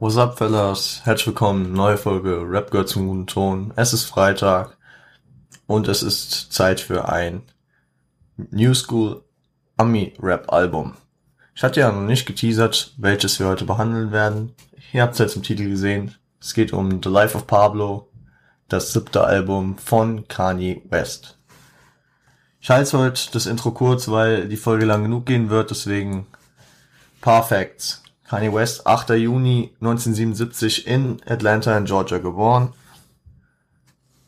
What's 0.00 0.16
up, 0.16 0.38
fellas? 0.38 1.00
Herzlich 1.02 1.26
willkommen, 1.26 1.72
neue 1.72 1.96
Folge 1.96 2.44
Rap 2.48 2.70
gehört 2.70 2.88
zum 2.88 3.08
guten 3.08 3.26
Ton. 3.26 3.72
Es 3.74 3.92
ist 3.92 4.04
Freitag 4.04 4.76
und 5.66 5.88
es 5.88 6.04
ist 6.04 6.52
Zeit 6.52 6.78
für 6.78 7.08
ein 7.08 7.42
New 8.36 8.74
School 8.74 9.24
Ami 9.76 10.14
Rap 10.22 10.52
Album. 10.52 10.94
Ich 11.56 11.64
hatte 11.64 11.80
ja 11.80 11.90
noch 11.90 12.06
nicht 12.06 12.26
geteasert, 12.26 12.94
welches 12.96 13.40
wir 13.40 13.48
heute 13.48 13.64
behandeln 13.64 14.12
werden. 14.12 14.54
Ihr 14.92 15.02
habt 15.02 15.14
es 15.14 15.18
jetzt 15.18 15.34
im 15.34 15.42
Titel 15.42 15.68
gesehen. 15.68 16.14
Es 16.40 16.54
geht 16.54 16.72
um 16.72 17.02
The 17.02 17.08
Life 17.08 17.36
of 17.36 17.48
Pablo, 17.48 18.08
das 18.68 18.92
siebte 18.92 19.24
Album 19.24 19.78
von 19.78 20.28
Kanye 20.28 20.80
West. 20.90 21.40
Ich 22.60 22.70
halte 22.70 22.98
heute 22.98 23.32
das 23.32 23.46
Intro 23.46 23.72
kurz, 23.72 24.06
weil 24.08 24.46
die 24.48 24.56
Folge 24.56 24.84
lang 24.84 25.02
genug 25.02 25.26
gehen 25.26 25.50
wird, 25.50 25.72
deswegen 25.72 26.28
paar 27.20 27.42
Facts. 27.42 28.04
Kanye 28.28 28.52
West, 28.52 28.86
8. 28.86 29.10
Juni 29.10 29.74
1977 29.80 30.86
in 30.86 31.22
Atlanta 31.26 31.76
in 31.78 31.86
Georgia 31.86 32.18
geboren. 32.18 32.74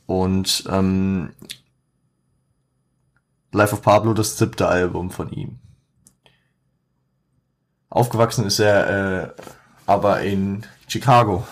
Und 0.07 0.65
ähm, 0.71 1.35
Life 3.53 3.75
of 3.75 3.83
Pablo, 3.83 4.15
das 4.15 4.39
siebte 4.39 4.69
Album 4.69 5.11
von 5.11 5.31
ihm. 5.31 5.59
Aufgewachsen 7.91 8.47
ist 8.47 8.59
er 8.59 9.27
äh, 9.27 9.33
aber 9.87 10.23
in 10.23 10.65
Chicago. 10.89 11.47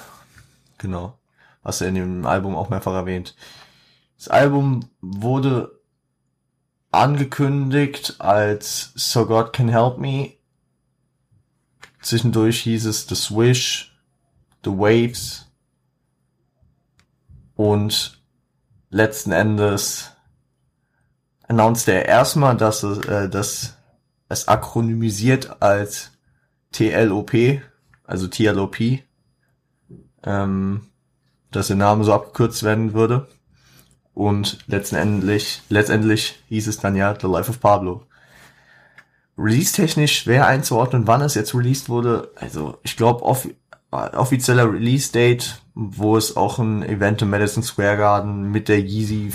Genau. 0.78 1.19
Was 1.62 1.83
er 1.83 1.89
in 1.89 1.97
dem 1.97 2.27
Album 2.27 2.56
auch 2.56 2.70
mehrfach 2.70 2.95
erwähnt. 2.95 3.34
Das 4.17 4.28
Album 4.28 4.89
wurde 5.03 5.78
angekündigt 6.92 8.17
als 8.20 8.92
So 8.95 9.27
God 9.27 9.53
Can 9.53 9.69
Help 9.69 9.98
Me 9.98 10.38
Zwischendurch 12.09 12.61
hieß 12.61 12.87
es 12.87 13.07
The 13.07 13.15
Swish, 13.15 13.95
The 14.65 14.71
Waves 14.71 15.45
und 17.55 18.23
letzten 18.89 19.33
Endes 19.33 20.12
announced 21.48 21.86
er 21.86 22.06
erstmal, 22.06 22.56
dass 22.56 22.83
es, 22.83 23.05
äh, 23.05 23.29
dass 23.29 23.77
es 24.31 24.48
akronymisiert 24.48 25.61
als 25.61 26.12
TLOP, 26.73 27.61
also 28.05 28.27
TLOP, 28.27 29.01
ähm, 30.23 30.86
dass 31.51 31.67
der 31.67 31.77
Name 31.77 32.05
so 32.05 32.14
abgekürzt 32.14 32.62
werden 32.62 32.95
würde. 32.95 33.29
Und 34.14 34.61
letztendlich, 34.67 35.61
letztendlich 35.69 36.42
hieß 36.48 36.69
es 36.69 36.79
dann 36.79 36.97
ja 36.97 37.14
The 37.20 37.27
Life 37.27 37.51
of 37.51 37.61
Pablo. 37.61 38.08
Release-technisch 39.39 40.19
schwer 40.19 40.47
einzuordnen, 40.47 41.06
wann 41.06 41.22
es 41.22 41.34
jetzt 41.34 41.55
released 41.55 41.89
wurde. 41.89 42.33
Also 42.34 42.78
ich 42.83 42.97
glaube, 42.97 43.22
off 43.22 43.48
offizieller 43.91 44.70
Release-Date, 44.70 45.62
wo 45.75 46.17
es 46.17 46.36
auch 46.36 46.58
ein 46.58 46.83
Event 46.83 47.22
im 47.22 47.30
Madison 47.30 47.62
Square 47.62 47.97
Garden 47.97 48.50
mit 48.50 48.69
der 48.69 48.80
Yeezy 48.80 49.33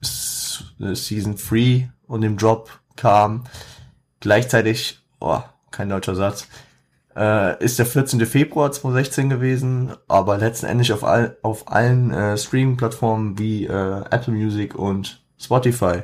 Season 0.00 1.36
3 1.36 1.90
und 2.06 2.22
dem 2.22 2.38
Drop 2.38 2.70
kam. 2.96 3.44
Gleichzeitig, 4.20 5.00
oh, 5.20 5.40
kein 5.70 5.90
deutscher 5.90 6.14
Satz, 6.14 6.48
äh, 7.16 7.62
ist 7.62 7.78
der 7.78 7.86
14. 7.86 8.24
Februar 8.26 8.72
2016 8.72 9.28
gewesen, 9.28 9.92
aber 10.08 10.38
letzten 10.38 10.66
Endes 10.66 10.90
auf, 10.90 11.04
all, 11.04 11.36
auf 11.42 11.70
allen 11.70 12.10
äh, 12.10 12.38
Streaming-Plattformen 12.38 13.38
wie 13.38 13.66
äh, 13.66 14.00
Apple 14.10 14.32
Music 14.32 14.74
und 14.74 15.22
Spotify. 15.38 16.02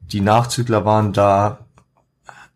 Die 0.00 0.20
Nachzügler 0.20 0.84
waren 0.84 1.12
da 1.12 1.66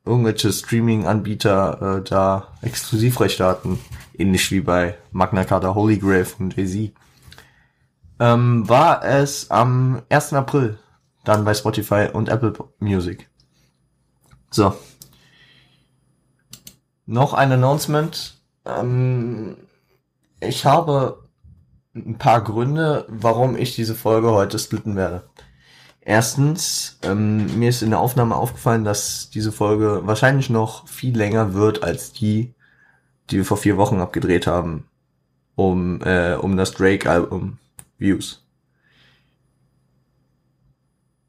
irgendwelche 0.07 0.53
Streaming-Anbieter 0.53 1.99
äh, 1.99 2.03
da 2.09 2.49
Exklusivrechte 2.63 3.45
hatten. 3.45 3.79
Ähnlich 4.17 4.51
wie 4.51 4.61
bei 4.61 4.97
Magna 5.11 5.45
Carta 5.45 5.75
Holy 5.75 5.99
Grail 5.99 6.27
und 6.39 6.57
Jay-Z. 6.57 6.93
Ähm, 8.19 8.69
war 8.69 9.05
es 9.05 9.51
am 9.51 10.03
1. 10.09 10.33
April 10.33 10.79
dann 11.25 11.45
bei 11.45 11.53
Spotify 11.55 12.09
und 12.13 12.29
Apple 12.29 12.55
Music. 12.79 13.29
So. 14.51 14.75
Noch 17.05 17.35
ein 17.35 17.53
Announcement. 17.53 18.41
Ähm, 18.65 19.57
ich 20.41 20.65
habe 20.65 21.29
ein 21.95 22.19
paar 22.19 22.43
Gründe, 22.43 23.07
warum 23.09 23.57
ich 23.57 23.75
diese 23.75 23.95
Folge 23.95 24.31
heute 24.31 24.59
splitten 24.59 24.97
werde. 24.97 25.29
Erstens, 26.09 27.01
ähm, 27.03 27.59
mir 27.59 27.69
ist 27.69 27.83
in 27.83 27.91
der 27.91 27.99
Aufnahme 27.99 28.37
aufgefallen, 28.37 28.85
dass 28.85 29.29
diese 29.29 29.51
Folge 29.51 30.03
wahrscheinlich 30.05 30.49
noch 30.51 30.87
viel 30.87 31.17
länger 31.17 31.53
wird 31.53 31.83
als 31.83 32.13
die, 32.13 32.55
die 33.29 33.39
wir 33.39 33.45
vor 33.45 33.57
vier 33.57 33.77
Wochen 33.77 33.99
abgedreht 33.99 34.47
haben, 34.47 34.85
um, 35.57 36.01
äh, 36.03 36.35
um 36.35 36.57
das 36.57 36.71
Drake-Album 36.71 37.59
Views. 37.99 38.47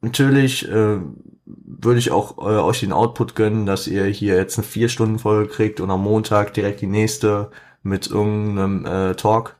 Natürlich 0.02 0.70
äh, 0.70 1.00
würde 1.46 1.98
ich 1.98 2.12
auch 2.12 2.38
äh, 2.38 2.59
euch 2.59 2.82
den 2.82 2.94
Output 2.94 3.34
gönnen, 3.34 3.66
dass 3.66 3.88
ihr 3.88 4.06
hier 4.06 4.36
jetzt 4.36 4.59
eine 4.59 4.68
vier 4.68 4.90
Stunden 4.90 5.18
Folge 5.18 5.52
kriegt 5.52 5.80
und 5.80 5.90
am 5.90 6.04
Montag 6.04 6.54
direkt 6.54 6.82
die 6.82 6.86
nächste 6.86 7.50
mit 7.82 8.06
irgendeinem 8.06 8.86
äh, 8.86 9.16
Talk. 9.16 9.56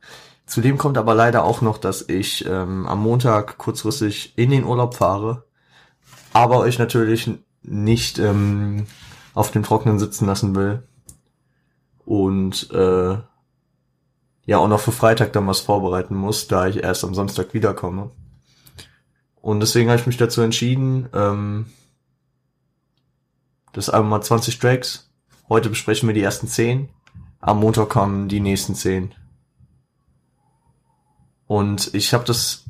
Zudem 0.48 0.78
kommt 0.78 0.98
aber 0.98 1.14
leider 1.14 1.44
auch 1.44 1.62
noch, 1.62 1.78
dass 1.78 2.08
ich 2.08 2.46
ähm, 2.46 2.88
am 2.88 3.02
Montag 3.02 3.58
kurzfristig 3.58 4.34
in 4.38 4.50
den 4.50 4.64
Urlaub 4.64 4.96
fahre, 4.96 5.44
aber 6.32 6.60
euch 6.60 6.80
natürlich 6.80 7.30
nicht 7.64 8.18
ähm, 8.18 8.88
auf 9.34 9.52
dem 9.52 9.64
Trockenen 9.64 10.00
sitzen 10.00 10.26
lassen 10.26 10.56
will. 10.56 10.84
Und 12.06 12.72
äh, 12.72 13.18
ja 14.46 14.58
auch 14.58 14.70
noch 14.70 14.80
für 14.80 14.94
Freitag 14.94 15.34
dann 15.34 15.48
was 15.48 15.60
vorbereiten 15.60 16.16
muss, 16.16 16.48
da 16.48 16.68
ich 16.68 16.78
erst 16.78 17.04
am 17.04 17.14
Samstag 17.14 17.54
wiederkomme. 17.54 18.12
Und 19.36 19.60
deswegen 19.60 19.90
habe 19.90 20.00
ich 20.00 20.08
mich 20.08 20.16
dazu 20.16 20.42
entschieden, 20.42 21.10
ähm, 21.14 21.66
das 23.74 23.90
Album 23.90 24.10
mal 24.10 24.22
20 24.22 24.58
Tracks. 24.60 25.12
Heute 25.50 25.70
besprechen 25.70 26.08
wir 26.08 26.14
die 26.14 26.24
ersten 26.24 26.48
10. 26.48 26.88
Am 27.42 27.60
Montag 27.60 27.90
kommen 27.90 28.30
die 28.30 28.40
nächsten 28.40 28.76
10. 28.76 29.14
Und 31.48 31.94
ich 31.94 32.14
habe 32.14 32.26
das 32.26 32.66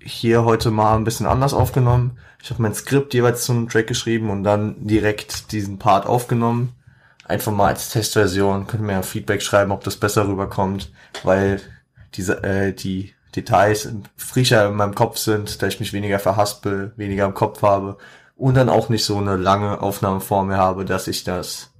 hier 0.00 0.44
heute 0.44 0.70
mal 0.70 0.96
ein 0.96 1.04
bisschen 1.04 1.26
anders 1.26 1.52
aufgenommen. 1.52 2.18
Ich 2.42 2.50
habe 2.50 2.62
mein 2.62 2.74
Skript 2.74 3.12
jeweils 3.14 3.44
zum 3.44 3.68
Track 3.68 3.86
geschrieben 3.86 4.30
und 4.30 4.42
dann 4.42 4.86
direkt 4.86 5.52
diesen 5.52 5.78
Part 5.78 6.06
aufgenommen. 6.06 6.72
Einfach 7.24 7.52
mal 7.52 7.68
als 7.68 7.90
Testversion. 7.90 8.66
Könnt 8.66 8.82
ihr 8.82 8.86
mir 8.86 9.02
Feedback 9.02 9.42
schreiben, 9.42 9.72
ob 9.72 9.84
das 9.84 9.96
besser 9.96 10.28
rüberkommt, 10.28 10.92
weil 11.24 11.60
diese 12.14 12.42
äh, 12.44 12.72
die 12.72 13.14
Details 13.34 13.88
frischer 14.16 14.68
in 14.68 14.76
meinem 14.76 14.94
Kopf 14.94 15.18
sind, 15.18 15.60
da 15.60 15.66
ich 15.66 15.80
mich 15.80 15.92
weniger 15.92 16.18
verhaspel, 16.18 16.92
weniger 16.96 17.26
im 17.26 17.34
Kopf 17.34 17.62
habe 17.62 17.98
und 18.36 18.54
dann 18.54 18.68
auch 18.68 18.88
nicht 18.88 19.04
so 19.04 19.18
eine 19.18 19.36
lange 19.36 19.82
Aufnahmeform 19.82 20.48
mehr 20.48 20.56
habe, 20.56 20.84
dass 20.84 21.08
ich 21.08 21.24
das 21.24 21.72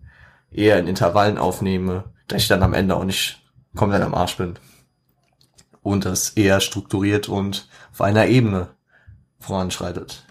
eher 0.51 0.79
in 0.79 0.89
Intervallen 0.89 1.39
aufnehme, 1.39 2.05
dass 2.29 2.43
ich 2.43 2.49
dann 2.49 2.63
am 2.63 2.75
Ende 2.75 2.97
auch 2.97 3.05
nicht 3.05 3.43
komplett 3.75 4.03
am 4.03 4.15
Arsch 4.15 4.37
bin 4.37 4.59
und 5.87 6.05
das 6.05 6.31
eher 6.31 6.61
strukturiert 6.61 7.29
und 7.29 7.69
auf 7.93 8.01
einer 8.01 8.27
Ebene 8.27 8.71
voranschreitet. 9.39 10.27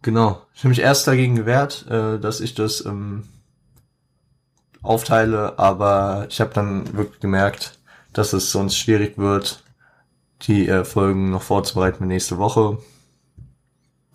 Genau. 0.00 0.46
Ich 0.54 0.60
habe 0.60 0.70
mich 0.70 0.80
erst 0.80 1.06
dagegen 1.06 1.36
gewehrt, 1.36 1.86
äh, 1.86 2.18
dass 2.18 2.40
ich 2.40 2.54
das 2.54 2.82
ähm, 2.86 3.24
aufteile, 4.80 5.58
aber 5.58 6.26
ich 6.30 6.40
habe 6.40 6.54
dann 6.54 6.96
wirklich 6.96 7.20
gemerkt, 7.20 7.78
dass 8.14 8.32
es 8.32 8.50
sonst 8.50 8.78
schwierig 8.78 9.18
wird, 9.18 9.62
die 10.42 10.66
äh, 10.66 10.86
Folgen 10.86 11.30
noch 11.30 11.42
vorzubereiten 11.42 11.98
für 11.98 12.06
nächste 12.06 12.38
Woche. 12.38 12.78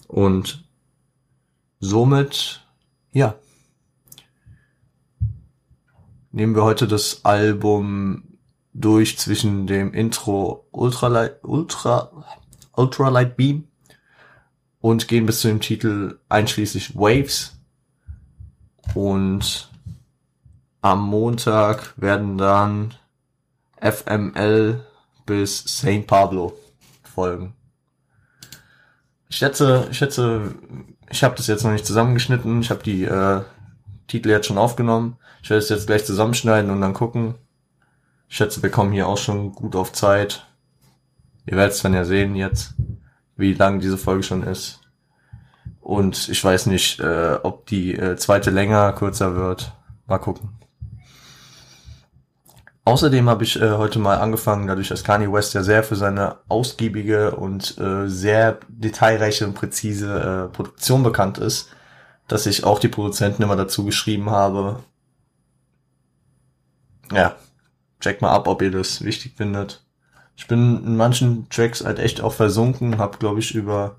Und 0.07 0.67
somit, 1.79 2.65
ja, 3.11 3.35
nehmen 6.31 6.55
wir 6.55 6.63
heute 6.63 6.87
das 6.87 7.23
Album 7.23 8.34
durch 8.75 9.17
zwischen 9.17 9.67
dem 9.67 9.93
Intro 9.93 10.67
Ultralight, 10.71 11.43
Ultra, 11.43 12.11
Ultralight 12.73 13.37
Beam 13.37 13.69
und 14.81 15.07
gehen 15.07 15.25
bis 15.25 15.39
zu 15.39 15.47
dem 15.47 15.61
Titel 15.61 16.19
einschließlich 16.27 16.95
Waves. 16.95 17.57
Und 18.93 19.71
am 20.81 21.07
Montag 21.07 21.93
werden 21.97 22.37
dann 22.37 22.93
FML 23.81 24.85
bis 25.25 25.57
St. 25.59 26.05
Pablo 26.05 26.53
folgen. 27.03 27.55
Ich 29.29 29.37
schätze, 29.37 29.87
ich 29.89 29.97
schätze, 29.97 30.53
ich 31.09 31.23
habe 31.23 31.35
das 31.35 31.47
jetzt 31.47 31.63
noch 31.63 31.71
nicht 31.71 31.85
zusammengeschnitten. 31.85 32.59
Ich 32.59 32.69
habe 32.69 32.83
die 32.83 33.05
äh, 33.05 33.41
Titel 34.07 34.29
jetzt 34.29 34.47
schon 34.47 34.57
aufgenommen. 34.57 35.17
Ich 35.41 35.49
werde 35.49 35.63
es 35.63 35.69
jetzt 35.69 35.87
gleich 35.87 36.05
zusammenschneiden 36.05 36.69
und 36.69 36.81
dann 36.81 36.93
gucken, 36.93 37.35
ich 38.27 38.37
schätze, 38.37 38.63
wir 38.63 38.71
kommen 38.71 38.91
hier 38.91 39.07
auch 39.07 39.17
schon 39.17 39.53
gut 39.53 39.75
auf 39.75 39.93
Zeit. 39.93 40.45
Ihr 41.45 41.57
werdet 41.57 41.73
es 41.73 41.81
dann 41.81 41.93
ja 41.93 42.05
sehen 42.05 42.35
jetzt, 42.35 42.73
wie 43.37 43.53
lang 43.53 43.79
diese 43.79 43.97
Folge 43.97 44.23
schon 44.23 44.43
ist. 44.43 44.81
Und 45.79 46.29
ich 46.29 46.43
weiß 46.43 46.65
nicht, 46.65 46.99
äh, 46.99 47.37
ob 47.43 47.67
die 47.67 47.93
äh, 47.93 48.15
zweite 48.17 48.49
länger, 48.49 48.93
kürzer 48.93 49.35
wird. 49.35 49.71
Mal 50.07 50.17
gucken. 50.17 50.49
Außerdem 52.85 53.29
habe 53.29 53.43
ich 53.43 53.59
äh, 53.59 53.71
heute 53.71 53.97
mal 53.97 54.19
angefangen, 54.19 54.67
dadurch, 54.67 54.89
dass 54.89 55.03
Kanye 55.03 55.31
West 55.31 55.55
ja 55.55 55.63
sehr 55.63 55.83
für 55.83 55.95
seine 55.95 56.37
ausgiebige 56.47 57.35
und 57.35 57.77
äh, 57.79 58.07
sehr 58.07 58.59
detailreiche 58.67 59.45
und 59.45 59.55
präzise 59.55 60.49
äh, 60.51 60.53
Produktion 60.53 61.01
bekannt 61.01 61.39
ist, 61.39 61.69
dass 62.27 62.45
ich 62.45 62.63
auch 62.63 62.79
die 62.79 62.87
Produzenten 62.87 63.41
immer 63.41 63.55
dazu 63.55 63.85
geschrieben 63.85 64.29
habe. 64.29 64.83
Ja, 67.11 67.35
check 68.05 68.21
mal 68.21 68.31
ab, 68.31 68.47
ob 68.47 68.61
ihr 68.61 68.69
das 68.69 69.03
wichtig 69.03 69.33
findet. 69.35 69.83
Ich 70.35 70.47
bin 70.47 70.85
in 70.85 70.95
manchen 70.95 71.49
Tracks 71.49 71.83
halt 71.83 71.97
echt 71.97 72.21
auch 72.21 72.33
versunken, 72.33 72.99
habe 72.99 73.17
glaube 73.17 73.39
ich 73.39 73.55
über 73.55 73.95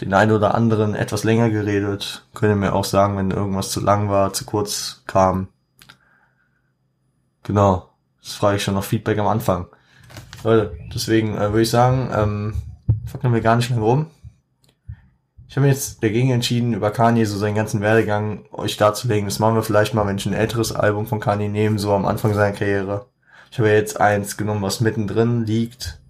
den 0.00 0.14
einen 0.14 0.32
oder 0.32 0.54
anderen 0.54 0.94
etwas 0.94 1.24
länger 1.24 1.50
geredet. 1.50 2.26
Könnt 2.34 2.52
ihr 2.52 2.56
mir 2.56 2.74
auch 2.74 2.86
sagen, 2.86 3.18
wenn 3.18 3.30
irgendwas 3.30 3.70
zu 3.70 3.80
lang 3.80 4.08
war, 4.08 4.32
zu 4.32 4.46
kurz 4.46 5.02
kam. 5.06 5.48
Genau. 7.42 7.90
Das 8.22 8.34
frage 8.34 8.56
ich 8.56 8.62
schon 8.62 8.74
noch 8.74 8.84
Feedback 8.84 9.18
am 9.18 9.26
Anfang. 9.26 9.66
Leute, 10.42 10.78
deswegen 10.94 11.36
äh, 11.36 11.50
würde 11.50 11.62
ich 11.62 11.70
sagen, 11.70 12.10
ähm, 12.14 12.54
fackeln 13.04 13.34
wir 13.34 13.42
gar 13.42 13.56
nicht 13.56 13.70
mehr 13.70 13.80
rum. 13.80 14.06
Ich 15.48 15.56
habe 15.56 15.66
mir 15.66 15.72
jetzt 15.72 16.02
dagegen 16.02 16.30
entschieden, 16.30 16.72
über 16.72 16.90
Kanye 16.90 17.26
so 17.26 17.36
seinen 17.36 17.56
ganzen 17.56 17.80
Werdegang 17.82 18.44
euch 18.52 18.76
darzulegen. 18.76 19.26
Das 19.26 19.40
machen 19.40 19.56
wir 19.56 19.62
vielleicht 19.62 19.92
mal, 19.94 20.06
wenn 20.06 20.16
ich 20.16 20.24
ein 20.24 20.32
älteres 20.32 20.72
Album 20.72 21.06
von 21.06 21.20
Kanye 21.20 21.48
nehme, 21.48 21.78
so 21.78 21.92
am 21.92 22.06
Anfang 22.06 22.32
seiner 22.32 22.56
Karriere. 22.56 23.09
Ich 23.50 23.58
habe 23.58 23.68
ja 23.68 23.74
jetzt 23.74 24.00
eins 24.00 24.36
genommen, 24.36 24.62
was 24.62 24.80
mittendrin 24.80 25.44
liegt. 25.44 26.00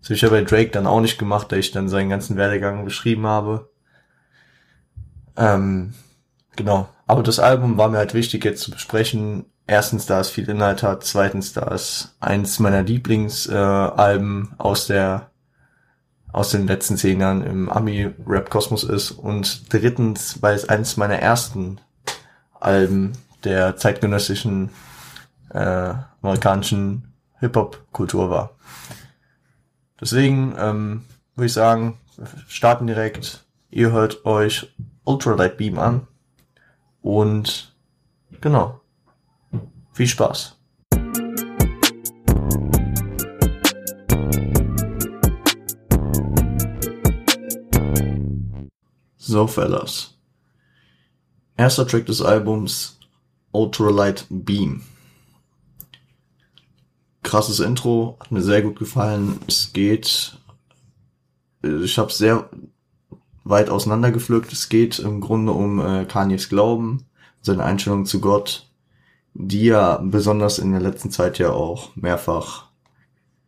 Das 0.00 0.08
habe 0.08 0.14
ich 0.14 0.20
ja 0.20 0.28
bei 0.28 0.42
Drake 0.42 0.70
dann 0.70 0.86
auch 0.86 1.00
nicht 1.00 1.18
gemacht, 1.18 1.50
da 1.50 1.56
ich 1.56 1.70
dann 1.70 1.88
seinen 1.88 2.10
ganzen 2.10 2.36
Werdegang 2.36 2.84
beschrieben 2.84 3.26
habe. 3.26 3.70
Ähm, 5.36 5.94
genau. 6.56 6.88
Aber 7.06 7.22
das 7.22 7.38
Album 7.38 7.78
war 7.78 7.88
mir 7.88 7.98
halt 7.98 8.14
wichtig 8.14 8.44
jetzt 8.44 8.62
zu 8.62 8.70
besprechen, 8.70 9.46
erstens, 9.66 10.06
da 10.06 10.20
es 10.20 10.28
viel 10.28 10.48
Inhalt 10.48 10.82
hat, 10.82 11.04
zweitens, 11.04 11.52
da 11.52 11.68
es 11.74 12.14
eins 12.20 12.58
meiner 12.58 12.82
Lieblingsalben 12.82 14.48
äh, 14.52 14.62
aus 14.62 14.86
der 14.86 15.30
aus 16.32 16.50
den 16.50 16.66
letzten 16.66 16.96
zehn 16.96 17.20
Jahren 17.20 17.44
im 17.44 17.70
Ami-Rap-Kosmos 17.70 18.82
ist 18.82 19.12
und 19.12 19.72
drittens, 19.72 20.42
weil 20.42 20.56
es 20.56 20.68
eines 20.68 20.96
meiner 20.96 21.20
ersten 21.20 21.78
Alben 22.58 23.12
der 23.44 23.76
zeitgenössischen 23.76 24.70
äh, 25.54 25.94
amerikanischen 26.20 27.14
Hip-Hop-Kultur 27.38 28.28
war. 28.28 28.50
Deswegen 30.00 30.54
ähm, 30.58 31.04
würde 31.36 31.46
ich 31.46 31.52
sagen, 31.52 31.98
wir 32.16 32.26
starten 32.48 32.86
direkt. 32.86 33.44
Ihr 33.70 33.92
hört 33.92 34.24
euch 34.26 34.74
Ultralight 35.04 35.56
Beam 35.56 35.78
an 35.78 36.06
und 37.02 37.74
genau, 38.40 38.80
viel 39.92 40.06
Spaß. 40.06 40.56
So, 49.16 49.46
Fellas. 49.46 50.18
Erster 51.56 51.86
Track 51.86 52.06
des 52.06 52.20
Albums 52.20 52.98
Ultralight 53.52 54.26
Beam. 54.28 54.82
Krasses 57.24 57.58
Intro, 57.58 58.16
hat 58.20 58.30
mir 58.30 58.42
sehr 58.42 58.62
gut 58.62 58.78
gefallen. 58.78 59.40
Es 59.48 59.72
geht, 59.72 60.38
ich 61.62 61.98
habe 61.98 62.12
sehr 62.12 62.48
weit 63.42 63.68
auseinandergepflückt. 63.70 64.52
Es 64.52 64.68
geht 64.68 65.00
im 65.00 65.20
Grunde 65.20 65.52
um 65.52 65.80
äh, 65.80 66.04
Kanyes 66.04 66.48
Glauben, 66.48 67.06
seine 67.42 67.64
Einstellung 67.64 68.06
zu 68.06 68.20
Gott, 68.20 68.68
die 69.34 69.64
ja 69.64 69.96
besonders 69.96 70.58
in 70.58 70.70
der 70.70 70.80
letzten 70.80 71.10
Zeit 71.10 71.38
ja 71.38 71.50
auch 71.50 71.96
mehrfach 71.96 72.66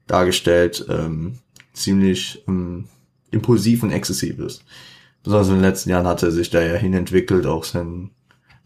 dargestellt 0.07 0.87
ähm, 0.89 1.39
ziemlich 1.73 2.43
ähm, 2.49 2.87
impulsiv 3.31 3.83
und 3.83 3.93
exzessiv 3.93 4.39
ist. 4.39 4.65
Besonders 5.23 5.49
in 5.49 5.55
den 5.55 5.63
letzten 5.63 5.91
Jahren 5.91 6.07
hat 6.07 6.23
er 6.23 6.31
sich 6.31 6.51
da 6.51 6.61
ja 6.61 6.75
hinentwickelt, 6.75 7.47
auch 7.47 7.65
sein 7.65 8.11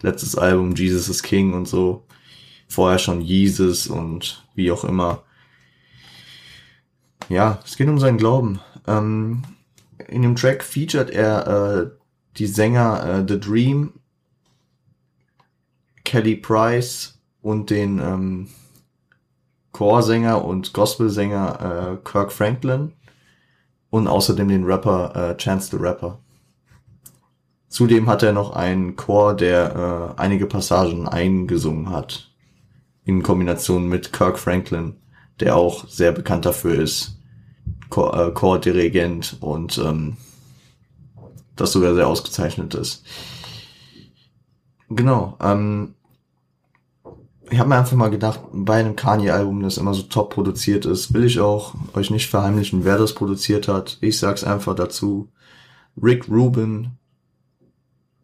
letztes 0.03 0.37
Album 0.37 0.75
Jesus 0.75 1.09
is 1.09 1.23
King 1.23 1.55
und 1.55 1.67
so. 1.67 2.05
Vorher 2.71 3.01
schon 3.01 3.21
Jesus 3.21 3.89
und 3.89 4.47
wie 4.55 4.71
auch 4.71 4.85
immer. 4.85 5.25
Ja, 7.29 7.59
es 7.65 7.77
geht 7.77 7.89
um 7.89 7.99
seinen 7.99 8.17
Glauben. 8.17 8.61
Ähm, 8.87 9.43
in 10.07 10.23
dem 10.23 10.37
Track 10.37 10.63
featured 10.63 11.11
er 11.11 11.47
äh, 11.49 11.91
die 12.37 12.47
Sänger 12.47 13.05
äh, 13.05 13.25
The 13.29 13.41
Dream 13.41 13.95
Kelly 16.05 16.37
Price 16.37 17.19
und 17.43 17.71
den 17.71 17.99
ähm, 17.99 18.49
Chorsänger 19.73 20.45
und 20.45 20.73
Gospelsänger 20.73 21.99
äh, 21.99 22.09
Kirk 22.09 22.31
Franklin 22.31 22.93
und 23.91 24.07
außerdem 24.07 24.49
den 24.49 24.65
Rapper 24.65 25.17
äh, 25.17 25.37
Chance 25.37 25.77
the 25.77 25.83
Rapper. 25.83 26.21
Zudem 27.67 28.09
hat 28.09 28.23
er 28.23 28.33
noch 28.33 28.55
einen 28.55 28.95
Chor, 28.95 29.35
der 29.35 30.15
äh, 30.17 30.21
einige 30.21 30.47
Passagen 30.47 31.09
eingesungen 31.09 31.91
hat. 31.91 32.30
In 33.11 33.25
Kombination 33.25 33.89
mit 33.89 34.13
Kirk 34.13 34.39
Franklin, 34.39 34.95
der 35.41 35.57
auch 35.57 35.89
sehr 35.89 36.13
bekannt 36.13 36.45
dafür 36.45 36.79
ist. 36.79 37.19
Äh, 37.91 38.31
Chordirigent 38.31 39.37
und 39.41 39.79
ähm, 39.79 40.17
das 41.57 41.73
sogar 41.73 41.97
sehr 41.97 42.07
ausgezeichnet 42.07 42.73
ist. 42.77 43.05
Genau. 44.91 45.37
Ähm, 45.41 45.97
ich 47.51 47.59
habe 47.59 47.69
mir 47.69 47.79
einfach 47.79 47.97
mal 47.97 48.11
gedacht, 48.11 48.43
bei 48.53 48.79
einem 48.79 48.95
Kanye-Album, 48.95 49.61
das 49.65 49.77
immer 49.77 49.93
so 49.93 50.03
top 50.03 50.33
produziert 50.33 50.87
ist, 50.87 51.13
will 51.13 51.25
ich 51.25 51.41
auch 51.41 51.75
euch 51.95 52.13
nicht 52.13 52.31
verheimlichen, 52.31 52.85
wer 52.85 52.97
das 52.97 53.17
produziert 53.17 53.67
hat. 53.67 53.99
Ich 54.01 54.21
sag's 54.21 54.45
einfach 54.45 54.77
dazu. 54.77 55.33
Rick 56.01 56.29
Rubin, 56.29 56.93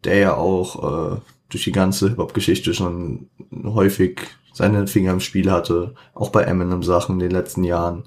der 0.05 0.15
ja 0.15 0.35
auch 0.35 1.17
äh, 1.17 1.19
durch 1.49 1.65
die 1.65 1.73
ganze 1.73 2.07
Hip-Hop-Geschichte 2.07 2.73
schon 2.73 3.27
häufig 3.65 4.36
seine 4.57 4.87
Finger 4.87 5.13
im 5.13 5.19
Spiel 5.19 5.51
hatte, 5.51 5.93
auch 6.15 6.29
bei 6.29 6.43
Eminem 6.43 6.81
Sachen 6.81 7.13
in 7.13 7.19
den 7.19 7.31
letzten 7.31 7.63
Jahren 7.63 8.03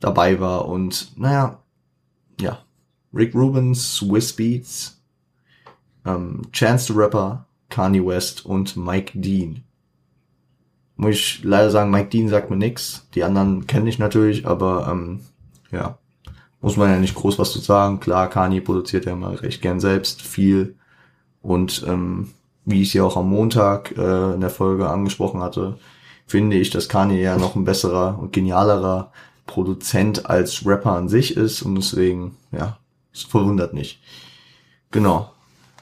dabei 0.00 0.40
war 0.40 0.66
und 0.66 1.12
naja, 1.16 1.62
ja, 2.40 2.58
Rick 3.14 3.34
Rubens, 3.34 3.94
Swiss 3.94 4.32
Beats, 4.34 5.00
ähm, 6.04 6.42
Chance 6.52 6.92
the 6.92 6.98
Rapper, 6.98 7.46
Kanye 7.70 8.04
West 8.04 8.44
und 8.44 8.76
Mike 8.76 9.18
Dean. 9.18 9.62
Muss 10.96 11.14
ich 11.14 11.44
leider 11.44 11.70
sagen, 11.70 11.90
Mike 11.90 12.08
Dean 12.08 12.28
sagt 12.28 12.50
mir 12.50 12.56
nix. 12.56 13.06
Die 13.14 13.22
anderen 13.22 13.66
kenne 13.66 13.88
ich 13.88 13.98
natürlich, 13.98 14.46
aber 14.46 14.88
ähm, 14.90 15.20
ja, 15.70 15.98
muss 16.60 16.76
man 16.76 16.90
ja 16.90 16.98
nicht 16.98 17.14
groß 17.14 17.38
was 17.38 17.52
zu 17.52 17.60
sagen. 17.60 18.00
Klar, 18.00 18.28
Kanye 18.28 18.60
produziert 18.60 19.04
ja 19.04 19.14
mal 19.14 19.36
recht 19.36 19.62
gern 19.62 19.78
selbst 19.78 20.22
viel. 20.22 20.74
Und 21.42 21.84
ähm, 21.86 22.32
wie 22.66 22.82
ich 22.82 22.92
ja 22.92 23.04
auch 23.04 23.16
am 23.16 23.30
Montag 23.30 23.96
äh, 23.96 24.34
in 24.34 24.40
der 24.40 24.50
Folge 24.50 24.90
angesprochen 24.90 25.40
hatte, 25.40 25.78
finde 26.26 26.56
ich, 26.56 26.68
dass 26.70 26.88
Kanye 26.88 27.22
ja 27.22 27.38
noch 27.38 27.56
ein 27.56 27.64
besserer 27.64 28.18
und 28.20 28.32
genialerer 28.32 29.12
Produzent 29.46 30.26
als 30.26 30.66
Rapper 30.66 30.92
an 30.92 31.08
sich 31.08 31.36
ist. 31.36 31.62
Und 31.62 31.76
deswegen, 31.76 32.36
ja, 32.52 32.78
es 33.14 33.22
verwundert 33.22 33.72
nicht. 33.72 34.00
Genau. 34.90 35.32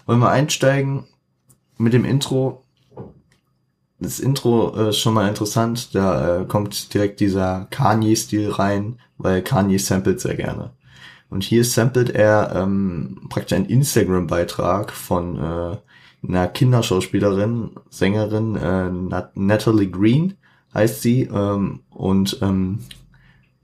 Wollen 0.07 0.21
wir 0.21 0.31
einsteigen? 0.31 1.05
mit 1.79 1.93
dem 1.93 2.05
Intro, 2.05 2.64
das 3.99 4.21
Intro 4.21 4.75
äh, 4.76 4.91
ist 4.91 4.99
schon 4.99 5.14
mal 5.14 5.29
interessant, 5.29 5.95
da 5.95 6.41
äh, 6.41 6.45
kommt 6.45 6.93
direkt 6.95 7.21
dieser 7.21 7.67
Kanye-Stil 7.71 8.50
rein, 8.50 8.99
weil 9.19 9.43
Kanye 9.43 9.79
samplet 9.79 10.21
sehr 10.21 10.35
gerne. 10.35 10.71
Und 11.31 11.43
hier 11.43 11.64
samplet 11.64 12.11
er 12.11 12.53
ähm, 12.55 13.23
praktisch 13.29 13.57
einen 13.57 13.67
Instagram-Beitrag 13.67 14.93
von 14.93 15.37
äh, 15.37 15.76
einer 16.28 16.49
Kinderschauspielerin, 16.49 17.71
Sängerin, 17.90 18.57
äh, 18.57 18.90
Natalie 19.35 19.90
Green 19.90 20.35
heißt 20.73 21.02
sie. 21.02 21.23
Ähm, 21.23 21.81
und 21.90 22.38
ähm, 22.43 22.81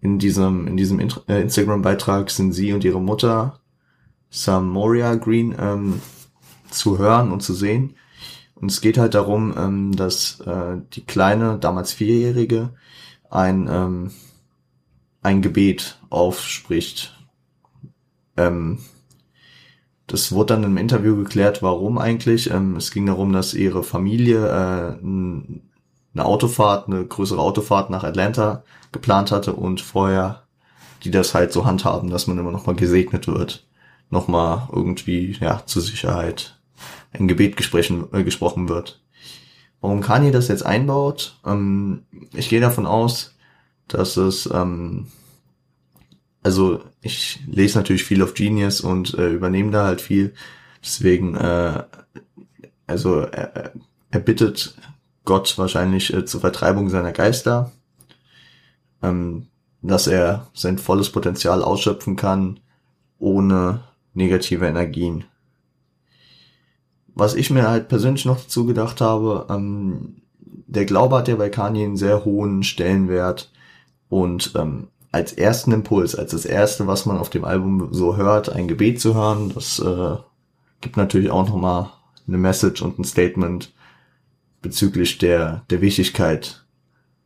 in 0.00 0.18
diesem, 0.18 0.66
in 0.66 0.76
diesem 0.76 1.00
äh, 1.00 1.42
Instagram-Beitrag 1.42 2.30
sind 2.30 2.52
sie 2.52 2.72
und 2.72 2.84
ihre 2.84 3.00
Mutter, 3.00 3.60
Samoria 4.30 5.14
Green, 5.16 5.54
ähm, 5.58 6.00
zu 6.70 6.98
hören 6.98 7.32
und 7.32 7.42
zu 7.42 7.52
sehen. 7.52 7.94
Und 8.54 8.70
es 8.70 8.80
geht 8.80 8.98
halt 8.98 9.14
darum, 9.14 9.54
ähm, 9.56 9.96
dass 9.96 10.40
äh, 10.40 10.78
die 10.92 11.04
kleine, 11.04 11.58
damals 11.58 11.92
Vierjährige, 11.92 12.70
ein, 13.30 13.68
ähm, 13.70 14.10
ein 15.22 15.42
Gebet 15.42 15.98
aufspricht. 16.10 17.16
Ähm, 18.36 18.78
das 20.10 20.32
wurde 20.32 20.54
dann 20.54 20.64
im 20.64 20.76
Interview 20.76 21.16
geklärt, 21.16 21.62
warum 21.62 21.98
eigentlich. 21.98 22.50
Ähm, 22.50 22.76
es 22.76 22.90
ging 22.90 23.06
darum, 23.06 23.32
dass 23.32 23.54
ihre 23.54 23.84
Familie 23.84 24.46
äh, 24.46 25.02
eine 25.02 26.24
Autofahrt, 26.24 26.88
eine 26.88 27.04
größere 27.04 27.40
Autofahrt 27.40 27.90
nach 27.90 28.02
Atlanta 28.02 28.64
geplant 28.92 29.30
hatte 29.30 29.52
und 29.52 29.80
vorher 29.80 30.42
die 31.04 31.10
das 31.10 31.34
halt 31.34 31.52
so 31.52 31.64
handhaben, 31.64 32.10
dass 32.10 32.26
man 32.26 32.38
immer 32.38 32.50
noch 32.50 32.66
mal 32.66 32.74
gesegnet 32.74 33.26
wird. 33.26 33.66
Nochmal 34.10 34.68
irgendwie, 34.72 35.36
ja, 35.40 35.62
zur 35.66 35.82
Sicherheit 35.82 36.58
ein 37.12 37.28
Gebet 37.28 37.56
gesprochen, 37.56 38.08
äh, 38.12 38.24
gesprochen 38.24 38.68
wird. 38.68 39.00
Warum 39.80 40.00
Kanye 40.00 40.30
das 40.30 40.48
jetzt 40.48 40.66
einbaut? 40.66 41.38
Ähm, 41.46 42.04
ich 42.34 42.48
gehe 42.48 42.60
davon 42.60 42.86
aus, 42.86 43.34
dass 43.88 44.16
es, 44.16 44.48
ähm, 44.52 45.06
also 46.42 46.80
ich 47.02 47.40
lese 47.46 47.78
natürlich 47.78 48.04
viel 48.04 48.22
auf 48.22 48.34
Genius 48.34 48.80
und 48.80 49.14
äh, 49.14 49.28
übernehme 49.28 49.70
da 49.70 49.84
halt 49.84 50.00
viel. 50.00 50.34
Deswegen, 50.82 51.36
äh, 51.36 51.84
also 52.86 53.20
er, 53.20 53.72
er 54.10 54.20
bittet 54.20 54.74
Gott 55.24 55.56
wahrscheinlich 55.58 56.12
äh, 56.12 56.24
zur 56.24 56.40
Vertreibung 56.40 56.88
seiner 56.88 57.12
Geister, 57.12 57.72
ähm, 59.02 59.48
dass 59.82 60.06
er 60.06 60.48
sein 60.54 60.78
volles 60.78 61.10
Potenzial 61.10 61.62
ausschöpfen 61.62 62.16
kann, 62.16 62.60
ohne 63.18 63.84
negative 64.14 64.66
Energien. 64.66 65.24
Was 67.14 67.34
ich 67.34 67.50
mir 67.50 67.68
halt 67.68 67.88
persönlich 67.88 68.24
noch 68.24 68.40
dazu 68.40 68.64
gedacht 68.64 69.00
habe, 69.00 69.46
ähm, 69.50 70.22
der 70.38 70.86
Glaube 70.86 71.16
hat 71.18 71.28
ja 71.28 71.36
bei 71.36 71.50
Kanye 71.50 71.84
einen 71.84 71.96
sehr 71.96 72.24
hohen 72.24 72.62
Stellenwert 72.62 73.50
und 74.08 74.52
ähm, 74.56 74.88
als 75.12 75.32
ersten 75.32 75.72
Impuls, 75.72 76.14
als 76.14 76.30
das 76.30 76.44
erste, 76.44 76.86
was 76.86 77.06
man 77.06 77.18
auf 77.18 77.30
dem 77.30 77.44
Album 77.44 77.88
so 77.92 78.16
hört, 78.16 78.48
ein 78.48 78.68
Gebet 78.68 79.00
zu 79.00 79.14
hören, 79.14 79.52
das 79.54 79.78
äh, 79.80 80.16
gibt 80.80 80.96
natürlich 80.96 81.30
auch 81.30 81.48
nochmal 81.48 81.90
eine 82.28 82.38
Message 82.38 82.82
und 82.82 82.98
ein 82.98 83.04
Statement 83.04 83.72
bezüglich 84.62 85.18
der, 85.18 85.64
der 85.70 85.80
Wichtigkeit, 85.80 86.64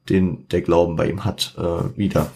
den 0.09 0.49
der 0.49 0.63
Glauben 0.63 0.97
bei 0.97 1.09
ihm 1.09 1.25
hat, 1.25 1.55
äh, 1.59 1.97
wieder. 1.99 2.31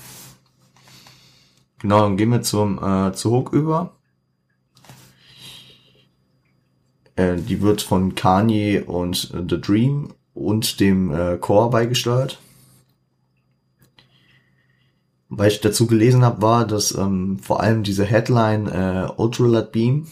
Genau, 1.78 2.00
dann 2.00 2.16
gehen 2.16 2.30
wir 2.30 2.42
zum, 2.42 2.82
äh, 2.82 3.12
zu 3.12 3.30
Hook 3.30 3.52
über. 3.52 3.94
Äh, 7.16 7.36
die 7.36 7.62
wird 7.62 7.82
von 7.82 8.14
Kanye 8.14 8.80
und 8.80 9.32
The 9.48 9.60
Dream 9.60 10.12
und 10.34 10.80
dem 10.80 11.10
äh, 11.12 11.36
Core 11.38 11.70
beigesteuert. 11.70 12.38
Weil 15.28 15.50
ich 15.50 15.60
dazu 15.60 15.86
gelesen 15.86 16.24
habe, 16.24 16.40
war, 16.40 16.66
dass 16.66 16.94
ähm, 16.96 17.38
vor 17.38 17.60
allem 17.60 17.82
diese 17.82 18.04
Headline 18.04 18.66
äh, 18.68 19.08
Ultralight 19.16 19.72
Beam 19.72 20.06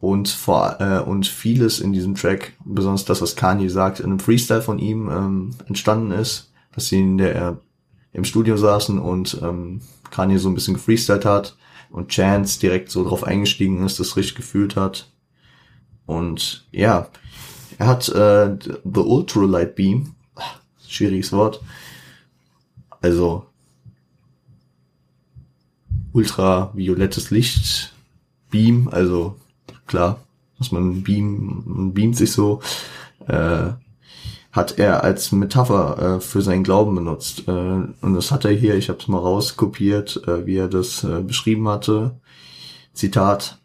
und 0.00 0.28
vor 0.28 0.80
äh, 0.80 1.00
und 1.00 1.26
vieles 1.26 1.80
in 1.80 1.92
diesem 1.92 2.14
Track, 2.14 2.54
besonders 2.64 3.04
das, 3.04 3.22
was 3.22 3.36
Kanye 3.36 3.68
sagt, 3.68 4.00
in 4.00 4.06
einem 4.06 4.20
Freestyle 4.20 4.62
von 4.62 4.78
ihm 4.78 5.08
ähm, 5.08 5.50
entstanden 5.66 6.12
ist, 6.12 6.52
dass 6.72 6.88
sie 6.88 7.00
in 7.00 7.18
der 7.18 7.36
äh, 7.36 7.54
im 8.12 8.24
Studio 8.24 8.56
saßen 8.56 8.98
und 8.98 9.38
ähm, 9.42 9.80
Kanye 10.10 10.38
so 10.38 10.48
ein 10.48 10.54
bisschen 10.54 10.74
gefreestylt 10.74 11.24
hat 11.24 11.56
und 11.90 12.08
Chance 12.08 12.60
direkt 12.60 12.90
so 12.90 13.04
drauf 13.04 13.24
eingestiegen 13.24 13.84
ist, 13.84 14.00
das 14.00 14.16
richtig 14.16 14.36
gefühlt 14.36 14.76
hat. 14.76 15.10
Und 16.06 16.66
ja, 16.72 17.08
er 17.78 17.86
hat 17.86 18.08
äh, 18.08 18.56
The 18.64 19.00
Ultralight 19.00 19.74
Beam, 19.74 20.14
schwieriges 20.86 21.32
Wort, 21.32 21.60
also 23.00 23.46
ultraviolettes 26.18 27.30
Licht 27.30 27.92
Beam, 28.50 28.88
also 28.90 29.36
klar, 29.86 30.18
dass 30.58 30.72
man 30.72 31.02
beam, 31.04 31.92
beamt 31.94 32.16
sich 32.16 32.32
so, 32.32 32.60
äh, 33.28 33.70
hat 34.50 34.78
er 34.78 35.04
als 35.04 35.30
Metapher 35.30 36.16
äh, 36.16 36.20
für 36.20 36.42
seinen 36.42 36.64
Glauben 36.64 36.94
benutzt. 36.96 37.46
Äh, 37.46 37.50
und 37.50 38.14
das 38.14 38.32
hat 38.32 38.44
er 38.44 38.52
hier, 38.52 38.74
ich 38.74 38.88
habe 38.88 38.98
es 38.98 39.06
mal 39.06 39.18
rauskopiert, 39.18 40.26
äh, 40.26 40.44
wie 40.46 40.56
er 40.56 40.68
das 40.68 41.04
äh, 41.04 41.20
beschrieben 41.20 41.68
hatte. 41.68 42.18
Zitat. 42.94 43.58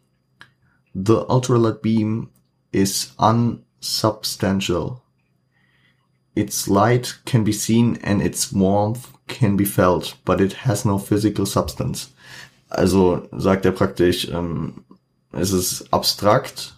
The 0.94 1.26
ultralight 1.28 1.82
beam 1.82 2.30
is 2.72 3.16
unsubstantial. 3.18 5.02
Its 6.36 6.68
light 6.68 7.22
can 7.26 7.44
be 7.44 7.54
seen 7.54 7.98
and 8.04 8.22
its 8.22 8.54
warmth 8.54 9.08
can 9.28 9.58
be 9.58 9.66
felt, 9.66 10.18
but 10.26 10.40
it 10.40 10.66
has 10.66 10.86
no 10.86 11.00
physical 11.00 11.48
substance. 11.48 12.10
Also 12.74 13.28
sagt 13.32 13.66
er 13.66 13.72
praktisch, 13.72 14.28
ähm, 14.30 14.84
es 15.32 15.52
ist 15.52 15.94
abstrakt. 15.94 16.76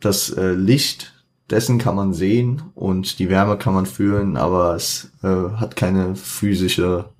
Das 0.00 0.30
äh, 0.30 0.52
Licht 0.52 1.12
dessen 1.50 1.78
kann 1.78 1.96
man 1.96 2.12
sehen 2.12 2.62
und 2.74 3.18
die 3.18 3.30
Wärme 3.30 3.58
kann 3.58 3.74
man 3.74 3.86
fühlen, 3.86 4.36
aber 4.36 4.74
es 4.74 5.10
äh, 5.22 5.50
hat 5.56 5.76
keine 5.76 6.14
physische 6.14 7.10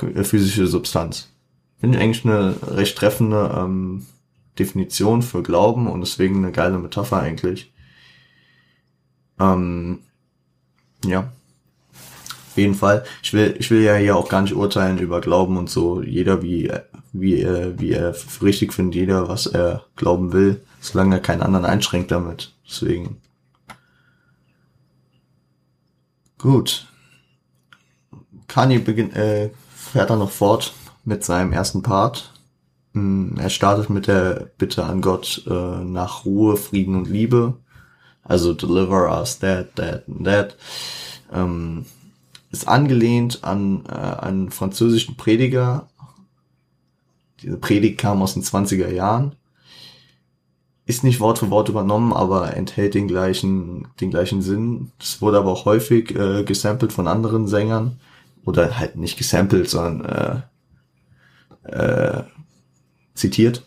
äh, 0.00 0.24
physische 0.24 0.66
Substanz. 0.66 1.30
Finde 1.78 1.98
ich 1.98 2.04
eigentlich 2.04 2.24
eine 2.24 2.56
recht 2.76 2.96
treffende 2.96 3.54
ähm, 3.56 4.06
Definition 4.58 5.22
für 5.22 5.42
Glauben 5.42 5.86
und 5.86 6.00
deswegen 6.00 6.38
eine 6.38 6.52
geile 6.52 6.78
Metapher 6.78 7.20
eigentlich. 7.20 7.72
Ähm, 9.38 10.00
ja. 11.04 11.32
Auf 12.54 12.58
jeden 12.58 12.76
Fall. 12.76 13.02
Ich 13.20 13.32
will, 13.32 13.56
ich 13.58 13.68
will 13.72 13.82
ja 13.82 13.96
hier 13.96 14.14
auch 14.16 14.28
gar 14.28 14.40
nicht 14.40 14.54
urteilen 14.54 14.98
über 14.98 15.20
Glauben 15.20 15.56
und 15.56 15.68
so. 15.68 16.00
Jeder 16.02 16.40
wie, 16.40 16.70
wie, 17.12 17.40
er, 17.40 17.80
wie 17.80 17.90
er 17.90 18.14
richtig 18.40 18.72
findet, 18.72 18.94
jeder, 18.94 19.28
was 19.28 19.46
er 19.46 19.86
glauben 19.96 20.32
will, 20.32 20.60
solange 20.80 21.16
er 21.16 21.20
keinen 21.20 21.42
anderen 21.42 21.64
einschränkt 21.64 22.12
damit. 22.12 22.54
Deswegen. 22.64 23.20
Gut. 26.38 26.86
Kanye 28.46 28.78
beginnt, 28.78 29.16
äh, 29.16 29.50
fährt 29.74 30.10
dann 30.10 30.20
noch 30.20 30.30
fort 30.30 30.74
mit 31.04 31.24
seinem 31.24 31.50
ersten 31.50 31.82
Part. 31.82 32.32
Hm, 32.92 33.34
er 33.36 33.50
startet 33.50 33.90
mit 33.90 34.06
der 34.06 34.48
Bitte 34.58 34.84
an 34.84 35.00
Gott 35.00 35.42
äh, 35.48 35.50
nach 35.50 36.24
Ruhe, 36.24 36.56
Frieden 36.56 36.94
und 36.94 37.08
Liebe. 37.08 37.54
Also 38.22 38.54
deliver 38.54 39.10
us 39.10 39.40
that, 39.40 39.74
that 39.74 40.04
and 40.06 40.24
that. 40.24 40.56
Ähm, 41.32 41.86
ist 42.54 42.68
angelehnt 42.68 43.42
an 43.42 43.84
äh, 43.86 43.92
einen 43.92 44.50
französischen 44.50 45.16
Prediger. 45.16 45.88
Diese 47.42 47.56
Predigt 47.56 47.98
kam 47.98 48.22
aus 48.22 48.34
den 48.34 48.44
20er 48.44 48.90
Jahren. 48.90 49.34
Ist 50.86 51.02
nicht 51.02 51.18
Wort 51.18 51.38
für 51.38 51.50
Wort 51.50 51.68
übernommen, 51.68 52.12
aber 52.12 52.56
enthält 52.56 52.94
den 52.94 53.08
gleichen, 53.08 53.88
den 54.00 54.10
gleichen 54.10 54.40
Sinn. 54.40 54.92
Es 55.00 55.20
wurde 55.20 55.38
aber 55.38 55.50
auch 55.50 55.64
häufig 55.64 56.14
äh, 56.14 56.44
gesampelt 56.44 56.92
von 56.92 57.08
anderen 57.08 57.48
Sängern. 57.48 57.98
Oder 58.44 58.78
halt 58.78 58.96
nicht 58.96 59.16
gesampelt, 59.16 59.68
sondern 59.68 60.44
äh, 61.64 61.72
äh, 61.72 62.22
zitiert 63.14 63.66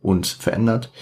und 0.00 0.26
verändert. 0.26 0.92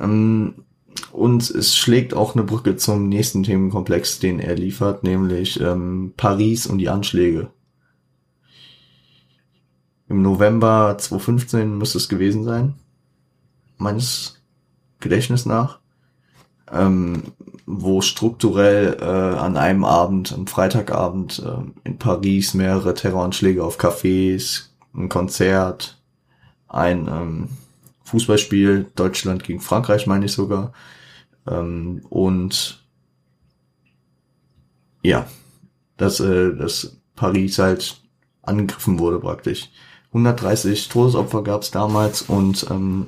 Ähm, 0.00 0.65
und 1.12 1.48
es 1.50 1.76
schlägt 1.76 2.14
auch 2.14 2.34
eine 2.34 2.44
Brücke 2.44 2.76
zum 2.76 3.08
nächsten 3.08 3.42
Themenkomplex, 3.42 4.18
den 4.18 4.38
er 4.38 4.54
liefert, 4.54 5.02
nämlich 5.02 5.60
ähm, 5.60 6.12
Paris 6.16 6.66
und 6.66 6.78
die 6.78 6.88
Anschläge. 6.88 7.50
Im 10.08 10.22
November 10.22 10.96
2015 10.98 11.76
müsste 11.76 11.98
es 11.98 12.08
gewesen 12.08 12.44
sein, 12.44 12.74
meines 13.76 14.40
Gedächtnis 15.00 15.46
nach, 15.46 15.80
ähm, 16.72 17.22
wo 17.66 18.00
strukturell 18.00 18.98
äh, 19.00 19.04
an 19.04 19.56
einem 19.56 19.84
Abend, 19.84 20.32
am 20.32 20.46
Freitagabend 20.46 21.42
äh, 21.44 21.88
in 21.88 21.98
Paris 21.98 22.54
mehrere 22.54 22.94
Terroranschläge 22.94 23.64
auf 23.64 23.80
Cafés, 23.80 24.68
ein 24.94 25.08
Konzert, 25.08 26.00
ein 26.68 27.08
ähm, 27.08 27.48
Fußballspiel, 28.06 28.86
Deutschland 28.94 29.44
gegen 29.44 29.60
Frankreich 29.60 30.06
meine 30.06 30.26
ich 30.26 30.32
sogar, 30.32 30.72
ähm, 31.46 32.02
und 32.08 32.84
ja, 35.02 35.26
dass, 35.96 36.20
äh, 36.20 36.54
dass 36.54 36.96
Paris 37.14 37.58
halt 37.58 38.00
angegriffen 38.42 38.98
wurde 38.98 39.18
praktisch. 39.20 39.70
130 40.08 40.88
Todesopfer 40.88 41.42
gab 41.42 41.62
es 41.62 41.70
damals 41.70 42.22
und 42.22 42.66
ähm, 42.70 43.06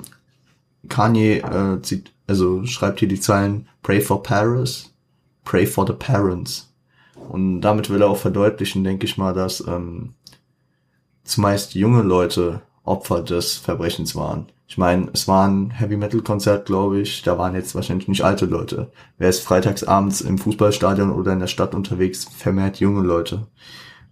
Kanye 0.87 1.39
äh, 1.39 1.81
zieht, 1.81 2.11
also 2.27 2.65
schreibt 2.65 2.99
hier 2.99 3.07
die 3.07 3.19
Zeilen 3.19 3.67
Pray 3.81 4.01
for 4.01 4.21
Paris, 4.21 4.93
Pray 5.43 5.65
for 5.65 5.87
the 5.87 5.93
Parents. 5.93 6.71
Und 7.29 7.61
damit 7.61 7.89
will 7.89 8.01
er 8.01 8.09
auch 8.09 8.17
verdeutlichen, 8.17 8.83
denke 8.83 9.05
ich 9.05 9.17
mal, 9.17 9.33
dass 9.33 9.65
ähm, 9.67 10.13
zumeist 11.23 11.75
junge 11.75 12.01
Leute 12.01 12.61
Opfer 12.83 13.21
des 13.21 13.55
Verbrechens 13.55 14.15
waren. 14.15 14.47
Ich 14.69 14.77
meine, 14.77 15.09
es 15.13 15.27
war 15.27 15.47
ein 15.47 15.71
Heavy 15.71 15.97
Metal 15.97 16.21
Konzert, 16.21 16.67
glaube 16.67 17.01
ich. 17.01 17.23
Da 17.23 17.39
waren 17.39 17.55
jetzt 17.55 17.73
wahrscheinlich 17.73 18.07
nicht 18.07 18.23
alte 18.23 18.45
Leute. 18.45 18.91
Wer 19.17 19.29
ist 19.29 19.41
freitagsabends 19.41 20.21
im 20.21 20.37
Fußballstadion 20.37 21.09
oder 21.09 21.33
in 21.33 21.39
der 21.39 21.47
Stadt 21.47 21.73
unterwegs? 21.73 22.25
Vermehrt 22.25 22.79
junge 22.79 23.01
Leute. 23.01 23.47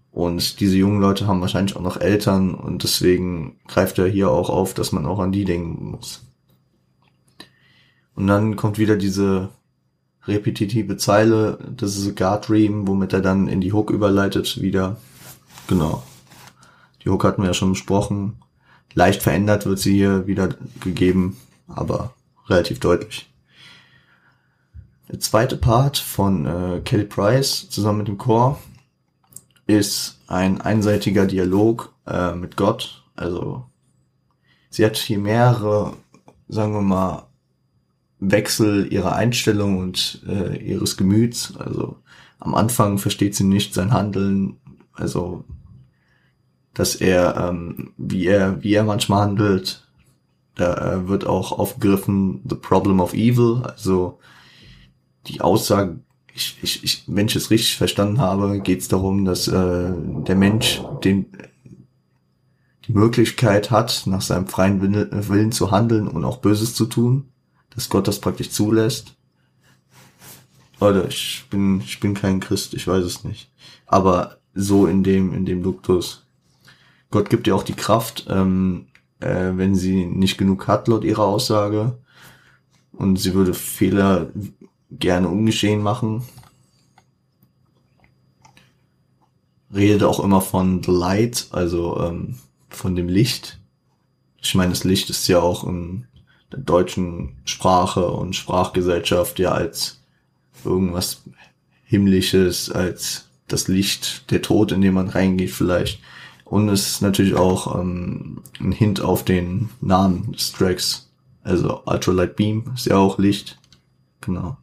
Und 0.09 0.59
diese 0.59 0.75
jungen 0.75 0.99
Leute 0.99 1.27
haben 1.27 1.41
wahrscheinlich 1.41 1.75
auch 1.75 1.81
noch 1.81 2.01
Eltern 2.01 2.55
und 2.55 2.81
deswegen 2.81 3.59
greift 3.67 3.99
er 3.99 4.07
hier 4.07 4.31
auch 4.31 4.49
auf, 4.49 4.73
dass 4.73 4.91
man 4.91 5.05
auch 5.05 5.19
an 5.19 5.31
die 5.31 5.45
denken 5.45 5.91
muss. 5.91 6.25
Und 8.15 8.25
dann 8.25 8.55
kommt 8.55 8.79
wieder 8.79 8.95
diese 8.95 9.49
repetitive 10.25 10.97
Zeile, 10.97 11.59
das 11.69 11.97
ist 11.97 12.07
a 12.07 12.11
God 12.35 12.49
Dream, 12.49 12.87
womit 12.87 13.13
er 13.13 13.21
dann 13.21 13.47
in 13.47 13.61
die 13.61 13.73
Hook 13.73 13.91
überleitet 13.91 14.59
wieder. 14.59 14.97
Genau. 15.67 16.01
Die 17.05 17.09
Hook 17.09 17.23
hatten 17.25 17.43
wir 17.43 17.49
ja 17.49 17.53
schon 17.53 17.73
besprochen. 17.73 18.41
Leicht 18.97 19.21
verändert 19.21 19.67
wird 19.67 19.77
sie 19.77 19.93
hier 19.93 20.25
wieder 20.25 20.55
gegeben, 20.79 21.37
aber 21.67 22.15
relativ 22.47 22.79
deutlich. 22.79 23.31
Der 25.07 25.19
zweite 25.19 25.55
Part 25.55 25.99
von 25.99 26.47
äh, 26.47 26.81
Kelly 26.83 27.05
Price 27.05 27.69
zusammen 27.69 27.99
mit 27.99 28.07
dem 28.07 28.17
Chor 28.17 28.59
ist 29.67 30.17
ein 30.25 30.61
einseitiger 30.61 31.27
Dialog 31.27 31.93
äh, 32.07 32.33
mit 32.33 32.57
Gott. 32.57 33.03
Also 33.15 33.67
sie 34.71 34.83
hat 34.83 34.97
hier 34.97 35.19
mehrere, 35.19 35.93
sagen 36.47 36.73
wir 36.73 36.81
mal, 36.81 37.27
Wechsel 38.19 38.91
ihrer 38.91 39.15
Einstellung 39.15 39.77
und 39.77 40.23
äh, 40.27 40.57
ihres 40.57 40.97
Gemüts. 40.97 41.55
Also 41.55 41.97
am 42.39 42.55
Anfang 42.55 42.97
versteht 42.97 43.35
sie 43.35 43.43
nicht 43.43 43.75
sein 43.75 43.93
Handeln, 43.93 44.57
also 44.91 45.45
dass 46.77 46.95
er, 46.95 47.49
ähm, 47.49 47.93
wie 47.97 48.25
er, 48.27 48.63
wie 48.63 48.73
er 48.73 48.83
manchmal 48.83 49.21
handelt. 49.21 49.83
Da 50.55 50.93
äh, 50.93 51.07
wird 51.07 51.25
auch 51.25 51.51
aufgegriffen 51.51 52.41
The 52.47 52.55
Problem 52.55 52.99
of 52.99 53.13
Evil, 53.13 53.63
also 53.63 54.19
die 55.27 55.41
Aussage, 55.41 55.99
ich, 56.33 56.57
ich, 56.61 56.83
ich, 56.83 57.03
wenn 57.07 57.27
ich 57.27 57.35
es 57.35 57.49
richtig 57.51 57.77
verstanden 57.77 58.19
habe, 58.19 58.59
geht 58.61 58.81
es 58.81 58.87
darum, 58.87 59.25
dass 59.25 59.47
äh, 59.47 59.91
der 59.91 60.35
Mensch 60.35 60.81
den 61.03 61.25
die 62.87 62.93
Möglichkeit 62.93 63.69
hat, 63.69 64.03
nach 64.05 64.21
seinem 64.21 64.47
freien 64.47 64.81
Willen 64.81 65.51
zu 65.51 65.71
handeln 65.71 66.07
und 66.07 66.23
auch 66.23 66.37
Böses 66.37 66.73
zu 66.73 66.85
tun 66.85 67.29
dass 67.77 67.89
Gott 67.89 68.07
das 68.07 68.19
praktisch 68.19 68.49
zulässt. 68.49 69.15
Oder 70.79 71.07
ich 71.07 71.45
bin, 71.51 71.79
ich 71.81 71.99
bin 71.99 72.15
kein 72.15 72.39
Christ, 72.39 72.73
ich 72.73 72.87
weiß 72.87 73.05
es 73.05 73.23
nicht. 73.23 73.51
Aber 73.85 74.39
so 74.55 74.87
in 74.87 75.03
dem, 75.03 75.31
in 75.31 75.45
dem 75.45 75.61
Duktus. 75.61 76.26
Gott 77.09 77.29
gibt 77.29 77.47
ihr 77.47 77.55
auch 77.55 77.63
die 77.63 77.73
Kraft, 77.73 78.27
ähm, 78.29 78.87
äh, 79.19 79.51
wenn 79.55 79.75
sie 79.75 80.05
nicht 80.05 80.37
genug 80.37 80.67
hat, 80.67 80.87
laut 80.87 81.03
ihrer 81.03 81.25
Aussage. 81.25 81.97
Und 82.91 83.17
sie 83.17 83.33
würde 83.33 83.53
Fehler 83.53 84.27
gerne 84.91 85.27
ungeschehen 85.29 85.81
machen. 85.81 86.23
Redet 89.73 90.03
auch 90.03 90.19
immer 90.19 90.41
von 90.41 90.81
the 90.83 90.91
light, 90.91 91.47
also 91.51 91.99
ähm, 92.01 92.37
von 92.69 92.95
dem 92.95 93.09
Licht. 93.09 93.59
Ich 94.41 94.55
meine, 94.55 94.71
das 94.71 94.83
Licht 94.83 95.09
ist 95.09 95.27
ja 95.27 95.39
auch 95.39 95.63
ein 95.63 96.07
der 96.51 96.59
deutschen 96.59 97.35
Sprache 97.45 98.07
und 98.07 98.35
Sprachgesellschaft 98.35 99.39
ja 99.39 99.51
als 99.51 100.01
irgendwas 100.63 101.23
Himmlisches, 101.83 102.71
als 102.71 103.29
das 103.47 103.67
Licht, 103.67 104.29
der 104.31 104.41
Tod, 104.41 104.71
in 104.71 104.81
den 104.81 104.93
man 104.93 105.09
reingeht 105.09 105.51
vielleicht. 105.51 105.99
Und 106.49 106.69
es 106.69 106.87
ist 106.87 107.01
natürlich 107.01 107.35
auch 107.35 107.77
ähm, 107.77 108.41
ein 108.61 108.71
Hint 108.71 109.01
auf 109.01 109.25
den 109.25 109.69
Namen 109.81 110.31
des 110.31 110.53
Tracks. 110.53 111.09
Also 111.43 111.81
Ultralight 111.85 112.37
Beam 112.37 112.71
ist 112.73 112.85
ja 112.85 112.95
auch 112.95 113.19
Licht. 113.19 113.59
Genau. 114.21 114.55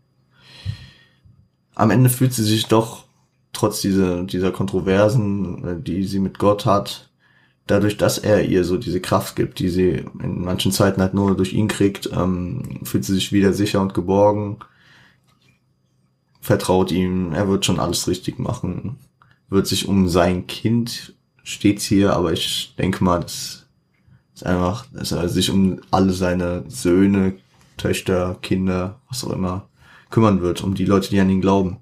Am 1.75 1.91
Ende 1.91 2.09
fühlt 2.09 2.33
sie 2.33 2.43
sich 2.43 2.67
doch 2.69 3.05
trotz 3.53 3.83
dieser, 3.83 4.23
dieser 4.23 4.51
Kontroversen, 4.51 5.65
äh, 5.65 5.83
die 5.83 6.05
sie 6.05 6.21
mit 6.21 6.39
Gott 6.39 6.65
hat, 6.65 7.11
dadurch, 7.67 7.99
dass 7.99 8.17
er 8.17 8.47
ihr 8.47 8.65
so 8.65 8.79
diese 8.79 9.01
Kraft 9.01 9.37
gibt, 9.37 9.59
die 9.59 9.69
sie 9.69 10.07
in 10.23 10.43
manchen 10.43 10.73
Zeiten 10.73 11.03
halt 11.03 11.13
nur 11.13 11.37
durch 11.37 11.53
ihn 11.53 11.69
kriegt, 11.69 12.09
ähm, 12.15 12.81
fühlt 12.85 13.05
sie 13.05 13.15
sich 13.15 13.31
wieder 13.31 13.53
sicher 13.53 13.83
und 13.83 13.93
geborgen, 13.93 14.57
vertraut 16.41 16.93
ihm, 16.93 17.33
er 17.33 17.47
wird 17.47 17.67
schon 17.67 17.79
alles 17.79 18.09
richtig 18.09 18.39
machen, 18.39 18.97
wird 19.51 19.67
sich 19.67 19.87
um 19.87 20.09
sein 20.09 20.47
Kind 20.47 21.14
stets 21.45 21.85
hier, 21.85 22.15
aber 22.15 22.33
ich 22.33 22.75
denke 22.77 23.05
mal, 23.05 23.21
das 23.21 23.67
ist 24.35 24.45
einfach, 24.45 24.87
dass 24.93 25.13
er 25.13 25.29
sich 25.29 25.51
um 25.51 25.81
alle 25.91 26.13
seine 26.13 26.65
Söhne, 26.69 27.37
Töchter, 27.77 28.39
Kinder, 28.43 29.01
was 29.09 29.25
auch 29.25 29.31
immer, 29.31 29.69
kümmern 30.11 30.41
wird, 30.41 30.63
um 30.63 30.75
die 30.75 30.85
Leute, 30.85 31.11
die 31.11 31.21
an 31.21 31.31
ihn 31.31 31.41
glauben. 31.41 31.79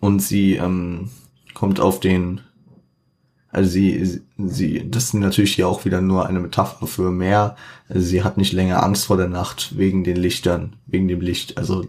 Und 0.00 0.20
sie 0.20 0.54
ähm, 0.54 1.10
kommt 1.54 1.80
auf 1.80 2.00
den 2.00 2.40
also 3.52 3.70
sie, 3.70 4.22
sie, 4.38 4.90
das 4.90 5.04
ist 5.04 5.14
natürlich 5.14 5.54
hier 5.54 5.68
auch 5.68 5.84
wieder 5.84 6.00
nur 6.00 6.26
eine 6.26 6.40
Metapher 6.40 6.86
für 6.86 7.10
mehr. 7.10 7.54
Also 7.86 8.00
sie 8.00 8.24
hat 8.24 8.38
nicht 8.38 8.54
länger 8.54 8.82
Angst 8.82 9.04
vor 9.04 9.18
der 9.18 9.28
Nacht 9.28 9.76
wegen 9.76 10.04
den 10.04 10.16
Lichtern, 10.16 10.76
wegen 10.86 11.06
dem 11.06 11.20
Licht. 11.20 11.58
Also 11.58 11.86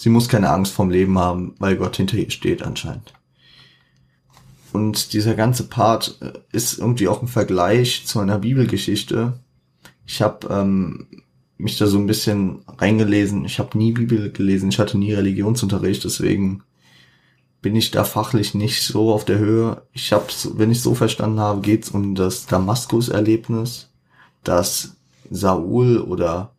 sie 0.00 0.08
muss 0.08 0.30
keine 0.30 0.48
Angst 0.48 0.72
vorm 0.72 0.88
Leben 0.88 1.18
haben, 1.18 1.54
weil 1.58 1.76
Gott 1.76 1.98
hinter 1.98 2.16
ihr 2.16 2.30
steht 2.30 2.62
anscheinend. 2.62 3.12
Und 4.72 5.12
dieser 5.12 5.34
ganze 5.34 5.64
Part 5.64 6.16
äh, 6.22 6.32
ist 6.52 6.78
irgendwie 6.78 7.06
auch 7.06 7.20
ein 7.20 7.28
Vergleich 7.28 8.06
zu 8.06 8.18
einer 8.18 8.38
Bibelgeschichte. 8.38 9.34
Ich 10.06 10.22
habe 10.22 10.46
ähm, 10.48 11.06
mich 11.58 11.76
da 11.76 11.86
so 11.86 11.98
ein 11.98 12.06
bisschen 12.06 12.60
reingelesen. 12.78 13.44
Ich 13.44 13.58
habe 13.58 13.76
nie 13.76 13.92
Bibel 13.92 14.32
gelesen, 14.32 14.70
ich 14.70 14.78
hatte 14.78 14.96
nie 14.96 15.12
Religionsunterricht, 15.12 16.02
deswegen 16.04 16.62
bin 17.60 17.76
ich 17.76 17.90
da 17.90 18.04
fachlich 18.04 18.54
nicht 18.54 18.82
so 18.82 19.12
auf 19.12 19.26
der 19.26 19.38
Höhe. 19.38 19.82
Ich 19.92 20.14
habe, 20.14 20.24
wenn 20.54 20.70
ich 20.70 20.80
so 20.80 20.94
verstanden 20.94 21.40
habe, 21.40 21.60
geht 21.60 21.84
es 21.84 21.90
um 21.90 22.14
das 22.14 22.46
Damaskus-Erlebnis, 22.46 23.90
dass 24.44 24.96
Saul 25.30 25.98
oder 25.98 26.54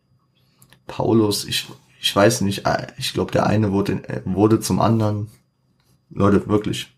Paulus, 0.86 1.44
ich, 1.44 1.66
ich 2.02 2.14
weiß 2.14 2.40
nicht, 2.40 2.66
äh, 2.66 2.88
ich 2.98 3.12
glaube, 3.12 3.30
der 3.30 3.46
eine 3.46 3.70
wurde, 3.70 3.92
äh, 4.08 4.22
wurde 4.24 4.58
zum 4.58 4.80
anderen. 4.80 5.28
Leute, 6.10 6.48
wirklich, 6.48 6.92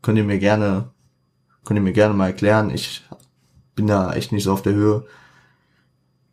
könnt 0.00 0.16
ihr 0.16 0.24
mir 0.24 0.38
gerne, 0.38 0.90
könnt 1.64 1.78
ihr 1.78 1.82
mir 1.82 1.92
gerne 1.92 2.14
mal 2.14 2.28
erklären. 2.28 2.70
Ich 2.70 3.04
bin 3.74 3.86
da 3.86 4.14
echt 4.14 4.32
nicht 4.32 4.44
so 4.44 4.52
auf 4.52 4.62
der 4.62 4.72
Höhe. 4.72 5.04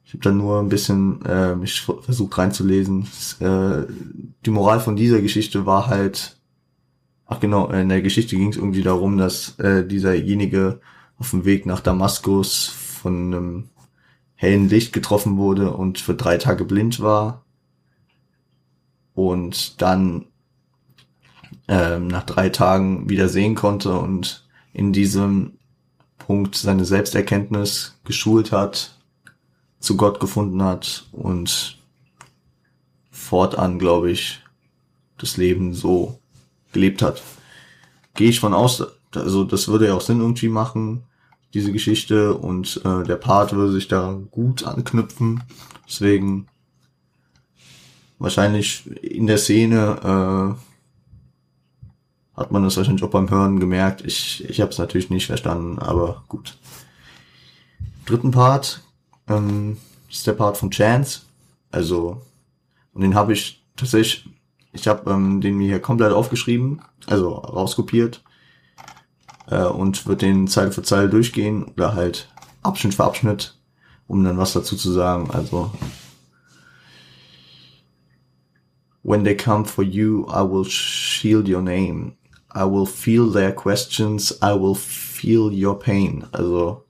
Ich 0.05 0.13
habe 0.13 0.23
da 0.23 0.31
nur 0.31 0.59
ein 0.59 0.69
bisschen 0.69 1.23
äh, 1.25 1.53
mich 1.53 1.81
versucht 1.81 2.38
reinzulesen. 2.38 3.07
Äh, 3.41 3.91
die 4.45 4.51
Moral 4.51 4.79
von 4.79 4.95
dieser 4.95 5.21
Geschichte 5.21 5.65
war 5.65 5.88
halt, 5.88 6.38
Ach 7.25 7.39
genau, 7.39 7.67
in 7.69 7.89
der 7.89 8.01
Geschichte 8.01 8.36
ging 8.36 8.49
es 8.49 8.57
irgendwie 8.57 8.83
darum, 8.83 9.17
dass 9.17 9.57
äh, 9.59 9.86
dieserjenige 9.86 10.79
auf 11.17 11.31
dem 11.31 11.45
Weg 11.45 11.65
nach 11.65 11.79
Damaskus 11.79 12.67
von 12.67 13.33
einem 13.33 13.69
hellen 14.36 14.69
Licht 14.69 14.93
getroffen 14.93 15.38
wurde 15.38 15.73
und 15.73 15.99
für 15.99 16.13
drei 16.13 16.38
Tage 16.38 16.63
blind 16.65 16.99
war 16.99 17.42
und 19.13 19.82
dann 19.82 20.26
ähm, 21.67 22.08
nach 22.08 22.23
drei 22.23 22.49
Tagen 22.49 23.10
wieder 23.10 23.30
sehen 23.30 23.56
konnte 23.56 23.97
und 23.97 24.45
in 24.73 24.93
diesem 24.93 25.54
Punkt 26.17 26.56
seine 26.56 26.86
Selbsterkenntnis 26.86 27.99
geschult 28.04 28.52
hat, 28.52 28.97
zu 29.80 29.97
Gott 29.97 30.19
gefunden 30.19 30.63
hat 30.63 31.08
und 31.12 31.80
fortan, 33.12 33.80
glaube 33.80 34.12
ich, 34.12 34.41
das 35.17 35.38
Leben 35.38 35.73
so 35.73 36.19
gelebt 36.71 37.02
hat. 37.02 37.21
Gehe 38.15 38.30
ich 38.30 38.39
von 38.39 38.54
aus, 38.54 38.84
also 39.13 39.43
das 39.43 39.67
würde 39.67 39.88
ja 39.88 39.93
auch 39.93 40.02
Sinn 40.02 40.21
irgendwie 40.21 40.49
machen, 40.49 41.04
diese 41.54 41.71
Geschichte 41.71 42.34
und 42.34 42.82
äh, 42.84 43.04
der 43.04 43.17
Part 43.17 43.54
würde 43.54 43.71
sich 43.71 43.88
da 43.88 44.19
gut 44.32 44.63
anknüpfen. 44.63 45.43
Deswegen 45.88 46.47
wahrscheinlich 48.23 48.88
in 49.03 49.27
der 49.27 49.38
Szene 49.38 50.55
äh, 52.36 52.39
hat 52.39 52.51
man 52.51 52.63
das 52.63 52.77
wahrscheinlich 52.77 53.03
auch 53.03 53.12
beim 53.12 53.29
Hören 53.29 53.59
gemerkt. 53.59 54.01
Ich, 54.03 54.43
ich 54.49 54.59
habe 54.59 54.71
es 54.71 54.79
natürlich 54.79 55.12
nicht 55.12 55.27
verstanden, 55.27 55.77
aber 55.77 56.23
gut. 56.27 56.57
Dritten 58.05 58.31
Part 58.31 58.81
ähm, 59.27 59.77
ist 60.09 60.25
der 60.25 60.33
Part 60.33 60.57
von 60.57 60.71
Chance. 60.71 61.21
Also, 61.69 62.21
und 62.93 63.01
den 63.01 63.13
habe 63.13 63.33
ich 63.33 63.63
tatsächlich 63.75 64.27
ich 64.73 64.88
habe 64.88 65.09
ähm, 65.09 65.39
den 65.39 65.57
mir 65.57 65.67
hier 65.67 65.79
komplett 65.79 66.12
aufgeschrieben, 66.12 66.81
also 67.05 67.29
rauskopiert 67.29 68.23
äh, 69.47 69.63
und 69.63 70.07
wird 70.07 70.21
den 70.21 70.47
Zeile 70.47 70.71
für 70.71 70.81
Zeile 70.81 71.09
durchgehen 71.09 71.63
oder 71.63 71.93
halt 71.93 72.27
Abschnitt 72.63 72.95
für 72.95 73.03
Abschnitt, 73.03 73.55
um 74.07 74.23
dann 74.23 74.38
was 74.38 74.53
dazu 74.53 74.75
zu 74.75 74.91
sagen. 74.91 75.29
Also 75.31 75.71
When 79.03 79.23
they 79.23 79.35
come 79.35 79.65
for 79.65 79.83
you, 79.83 80.25
I 80.29 80.41
will 80.41 80.63
shield 80.63 81.47
your 81.47 81.61
name. 81.61 82.17
I 82.51 82.63
will 82.63 82.85
feel 82.85 83.29
their 83.29 83.51
questions. 83.51 84.33
I 84.41 84.53
will 84.53 84.75
feel 84.75 85.51
your 85.51 85.77
pain. 85.77 86.25
Also, 86.31 86.85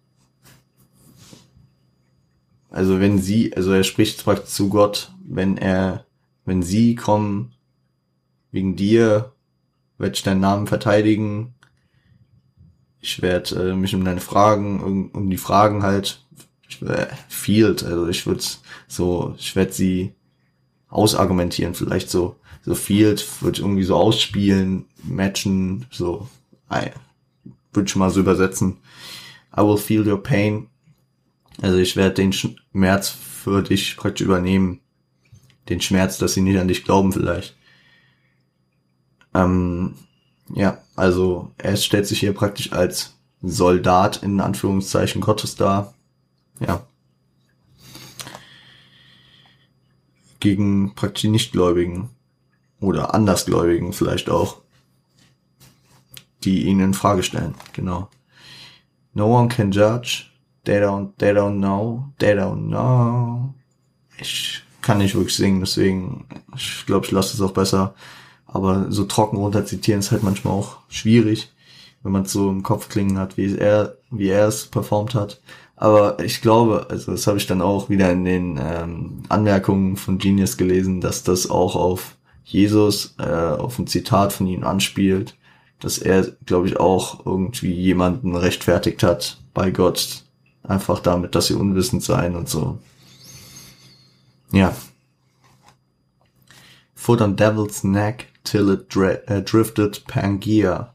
also 2.69 2.99
wenn 2.99 3.19
sie, 3.19 3.55
also 3.55 3.71
er 3.71 3.83
spricht 3.83 4.23
zu 4.47 4.69
Gott, 4.69 5.11
wenn 5.25 5.57
er, 5.57 6.05
wenn 6.45 6.61
sie 6.61 6.95
kommen, 6.95 7.53
wegen 8.51 8.75
dir 8.75 9.33
werde 9.97 10.15
ich 10.15 10.23
deinen 10.23 10.41
Namen 10.41 10.67
verteidigen. 10.67 11.55
Ich 12.99 13.21
werde 13.21 13.71
äh, 13.71 13.75
mich 13.75 13.95
um 13.95 14.05
deine 14.05 14.21
Fragen, 14.21 14.81
um, 14.83 15.09
um 15.11 15.29
die 15.29 15.37
Fragen 15.37 15.81
halt 15.81 16.23
äh, 16.81 17.07
field, 17.27 17.83
also 17.83 18.07
ich 18.07 18.25
würde 18.25 18.43
so, 18.87 19.35
ich 19.37 19.55
werde 19.55 19.73
sie 19.73 20.13
ausargumentieren, 20.93 21.73
vielleicht 21.73 22.09
so, 22.09 22.35
so 22.63 22.75
field, 22.75 23.25
ich 23.57 23.59
irgendwie 23.59 23.83
so 23.83 23.95
ausspielen, 23.95 24.85
matchen, 25.03 25.85
so, 25.91 26.27
würde 27.73 27.87
ich 27.87 27.95
mal 27.95 28.09
so 28.09 28.19
übersetzen. 28.19 28.77
I 29.55 29.61
will 29.61 29.77
feel 29.77 30.07
your 30.07 30.21
pain. 30.21 30.67
Also 31.61 31.77
ich 31.77 31.95
werde 31.95 32.15
den 32.15 32.33
Schmerz 32.33 33.09
für 33.09 33.61
dich 33.61 33.97
praktisch 33.97 34.25
übernehmen. 34.25 34.79
Den 35.69 35.81
Schmerz, 35.81 36.17
dass 36.17 36.33
sie 36.33 36.41
nicht 36.41 36.59
an 36.59 36.67
dich 36.67 36.83
glauben 36.83 37.11
vielleicht. 37.11 37.55
Ähm, 39.33 39.95
ja, 40.53 40.79
also 40.95 41.51
er 41.57 41.77
stellt 41.77 42.07
sich 42.07 42.19
hier 42.19 42.33
praktisch 42.33 42.71
als 42.71 43.17
Soldat 43.41 44.23
in 44.23 44.39
Anführungszeichen 44.39 45.21
Gottes 45.21 45.55
dar. 45.55 45.93
Ja. 46.59 46.85
Gegen 50.43 50.93
praktisch 50.93 51.23
Nichtgläubigen 51.23 52.09
oder 52.81 53.13
Andersgläubigen 53.13 53.93
vielleicht 53.93 54.29
auch, 54.29 54.57
die 56.43 56.65
ihn 56.65 56.81
in 56.81 56.93
Frage 56.93 57.23
stellen. 57.23 57.55
Genau. 57.71 58.09
No 59.13 59.39
one 59.39 59.47
can 59.47 59.71
judge. 59.71 60.25
They 60.65 60.81
don't, 60.81 61.11
they 61.17 61.31
don't 61.31 61.59
know. 61.59 62.09
They 62.19 62.33
don't 62.33 62.67
know. 62.67 63.53
Ich 64.17 64.63
kann 64.81 64.97
nicht 64.97 65.15
wirklich 65.15 65.33
singen, 65.33 65.61
deswegen, 65.61 66.25
ich 66.57 66.85
glaube, 66.85 67.05
ich 67.05 67.13
lasse 67.13 67.35
es 67.35 67.41
auch 67.41 67.53
besser. 67.53 67.95
Aber 68.45 68.91
so 68.91 69.05
trocken 69.05 69.37
runter 69.37 69.65
zitieren 69.65 70.01
ist 70.01 70.11
halt 70.11 70.23
manchmal 70.23 70.55
auch 70.55 70.79
schwierig, 70.89 71.53
wenn 72.01 72.11
man 72.11 72.23
es 72.23 72.33
so 72.33 72.49
im 72.49 72.63
Kopf 72.63 72.89
klingen 72.89 73.17
hat, 73.17 73.37
wie 73.37 73.57
er, 73.57 73.97
wie 74.11 74.27
er 74.27 74.49
es 74.49 74.65
performt 74.65 75.15
hat. 75.15 75.39
Aber 75.83 76.17
ich 76.23 76.39
glaube, 76.39 76.87
also 76.89 77.11
das 77.11 77.27
habe 77.27 77.37
ich 77.37 77.45
dann 77.45 77.61
auch 77.61 77.89
wieder 77.89 78.09
in 78.09 78.23
den 78.23 78.57
ähm, 78.57 79.23
Anmerkungen 79.27 79.97
von 79.97 80.17
Genius 80.17 80.55
gelesen, 80.55 81.01
dass 81.01 81.23
das 81.23 81.49
auch 81.49 81.75
auf 81.75 82.15
Jesus, 82.45 83.15
äh, 83.19 83.25
auf 83.25 83.77
ein 83.77 83.87
Zitat 83.87 84.31
von 84.31 84.47
ihm 84.47 84.63
anspielt, 84.63 85.35
dass 85.81 85.97
er, 85.97 86.25
glaube 86.45 86.69
ich, 86.69 86.79
auch 86.79 87.25
irgendwie 87.25 87.73
jemanden 87.73 88.33
rechtfertigt 88.33 89.03
hat 89.03 89.41
bei 89.53 89.71
Gott, 89.71 90.23
einfach 90.63 91.01
damit, 91.01 91.35
dass 91.35 91.47
sie 91.47 91.55
unwissend 91.55 92.01
seien 92.01 92.37
und 92.37 92.47
so. 92.47 92.77
Ja. 94.53 94.73
Foot 96.95 97.19
on 97.19 97.35
devil's 97.35 97.83
neck 97.83 98.29
till 98.45 98.69
it 98.69 98.95
dri 98.95 99.17
uh, 99.29 99.41
drifted 99.41 100.05
Pangaea. 100.07 100.93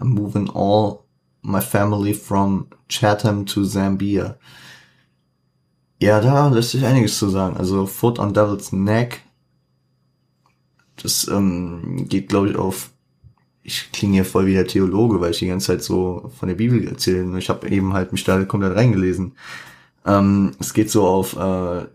I'm 0.00 0.14
moving 0.14 0.48
all 0.48 1.04
my 1.42 1.60
family 1.60 2.14
from 2.14 2.66
Chatham 2.88 3.46
to 3.46 3.64
Zambia. 3.64 4.36
Ja, 6.00 6.20
da 6.20 6.48
lässt 6.48 6.70
sich 6.70 6.84
einiges 6.84 7.18
zu 7.18 7.28
sagen. 7.28 7.56
Also 7.56 7.86
Foot 7.86 8.18
on 8.18 8.32
Devil's 8.32 8.72
Neck, 8.72 9.22
das 11.02 11.28
ähm, 11.28 12.06
geht, 12.08 12.28
glaube 12.28 12.50
ich, 12.50 12.56
auf. 12.56 12.90
Ich 13.62 13.92
klinge 13.92 14.14
hier 14.14 14.24
voll 14.24 14.46
wie 14.46 14.54
der 14.54 14.66
Theologe, 14.66 15.20
weil 15.20 15.32
ich 15.32 15.38
die 15.38 15.46
ganze 15.46 15.68
Zeit 15.68 15.82
so 15.82 16.32
von 16.38 16.48
der 16.48 16.56
Bibel 16.56 16.88
erzähle. 16.88 17.38
Ich 17.38 17.50
habe 17.50 17.68
eben 17.68 17.92
halt 17.92 18.12
mich 18.12 18.24
da 18.24 18.42
komplett 18.44 18.74
reingelesen. 18.74 19.34
Ähm, 20.06 20.52
es 20.58 20.72
geht 20.72 20.90
so 20.90 21.06
auf 21.06 21.36
äh, 21.36 21.86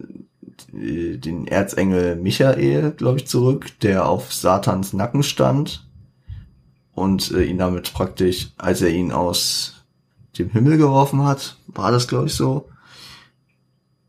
den 0.72 1.48
Erzengel 1.48 2.18
Michael, 2.18 2.92
glaube 2.92 3.18
ich, 3.18 3.28
zurück, 3.28 3.72
der 3.82 4.08
auf 4.08 4.32
Satans 4.32 4.94
Nacken 4.94 5.24
stand 5.24 5.85
und 6.96 7.32
äh, 7.32 7.44
ihn 7.44 7.58
damit 7.58 7.94
praktisch, 7.94 8.52
als 8.58 8.82
er 8.82 8.90
ihn 8.90 9.12
aus 9.12 9.86
dem 10.40 10.50
Himmel 10.50 10.78
geworfen 10.78 11.24
hat, 11.24 11.58
war 11.68 11.92
das, 11.92 12.08
glaube 12.08 12.28
ich, 12.28 12.34
so. 12.34 12.70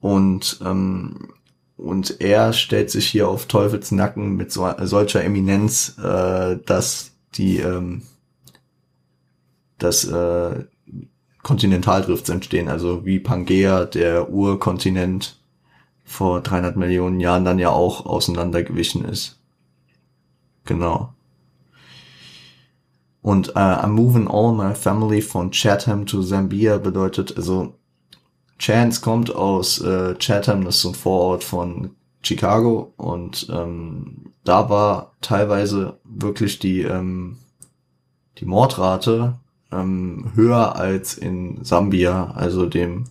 Und, 0.01 0.61
ähm, 0.65 1.33
und 1.77 2.21
er 2.21 2.53
stellt 2.53 2.91
sich 2.91 3.07
hier 3.09 3.29
auf 3.29 3.47
Teufels 3.47 3.91
Nacken 3.91 4.37
mit 4.37 4.53
so, 4.53 4.73
solcher 4.83 5.23
Eminenz, 5.25 5.99
äh, 5.99 6.59
dass 6.65 7.13
die, 7.35 7.59
ähm, 7.59 8.03
dass 9.79 10.05
äh, 10.05 10.65
Kontinentaldrifts 11.43 12.29
entstehen, 12.29 12.69
also 12.69 13.05
wie 13.05 13.21
Pangea, 13.21 13.85
der 13.85 14.31
Urkontinent 14.31 15.39
vor 16.05 16.41
300 16.41 16.77
Millionen 16.77 17.21
Jahren 17.21 17.45
dann 17.45 17.59
ja 17.59 17.71
auch 17.71 18.07
auseinandergewichen 18.07 19.05
ist. 19.05 19.39
Genau. 20.65 21.16
Und 23.27 23.57
äh, 23.57 23.59
I'm 23.59 23.89
moving 23.89 24.29
all 24.29 24.53
my 24.53 24.73
family 24.73 25.21
from 25.21 25.51
Chatham 25.51 26.07
to 26.07 26.23
Zambia 26.23 26.79
bedeutet, 26.79 27.37
also 27.37 27.75
Chance 28.57 29.01
kommt 29.01 29.35
aus 29.35 29.81
äh, 29.81 30.15
Chatham, 30.15 30.65
das 30.65 30.77
ist 30.77 30.83
so 30.83 30.91
ein 30.91 30.95
Vorort 30.95 31.43
von 31.43 31.97
Chicago 32.23 32.93
und 32.97 33.49
ähm, 33.51 34.27
da 34.45 34.71
war 34.71 35.11
teilweise 35.23 35.99
wirklich 36.05 36.61
die 36.61 36.83
ähm, 36.83 37.39
die 38.39 38.45
Mordrate 38.45 39.41
ähm, 39.73 40.31
höher 40.37 40.77
als 40.77 41.15
in 41.15 41.65
Sambia, 41.65 42.31
also 42.37 42.67
dem 42.67 43.07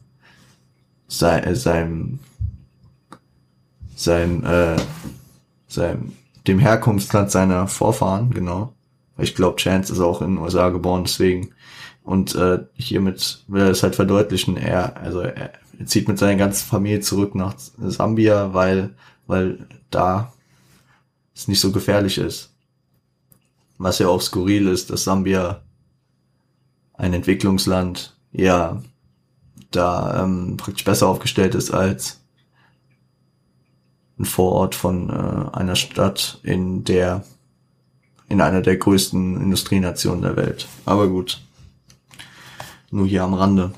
sei, 1.09 1.39
äh, 1.39 1.55
seinem 1.57 2.19
sein, 3.97 4.45
äh, 4.45 4.77
sein, 5.67 6.13
dem 6.47 6.59
Herkunftsland 6.59 7.31
seiner 7.31 7.67
Vorfahren, 7.67 8.31
genau. 8.31 8.71
Ich 9.17 9.35
glaube, 9.35 9.57
Chance 9.57 9.93
ist 9.93 9.99
auch 9.99 10.21
in 10.21 10.35
den 10.35 10.43
USA 10.43 10.69
geboren, 10.69 11.03
deswegen. 11.03 11.53
Und 12.03 12.35
äh, 12.35 12.59
hiermit 12.75 13.43
will 13.47 13.63
er 13.63 13.69
es 13.71 13.81
halt 13.81 13.95
verdeutlichen, 13.95 14.57
er, 14.57 14.97
also 14.97 15.21
er, 15.21 15.53
zieht 15.85 16.07
mit 16.07 16.19
seiner 16.19 16.35
ganzen 16.35 16.67
Familie 16.67 16.99
zurück 17.01 17.35
nach 17.35 17.55
Sambia, 17.57 18.53
weil, 18.53 18.95
weil 19.27 19.67
da 19.89 20.33
es 21.33 21.47
nicht 21.47 21.59
so 21.59 21.71
gefährlich 21.71 22.17
ist. 22.17 22.53
Was 23.77 23.99
ja 23.99 24.07
auch 24.07 24.21
skurril 24.21 24.67
ist, 24.67 24.89
dass 24.89 25.03
Sambia 25.03 25.61
ein 26.93 27.13
Entwicklungsland 27.13 28.15
ja 28.31 28.81
da 29.71 30.23
ähm, 30.23 30.57
praktisch 30.57 30.85
besser 30.85 31.07
aufgestellt 31.07 31.55
ist 31.55 31.71
als 31.71 32.21
ein 34.17 34.25
Vorort 34.25 34.75
von 34.75 35.09
äh, 35.09 35.57
einer 35.57 35.75
Stadt 35.75 36.39
in 36.43 36.85
der 36.85 37.23
in 38.27 38.41
einer 38.41 38.61
der 38.61 38.77
größten 38.77 39.41
Industrienationen 39.41 40.21
der 40.21 40.35
Welt. 40.35 40.67
Aber 40.85 41.07
gut. 41.07 41.41
Nur 42.91 43.07
hier 43.07 43.23
am 43.23 43.33
Rande. 43.33 43.73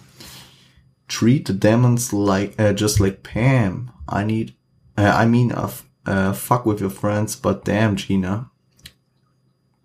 Treat 1.08 1.48
the 1.48 1.58
demons 1.58 2.12
like 2.12 2.60
uh, 2.60 2.74
just 2.76 3.00
like 3.00 3.24
Pam. 3.24 3.92
I 4.10 4.24
need 4.24 4.56
uh, 4.98 5.14
I 5.22 5.26
mean 5.26 5.52
uh, 5.52 5.70
uh, 6.08 6.34
fuck 6.34 6.66
with 6.66 6.82
your 6.82 6.90
friends, 6.90 7.36
but 7.36 7.68
damn 7.68 7.96
Gina. 7.96 8.52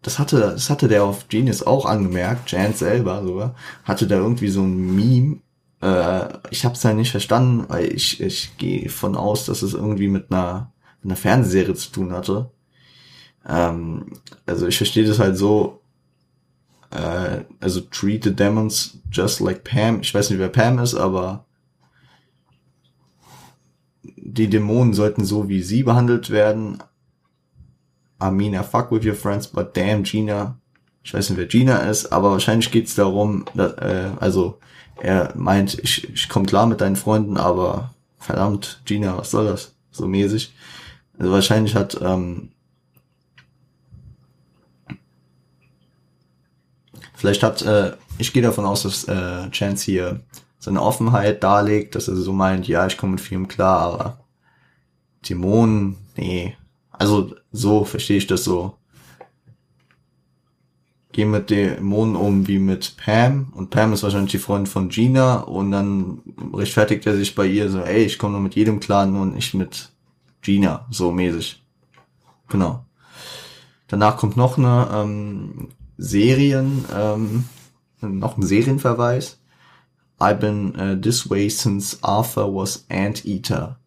Das 0.03 0.19
hatte 0.19 0.41
das 0.41 0.69
hatte 0.69 0.89
der 0.89 1.05
auf 1.05 1.29
Genius 1.29 1.63
auch 1.63 1.87
angemerkt, 1.87 2.51
Jan 2.51 2.75
selber 2.75 3.23
sogar, 3.23 3.55
hatte 3.85 4.09
da 4.09 4.17
irgendwie 4.17 4.49
so 4.49 4.63
ein 4.63 4.97
Meme 4.97 5.39
äh, 5.83 6.29
ich 6.51 6.65
habe 6.65 6.75
es 6.75 6.85
halt 6.85 6.97
nicht 6.97 7.11
verstanden, 7.11 7.67
weil 7.69 7.93
ich, 7.93 8.21
ich 8.21 8.57
gehe 8.57 8.89
von 8.89 9.17
aus, 9.17 9.45
dass 9.45 9.63
es 9.63 9.75
irgendwie 9.75 10.09
mit 10.09 10.31
einer, 10.31 10.73
mit 11.03 11.11
einer 11.11 11.17
Fernsehserie 11.17 11.75
zu 11.75 11.91
tun 11.91 12.13
hatte. 12.13 12.51
Ähm, 13.49 14.07
also 14.47 14.67
ich 14.67 14.77
verstehe 14.77 15.07
das 15.07 15.19
halt 15.19 15.37
so, 15.37 15.81
äh, 16.91 17.43
also 17.61 17.81
treat 17.81 18.25
the 18.25 18.35
demons 18.35 18.99
just 19.11 19.41
like 19.41 19.65
Pam. 19.65 20.01
Ich 20.01 20.15
weiß 20.15 20.31
nicht, 20.31 20.39
wer 20.39 20.49
Pam 20.49 20.79
ist, 20.79 20.95
aber 20.95 21.45
die 24.17 24.49
Dämonen 24.49 24.95
sollten 24.95 25.25
so 25.25 25.49
wie 25.49 25.63
sie 25.63 25.83
behandelt 25.83 26.31
werden. 26.31 26.79
I 28.21 28.63
fuck 28.63 28.93
with 28.93 29.05
your 29.05 29.15
friends, 29.15 29.49
but 29.49 29.77
damn 29.77 30.05
Gina. 30.05 30.57
Ich 31.03 31.13
weiß 31.13 31.31
nicht, 31.31 31.39
wer 31.39 31.47
Gina 31.47 31.79
ist, 31.79 32.13
aber 32.13 32.31
wahrscheinlich 32.31 32.71
geht's 32.71 32.95
darum, 32.95 33.45
dass, 33.55 33.73
äh, 33.75 34.11
also 34.21 34.61
er 35.01 35.33
meint, 35.35 35.77
ich, 35.81 36.09
ich 36.09 36.29
komme 36.29 36.47
klar 36.47 36.67
mit 36.67 36.81
deinen 36.81 36.95
Freunden, 36.95 37.37
aber 37.37 37.93
verdammt, 38.19 38.83
Gina, 38.85 39.19
was 39.19 39.33
soll 39.33 39.47
das? 39.47 39.75
So 39.91 40.07
mäßig. 40.07 40.55
Also 41.19 41.33
wahrscheinlich 41.33 41.75
hat 41.75 42.01
ähm, 42.01 42.52
vielleicht 47.23 47.43
hat, 47.43 47.63
äh, 47.63 47.93
ich 48.19 48.33
gehe 48.33 48.43
davon 48.43 48.67
aus, 48.67 48.83
dass 48.83 49.05
äh, 49.05 49.51
Chance 49.51 49.85
hier 49.85 50.21
seine 50.59 50.83
Offenheit 50.83 51.43
darlegt, 51.43 51.95
dass 51.95 52.09
er 52.09 52.17
so 52.17 52.33
meint, 52.33 52.69
ja, 52.69 52.87
ich 52.87 52.99
komme 52.99 53.13
mit 53.13 53.21
vielem 53.21 53.49
klar, 53.49 53.81
aber 53.81 54.19
Dämonen, 55.29 55.97
nee. 56.17 56.57
Also 56.91 57.35
so 57.51 57.85
verstehe 57.85 58.19
ich 58.19 58.27
das 58.27 58.45
so 58.45 58.77
geh 61.13 61.27
mit 61.27 61.51
Dämonen 61.51 62.17
um 62.17 62.49
wie 62.49 62.59
mit 62.59 62.97
Pam 62.97 63.53
und 63.55 63.71
Pam 63.71 63.93
ist 63.93 64.03
wahrscheinlich 64.03 64.33
die 64.33 64.39
Freundin 64.39 64.67
von 64.67 64.89
Gina 64.89 65.41
und 65.41 65.71
dann 65.71 66.23
rechtfertigt 66.55 67.07
er 67.07 67.15
sich 67.15 67.35
bei 67.35 67.47
ihr 67.47 67.71
so, 67.71 67.81
ey, 67.81 68.05
ich 68.05 68.19
komme 68.19 68.33
nur 68.33 68.41
mit 68.41 68.55
jedem 68.55 68.81
klar, 68.81 69.07
nur 69.07 69.27
nicht 69.27 69.55
mit 69.55 69.91
Gina, 70.41 70.87
so 70.91 71.13
mäßig. 71.13 71.63
Genau. 72.49 72.85
Danach 73.89 74.17
kommt 74.17 74.37
noch 74.37 74.57
eine 74.57 74.89
ähm, 74.93 75.69
Serien, 76.03 76.85
ähm, 76.93 77.45
noch 78.01 78.37
ein 78.37 78.43
Serienverweis. 78.43 79.39
I've 80.19 80.41
been 80.41 80.75
uh, 80.77 81.01
this 81.01 81.31
way 81.31 81.49
since 81.49 81.97
Arthur 82.03 82.53
was 82.55 82.85
Anteater. 82.91 83.79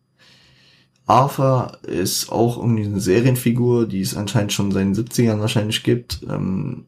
Arthur 1.08 1.78
ist 1.84 2.32
auch 2.32 2.58
irgendwie 2.58 2.86
eine 2.86 3.00
Serienfigur, 3.00 3.86
die 3.88 4.02
es 4.02 4.16
anscheinend 4.16 4.54
schon 4.54 4.72
seit 4.72 4.84
den 4.84 4.96
70ern 4.96 5.40
wahrscheinlich 5.40 5.84
gibt. 5.84 6.26
Ähm, 6.30 6.86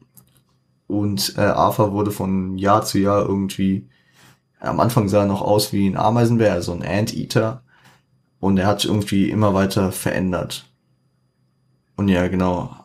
und 0.86 1.34
äh, 1.36 1.42
Arthur 1.42 1.92
wurde 1.92 2.10
von 2.10 2.56
Jahr 2.56 2.82
zu 2.84 2.98
Jahr 2.98 3.26
irgendwie, 3.26 3.86
am 4.60 4.80
Anfang 4.80 5.08
sah 5.08 5.20
er 5.20 5.26
noch 5.26 5.42
aus 5.42 5.72
wie 5.72 5.86
ein 5.86 5.96
Ameisenbär, 5.96 6.54
also 6.54 6.72
ein 6.72 6.82
Anteater. 6.82 7.62
Und 8.40 8.56
er 8.56 8.66
hat 8.66 8.80
sich 8.80 8.90
irgendwie 8.90 9.30
immer 9.30 9.52
weiter 9.52 9.92
verändert. 9.92 10.64
Und 11.96 12.08
ja, 12.08 12.26
genau. 12.28 12.77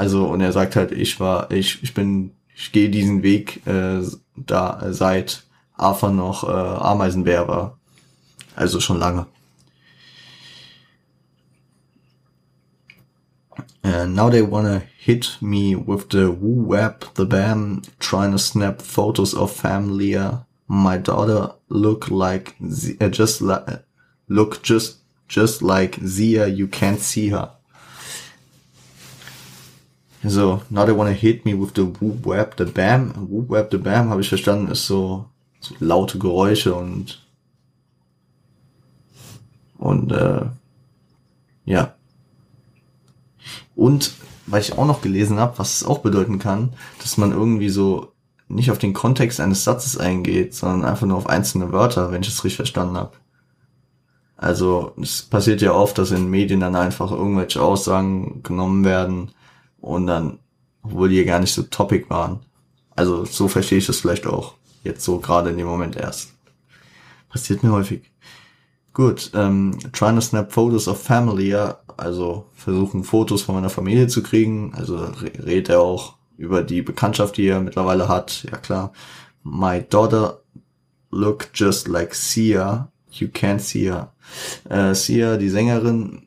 Also, 0.00 0.24
und 0.24 0.40
er 0.40 0.52
sagt 0.52 0.76
halt, 0.76 0.92
ich 0.92 1.20
war, 1.20 1.50
ich, 1.50 1.82
ich 1.82 1.92
bin, 1.92 2.30
ich 2.56 2.72
gehe 2.72 2.88
diesen 2.88 3.22
Weg 3.22 3.66
äh, 3.66 4.00
da 4.34 4.80
äh, 4.80 4.94
seit 4.94 5.44
Arthur 5.74 6.10
noch 6.10 6.42
äh, 6.44 6.50
Ameisenbär 6.50 7.46
war. 7.48 7.78
Also 8.56 8.80
schon 8.80 8.98
lange. 8.98 9.26
And 13.82 14.14
now 14.14 14.30
they 14.30 14.40
wanna 14.40 14.80
hit 14.96 15.36
me 15.42 15.76
with 15.76 16.06
the 16.12 16.28
woo 16.30 16.66
web, 16.66 17.04
the 17.16 17.26
bam, 17.26 17.82
trying 17.98 18.32
to 18.32 18.38
snap 18.38 18.80
photos 18.80 19.34
of 19.34 19.52
family. 19.52 20.18
My 20.66 20.96
daughter 20.96 21.56
look 21.68 22.10
like, 22.10 22.54
uh, 23.02 23.10
just 23.10 23.42
like, 23.42 23.84
look 24.28 24.62
just, 24.62 25.00
just 25.28 25.60
like 25.60 26.00
Zia, 26.06 26.46
you 26.46 26.68
can't 26.68 27.00
see 27.00 27.28
her. 27.28 27.50
So, 30.22 30.62
now 30.68 30.84
they 30.84 30.92
wanna 30.92 31.12
hit 31.12 31.46
me 31.46 31.54
with 31.54 31.74
the 31.74 31.84
woo 31.84 32.18
web, 32.22 32.54
the 32.58 32.66
bam. 32.66 33.28
Woo 33.30 33.46
web, 33.48 33.70
the 33.70 33.78
bam, 33.78 34.10
habe 34.10 34.20
ich 34.20 34.28
verstanden, 34.28 34.70
ist 34.70 34.86
so, 34.86 35.26
so 35.60 35.74
laute 35.80 36.18
Geräusche 36.18 36.74
und, 36.74 37.26
und, 39.78 40.12
äh, 40.12 40.42
ja. 41.64 41.94
Und 43.74 44.12
weil 44.46 44.60
ich 44.60 44.76
auch 44.76 44.86
noch 44.86 45.00
gelesen 45.00 45.38
habe, 45.38 45.58
was 45.58 45.76
es 45.76 45.84
auch 45.84 46.00
bedeuten 46.00 46.38
kann, 46.38 46.74
dass 46.98 47.16
man 47.16 47.32
irgendwie 47.32 47.70
so 47.70 48.12
nicht 48.48 48.70
auf 48.70 48.78
den 48.78 48.92
Kontext 48.92 49.40
eines 49.40 49.64
Satzes 49.64 49.96
eingeht, 49.96 50.54
sondern 50.54 50.84
einfach 50.84 51.06
nur 51.06 51.16
auf 51.16 51.28
einzelne 51.28 51.72
Wörter, 51.72 52.10
wenn 52.10 52.22
ich 52.22 52.28
es 52.28 52.44
richtig 52.44 52.56
verstanden 52.56 52.96
habe. 52.96 53.12
Also 54.36 54.92
es 55.00 55.22
passiert 55.22 55.62
ja 55.62 55.72
oft, 55.72 55.96
dass 55.98 56.10
in 56.10 56.28
Medien 56.28 56.60
dann 56.60 56.74
einfach 56.74 57.10
irgendwelche 57.10 57.62
Aussagen 57.62 58.42
genommen 58.42 58.84
werden 58.84 59.30
und 59.80 60.06
dann, 60.06 60.38
obwohl 60.82 61.08
die 61.08 61.16
ja 61.16 61.24
gar 61.24 61.40
nicht 61.40 61.52
so 61.52 61.62
topic 61.62 62.08
waren. 62.10 62.40
Also 62.96 63.24
so 63.24 63.48
verstehe 63.48 63.78
ich 63.78 63.86
das 63.86 64.00
vielleicht 64.00 64.26
auch. 64.26 64.54
Jetzt 64.82 65.04
so 65.04 65.18
gerade 65.18 65.50
in 65.50 65.58
dem 65.58 65.66
Moment 65.66 65.96
erst. 65.96 66.32
Passiert 67.28 67.62
mir 67.62 67.72
häufig. 67.72 68.10
Gut, 68.92 69.30
ähm, 69.34 69.78
trying 69.92 70.16
to 70.16 70.20
snap 70.20 70.52
photos 70.52 70.88
of 70.88 71.00
family, 71.00 71.48
ja, 71.48 71.78
also 71.96 72.46
versuchen 72.54 73.04
Fotos 73.04 73.42
von 73.42 73.54
meiner 73.54 73.70
Familie 73.70 74.08
zu 74.08 74.22
kriegen. 74.22 74.72
Also 74.74 74.96
redet 75.22 75.68
er 75.68 75.80
auch 75.80 76.16
über 76.36 76.62
die 76.62 76.82
Bekanntschaft, 76.82 77.36
die 77.36 77.46
er 77.46 77.60
mittlerweile 77.60 78.08
hat. 78.08 78.44
Ja 78.50 78.56
klar. 78.56 78.92
My 79.42 79.82
daughter 79.82 80.40
look 81.10 81.48
just 81.54 81.88
like 81.88 82.14
Sia. 82.14 82.90
You 83.12 83.28
can't 83.28 83.60
see 83.60 83.84
her. 83.90 84.12
Äh, 84.68 84.94
Sia, 84.94 85.36
die 85.36 85.50
Sängerin, 85.50 86.26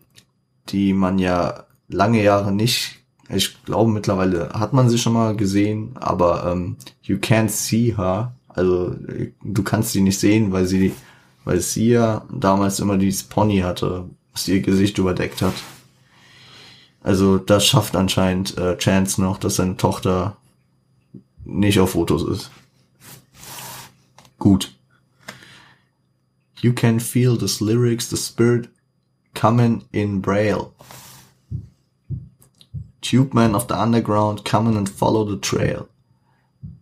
die 0.69 0.93
man 0.93 1.19
ja 1.19 1.65
lange 1.87 2.23
Jahre 2.23 2.51
nicht, 2.51 3.02
ich 3.35 3.63
glaube 3.63 3.91
mittlerweile 3.91 4.49
hat 4.49 4.73
man 4.73 4.89
sie 4.89 4.97
schon 4.97 5.13
mal 5.13 5.35
gesehen, 5.35 5.91
aber 5.95 6.51
ähm, 6.51 6.77
you 7.03 7.17
can't 7.17 7.49
see 7.49 7.95
her. 7.95 8.33
Also 8.47 8.95
du 9.43 9.63
kannst 9.63 9.91
sie 9.91 10.01
nicht 10.01 10.19
sehen, 10.19 10.51
weil 10.51 10.65
sie, 10.65 10.93
weil 11.43 11.59
Sia 11.59 12.25
damals 12.31 12.79
immer 12.79 12.97
dieses 12.97 13.23
Pony 13.23 13.59
hatte, 13.59 14.05
was 14.31 14.47
ihr 14.47 14.61
Gesicht 14.61 14.97
überdeckt 14.97 15.41
hat. 15.41 15.53
Also 17.01 17.37
das 17.37 17.65
schafft 17.65 17.95
anscheinend 17.95 18.57
äh, 18.57 18.77
Chance 18.77 19.21
noch, 19.21 19.37
dass 19.37 19.57
seine 19.57 19.75
Tochter 19.77 20.37
nicht 21.43 21.79
auf 21.79 21.91
Fotos 21.91 22.23
ist. 22.23 22.51
Gut. 24.39 24.73
You 26.61 26.73
can 26.73 26.99
feel 26.99 27.37
the 27.37 27.63
lyrics, 27.63 28.09
the 28.09 28.17
spirit 28.17 28.69
coming 29.33 29.83
in 29.91 30.21
Braille. 30.21 30.71
Tube 33.03 33.33
Man 33.33 33.55
of 33.55 33.67
the 33.67 33.75
Underground, 33.75 34.43
coming 34.43 34.77
and 34.77 34.89
follow 34.89 35.29
the 35.29 35.39
trail. 35.39 35.87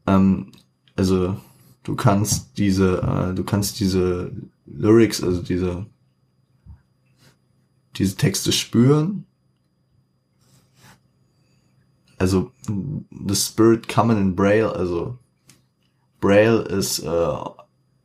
Ähm, 0.07 0.51
also 0.95 1.36
du 1.84 1.95
kannst 1.95 2.57
diese, 2.57 3.01
äh, 3.01 3.34
du 3.36 3.43
kannst 3.43 3.79
diese 3.79 4.31
Lyrics, 4.65 5.21
also 5.23 5.41
diese 5.41 5.86
diese 7.97 8.15
Texte 8.15 8.51
spüren. 8.51 9.25
Also 12.17 12.51
the 12.67 13.36
Spirit 13.36 13.88
Coming 13.88 14.17
in 14.17 14.36
Braille, 14.36 14.71
also 14.73 15.17
Braille 16.19 16.62
ist 16.62 16.99
äh, 16.99 17.36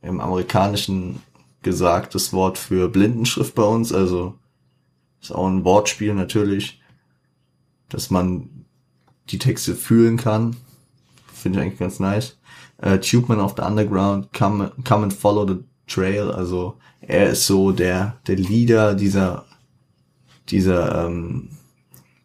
im 0.01 0.19
amerikanischen 0.19 1.21
gesagt 1.61 2.15
das 2.15 2.33
Wort 2.33 2.57
für 2.57 2.89
Blindenschrift 2.89 3.53
bei 3.53 3.63
uns, 3.63 3.93
also 3.93 4.37
ist 5.21 5.31
auch 5.31 5.47
ein 5.47 5.63
Wortspiel 5.63 6.13
natürlich, 6.15 6.81
dass 7.89 8.09
man 8.09 8.65
die 9.29 9.39
Texte 9.39 9.75
fühlen 9.75 10.17
kann. 10.17 10.55
Finde 11.33 11.59
ich 11.59 11.65
eigentlich 11.65 11.79
ganz 11.79 11.99
nice. 11.99 12.37
Äh, 12.77 12.99
Tubeman 12.99 13.39
of 13.39 13.55
the 13.57 13.63
Underground, 13.63 14.31
come, 14.33 14.71
come 14.83 15.03
and 15.03 15.13
follow 15.13 15.47
the 15.47 15.63
trail, 15.87 16.31
also 16.31 16.77
er 17.01 17.29
ist 17.29 17.45
so 17.45 17.71
der, 17.71 18.17
der 18.27 18.35
Leader 18.35 18.93
dieser 18.93 19.45
dieser, 20.49 21.05
ähm, 21.05 21.49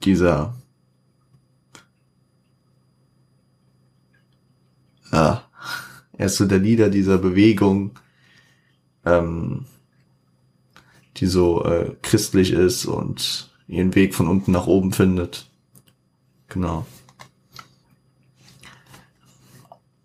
dieser, 0.04 0.54
ja, 5.12 5.48
er 6.12 6.26
ist 6.26 6.36
so 6.36 6.46
der 6.46 6.58
Leader 6.58 6.88
dieser 6.88 7.18
Bewegung, 7.18 7.98
ähm, 9.04 9.66
die 11.16 11.26
so 11.26 11.64
äh, 11.64 11.96
christlich 12.02 12.52
ist 12.52 12.86
und 12.86 13.50
ihren 13.66 13.94
Weg 13.94 14.14
von 14.14 14.28
unten 14.28 14.52
nach 14.52 14.66
oben 14.66 14.92
findet. 14.92 15.50
Genau. 16.52 16.84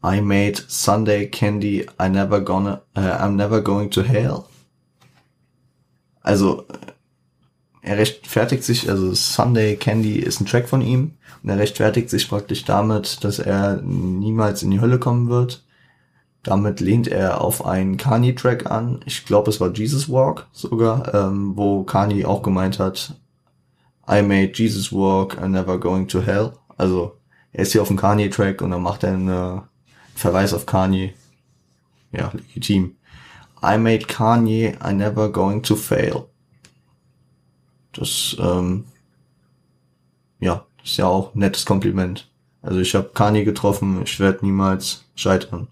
I 0.03 0.21
made 0.21 0.63
Sunday 0.67 1.27
candy. 1.27 1.85
I 1.99 2.07
never 2.07 2.39
gonna. 2.39 2.81
Uh, 2.95 3.17
I'm 3.19 3.35
never 3.35 3.61
going 3.61 3.89
to 3.91 4.03
hell. 4.03 4.45
Also 6.21 6.65
er 7.81 7.97
rechtfertigt 7.97 8.63
sich, 8.63 8.89
also 8.89 9.13
Sunday 9.13 9.77
Candy 9.77 10.19
ist 10.19 10.41
ein 10.41 10.45
Track 10.45 10.67
von 10.67 10.81
ihm 10.81 11.13
und 11.41 11.49
er 11.49 11.57
rechtfertigt 11.57 12.09
sich 12.09 12.27
praktisch 12.27 12.65
damit, 12.65 13.23
dass 13.23 13.39
er 13.39 13.81
niemals 13.81 14.61
in 14.61 14.71
die 14.71 14.81
Hölle 14.81 14.99
kommen 14.99 15.29
wird. 15.29 15.63
Damit 16.43 16.81
lehnt 16.81 17.07
er 17.07 17.41
auf 17.41 17.65
einen 17.65 17.97
Kanye-Track 17.97 18.69
an. 18.69 18.99
Ich 19.05 19.25
glaube, 19.25 19.49
es 19.49 19.61
war 19.61 19.71
Jesus 19.73 20.09
Walk 20.09 20.47
sogar, 20.51 21.13
ähm, 21.13 21.53
wo 21.55 21.83
Kanye 21.83 22.25
auch 22.25 22.41
gemeint 22.41 22.79
hat, 22.79 23.15
I 24.09 24.21
made 24.21 24.53
Jesus 24.55 24.91
Walk, 24.91 25.37
I'm 25.37 25.49
never 25.49 25.77
going 25.77 26.07
to 26.07 26.21
hell. 26.21 26.53
Also 26.77 27.17
er 27.51 27.63
ist 27.63 27.73
hier 27.73 27.81
auf 27.81 27.89
dem 27.89 27.97
Kanye-Track 27.97 28.61
und 28.61 28.71
dann 28.71 28.81
macht 28.81 29.03
er 29.03 29.13
einen 29.13 29.61
Verweis 30.15 30.53
auf 30.53 30.65
Kanye. 30.65 31.13
Ja, 32.11 32.31
legitim. 32.33 32.95
I 33.63 33.77
made 33.77 34.05
Kanye, 34.05 34.77
I 34.83 34.93
never 34.93 35.29
going 35.29 35.61
to 35.63 35.75
fail. 35.75 36.25
Das, 37.93 38.35
ähm, 38.39 38.85
ja, 40.39 40.65
ist 40.83 40.97
ja 40.97 41.07
auch 41.07 41.33
ein 41.33 41.39
nettes 41.39 41.65
Kompliment. 41.65 42.29
Also 42.61 42.79
ich 42.79 42.93
habe 42.95 43.11
Kani 43.13 43.43
getroffen, 43.43 44.01
ich 44.03 44.19
werde 44.19 44.45
niemals 44.45 45.03
scheitern. 45.15 45.67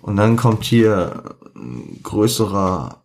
Und 0.00 0.16
dann 0.16 0.36
kommt 0.36 0.64
hier 0.64 1.36
ein 1.56 2.00
größerer 2.02 3.03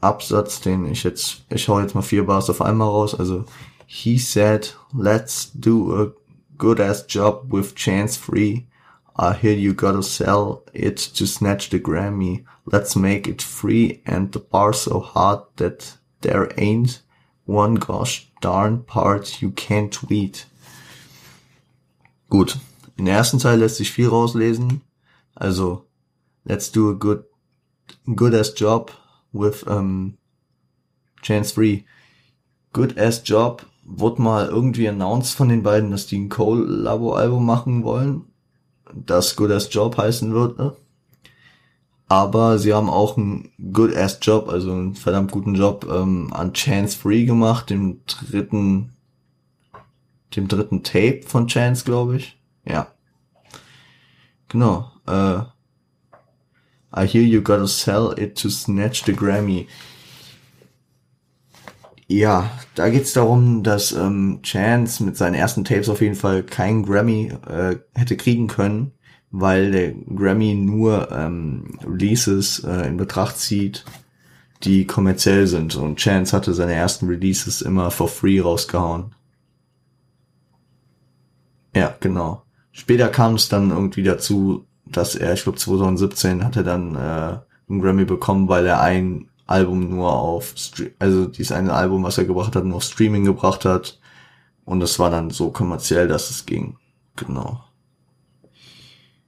Absatz, 0.00 0.60
den 0.60 0.86
ich 0.86 1.02
jetzt, 1.04 1.44
ich 1.50 1.68
hau 1.68 1.80
jetzt 1.80 1.94
mal 1.94 2.02
vier 2.02 2.24
Bars 2.26 2.48
auf 2.50 2.62
einmal 2.62 2.88
raus. 2.88 3.14
Also, 3.14 3.44
he 3.86 4.18
said, 4.18 4.74
let's 4.94 5.50
do 5.54 5.94
a 5.94 6.12
good 6.56 6.80
ass 6.80 7.04
job 7.08 7.52
with 7.52 7.74
chance 7.74 8.18
free. 8.18 8.66
I 9.16 9.34
hear 9.34 9.54
you 9.54 9.74
gotta 9.74 10.02
sell 10.02 10.62
it 10.72 10.96
to 11.16 11.26
snatch 11.26 11.70
the 11.70 11.78
Grammy. 11.78 12.44
Let's 12.64 12.96
make 12.96 13.28
it 13.28 13.42
free 13.42 14.00
and 14.06 14.32
the 14.32 14.38
bar 14.38 14.72
so 14.72 15.00
hard 15.00 15.40
that 15.56 15.98
There 16.20 16.52
ain't 16.58 17.00
one 17.46 17.76
gosh 17.76 18.28
darn 18.40 18.82
part 18.82 19.40
you 19.40 19.50
can't 19.50 19.92
tweet. 19.92 20.46
Gut. 22.28 22.58
In 22.96 23.06
der 23.06 23.16
ersten 23.16 23.38
Teil 23.38 23.58
lässt 23.58 23.76
sich 23.76 23.90
viel 23.90 24.08
rauslesen. 24.08 24.82
Also, 25.34 25.86
let's 26.44 26.70
do 26.70 26.90
a 26.90 26.94
good, 26.94 27.24
good 28.14 28.34
ass 28.34 28.52
job 28.54 28.92
with 29.32 29.66
um, 29.66 30.16
Chance 31.22 31.54
Free. 31.54 31.84
Good 32.72 32.98
ass 32.98 33.22
job 33.24 33.66
wurde 33.84 34.22
mal 34.22 34.46
irgendwie 34.46 34.88
announced 34.88 35.34
von 35.34 35.48
den 35.48 35.62
beiden, 35.62 35.90
dass 35.90 36.06
die 36.06 36.18
ein 36.18 36.28
Cole-Labo-Album 36.28 37.44
machen 37.44 37.82
wollen. 37.82 38.26
Das 38.94 39.36
Good 39.36 39.50
ass 39.50 39.72
Job 39.72 39.96
heißen 39.96 40.32
wird, 40.32 40.58
ne? 40.58 40.76
aber 42.10 42.58
sie 42.58 42.74
haben 42.74 42.90
auch 42.90 43.16
einen 43.16 43.52
good 43.72 43.96
ass 43.96 44.18
Job, 44.20 44.48
also 44.48 44.72
einen 44.72 44.96
verdammt 44.96 45.30
guten 45.30 45.54
Job 45.54 45.86
ähm, 45.88 46.32
an 46.32 46.52
Chance 46.52 46.98
Free 46.98 47.24
gemacht, 47.24 47.70
dem 47.70 48.00
dritten, 48.04 48.90
dem 50.34 50.48
dritten 50.48 50.82
Tape 50.82 51.20
von 51.24 51.46
Chance, 51.46 51.84
glaube 51.84 52.16
ich. 52.16 52.36
Ja. 52.64 52.88
Genau. 54.48 54.90
Äh, 55.06 55.42
I 56.92 57.06
hear 57.06 57.22
you 57.22 57.40
gotta 57.40 57.68
sell 57.68 58.12
it 58.12 58.36
to 58.42 58.50
snatch 58.50 59.04
the 59.04 59.12
Grammy. 59.12 59.68
Ja, 62.08 62.50
da 62.74 62.88
geht's 62.88 63.12
darum, 63.12 63.62
dass 63.62 63.92
ähm, 63.92 64.40
Chance 64.42 65.04
mit 65.04 65.16
seinen 65.16 65.34
ersten 65.34 65.64
Tapes 65.64 65.88
auf 65.88 66.00
jeden 66.00 66.16
Fall 66.16 66.42
keinen 66.42 66.84
Grammy 66.84 67.32
äh, 67.46 67.76
hätte 67.94 68.16
kriegen 68.16 68.48
können, 68.48 68.90
weil 69.30 69.70
der 69.70 69.92
Grammy 69.92 70.54
nur 70.54 71.12
ähm, 71.12 71.78
Releases 71.84 72.64
äh, 72.64 72.88
in 72.88 72.96
Betracht 72.96 73.38
zieht, 73.38 73.84
die 74.64 74.88
kommerziell 74.88 75.46
sind. 75.46 75.76
Und 75.76 76.00
Chance 76.00 76.36
hatte 76.36 76.52
seine 76.52 76.74
ersten 76.74 77.06
Releases 77.06 77.62
immer 77.62 77.92
for 77.92 78.08
free 78.08 78.40
rausgehauen. 78.40 79.14
Ja, 81.76 81.94
genau. 82.00 82.42
Später 82.72 83.08
kam 83.08 83.34
es 83.34 83.48
dann 83.48 83.70
irgendwie 83.70 84.02
dazu, 84.02 84.66
dass 84.92 85.14
er, 85.14 85.32
ich 85.34 85.42
glaube 85.42 85.58
2017 85.58 86.44
hat 86.44 86.56
er 86.56 86.64
dann 86.64 86.94
äh, 86.94 87.38
einen 87.68 87.80
Grammy 87.80 88.04
bekommen, 88.04 88.48
weil 88.48 88.66
er 88.66 88.80
ein 88.80 89.28
Album 89.46 89.90
nur 89.90 90.12
auf, 90.12 90.54
also 90.98 91.26
dieses 91.26 91.52
eine 91.52 91.72
Album, 91.72 92.04
was 92.04 92.18
er 92.18 92.24
gebracht 92.24 92.54
hat, 92.54 92.64
nur 92.64 92.76
auf 92.76 92.84
Streaming 92.84 93.24
gebracht 93.24 93.64
hat. 93.64 93.98
Und 94.64 94.80
das 94.80 94.98
war 94.98 95.10
dann 95.10 95.30
so 95.30 95.50
kommerziell, 95.50 96.06
dass 96.06 96.30
es 96.30 96.46
ging. 96.46 96.76
Genau. 97.16 97.60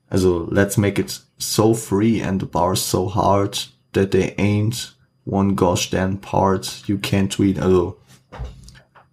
Also, 0.08 0.46
let's 0.50 0.76
make 0.76 1.00
it 1.00 1.22
so 1.38 1.74
free 1.74 2.22
and 2.22 2.40
the 2.40 2.46
bar 2.46 2.76
so 2.76 3.12
hard 3.12 3.72
that 3.94 4.12
they 4.12 4.34
ain't 4.36 4.94
one 5.24 5.54
gosh 5.54 5.90
damn 5.90 6.18
part 6.18 6.84
you 6.86 6.98
can't 6.98 7.30
tweet. 7.30 7.58
Also, 7.58 7.96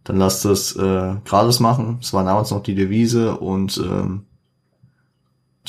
dann 0.04 0.18
lasst 0.18 0.46
das 0.46 0.76
äh, 0.76 1.16
gratis 1.26 1.60
machen. 1.60 1.98
Es 2.02 2.14
war 2.14 2.24
damals 2.24 2.52
noch 2.52 2.62
die 2.62 2.76
Devise 2.76 3.38
und 3.38 3.78
ähm, 3.78 4.26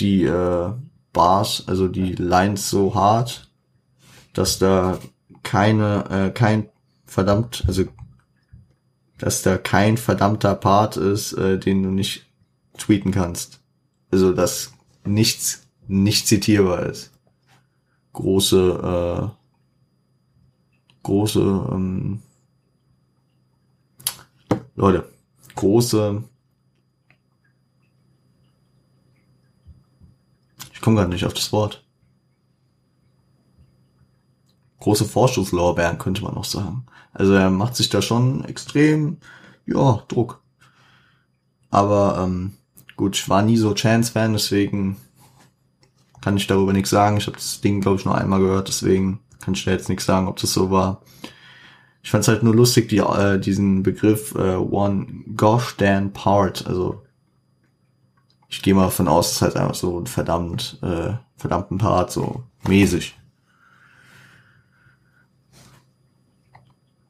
die 0.01 0.25
äh, 0.25 0.73
Bars, 1.13 1.65
also 1.67 1.89
die 1.89 2.15
Lines 2.15 2.71
so 2.71 2.95
hart, 2.95 3.51
dass 4.33 4.59
da 4.59 4.99
keine, 5.43 6.05
äh, 6.11 6.31
kein 6.31 6.69
verdammt, 7.05 7.65
also 7.67 7.85
dass 9.19 9.43
da 9.43 9.59
kein 9.59 9.97
verdammter 9.97 10.55
Part 10.55 10.97
ist, 10.97 11.33
äh, 11.35 11.59
den 11.59 11.83
du 11.83 11.91
nicht 11.91 12.27
tweeten 12.79 13.11
kannst. 13.11 13.61
Also 14.11 14.33
dass 14.33 14.73
nichts 15.05 15.69
nicht 15.87 16.27
zitierbar 16.29 16.87
ist. 16.87 17.11
Große, 18.13 18.57
äh, 18.57 19.29
große, 21.03 21.69
ähm, 21.73 22.23
Leute, 24.77 25.09
große, 25.57 26.23
ich 30.81 30.83
komme 30.83 30.97
gerade 30.97 31.11
nicht 31.11 31.27
auf 31.27 31.35
das 31.35 31.53
Wort 31.53 31.85
große 34.81 35.05
Vorschusslorbeeren, 35.05 35.99
könnte 35.99 36.23
man 36.23 36.35
noch 36.35 36.45
sagen. 36.45 36.87
Also 37.13 37.35
er 37.35 37.51
macht 37.51 37.77
sich 37.77 37.91
da 37.91 38.01
schon 38.01 38.45
extrem, 38.47 39.19
ja, 39.67 40.03
Druck. 40.09 40.41
Aber 41.71 42.25
ähm, 42.25 42.55
gut, 42.97 43.15
ich 43.15 43.29
war 43.29 43.43
nie 43.43 43.59
so 43.59 43.75
Chance-Fan, 43.75 44.33
deswegen 44.33 44.97
kann 46.21 46.39
ich 46.39 46.47
darüber 46.47 46.73
nichts 46.73 46.89
sagen. 46.89 47.19
Ich 47.19 47.27
habe 47.27 47.37
das 47.37 47.61
Ding, 47.61 47.81
glaube 47.81 47.99
ich, 47.99 48.05
nur 48.05 48.17
einmal 48.17 48.41
gehört, 48.41 48.69
deswegen 48.69 49.21
kann 49.41 49.53
ich 49.53 49.65
da 49.65 49.71
jetzt 49.71 49.89
nichts 49.89 50.07
sagen, 50.07 50.29
ob 50.29 50.39
das 50.39 50.53
so 50.53 50.71
war. 50.71 51.03
Ich 52.03 52.11
fand 52.11 52.23
es 52.23 52.29
halt 52.29 52.43
nur 52.43 52.55
lustig, 52.55 52.89
die, 52.89 52.99
äh, 52.99 53.39
diesen 53.39 53.83
Begriff 53.83 54.35
äh, 54.35 54.57
One 54.57 55.07
Gosh 55.37 55.77
Dan 55.77 56.15
Part. 56.15 56.67
Also 56.67 57.03
ich 58.51 58.63
gehe 58.63 58.75
mal 58.75 58.85
davon 58.85 59.09
aus, 59.09 59.29
es 59.29 59.33
ist 59.37 59.43
halt 59.43 59.57
einfach 59.57 59.75
so 59.75 60.01
ein 60.01 60.07
verdammt, 60.07 60.79
äh, 60.83 61.15
verdammten 61.37 61.79
Part, 61.79 62.11
so 62.11 62.43
mäßig. 62.67 63.17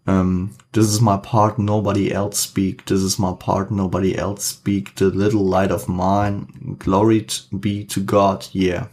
Um, 0.07 0.50
this 0.72 0.87
is 0.87 1.00
my 1.00 1.16
part, 1.16 1.59
nobody 1.59 2.11
else 2.11 2.42
speak. 2.42 2.87
This 2.87 3.03
is 3.03 3.18
my 3.18 3.33
part, 3.33 3.70
nobody 3.70 4.14
else 4.14 4.48
speak. 4.48 4.96
The 4.96 5.11
little 5.11 5.44
light 5.44 5.70
of 5.70 5.88
mine, 5.88 6.76
glory 6.79 7.26
be 7.53 7.87
to 7.87 8.00
God, 8.00 8.48
yeah. 8.53 8.88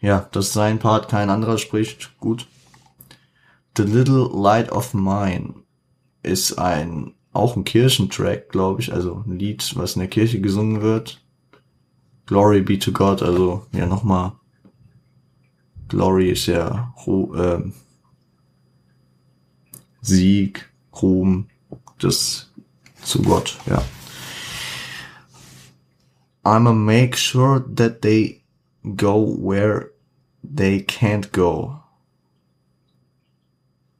Ja, 0.00 0.28
das 0.30 0.46
ist 0.46 0.52
sein 0.52 0.78
Part, 0.78 1.08
kein 1.08 1.30
anderer 1.30 1.58
spricht. 1.58 2.16
Gut. 2.20 2.46
The 3.76 3.82
Little 3.82 4.28
Light 4.32 4.70
of 4.70 4.94
Mine 4.94 5.54
ist 6.22 6.58
ein, 6.58 7.14
auch 7.38 7.56
ein 7.56 7.64
Kirchentrack, 7.64 8.48
glaube 8.48 8.80
ich, 8.80 8.92
also 8.92 9.24
ein 9.26 9.38
Lied, 9.38 9.76
was 9.76 9.96
in 9.96 10.00
der 10.00 10.08
Kirche 10.08 10.40
gesungen 10.40 10.82
wird. 10.82 11.20
Glory 12.26 12.60
be 12.60 12.78
to 12.78 12.92
God, 12.92 13.22
also, 13.22 13.66
ja, 13.72 13.86
nochmal. 13.86 14.32
Glory 15.88 16.30
ist 16.30 16.46
ja, 16.46 16.94
äh, 17.06 17.58
Sieg, 20.02 20.68
Ruhm, 21.00 21.48
das 21.98 22.50
zu 23.02 23.22
Gott, 23.22 23.58
ja. 23.66 23.82
I'ma 26.44 26.72
make 26.72 27.16
sure 27.16 27.60
that 27.60 28.02
they 28.02 28.42
go 28.96 29.22
where 29.22 29.90
they 30.42 30.80
can't 30.80 31.30
go. 31.32 31.77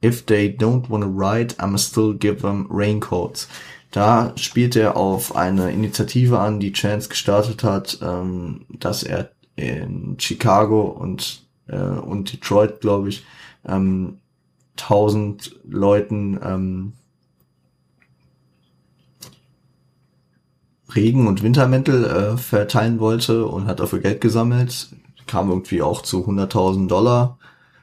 If 0.01 0.25
they 0.25 0.49
don't 0.49 0.89
wanna 0.89 1.07
ride, 1.07 1.55
I'ma 1.59 1.77
still 1.77 2.13
give 2.13 2.41
them 2.41 2.67
raincoats. 2.69 3.47
Da 3.91 4.33
spielt 4.37 4.75
er 4.75 4.95
auf 4.95 5.35
eine 5.35 5.71
Initiative 5.71 6.39
an, 6.39 6.59
die 6.59 6.73
Chance 6.73 7.09
gestartet 7.09 7.63
hat, 7.63 7.99
ähm, 8.01 8.65
dass 8.69 9.03
er 9.03 9.31
in 9.55 10.15
Chicago 10.19 10.81
und, 10.81 11.43
äh, 11.67 11.77
und 11.77 12.31
Detroit, 12.31 12.81
glaube 12.81 13.09
ich, 13.09 13.25
ähm, 13.67 14.19
tausend 14.75 15.55
Leuten 15.67 16.39
ähm, 16.43 16.93
Regen- 20.95 21.27
und 21.27 21.43
Wintermäntel 21.43 22.05
äh, 22.05 22.37
verteilen 22.37 22.99
wollte 22.99 23.45
und 23.45 23.65
hat 23.67 23.79
dafür 23.79 23.99
Geld 23.99 24.21
gesammelt. 24.21 24.89
Kam 25.27 25.49
irgendwie 25.49 25.81
auch 25.81 26.01
zu 26.03 26.25
100.000 26.25 26.87
Dollar 26.87 27.38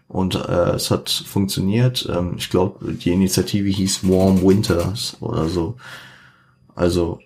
und 0.09 0.35
äh, 0.35 0.71
es 0.75 0.91
hat 0.91 1.11
funktioniert. 1.11 2.09
Ähm, 2.11 2.35
ich 2.39 2.51
glaube, 2.51 2.93
die 2.93 3.11
Initiative 3.11 3.69
hieß 3.69 4.09
Warm 4.09 4.43
Winters 4.43 5.17
oder 5.21 5.49
so. 5.49 5.77
Also, 6.75 7.21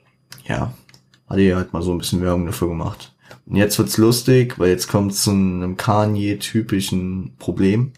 ja, 0.47 0.73
hat 1.29 1.39
er 1.39 1.57
halt 1.57 1.73
mal 1.73 1.83
so 1.83 1.93
ein 1.93 1.99
bisschen 1.99 2.23
Werbung 2.23 2.47
dafür 2.47 2.69
gemacht. 2.69 3.13
Und 3.47 3.57
jetzt 3.57 3.79
wird's 3.79 3.99
lustig, 3.99 4.59
weil 4.59 4.71
jetzt 4.71 4.89
kommt 4.89 5.15
zu 5.15 5.31
einem 5.31 5.77
Kanye-typischen 5.77 7.33
Problem. 7.39 7.93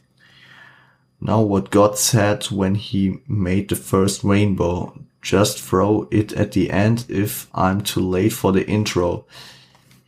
Now 1.21 1.49
what 1.49 1.71
God 1.71 1.97
said 1.97 2.51
when 2.51 2.75
he 2.75 3.21
made 3.27 3.67
the 3.69 3.81
first 3.81 4.25
rainbow. 4.25 4.93
Just 5.23 5.61
throw 5.61 6.09
it 6.11 6.37
at 6.37 6.53
the 6.53 6.69
end 6.69 7.09
if 7.09 7.47
I'm 7.53 7.83
too 7.83 8.01
late 8.01 8.33
for 8.33 8.53
the 8.53 8.63
intro. 8.63 9.25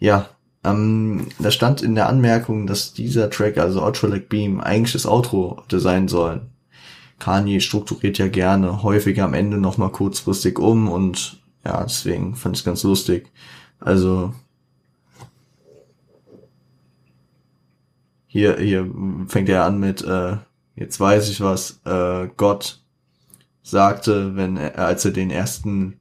Ja, 0.01 0.29
ähm, 0.65 1.29
da 1.39 1.51
stand 1.51 1.83
in 1.83 1.95
der 1.95 2.09
Anmerkung, 2.09 2.67
dass 2.67 2.93
dieser 2.93 3.31
Track, 3.31 3.59
also 3.59 3.85
Ultralight 3.85 4.29
Beam, 4.29 4.61
eigentlich 4.61 4.93
das 4.93 5.07
Outro 5.07 5.63
hätte 5.63 5.81
sein 5.81 6.09
sollen. 6.09 6.51
Kanye 7.19 7.61
strukturiert 7.61 8.19
ja 8.19 8.29
gerne 8.29 8.83
häufig 8.83 9.21
am 9.23 9.35
Ende 9.35 9.59
nochmal 9.59 9.91
kurzfristig 9.91 10.59
um 10.59 10.89
und 10.89 11.41
ja, 11.65 11.83
deswegen 11.83 12.35
fand 12.35 12.59
ich 12.59 12.65
ganz 12.65 12.83
lustig. 12.83 13.31
Also 13.81 14.35
hier, 18.27 18.59
hier 18.59 18.91
fängt 19.29 19.49
er 19.49 19.65
an 19.65 19.79
mit 19.79 20.03
äh, 20.03 20.37
jetzt 20.77 20.99
weiß 20.99 21.29
ich, 21.31 21.41
was 21.41 21.81
äh, 21.85 22.29
Gott 22.37 22.83
sagte, 23.63 24.37
wenn 24.37 24.57
er, 24.57 24.79
als 24.79 25.05
er 25.05 25.13
den 25.13 25.31
ersten 25.31 26.01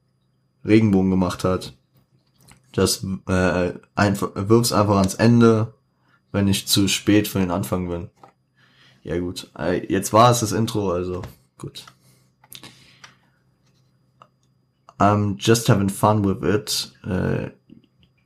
Regenbogen 0.64 1.10
gemacht 1.10 1.44
hat. 1.44 1.76
Das 2.74 3.06
äh, 3.28 3.72
einfach, 3.94 4.30
wirf's 4.34 4.72
einfach 4.72 4.96
ans 4.96 5.14
Ende, 5.14 5.74
wenn 6.32 6.48
ich 6.48 6.66
zu 6.66 6.88
spät 6.88 7.28
für 7.28 7.38
den 7.38 7.52
Anfang 7.52 7.88
bin. 7.88 8.10
Ja 9.04 9.18
gut, 9.18 9.50
äh, 9.56 9.86
jetzt 9.86 10.12
war 10.12 10.30
es 10.30 10.40
das 10.40 10.52
Intro, 10.52 10.90
also 10.90 11.22
gut. 11.56 11.86
I'm 14.98 15.36
just 15.38 15.68
having 15.68 15.88
fun 15.88 16.24
with 16.24 16.42
it. 16.42 16.92
Uh, 17.04 17.50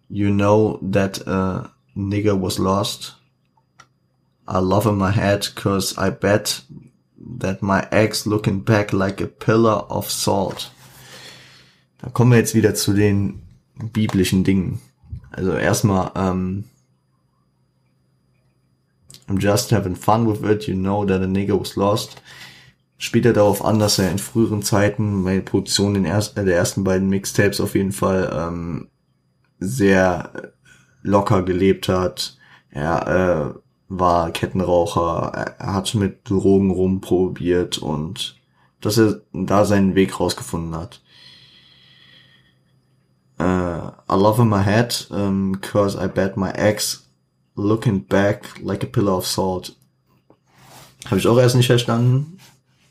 you 0.08 0.30
know 0.30 0.78
that 0.82 1.26
a 1.26 1.70
nigger 1.94 2.40
was 2.40 2.58
lost. 2.58 3.16
I 4.46 4.60
love 4.60 4.86
in 4.86 4.96
my 4.96 5.10
head 5.10 5.54
cause 5.56 5.94
I 5.98 6.10
bet 6.10 6.62
that 7.38 7.62
my 7.62 7.86
ex 7.90 8.24
looking 8.24 8.60
back 8.60 8.92
like 8.92 9.20
a 9.20 9.26
pillar 9.26 9.90
of 9.90 10.10
salt. 10.10 10.70
Da 12.00 12.08
kommen 12.10 12.30
wir 12.30 12.38
jetzt 12.38 12.54
wieder 12.54 12.74
zu 12.74 12.94
den 12.94 13.42
biblischen 13.78 14.44
Dingen. 14.44 14.80
Also 15.30 15.52
erstmal, 15.52 16.12
ähm, 16.16 16.64
I'm 19.28 19.38
just 19.38 19.72
having 19.72 19.94
fun 19.94 20.26
with 20.26 20.42
it, 20.42 20.66
you 20.66 20.74
know 20.74 21.04
that 21.04 21.22
a 21.22 21.26
nigger 21.26 21.58
was 21.58 21.76
lost. 21.76 22.22
Später 22.96 23.32
darauf 23.32 23.64
an, 23.64 23.78
dass 23.78 23.98
er 23.98 24.10
in 24.10 24.18
früheren 24.18 24.62
Zeiten 24.62 25.24
bei 25.24 25.40
Produktion 25.40 25.94
den 25.94 26.04
ersten, 26.04 26.40
äh, 26.40 26.44
der 26.44 26.56
ersten 26.56 26.82
beiden 26.82 27.08
Mixtapes 27.08 27.60
auf 27.60 27.74
jeden 27.74 27.92
Fall 27.92 28.30
ähm, 28.34 28.88
sehr 29.60 30.52
locker 31.02 31.42
gelebt 31.42 31.88
hat. 31.88 32.36
Er 32.70 33.54
äh, 33.54 33.60
war 33.88 34.30
Kettenraucher, 34.30 35.54
er 35.58 35.74
hat 35.74 35.94
mit 35.94 36.28
Drogen 36.28 36.70
rumprobiert 36.70 37.78
und 37.78 38.36
dass 38.80 38.98
er 38.98 39.22
da 39.32 39.64
seinen 39.64 39.94
Weg 39.94 40.18
rausgefunden 40.18 40.74
hat. 40.74 41.02
Uh, 43.38 43.92
I 44.08 44.16
love 44.16 44.40
in 44.40 44.48
my 44.48 44.62
head, 44.62 45.06
um, 45.10 45.60
cause 45.60 45.96
I 45.96 46.08
bet 46.08 46.36
my 46.36 46.50
ex 46.50 47.06
looking 47.54 48.00
back 48.00 48.60
like 48.60 48.82
a 48.82 48.86
pillar 48.86 49.16
of 49.16 49.26
salt. 49.26 49.76
Habe 51.06 51.18
ich 51.18 51.26
auch 51.26 51.38
erst 51.38 51.56
nicht 51.56 51.68
verstanden. 51.68 52.38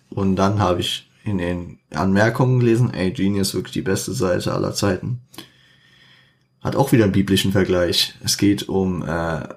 Und 0.09 0.35
dann 0.37 0.59
habe 0.59 0.79
ich 0.79 1.09
in 1.23 1.37
den 1.37 1.79
Anmerkungen 1.93 2.59
gelesen, 2.59 2.93
ey, 2.93 3.11
Genius 3.11 3.53
wirklich 3.53 3.73
die 3.73 3.81
beste 3.81 4.13
Seite 4.13 4.53
aller 4.53 4.73
Zeiten. 4.73 5.21
Hat 6.61 6.75
auch 6.75 6.91
wieder 6.91 7.03
einen 7.03 7.13
biblischen 7.13 7.51
Vergleich. 7.51 8.15
Es 8.23 8.37
geht 8.37 8.69
um 8.69 9.03
äh, 9.03 9.47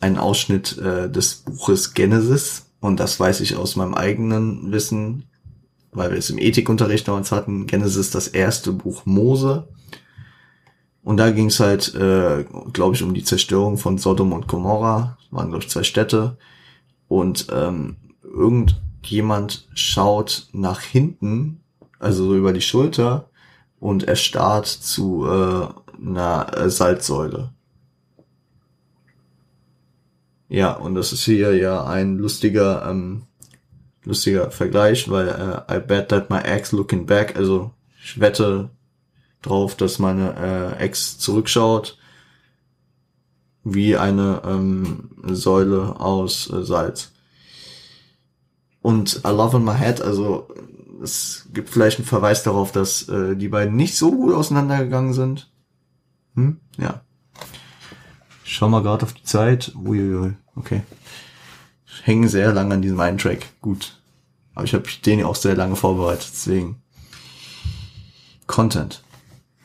einen 0.00 0.18
Ausschnitt 0.18 0.78
äh, 0.78 1.10
des 1.10 1.36
Buches 1.36 1.94
Genesis. 1.94 2.66
Und 2.80 3.00
das 3.00 3.18
weiß 3.18 3.40
ich 3.40 3.56
aus 3.56 3.76
meinem 3.76 3.94
eigenen 3.94 4.72
Wissen, 4.72 5.24
weil 5.92 6.10
wir 6.10 6.18
es 6.18 6.30
im 6.30 6.38
Ethikunterricht 6.38 7.08
damals 7.08 7.32
hatten. 7.32 7.66
Genesis 7.66 8.10
das 8.10 8.28
erste 8.28 8.72
Buch 8.72 9.06
Mose. 9.06 9.68
Und 11.02 11.16
da 11.16 11.30
ging 11.30 11.46
es 11.46 11.60
halt, 11.60 11.94
äh, 11.94 12.44
glaube 12.72 12.94
ich, 12.94 13.02
um 13.02 13.14
die 13.14 13.24
Zerstörung 13.24 13.78
von 13.78 13.98
Sodom 13.98 14.32
und 14.32 14.48
Gomorra. 14.48 15.16
Das 15.18 15.32
waren, 15.32 15.48
glaube 15.48 15.64
ich, 15.64 15.70
zwei 15.70 15.82
Städte. 15.82 16.36
Und 17.08 17.46
ähm, 17.52 17.96
irgendjemand 18.22 19.68
schaut 19.74 20.48
nach 20.52 20.80
hinten, 20.80 21.60
also 21.98 22.24
so 22.24 22.36
über 22.36 22.52
die 22.52 22.60
Schulter, 22.60 23.30
und 23.80 24.04
er 24.04 24.16
starrt 24.16 24.66
zu 24.66 25.26
äh, 25.26 25.68
einer 26.06 26.56
äh, 26.56 26.70
Salzsäule. 26.70 27.50
Ja, 30.48 30.72
und 30.72 30.94
das 30.96 31.12
ist 31.12 31.24
hier 31.24 31.56
ja 31.56 31.84
ein 31.84 32.18
lustiger, 32.18 32.88
ähm, 32.90 33.22
lustiger 34.04 34.50
Vergleich, 34.50 35.10
weil 35.10 35.28
äh, 35.28 35.76
I 35.76 35.80
bet 35.80 36.08
that 36.08 36.30
my 36.30 36.38
ex 36.38 36.72
looking 36.72 37.06
back, 37.06 37.36
also 37.36 37.72
ich 38.02 38.18
wette, 38.20 38.70
drauf, 39.42 39.74
dass 39.74 39.98
meine 39.98 40.76
äh, 40.78 40.84
Ex 40.84 41.18
zurückschaut 41.18 41.98
wie 43.64 43.96
eine 43.96 44.42
ähm, 44.44 45.10
Säule 45.24 46.00
aus 46.00 46.50
äh, 46.50 46.62
Salz. 46.62 47.12
Und 48.82 49.20
I 49.26 49.28
Love 49.28 49.58
in 49.58 49.64
My 49.64 49.76
Head, 49.76 50.00
also 50.00 50.48
es 51.02 51.46
gibt 51.52 51.68
vielleicht 51.68 51.98
einen 51.98 52.06
Verweis 52.06 52.42
darauf, 52.42 52.72
dass 52.72 53.08
äh, 53.08 53.36
die 53.36 53.48
beiden 53.48 53.76
nicht 53.76 53.96
so 53.96 54.10
gut 54.10 54.34
auseinandergegangen 54.34 55.12
sind. 55.12 55.50
Hm? 56.34 56.58
Ja. 56.78 57.02
Ich 58.44 58.54
schau 58.54 58.68
mal 58.68 58.82
gerade 58.82 59.04
auf 59.04 59.12
die 59.12 59.22
Zeit. 59.22 59.72
Uiuiui, 59.74 60.34
okay. 60.56 60.82
Ich 62.00 62.06
hänge 62.06 62.28
sehr 62.28 62.52
lange 62.54 62.74
an 62.74 62.82
diesem 62.82 62.98
einen 62.98 63.18
Track. 63.18 63.46
Gut. 63.60 64.00
Aber 64.54 64.64
ich 64.64 64.72
habe 64.72 64.84
den 65.04 65.18
ja 65.18 65.26
auch 65.26 65.36
sehr 65.36 65.54
lange 65.54 65.76
vorbereitet, 65.76 66.30
deswegen. 66.32 66.82
Content. 68.46 69.02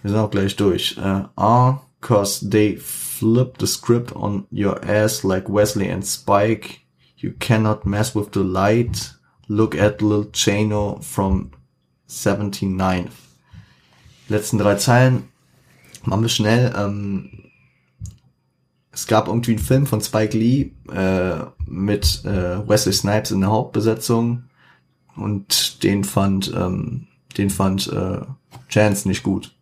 Wir 0.02 0.12
sind 0.12 0.20
auch 0.20 0.30
gleich 0.30 0.56
durch. 0.58 0.98
Uh, 0.98 1.24
ah, 1.38 1.80
cause 2.02 2.48
they 2.50 2.76
flip 2.76 3.56
the 3.60 3.66
script 3.66 4.14
on 4.14 4.46
your 4.52 4.84
ass 4.84 5.24
like 5.24 5.48
Wesley 5.48 5.90
and 5.90 6.06
Spike. 6.06 6.82
You 7.16 7.32
cannot 7.40 7.86
mess 7.86 8.14
with 8.16 8.28
the 8.34 8.44
light. 8.44 9.16
Look 9.48 9.76
at 9.76 10.02
Lil 10.02 10.26
Chano 10.34 11.02
from 11.02 11.52
79. 12.08 13.10
Letzten 14.28 14.58
drei 14.58 14.76
Zeilen. 14.76 15.30
Machen 16.04 16.24
wir 16.24 16.30
schnell. 16.30 16.74
Ähm, 16.78 17.45
es 18.96 19.08
gab 19.08 19.28
irgendwie 19.28 19.52
einen 19.52 19.60
Film 19.60 19.86
von 19.86 20.00
Spike 20.00 20.38
Lee 20.38 20.72
äh, 20.90 21.44
mit 21.66 22.24
äh, 22.24 22.68
Wesley 22.68 22.94
Snipes 22.94 23.32
in 23.32 23.42
der 23.42 23.52
Hauptbesetzung 23.52 24.44
und 25.18 25.84
den 25.84 26.06
fand 26.06 26.52
ähm, 26.56 27.08
den 27.38 27.50
fand 27.50 27.92
äh, 27.92 28.22
Chance 28.70 29.08
nicht 29.08 29.22
gut. 29.22 29.54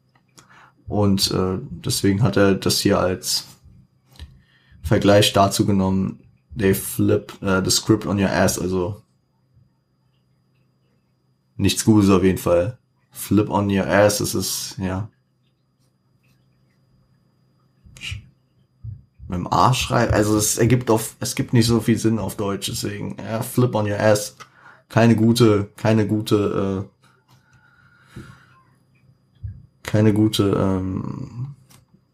Und 0.88 1.32
äh, 1.32 1.58
deswegen 1.72 2.22
hat 2.22 2.38
er 2.38 2.54
das 2.54 2.80
hier 2.80 3.00
als 3.00 3.48
Vergleich 4.84 5.34
dazu 5.34 5.66
genommen, 5.66 6.20
they 6.56 6.76
flip 6.76 7.34
uh, 7.42 7.62
the 7.64 7.72
script 7.72 8.06
on 8.06 8.20
your 8.20 8.30
ass, 8.30 8.60
also 8.60 9.02
nichts 11.56 11.86
Gutes 11.86 12.12
auf 12.12 12.24
jeden 12.24 12.38
Fall. 12.38 12.78
Flip 13.10 13.50
on 13.50 13.72
your 13.72 13.88
ass, 13.88 14.20
das 14.20 14.36
ist, 14.36 14.76
ja. 14.78 15.10
Mit 19.28 19.40
dem 19.40 19.48
Arsch 19.48 19.82
schreiben, 19.82 20.14
also 20.14 20.38
es 20.38 20.58
ergibt 20.58 20.90
auf, 20.90 21.16
es 21.20 21.36
gibt 21.36 21.54
nicht 21.54 21.66
so 21.66 21.80
viel 21.80 21.98
Sinn 21.98 22.20
auf 22.20 22.36
Deutsch, 22.36 22.70
deswegen, 22.70 23.16
ja, 23.18 23.42
flip 23.42 23.74
on 23.74 23.90
your 23.90 24.00
ass. 24.00 24.36
Keine 24.90 25.16
gute, 25.16 25.70
keine 25.78 26.06
gute, 26.06 26.86
äh, 28.16 28.20
keine 29.84 30.14
gute 30.14 30.50
ähm, 30.60 31.56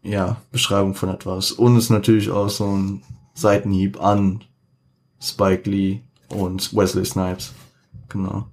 ja, 0.02 0.36
Beschreibung 0.50 0.94
von 0.94 1.08
etwas. 1.08 1.52
Und 1.52 1.76
ist 1.76 1.90
natürlich 1.90 2.30
auch 2.30 2.48
so 2.48 2.66
ein 2.66 3.02
Seitenhieb 3.34 4.00
an 4.00 4.44
Spike 5.20 5.68
Lee 5.68 6.00
und 6.28 6.74
Wesley 6.74 7.04
Snipes. 7.04 7.52
Genau. 8.08 8.46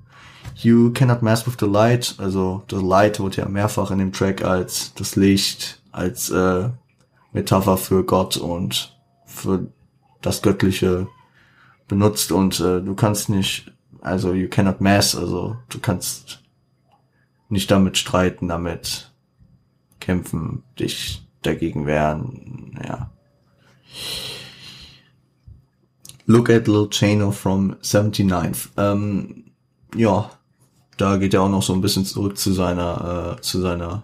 You 0.56 0.92
cannot 0.92 1.22
mess 1.22 1.46
with 1.46 1.58
the 1.60 1.68
light. 1.68 2.16
Also 2.18 2.64
the 2.70 2.78
light 2.78 3.20
wird 3.20 3.36
ja 3.36 3.48
mehrfach 3.48 3.92
in 3.92 4.00
dem 4.00 4.12
Track 4.12 4.44
als 4.44 4.94
das 4.96 5.16
Licht, 5.16 5.82
als 5.92 6.30
äh, 6.30 6.70
Metapher 7.34 7.78
für 7.78 8.04
Gott 8.04 8.38
und 8.38 8.98
für 9.26 9.68
das 10.22 10.42
Göttliche 10.42 11.08
benutzt 11.88 12.32
und 12.32 12.60
äh, 12.60 12.82
du 12.82 12.96
kannst 12.96 13.30
nicht, 13.30 13.72
also 14.02 14.34
you 14.34 14.48
cannot 14.50 14.82
mess, 14.82 15.16
also 15.16 15.58
du 15.70 15.80
kannst 15.80 16.44
nicht 17.50 17.72
damit 17.72 17.98
streiten, 17.98 18.48
damit 18.48 19.12
kämpfen, 20.00 20.64
dich 20.80 21.26
dagegen 21.42 21.86
wehren, 21.86 22.80
ja. 22.86 23.12
Look 26.26 26.50
at 26.50 26.68
Little 26.68 26.90
Chano 26.90 27.32
from 27.32 27.78
79. 27.82 28.72
Ähm, 28.76 29.46
ja, 29.96 30.30
da 30.98 31.16
geht 31.18 31.34
er 31.34 31.44
auch 31.44 31.50
noch 31.50 31.64
so 31.64 31.74
ein 31.74 31.80
bisschen 31.80 32.06
zurück 32.06 32.38
zu 32.38 32.52
seiner, 32.52 33.38
äh, 33.38 33.42
zu 33.42 33.62
seiner, 33.62 34.04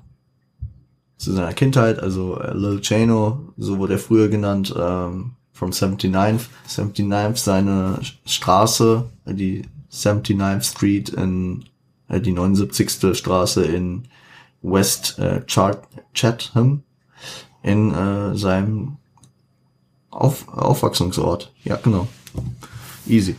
zu 1.23 1.33
seiner 1.33 1.53
Kindheit. 1.53 1.99
Also 1.99 2.39
äh, 2.39 2.53
Little 2.53 2.81
Chano, 2.81 3.53
so 3.57 3.77
wurde 3.77 3.93
er 3.93 3.99
früher 3.99 4.27
genannt, 4.27 4.73
ähm, 4.77 5.31
from 5.51 5.71
79. 5.71 6.49
79 6.67 7.43
seine 7.43 7.99
Straße, 8.25 9.05
die 9.25 9.65
79th 9.91 10.63
Street 10.63 11.09
in, 11.09 11.65
äh, 12.09 12.19
die 12.19 12.33
79. 12.33 13.15
Straße 13.15 13.63
in 13.63 14.03
West 14.61 15.19
äh, 15.19 15.41
Chatham 15.45 16.83
in 17.61 17.93
äh, 17.93 18.35
seinem 18.35 18.97
Auf 20.09 20.47
Aufwachsungsort. 20.47 21.53
Ja, 21.63 21.77
genau. 21.77 22.07
Easy. 23.07 23.35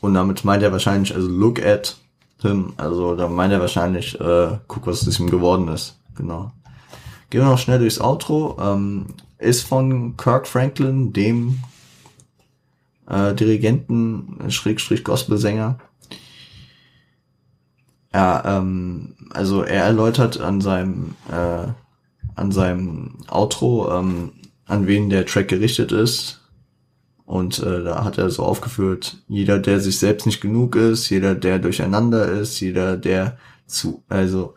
Und 0.00 0.14
damit 0.14 0.44
meint 0.44 0.62
er 0.62 0.72
wahrscheinlich, 0.72 1.14
also 1.14 1.28
look 1.28 1.64
at 1.64 1.96
him, 2.40 2.72
also 2.76 3.14
da 3.14 3.28
meint 3.28 3.52
er 3.52 3.60
wahrscheinlich, 3.60 4.18
äh, 4.20 4.58
guck, 4.66 4.86
was 4.86 5.06
aus 5.06 5.20
ihm 5.20 5.30
geworden 5.30 5.68
ist. 5.68 5.96
Genau. 6.16 6.50
Gehen 7.32 7.40
wir 7.40 7.48
noch 7.48 7.58
schnell 7.58 7.78
durchs 7.78 7.98
Outro. 7.98 8.58
Ähm, 8.60 9.06
ist 9.38 9.62
von 9.62 10.18
Kirk 10.18 10.46
Franklin, 10.46 11.14
dem 11.14 11.60
äh, 13.08 13.32
Dirigenten, 13.32 14.50
Schrägstrich 14.50 15.02
Gospelsänger. 15.02 15.78
Ja, 18.12 18.58
ähm, 18.58 19.14
also 19.30 19.62
er 19.62 19.84
erläutert 19.84 20.42
an 20.42 20.60
seinem 20.60 21.14
äh, 21.30 21.68
an 22.34 22.52
seinem 22.52 23.14
Outro, 23.28 23.90
ähm, 23.98 24.32
an 24.66 24.86
wen 24.86 25.08
der 25.08 25.24
Track 25.24 25.48
gerichtet 25.48 25.90
ist. 25.90 26.42
Und 27.24 27.60
äh, 27.60 27.82
da 27.82 28.04
hat 28.04 28.18
er 28.18 28.28
so 28.28 28.42
aufgeführt, 28.42 29.22
jeder, 29.26 29.58
der 29.58 29.80
sich 29.80 29.98
selbst 29.98 30.26
nicht 30.26 30.42
genug 30.42 30.76
ist, 30.76 31.08
jeder, 31.08 31.34
der 31.34 31.58
durcheinander 31.60 32.30
ist, 32.30 32.60
jeder, 32.60 32.98
der 32.98 33.38
zu, 33.66 34.02
also 34.10 34.54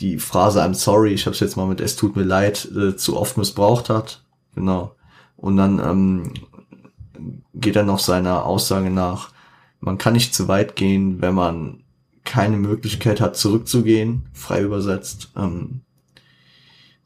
die 0.00 0.18
Phrase 0.18 0.62
I'm 0.62 0.74
sorry, 0.74 1.12
ich 1.12 1.26
habe 1.26 1.34
es 1.34 1.40
jetzt 1.40 1.56
mal 1.56 1.66
mit 1.66 1.80
es 1.80 1.96
tut 1.96 2.16
mir 2.16 2.24
leid 2.24 2.70
äh, 2.76 2.96
zu 2.96 3.16
oft 3.16 3.36
missbraucht 3.36 3.88
hat. 3.88 4.22
Genau. 4.54 4.94
Und 5.36 5.56
dann 5.56 5.78
ähm, 5.78 6.32
geht 7.54 7.76
er 7.76 7.84
noch 7.84 7.98
seiner 7.98 8.44
Aussage 8.44 8.90
nach, 8.90 9.30
man 9.80 9.98
kann 9.98 10.14
nicht 10.14 10.34
zu 10.34 10.48
weit 10.48 10.76
gehen, 10.76 11.20
wenn 11.20 11.34
man 11.34 11.84
keine 12.24 12.56
Möglichkeit 12.56 13.20
hat, 13.20 13.36
zurückzugehen, 13.36 14.26
frei 14.32 14.62
übersetzt. 14.62 15.30
Ähm, 15.36 15.80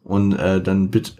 und 0.02 0.32
äh, 0.32 0.60
dann 0.60 0.90
bitte, 0.90 1.12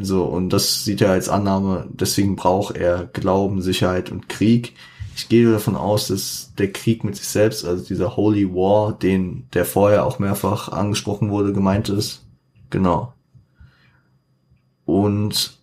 so, 0.00 0.24
und 0.24 0.50
das 0.50 0.84
sieht 0.84 1.00
er 1.00 1.10
als 1.10 1.28
Annahme, 1.28 1.88
deswegen 1.90 2.36
braucht 2.36 2.76
er 2.76 3.06
Glauben, 3.06 3.62
Sicherheit 3.62 4.10
und 4.10 4.28
Krieg. 4.28 4.74
Ich 5.20 5.28
gehe 5.28 5.50
davon 5.52 5.76
aus, 5.76 6.08
dass 6.08 6.52
der 6.56 6.72
Krieg 6.72 7.04
mit 7.04 7.14
sich 7.16 7.28
selbst, 7.28 7.64
also 7.64 7.84
dieser 7.84 8.16
Holy 8.16 8.54
War, 8.54 8.92
den, 8.92 9.46
der 9.52 9.64
vorher 9.64 10.06
auch 10.06 10.18
mehrfach 10.18 10.68
angesprochen 10.70 11.30
wurde, 11.30 11.52
gemeint 11.52 11.88
ist. 11.90 12.24
Genau. 12.70 13.12
Und 14.84 15.58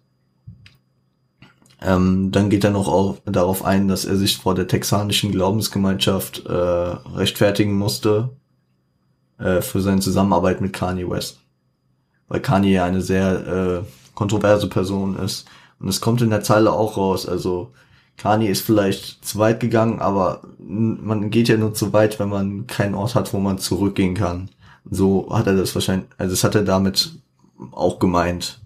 Ähm, 1.79 2.31
dann 2.31 2.49
geht 2.49 2.63
er 2.63 2.71
noch 2.71 2.87
auf, 2.87 3.21
darauf 3.25 3.63
ein, 3.63 3.87
dass 3.87 4.03
er 4.05 4.15
sich 4.15 4.37
vor 4.37 4.55
der 4.55 4.67
texanischen 4.67 5.31
Glaubensgemeinschaft 5.31 6.43
äh, 6.47 6.51
rechtfertigen 6.51 7.77
musste 7.77 8.29
äh, 9.37 9.61
für 9.61 9.81
seine 9.81 10.01
Zusammenarbeit 10.01 10.59
mit 10.59 10.73
Kanye 10.73 11.07
West. 11.07 11.39
Weil 12.27 12.41
Kanye 12.41 12.73
ja 12.73 12.85
eine 12.85 13.01
sehr 13.01 13.47
äh, 13.47 13.83
kontroverse 14.15 14.67
Person 14.67 15.17
ist. 15.17 15.45
Und 15.79 15.87
es 15.87 16.01
kommt 16.01 16.21
in 16.23 16.31
der 16.31 16.41
Zeile 16.41 16.71
auch 16.71 16.97
raus. 16.97 17.27
Also 17.27 17.71
Kanye 18.17 18.49
ist 18.49 18.61
vielleicht 18.61 19.23
zu 19.23 19.37
weit 19.37 19.59
gegangen, 19.59 19.99
aber 19.99 20.41
man 20.57 21.29
geht 21.29 21.47
ja 21.47 21.57
nur 21.57 21.73
zu 21.73 21.93
weit, 21.93 22.19
wenn 22.19 22.29
man 22.29 22.67
keinen 22.67 22.95
Ort 22.95 23.15
hat, 23.15 23.31
wo 23.33 23.39
man 23.39 23.59
zurückgehen 23.59 24.15
kann. 24.15 24.49
So 24.89 25.27
hat 25.31 25.47
er 25.47 25.55
das 25.55 25.75
wahrscheinlich, 25.75 26.09
also 26.17 26.31
das 26.33 26.43
hat 26.43 26.55
er 26.55 26.63
damit 26.63 27.11
auch 27.71 27.99
gemeint. 27.99 28.59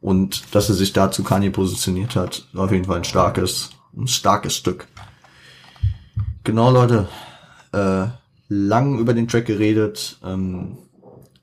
Und 0.00 0.54
dass 0.54 0.68
er 0.68 0.76
sich 0.76 0.92
dazu 0.92 1.24
Kanye 1.24 1.50
positioniert 1.50 2.14
hat, 2.14 2.46
auf 2.54 2.70
jeden 2.70 2.84
Fall 2.84 2.98
ein 2.98 3.04
starkes, 3.04 3.70
ein 3.96 4.06
starkes 4.06 4.54
Stück. 4.54 4.86
Genau, 6.44 6.70
Leute. 6.70 7.08
Äh, 7.72 8.06
lang 8.48 8.98
über 8.98 9.14
den 9.14 9.26
Track 9.26 9.46
geredet. 9.46 10.18
Ähm, 10.24 10.78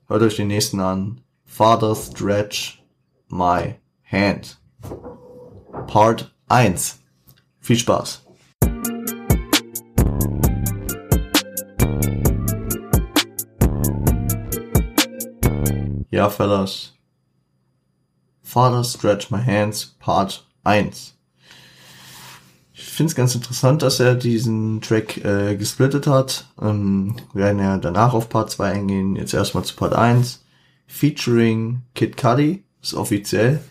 hört 0.08 0.22
euch 0.22 0.36
den 0.36 0.48
nächsten 0.48 0.80
an. 0.80 1.20
Father 1.44 1.94
Stretch 1.94 2.82
My 3.28 3.74
Hand. 4.10 4.58
Part 5.86 6.34
1. 6.48 7.03
Viel 7.64 7.78
Spaß. 7.78 8.22
Ja, 16.10 16.28
Fellas. 16.28 16.92
Father 18.42 18.84
Stretch 18.84 19.30
My 19.30 19.42
Hands 19.42 19.96
Part 19.98 20.46
1. 20.64 21.16
Ich 22.74 22.84
finde 22.84 23.08
es 23.08 23.16
ganz 23.16 23.34
interessant, 23.34 23.80
dass 23.80 23.98
er 23.98 24.14
diesen 24.14 24.82
Track 24.82 25.24
äh, 25.24 25.56
gesplittet 25.56 26.06
hat. 26.06 26.44
Ähm, 26.60 27.16
wir 27.32 27.44
werden 27.44 27.60
ja 27.60 27.78
danach 27.78 28.12
auf 28.12 28.28
Part 28.28 28.50
2 28.50 28.72
eingehen. 28.72 29.16
Jetzt 29.16 29.32
erstmal 29.32 29.64
zu 29.64 29.74
Part 29.74 29.94
1. 29.94 30.44
Featuring 30.86 31.80
Kid 31.94 32.18
Cudi. 32.18 32.62
Ist 32.82 32.92
offiziell. 32.92 33.62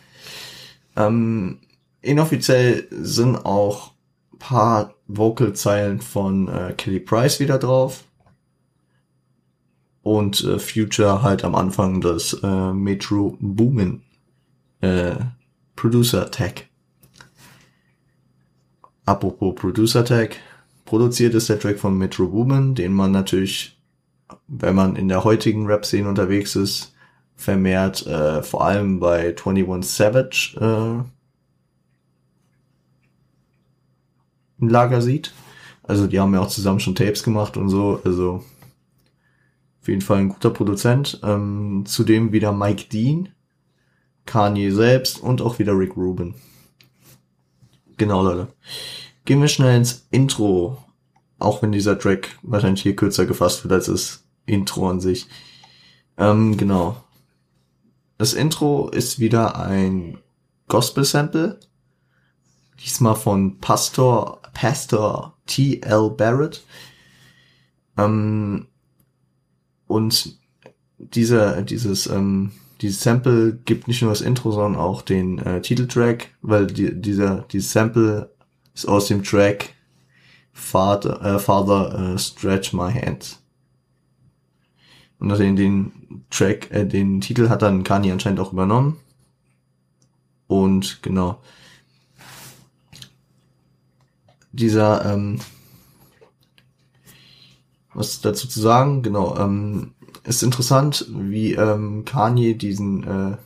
Ähm, 0.95 1.59
Inoffiziell 2.03 2.85
sind 2.91 3.37
auch 3.37 3.93
paar 4.37 4.93
Vocalzeilen 5.07 6.01
von 6.01 6.49
äh, 6.49 6.73
Kelly 6.77 6.99
Price 6.99 7.39
wieder 7.39 7.57
drauf. 7.57 8.03
Und 10.01 10.43
äh, 10.43 10.59
Future 10.59 11.23
halt 11.23 11.45
am 11.45 11.55
Anfang 11.55 12.01
des 12.01 12.33
äh, 12.43 12.73
Metro 12.73 13.37
Boomin 13.39 14.01
äh, 14.81 15.15
Producer 15.77 16.29
Tag. 16.29 16.67
Apropos 19.05 19.55
Producer 19.55 20.03
Tag. 20.03 20.35
Produziert 20.83 21.33
ist 21.35 21.47
der 21.47 21.59
Track 21.59 21.79
von 21.79 21.97
Metro 21.97 22.27
Boomin, 22.27 22.75
den 22.75 22.91
man 22.91 23.11
natürlich, 23.11 23.81
wenn 24.47 24.75
man 24.75 24.97
in 24.97 25.07
der 25.07 25.23
heutigen 25.23 25.67
Rap-Szene 25.67 26.09
unterwegs 26.09 26.57
ist, 26.57 26.93
vermehrt 27.37 28.05
äh, 28.05 28.43
vor 28.43 28.65
allem 28.65 28.99
bei 28.99 29.29
21 29.29 29.89
Savage 29.89 30.57
äh, 30.59 31.22
im 34.63 34.69
Lager 34.69 35.01
sieht. 35.01 35.33
Also 35.83 36.07
die 36.07 36.19
haben 36.19 36.33
ja 36.33 36.39
auch 36.39 36.47
zusammen 36.47 36.79
schon 36.79 36.95
Tapes 36.95 37.23
gemacht 37.23 37.57
und 37.57 37.69
so. 37.69 38.01
Also 38.05 38.43
auf 39.81 39.87
jeden 39.87 40.01
Fall 40.01 40.19
ein 40.19 40.29
guter 40.29 40.49
Produzent. 40.49 41.19
Ähm, 41.23 41.83
zudem 41.85 42.31
wieder 42.31 42.53
Mike 42.53 42.85
Dean, 42.91 43.29
Kanye 44.25 44.71
selbst 44.71 45.21
und 45.21 45.41
auch 45.41 45.59
wieder 45.59 45.77
Rick 45.77 45.97
Rubin. 45.97 46.35
Genau, 47.97 48.23
Leute. 48.23 48.47
Gehen 49.25 49.41
wir 49.41 49.49
schnell 49.49 49.77
ins 49.77 50.07
Intro. 50.09 50.77
Auch 51.37 51.61
wenn 51.61 51.73
dieser 51.73 51.99
Track 51.99 52.37
wahrscheinlich 52.41 52.81
hier 52.81 52.95
kürzer 52.95 53.25
gefasst 53.25 53.63
wird 53.63 53.73
als 53.73 53.87
das 53.87 54.23
Intro 54.45 54.89
an 54.89 55.01
sich. 55.01 55.27
Ähm, 56.17 56.55
genau. 56.55 57.03
Das 58.17 58.33
Intro 58.33 58.87
ist 58.87 59.19
wieder 59.19 59.59
ein 59.59 60.17
Gospel-Sample. 60.69 61.59
Diesmal 62.79 63.15
von 63.15 63.59
Pastor 63.59 64.42
Pastor 64.53 65.37
T.L. 65.45 66.09
Barrett. 66.11 66.63
Ähm, 67.97 68.67
und 69.87 70.39
dieser, 70.97 71.61
dieses, 71.61 72.07
ähm, 72.07 72.51
dieses 72.81 73.01
Sample 73.01 73.59
gibt 73.65 73.87
nicht 73.87 74.01
nur 74.01 74.11
das 74.11 74.21
Intro, 74.21 74.51
sondern 74.51 74.75
auch 74.79 75.01
den 75.01 75.39
äh, 75.39 75.61
Titeltrack, 75.61 76.29
weil 76.41 76.67
die, 76.67 76.99
dieser, 76.99 77.45
dieses 77.51 77.71
Sample 77.71 78.33
ist 78.73 78.87
aus 78.87 79.07
dem 79.07 79.23
Track 79.23 79.73
Father, 80.51 81.21
äh, 81.21 81.39
Father 81.39 82.13
uh, 82.13 82.17
Stretch 82.17 82.73
My 82.73 82.91
Hands. 82.91 83.39
Und 85.19 85.37
den, 85.39 85.55
den 85.55 86.25
Track, 86.29 86.69
äh, 86.71 86.85
den 86.85 87.21
Titel 87.21 87.49
hat 87.49 87.61
dann 87.61 87.83
Kanye 87.83 88.11
anscheinend 88.11 88.39
auch 88.39 88.53
übernommen. 88.53 88.99
Und 90.47 91.01
genau, 91.01 91.41
dieser, 94.53 95.13
ähm, 95.13 95.39
was 97.93 98.21
dazu 98.21 98.47
zu 98.47 98.61
sagen, 98.61 99.03
genau, 99.03 99.37
ähm, 99.37 99.93
ist 100.23 100.41
interessant, 100.41 101.05
wie 101.13 101.53
ähm, 101.53 102.05
Kanye 102.05 102.53
diesen 102.53 103.03
äh, 103.03 103.37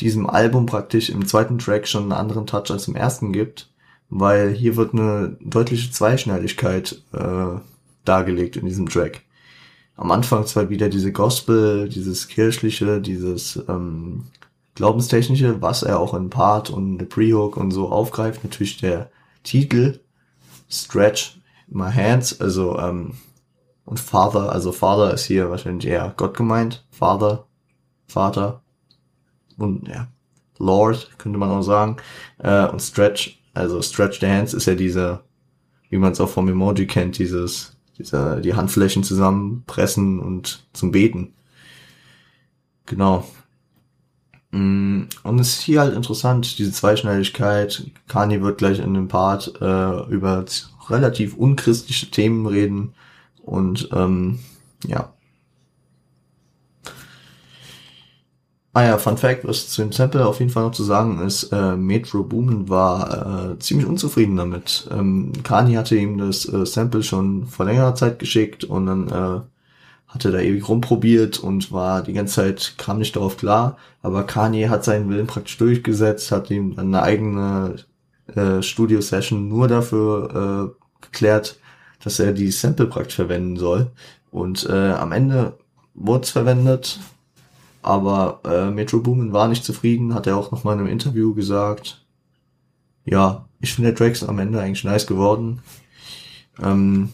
diesem 0.00 0.28
Album 0.28 0.66
praktisch 0.66 1.10
im 1.10 1.26
zweiten 1.26 1.58
Track 1.58 1.86
schon 1.86 2.04
einen 2.04 2.12
anderen 2.12 2.46
Touch 2.46 2.70
als 2.70 2.88
im 2.88 2.96
ersten 2.96 3.32
gibt, 3.32 3.70
weil 4.08 4.52
hier 4.52 4.76
wird 4.76 4.94
eine 4.94 5.36
deutliche 5.40 5.90
Zweischneidigkeit 5.90 7.02
äh, 7.12 7.58
dargelegt 8.04 8.56
in 8.56 8.66
diesem 8.66 8.88
Track. 8.88 9.22
Am 9.96 10.10
Anfang 10.10 10.46
zwar 10.46 10.70
wieder 10.70 10.88
diese 10.88 11.12
Gospel, 11.12 11.88
dieses 11.88 12.28
kirchliche, 12.28 13.00
dieses 13.00 13.62
ähm, 13.68 14.24
glaubenstechnische, 14.74 15.62
was 15.62 15.82
er 15.84 16.00
auch 16.00 16.14
in 16.14 16.30
Part 16.30 16.70
und 16.70 17.08
Pre-Hook 17.08 17.56
und 17.56 17.70
so 17.70 17.90
aufgreift, 17.90 18.42
natürlich 18.42 18.78
der 18.78 19.10
Titel 19.44 20.00
Stretch 20.68 21.38
My 21.68 21.92
Hands, 21.92 22.40
also 22.40 22.78
ähm, 22.78 23.14
und 23.84 24.00
Father, 24.00 24.50
also 24.50 24.72
Father 24.72 25.14
ist 25.14 25.26
hier 25.26 25.50
wahrscheinlich 25.50 25.86
eher 25.86 26.12
Gott 26.16 26.36
gemeint, 26.36 26.84
Father, 26.90 27.46
Vater 28.06 28.62
und 29.56 29.86
ja, 29.86 30.08
Lord 30.58 31.10
könnte 31.18 31.38
man 31.38 31.50
auch 31.50 31.62
sagen 31.62 31.98
äh, 32.38 32.66
und 32.66 32.80
Stretch, 32.80 33.40
also 33.52 33.82
Stretch 33.82 34.20
the 34.20 34.26
Hands 34.26 34.52
ist 34.52 34.66
ja 34.66 34.74
diese, 34.74 35.20
wie 35.90 35.98
man 35.98 36.12
es 36.12 36.20
auch 36.20 36.28
vom 36.28 36.48
Emoji 36.48 36.86
kennt, 36.86 37.18
dieses, 37.18 37.76
dieser 37.98 38.40
die 38.40 38.54
Handflächen 38.54 39.04
zusammenpressen 39.04 40.18
und 40.18 40.66
zum 40.72 40.90
Beten. 40.90 41.34
Genau. 42.86 43.24
Mm, 44.54 45.08
und 45.24 45.40
es 45.40 45.48
ist 45.48 45.62
hier 45.62 45.80
halt 45.80 45.94
interessant, 45.94 46.58
diese 46.58 46.70
Zweischneidigkeit. 46.72 47.90
Kanye 48.06 48.40
wird 48.40 48.58
gleich 48.58 48.78
in 48.78 48.94
dem 48.94 49.08
Part 49.08 49.52
äh, 49.60 50.10
über 50.10 50.44
relativ 50.88 51.36
unchristliche 51.36 52.10
Themen 52.10 52.46
reden. 52.46 52.94
Und 53.42 53.88
ähm, 53.92 54.38
ja. 54.86 55.12
Ah 58.72 58.84
ja, 58.84 58.98
Fun 58.98 59.16
Fact, 59.16 59.46
was 59.46 59.68
zu 59.68 59.82
dem 59.82 59.92
Sample 59.92 60.26
auf 60.26 60.38
jeden 60.40 60.50
Fall 60.50 60.64
noch 60.64 60.72
zu 60.72 60.84
sagen 60.84 61.20
ist, 61.20 61.44
äh, 61.52 61.76
Metro 61.76 62.24
Boomin 62.24 62.68
war 62.68 63.52
äh, 63.52 63.58
ziemlich 63.58 63.86
unzufrieden 63.86 64.36
damit. 64.36 64.88
Ähm, 64.90 65.32
Kanye 65.44 65.78
hatte 65.78 65.96
ihm 65.96 66.18
das 66.18 66.44
äh, 66.48 66.66
Sample 66.66 67.02
schon 67.02 67.46
vor 67.46 67.66
längerer 67.66 67.94
Zeit 67.94 68.18
geschickt 68.18 68.64
und 68.64 68.86
dann 68.86 69.08
äh, 69.08 69.40
hatte 70.14 70.30
da 70.30 70.38
ewig 70.38 70.68
rumprobiert 70.68 71.40
und 71.40 71.72
war 71.72 72.02
die 72.02 72.12
ganze 72.12 72.36
Zeit, 72.36 72.74
kam 72.78 72.98
nicht 72.98 73.16
darauf 73.16 73.36
klar, 73.36 73.76
aber 74.00 74.22
Kanye 74.22 74.68
hat 74.68 74.84
seinen 74.84 75.10
Willen 75.10 75.26
praktisch 75.26 75.58
durchgesetzt, 75.58 76.30
hat 76.30 76.50
ihm 76.50 76.78
eine 76.78 77.02
eigene 77.02 77.76
äh, 78.34 78.62
Studio-Session 78.62 79.48
nur 79.48 79.66
dafür 79.66 80.72
äh, 80.72 81.04
geklärt, 81.04 81.58
dass 82.02 82.20
er 82.20 82.32
die 82.32 82.52
Sample 82.52 82.86
praktisch 82.86 83.16
verwenden 83.16 83.56
soll. 83.56 83.90
Und 84.30 84.68
äh, 84.70 84.92
am 84.92 85.10
Ende 85.10 85.58
wurde 85.94 86.22
es 86.24 86.30
verwendet, 86.30 87.00
aber 87.82 88.40
äh, 88.44 88.70
Metro 88.70 89.00
Boomin 89.00 89.32
war 89.32 89.48
nicht 89.48 89.64
zufrieden, 89.64 90.14
hat 90.14 90.28
er 90.28 90.36
auch 90.36 90.52
nochmal 90.52 90.74
in 90.74 90.80
einem 90.80 90.88
Interview 90.88 91.34
gesagt. 91.34 92.04
Ja, 93.04 93.46
ich 93.60 93.74
finde 93.74 93.90
der 93.90 93.98
Track 93.98 94.12
ist 94.12 94.22
am 94.22 94.38
Ende 94.38 94.60
eigentlich 94.60 94.84
nice 94.84 95.06
geworden. 95.06 95.60
Ähm, 96.62 97.10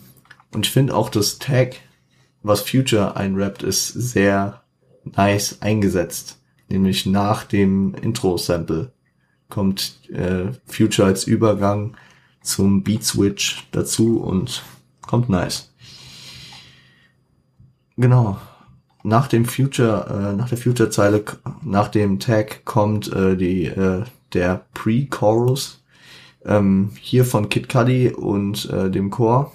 und 0.53 0.67
ich 0.67 0.73
finde 0.73 0.95
auch 0.95 1.09
das 1.09 1.39
Tag 1.39 1.77
was 2.43 2.63
Future 2.63 3.17
einrappt, 3.17 3.63
ist 3.63 3.89
sehr 3.89 4.63
nice 5.05 5.61
eingesetzt. 5.61 6.39
Nämlich 6.69 7.07
nach 7.07 7.45
dem 7.45 7.95
Intro-Sample 7.95 8.93
kommt 9.49 10.09
äh, 10.11 10.53
Future 10.67 11.09
als 11.09 11.25
Übergang 11.25 11.97
zum 12.43 12.83
Beat 12.83 13.05
Switch 13.05 13.67
dazu 13.73 14.21
und 14.21 14.63
kommt 15.03 15.29
nice. 15.29 15.73
Genau. 17.97 18.39
Nach 19.03 19.29
dem 19.29 19.45
Future, 19.45 20.31
äh, 20.33 20.37
nach 20.37 20.49
der 20.49 20.59
Future-Zeile, 20.59 21.25
nach 21.63 21.89
dem 21.89 22.19
Tag 22.19 22.65
kommt 22.65 23.13
äh, 23.13 23.37
die 23.37 23.67
äh, 23.67 24.05
der 24.33 24.67
Pre-Chorus, 24.75 25.83
ähm, 26.45 26.93
hier 27.01 27.25
von 27.25 27.49
Kid 27.49 27.69
Cudi 27.69 28.11
und 28.11 28.69
äh, 28.71 28.91
dem 28.91 29.11
Chor 29.11 29.53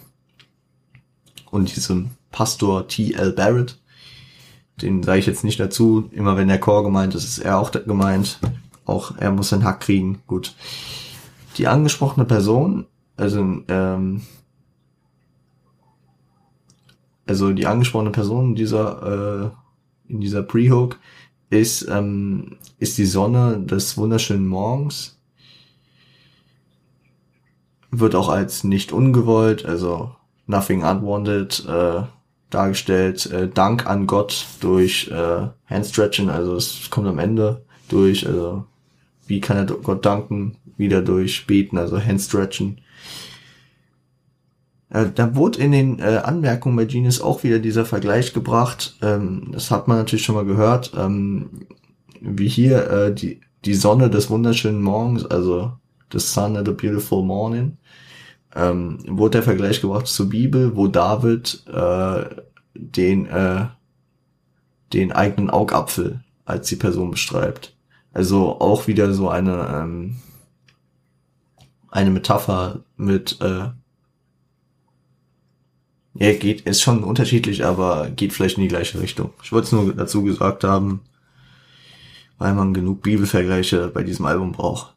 und 1.50 1.76
diesem 1.76 2.12
Pastor 2.36 2.90
T.L. 2.90 3.32
Barrett. 3.32 3.80
Den 4.82 5.04
sage 5.04 5.20
ich 5.20 5.26
jetzt 5.26 5.46
nicht 5.46 5.58
dazu. 5.58 6.10
Immer 6.12 6.36
wenn 6.36 6.50
der 6.50 6.60
Chor 6.60 6.84
gemeint 6.84 7.16
ist, 7.16 7.24
ist 7.24 7.40
er 7.40 7.58
auch 7.58 7.72
gemeint. 7.72 8.42
Auch 8.84 9.16
er 9.18 9.32
muss 9.32 9.54
einen 9.54 9.64
Hack 9.64 9.80
kriegen. 9.80 10.22
Gut. 10.28 10.54
Die 11.58 11.66
angesprochene 11.68 12.26
Person, 12.26 12.88
also 13.16 13.40
ähm, 13.70 14.22
also 17.26 17.54
die 17.54 17.68
angesprochene 17.68 18.12
Person 18.12 18.50
in 18.50 18.56
dieser 18.56 19.54
äh, 20.10 20.12
in 20.12 20.20
dieser 20.20 20.44
Pre-Hook 20.44 21.00
ist 21.50 21.88
ähm, 21.90 22.58
ist 22.80 22.98
die 22.98 23.06
Sonne 23.06 23.62
des 23.62 23.98
wunderschönen 23.98 24.46
Morgens 24.46 25.18
wird 27.92 28.14
auch 28.14 28.28
als 28.28 28.66
nicht 28.66 28.92
ungewollt, 28.92 29.66
also 29.66 30.14
nothing 30.48 30.84
unwanted 30.84 31.66
äh, 31.66 32.04
dargestellt. 32.56 33.26
Äh, 33.32 33.48
Dank 33.48 33.86
an 33.86 34.08
Gott 34.08 34.46
durch 34.62 35.10
äh, 35.12 35.48
Handstretching, 35.68 36.30
also 36.30 36.56
es 36.56 36.90
kommt 36.90 37.08
am 37.08 37.20
Ende 37.20 37.64
durch, 37.90 38.26
also 38.28 38.66
wie 39.28 39.42
kann 39.42 39.58
er 39.58 39.66
Gott 39.66 40.06
danken? 40.06 40.58
Wieder 40.78 41.02
durch 41.02 41.48
Beten, 41.48 41.78
also 41.78 42.00
Handstretchen. 42.02 42.82
Äh, 44.90 45.08
da 45.14 45.36
wurde 45.36 45.60
in 45.60 45.72
den 45.72 46.00
äh, 46.00 46.22
Anmerkungen 46.24 46.76
bei 46.76 46.86
Genius 46.86 47.22
auch 47.22 47.44
wieder 47.44 47.60
dieser 47.60 47.86
Vergleich 47.86 48.34
gebracht. 48.34 48.98
Ähm, 49.02 49.50
das 49.52 49.72
hat 49.72 49.88
man 49.88 49.98
natürlich 49.98 50.26
schon 50.26 50.36
mal 50.36 50.46
gehört. 50.46 50.94
Ähm, 50.98 51.50
wie 52.22 52.48
hier 52.48 52.90
äh, 52.90 53.14
die, 53.14 53.42
die 53.66 53.74
Sonne 53.74 54.10
des 54.10 54.30
wunderschönen 54.30 54.82
Morgens, 54.82 55.26
also 55.26 55.74
the 56.12 56.20
sun 56.20 56.58
at 56.58 56.68
a 56.68 56.72
beautiful 56.72 57.24
morning 57.24 57.78
ähm, 58.56 59.00
wurde 59.08 59.38
der 59.38 59.44
Vergleich 59.44 59.82
gebracht 59.82 60.08
zur 60.08 60.30
Bibel, 60.30 60.76
wo 60.76 60.88
David 60.88 61.64
äh, 61.68 62.24
den 62.76 63.26
äh, 63.28 63.68
den 64.94 65.12
eigenen 65.12 65.50
Augapfel 65.50 66.24
als 66.46 66.68
die 66.68 66.76
Person 66.76 67.12
beschreibt. 67.12 67.76
Also 68.14 68.60
auch 68.62 68.88
wieder 68.88 69.14
so 69.14 69.30
eine 69.30 69.68
ähm, 69.74 70.18
eine 71.90 72.12
Metapher 72.12 72.82
mit 72.98 73.40
äh, 73.42 73.70
ja, 76.18 76.34
geht, 76.34 76.62
ist 76.62 76.82
schon 76.82 77.04
unterschiedlich, 77.04 77.66
aber 77.66 78.10
geht 78.10 78.32
vielleicht 78.32 78.58
in 78.58 78.64
die 78.64 78.70
gleiche 78.70 79.02
Richtung. 79.02 79.34
Ich 79.44 79.52
wollte 79.52 79.66
es 79.66 79.72
nur 79.74 79.94
dazu 79.94 80.24
gesagt 80.24 80.64
haben, 80.64 81.02
weil 82.38 82.54
man 82.54 82.74
genug 82.74 83.02
Bibelvergleiche 83.02 83.90
bei 83.90 84.04
diesem 84.04 84.26
Album 84.26 84.54
braucht. 84.54 84.96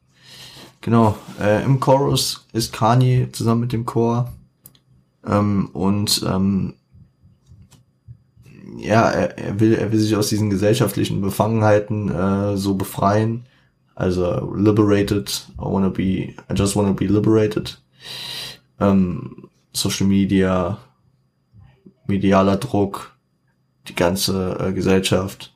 Genau, 0.81 1.17
äh, 1.41 1.65
im 1.65 1.81
Chorus 1.81 2.47
ist 2.53 2.73
Kanye 2.73 3.31
zusammen 3.33 3.63
mit 3.63 3.73
dem 3.73 3.85
Chor. 3.85 4.33
Ähm, 5.27 5.71
und 5.73 6.25
ähm, 6.27 6.75
ja, 8.77 9.11
er, 9.11 9.39
er, 9.39 9.61
will, 9.61 9.75
er 9.75 9.93
will 9.93 9.99
sich 9.99 10.17
aus 10.17 10.29
diesen 10.29 10.51
gesellschaftlichen 10.51 11.21
Befangenheiten 11.21 12.11
äh, 12.11 12.57
so 12.57 12.75
befreien. 12.75 13.47
Also 13.95 14.55
liberated, 14.55 15.47
I 15.59 15.65
wanna 15.65 15.89
be, 15.89 16.03
I 16.03 16.55
just 16.55 16.77
wanna 16.77 16.93
be 16.93 17.07
liberated. 17.07 17.81
Ähm, 18.79 19.49
Social 19.73 20.07
Media, 20.07 20.79
medialer 22.07 22.57
Druck, 22.57 23.17
die 23.89 23.95
ganze 23.95 24.57
äh, 24.61 24.73
Gesellschaft 24.73 25.53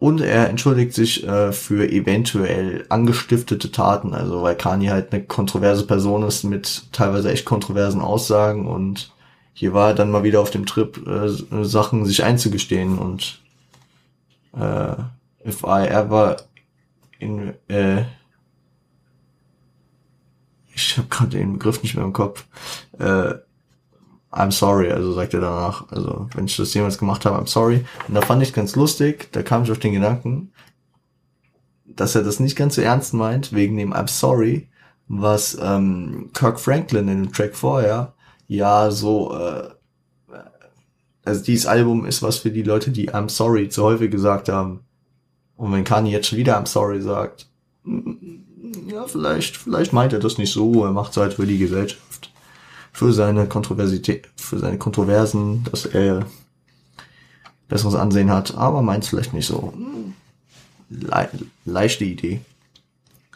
und 0.00 0.22
er 0.22 0.48
entschuldigt 0.48 0.94
sich 0.94 1.26
äh, 1.28 1.52
für 1.52 1.88
eventuell 1.92 2.86
angestiftete 2.88 3.70
Taten, 3.70 4.14
also 4.14 4.42
weil 4.42 4.56
Kanye 4.56 4.90
halt 4.90 5.12
eine 5.12 5.22
kontroverse 5.22 5.86
Person 5.86 6.22
ist 6.22 6.42
mit 6.42 6.84
teilweise 6.90 7.30
echt 7.30 7.44
kontroversen 7.44 8.00
Aussagen 8.00 8.66
und 8.66 9.12
hier 9.52 9.72
war 9.74 9.88
er 9.88 9.94
dann 9.94 10.10
mal 10.10 10.22
wieder 10.22 10.40
auf 10.40 10.50
dem 10.50 10.66
Trip, 10.66 11.06
äh, 11.06 11.64
Sachen 11.64 12.04
sich 12.06 12.24
einzugestehen 12.24 12.98
und 12.98 13.40
äh, 14.56 14.94
if 15.46 15.62
I 15.62 15.86
ever 15.86 16.36
in 17.18 17.54
äh, 17.68 18.04
ich 20.74 20.96
habe 20.96 21.08
gerade 21.08 21.30
den 21.30 21.54
Begriff 21.54 21.82
nicht 21.82 21.94
mehr 21.94 22.04
im 22.04 22.12
Kopf. 22.12 22.46
Äh, 22.98 23.34
I'm 24.32 24.52
sorry, 24.52 24.92
also 24.92 25.12
sagt 25.12 25.34
er 25.34 25.40
danach, 25.40 25.88
also 25.90 26.28
wenn 26.34 26.44
ich 26.44 26.56
das 26.56 26.72
jemals 26.72 26.98
gemacht 26.98 27.26
habe, 27.26 27.36
I'm 27.36 27.48
sorry. 27.48 27.84
Und 28.06 28.14
da 28.14 28.20
fand 28.20 28.42
ich 28.42 28.52
ganz 28.52 28.76
lustig, 28.76 29.28
da 29.32 29.42
kam 29.42 29.64
ich 29.64 29.72
auf 29.72 29.80
den 29.80 29.92
Gedanken, 29.92 30.52
dass 31.84 32.14
er 32.14 32.22
das 32.22 32.38
nicht 32.38 32.56
ganz 32.56 32.76
so 32.76 32.82
ernst 32.82 33.12
meint, 33.12 33.52
wegen 33.52 33.76
dem 33.76 33.92
I'm 33.92 34.08
sorry, 34.08 34.68
was 35.08 35.58
ähm, 35.60 36.30
Kirk 36.32 36.60
Franklin 36.60 37.08
in 37.08 37.24
dem 37.24 37.32
Track 37.32 37.56
vorher 37.56 38.14
ja 38.50 38.90
so, 38.90 39.32
äh, 39.34 39.68
also 41.24 41.44
dieses 41.44 41.66
Album 41.66 42.04
ist 42.04 42.22
was 42.22 42.38
für 42.38 42.50
die 42.50 42.62
Leute, 42.62 42.90
die 42.90 43.10
I'm 43.10 43.28
sorry 43.28 43.68
zu 43.68 43.84
häufig 43.84 44.10
gesagt 44.10 44.48
haben. 44.48 44.80
Und 45.56 45.72
wenn 45.72 45.84
Kanye 45.84 46.10
jetzt 46.10 46.28
schon 46.28 46.38
wieder 46.38 46.58
I'm 46.58 46.66
sorry 46.66 47.00
sagt, 47.00 47.48
ja, 48.86 49.06
vielleicht, 49.06 49.56
vielleicht 49.56 49.92
meint 49.92 50.12
er 50.12 50.18
das 50.18 50.38
nicht 50.38 50.52
so, 50.52 50.84
er 50.84 50.92
macht 50.92 51.12
es 51.12 51.16
halt 51.18 51.34
für 51.34 51.46
die 51.46 51.58
Gesellschaft 51.58 52.30
für 52.92 53.12
seine 53.12 53.46
Kontroversität, 53.46 54.28
für 54.36 54.58
seine 54.58 54.78
Kontroversen, 54.78 55.64
dass 55.70 55.86
er 55.86 56.26
besseres 57.68 57.94
Ansehen 57.94 58.30
hat, 58.30 58.54
aber 58.56 58.82
meint 58.82 59.04
vielleicht 59.04 59.32
nicht 59.32 59.46
so. 59.46 59.72
Le 60.88 61.28
leichte 61.64 62.04
Idee. 62.04 62.40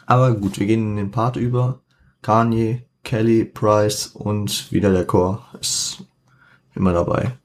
Aber 0.05 0.35
gut, 0.35 0.59
wir 0.59 0.67
gehen 0.67 0.91
in 0.91 0.97
den 0.97 1.11
Part 1.11 1.37
über. 1.37 1.79
Kanye, 2.21 2.83
Kelly, 3.05 3.45
Price 3.45 4.07
und 4.07 4.71
wieder 4.73 4.91
der 4.91 5.05
Chor 5.05 5.45
ist 5.61 6.03
immer 6.73 6.91
dabei. 6.91 7.37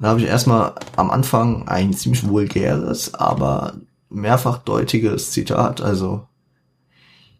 Da 0.00 0.08
habe 0.08 0.20
ich 0.20 0.26
erstmal 0.26 0.74
am 0.96 1.10
Anfang 1.10 1.68
ein 1.68 1.92
ziemlich 1.92 2.26
vulgäres, 2.26 3.14
aber 3.14 3.74
mehrfach 4.08 4.58
deutiges 4.58 5.32
Zitat, 5.32 5.80
also 5.80 6.26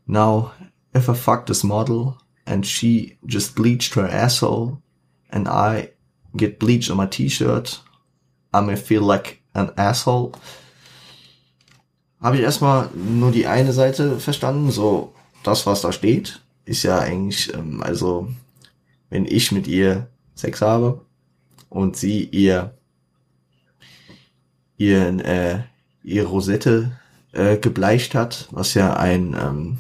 Now, 0.07 0.53
if 0.95 1.09
I 1.09 1.15
fuck 1.15 1.47
this 1.47 1.63
model, 1.63 2.17
and 2.45 2.67
she 2.67 3.19
just 3.27 3.55
bleached 3.55 3.95
her 3.97 4.09
asshole 4.09 4.79
and 5.31 5.49
I 5.49 5.91
get 6.35 6.59
bleach 6.59 6.91
on 6.91 6.97
my 6.97 7.07
t-shirt, 7.07 7.83
I 8.53 8.61
may 8.61 8.77
feel 8.77 9.03
like 9.03 9.41
an 9.53 9.71
asshole. 9.77 10.33
Habe 12.21 12.37
ich 12.37 12.43
erstmal 12.43 12.89
nur 12.95 13.31
die 13.31 13.47
eine 13.47 13.73
Seite 13.73 14.19
verstanden, 14.19 14.71
so 14.71 15.13
das, 15.43 15.67
was 15.67 15.83
da 15.83 15.93
steht, 15.93 16.41
ist 16.67 16.83
ja 16.83 16.99
eigentlich, 16.99 17.55
ähm, 17.55 17.83
also 17.83 18.29
wenn 19.09 19.25
ich 19.25 19.51
mit 19.53 19.67
ihr 19.67 20.09
Sex 20.35 20.61
habe 20.61 21.01
und 21.71 21.97
sie 21.97 22.25
ihr 22.25 22.75
ihr 24.77 25.25
äh, 25.25 25.61
ihre 26.03 26.27
Rosette 26.27 26.93
äh, 27.33 27.57
gebleicht 27.57 28.15
hat, 28.15 28.49
was 28.51 28.75
ja 28.75 28.95
ein 28.97 29.35
ähm, 29.41 29.79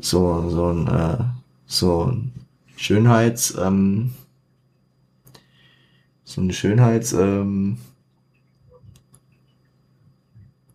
so, 0.00 0.48
so 0.48 0.72
ein, 0.72 0.86
äh, 0.86 1.24
so 1.66 2.04
ein 2.04 2.32
Schönheits, 2.76 3.56
ähm, 3.58 4.14
so 6.24 6.40
eine 6.40 6.52
Schönheits, 6.52 7.12
ähm, 7.12 7.78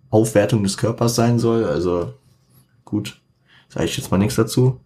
Aufwertung 0.10 0.64
des 0.64 0.78
Körpers 0.78 1.16
sein 1.16 1.40
soll. 1.40 1.66
Also 1.66 2.14
gut, 2.86 3.20
sage 3.74 3.86
ich 3.86 3.98
jetzt 3.98 4.12
mal 4.12 4.18
nichts 4.18 4.36
dazu. 4.36 4.82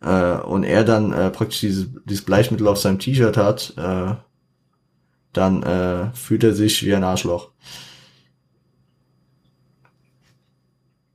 Äh, 0.00 0.36
und 0.38 0.64
er 0.64 0.84
dann 0.84 1.12
äh, 1.12 1.30
praktisch 1.30 1.60
dieses, 1.60 1.88
dieses 2.04 2.24
Bleichmittel 2.24 2.68
auf 2.68 2.78
seinem 2.78 2.98
T-Shirt 2.98 3.36
hat, 3.36 3.74
äh, 3.76 4.14
dann 5.32 5.62
äh, 5.62 6.12
fühlt 6.14 6.44
er 6.44 6.54
sich 6.54 6.84
wie 6.84 6.94
ein 6.94 7.04
Arschloch. 7.04 7.50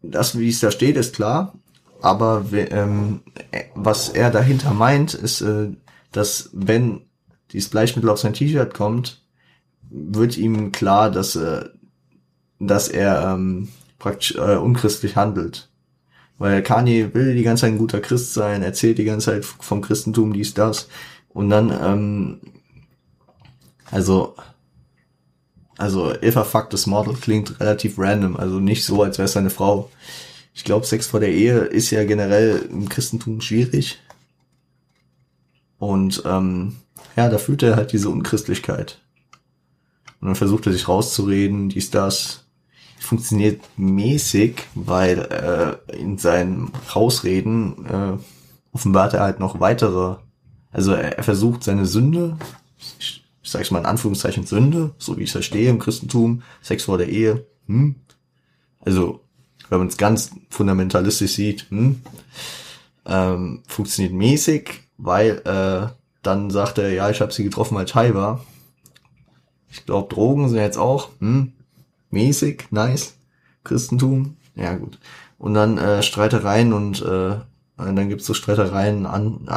Das, 0.01 0.37
wie 0.37 0.49
es 0.49 0.59
da 0.59 0.71
steht, 0.71 0.95
ist 0.97 1.15
klar. 1.15 1.53
Aber 2.01 2.45
ähm, 2.53 3.21
was 3.75 4.09
er 4.09 4.29
dahinter 4.31 4.73
meint, 4.73 5.13
ist, 5.13 5.41
äh, 5.41 5.69
dass 6.11 6.49
wenn 6.53 7.01
dieses 7.51 7.69
Bleichmittel 7.69 8.09
auf 8.09 8.19
sein 8.19 8.33
T-Shirt 8.33 8.73
kommt, 8.73 9.23
wird 9.89 10.37
ihm 10.37 10.71
klar, 10.71 11.11
dass, 11.11 11.35
äh, 11.35 11.65
dass 12.59 12.87
er 12.87 13.33
ähm, 13.33 13.69
praktisch 13.99 14.35
äh, 14.35 14.55
unchristlich 14.55 15.15
handelt. 15.15 15.69
Weil 16.37 16.61
Kanye 16.61 17.13
will 17.13 17.35
die 17.35 17.43
ganze 17.43 17.61
Zeit 17.61 17.71
ein 17.71 17.79
guter 17.79 17.99
Christ 17.99 18.33
sein, 18.33 18.61
erzählt 18.61 18.97
die 18.97 19.05
ganze 19.05 19.27
Zeit 19.27 19.45
vom 19.45 19.81
Christentum, 19.81 20.33
dies, 20.33 20.53
das. 20.53 20.87
Und 21.29 21.49
dann, 21.49 21.71
ähm, 21.71 22.41
also, 23.89 24.35
also, 25.77 26.13
if 26.21 26.37
a 26.37 26.43
fuck 26.43 26.69
this 26.69 26.87
model 26.87 27.13
klingt 27.13 27.59
relativ 27.59 27.97
random, 27.97 28.35
also 28.35 28.59
nicht 28.59 28.85
so, 28.85 29.03
als 29.03 29.17
wäre 29.17 29.25
es 29.25 29.33
seine 29.33 29.49
Frau 29.49 29.89
ich 30.57 30.63
glaube, 30.63 30.87
Sex 30.87 31.05
vor 31.05 31.19
der 31.19 31.31
Ehe 31.31 31.59
ist 31.59 31.91
ja 31.91 32.03
generell 32.03 32.67
im 32.71 32.89
Christentum 32.89 33.41
schwierig. 33.41 33.99
Und 35.77 36.23
ähm, 36.25 36.77
ja, 37.15 37.29
da 37.29 37.37
fühlt 37.37 37.61
er 37.61 37.75
halt 37.75 37.93
diese 37.93 38.09
Unchristlichkeit. 38.09 38.99
Und 40.19 40.29
dann 40.29 40.35
versucht 40.35 40.65
er 40.65 40.73
sich 40.73 40.87
rauszureden, 40.87 41.69
dies, 41.69 41.91
das. 41.91 42.46
Funktioniert 43.07 43.61
mäßig, 43.77 44.63
weil 44.75 45.79
äh, 45.89 45.95
in 45.95 46.17
seinen 46.17 46.71
Rausreden 46.93 47.85
äh, 47.85 48.17
offenbart 48.73 49.13
er 49.13 49.21
halt 49.21 49.39
noch 49.39 49.59
weitere, 49.59 50.17
also 50.71 50.91
er, 50.91 51.17
er 51.17 51.23
versucht 51.23 51.63
seine 51.63 51.85
Sünde, 51.85 52.37
ich, 52.99 53.23
ich 53.41 53.49
sage 53.49 53.67
mal 53.71 53.79
in 53.79 53.85
Anführungszeichen 53.85 54.45
Sünde, 54.45 54.93
so 54.97 55.17
wie 55.17 55.21
ich 55.23 55.29
es 55.29 55.33
verstehe 55.33 55.69
im 55.69 55.79
Christentum, 55.79 56.43
Sex 56.61 56.83
vor 56.83 56.97
der 56.97 57.09
Ehe, 57.09 57.45
hm? 57.67 57.95
also 58.81 59.21
wenn 59.69 59.79
man 59.79 59.87
es 59.87 59.97
ganz 59.97 60.31
fundamentalistisch 60.49 61.33
sieht, 61.33 61.69
hm? 61.69 62.01
ähm, 63.05 63.63
funktioniert 63.67 64.13
mäßig, 64.13 64.81
weil 64.97 65.41
äh, 65.45 65.87
dann 66.23 66.49
sagt 66.49 66.77
er, 66.77 66.91
ja, 66.91 67.09
ich 67.09 67.21
habe 67.21 67.31
sie 67.31 67.43
getroffen, 67.43 67.77
als 67.77 67.95
high 67.95 68.13
war. 68.13 68.45
Ich 69.69 69.85
glaube, 69.85 70.13
Drogen 70.13 70.49
sind 70.49 70.59
jetzt 70.59 70.77
auch 70.77 71.09
hm, 71.19 71.53
mäßig, 72.09 72.65
nice. 72.71 73.17
Christentum, 73.63 74.37
ja 74.55 74.75
gut. 74.75 74.99
Und 75.37 75.53
dann 75.53 75.77
äh, 75.77 76.01
Streitereien 76.01 76.73
und 76.73 77.01
äh, 77.01 77.35
dann 77.77 78.09
gibt's 78.09 78.25
so 78.25 78.33
Streitereien 78.33 79.05
an, 79.05 79.47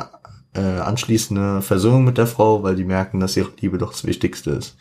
äh, 0.54 0.60
anschließende 0.60 1.62
Versöhnung 1.62 2.04
mit 2.04 2.18
der 2.18 2.26
Frau, 2.26 2.62
weil 2.62 2.76
die 2.76 2.84
merken, 2.84 3.20
dass 3.20 3.36
ihre 3.36 3.52
Liebe 3.60 3.78
doch 3.78 3.92
das 3.92 4.04
Wichtigste 4.04 4.50
ist. 4.50 4.76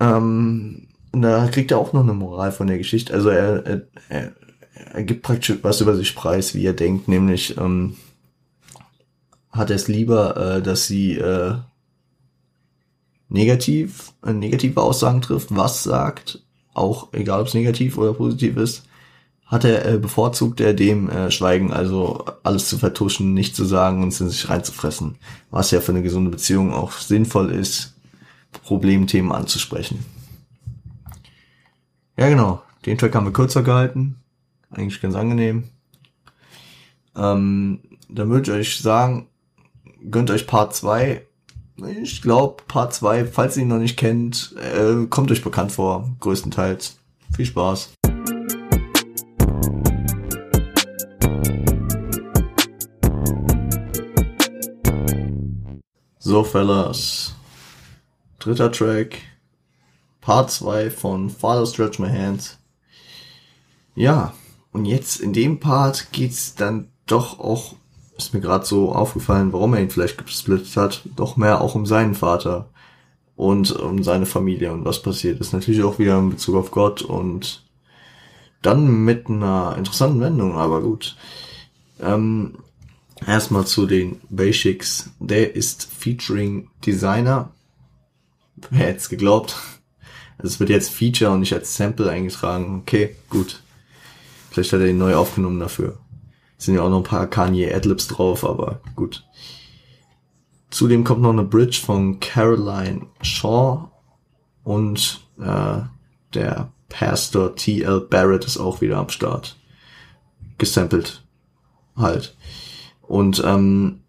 Ähm, 0.00 0.88
und 1.12 1.22
da 1.22 1.48
kriegt 1.48 1.70
er 1.70 1.78
auch 1.78 1.92
noch 1.92 2.02
eine 2.02 2.14
Moral 2.14 2.52
von 2.52 2.66
der 2.66 2.78
Geschichte. 2.78 3.12
Also 3.12 3.30
er, 3.30 3.66
er, 3.66 3.82
er, 4.08 4.32
er 4.92 5.02
gibt 5.02 5.22
praktisch 5.22 5.58
was 5.62 5.80
über 5.80 5.96
sich 5.96 6.14
preis, 6.14 6.54
wie 6.54 6.64
er 6.64 6.74
denkt, 6.74 7.08
nämlich 7.08 7.56
ähm, 7.56 7.96
hat 9.50 9.70
er 9.70 9.76
es 9.76 9.88
lieber, 9.88 10.36
äh, 10.36 10.62
dass 10.62 10.86
sie 10.86 11.16
äh, 11.16 11.54
negativ, 13.28 14.12
äh, 14.24 14.32
negative 14.32 14.80
Aussagen 14.80 15.22
trifft, 15.22 15.54
was 15.54 15.82
sagt, 15.82 16.42
auch 16.74 17.12
egal 17.12 17.40
ob 17.40 17.48
es 17.48 17.54
negativ 17.54 17.98
oder 17.98 18.12
positiv 18.12 18.56
ist, 18.56 18.86
hat 19.46 19.64
er 19.64 19.84
äh, 19.86 19.98
bevorzugt 19.98 20.60
er 20.60 20.74
dem 20.74 21.08
äh, 21.08 21.30
Schweigen, 21.30 21.72
also 21.72 22.24
alles 22.42 22.68
zu 22.68 22.78
vertuschen, 22.78 23.32
nicht 23.32 23.54
zu 23.54 23.64
sagen 23.64 24.02
und 24.02 24.20
in 24.20 24.28
sich 24.28 24.48
reinzufressen, 24.48 25.16
was 25.50 25.70
ja 25.70 25.80
für 25.80 25.92
eine 25.92 26.02
gesunde 26.02 26.30
Beziehung 26.30 26.72
auch 26.72 26.92
sinnvoll 26.92 27.52
ist, 27.52 27.94
Problemthemen 28.64 29.32
anzusprechen. 29.32 30.04
Ja 32.16 32.28
genau, 32.28 32.62
den 32.84 32.98
Track 32.98 33.14
haben 33.14 33.26
wir 33.26 33.32
kürzer 33.32 33.62
gehalten, 33.62 34.16
eigentlich 34.70 35.00
ganz 35.00 35.14
angenehm. 35.14 35.64
Ähm, 37.14 37.80
dann 38.08 38.28
würde 38.30 38.50
ich 38.50 38.58
euch 38.58 38.78
sagen, 38.80 39.28
gönnt 40.10 40.30
euch 40.30 40.46
Part 40.46 40.74
2 40.74 41.25
ich 41.84 42.22
glaube, 42.22 42.62
Part 42.66 42.94
2, 42.94 43.26
falls 43.26 43.56
ihr 43.56 43.62
ihn 43.62 43.68
noch 43.68 43.78
nicht 43.78 43.96
kennt, 43.96 44.54
äh, 44.56 45.06
kommt 45.06 45.30
euch 45.30 45.42
bekannt 45.42 45.72
vor, 45.72 46.10
größtenteils. 46.20 46.98
Viel 47.34 47.46
Spaß. 47.46 47.92
So, 56.18 56.42
Fellas. 56.42 57.34
Dritter 58.38 58.72
Track. 58.72 59.18
Part 60.20 60.50
2 60.50 60.90
von 60.90 61.30
Father 61.30 61.66
Stretch 61.66 61.98
My 61.98 62.08
Hands. 62.08 62.58
Ja, 63.94 64.34
und 64.72 64.86
jetzt 64.86 65.20
in 65.20 65.32
dem 65.32 65.60
Part 65.60 66.10
geht's 66.12 66.54
dann 66.54 66.88
doch 67.06 67.38
auch 67.38 67.76
ist 68.16 68.34
mir 68.34 68.40
gerade 68.40 68.64
so 68.64 68.92
aufgefallen, 68.92 69.52
warum 69.52 69.74
er 69.74 69.80
ihn 69.80 69.90
vielleicht 69.90 70.24
gesplittet 70.24 70.76
hat, 70.76 71.02
doch 71.16 71.36
mehr 71.36 71.60
auch 71.60 71.74
um 71.74 71.86
seinen 71.86 72.14
Vater 72.14 72.70
und 73.36 73.72
um 73.72 74.02
seine 74.02 74.26
Familie 74.26 74.72
und 74.72 74.84
was 74.84 75.02
passiert 75.02 75.40
ist. 75.40 75.52
Natürlich 75.52 75.82
auch 75.82 75.98
wieder 75.98 76.18
in 76.18 76.30
Bezug 76.30 76.56
auf 76.56 76.70
Gott 76.70 77.02
und 77.02 77.64
dann 78.62 79.04
mit 79.04 79.28
einer 79.28 79.74
interessanten 79.76 80.20
Wendung, 80.20 80.56
aber 80.56 80.80
gut. 80.80 81.16
Ähm, 82.00 82.58
erstmal 83.24 83.66
zu 83.66 83.86
den 83.86 84.20
Basics. 84.30 85.10
Der 85.20 85.54
ist 85.54 85.84
featuring 85.84 86.70
Designer. 86.84 87.50
Wer 88.70 88.86
hätte 88.86 88.98
es 88.98 89.08
geglaubt? 89.08 89.56
Also 90.38 90.54
es 90.54 90.60
wird 90.60 90.70
jetzt 90.70 90.90
Feature 90.90 91.30
und 91.30 91.40
nicht 91.40 91.52
als 91.52 91.76
Sample 91.76 92.10
eingetragen. 92.10 92.80
Okay, 92.82 93.14
gut. 93.30 93.62
Vielleicht 94.50 94.72
hat 94.72 94.80
er 94.80 94.88
ihn 94.88 94.98
neu 94.98 95.14
aufgenommen 95.14 95.60
dafür. 95.60 95.98
Sind 96.58 96.74
ja 96.74 96.82
auch 96.82 96.90
noch 96.90 96.98
ein 96.98 97.04
paar 97.04 97.26
Kanye 97.26 97.72
Adlibs 97.72 98.08
drauf, 98.08 98.44
aber 98.44 98.80
gut. 98.94 99.24
Zudem 100.70 101.04
kommt 101.04 101.22
noch 101.22 101.32
eine 101.32 101.44
Bridge 101.44 101.80
von 101.84 102.20
Caroline 102.20 103.06
Shaw 103.22 103.88
und 104.64 105.20
äh, 105.38 105.80
der 106.34 106.70
Pastor 106.88 107.54
T.L. 107.54 108.00
Barrett 108.00 108.44
ist 108.44 108.58
auch 108.58 108.80
wieder 108.80 108.98
am 108.98 109.08
Start. 109.08 109.56
Gesampelt. 110.58 111.22
Halt. 111.96 112.36
Und 113.02 113.42
ähm, 113.44 114.00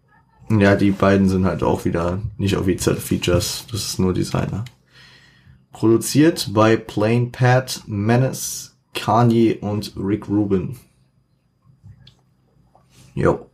ja, 0.50 0.76
die 0.76 0.90
beiden 0.90 1.28
sind 1.28 1.44
halt 1.44 1.62
auch 1.62 1.84
wieder 1.84 2.20
nicht 2.36 2.56
offizielle 2.56 2.96
Features. 2.96 3.66
Das 3.70 3.84
ist 3.84 3.98
nur 3.98 4.14
Designer. 4.14 4.64
Produziert 5.72 6.50
bei 6.52 6.76
Plain 6.76 7.30
Pat, 7.30 7.82
Menace, 7.86 8.76
Kanye 8.94 9.58
und 9.60 9.92
Rick 9.96 10.28
Rubin. 10.28 10.76
Jo. 13.18 13.50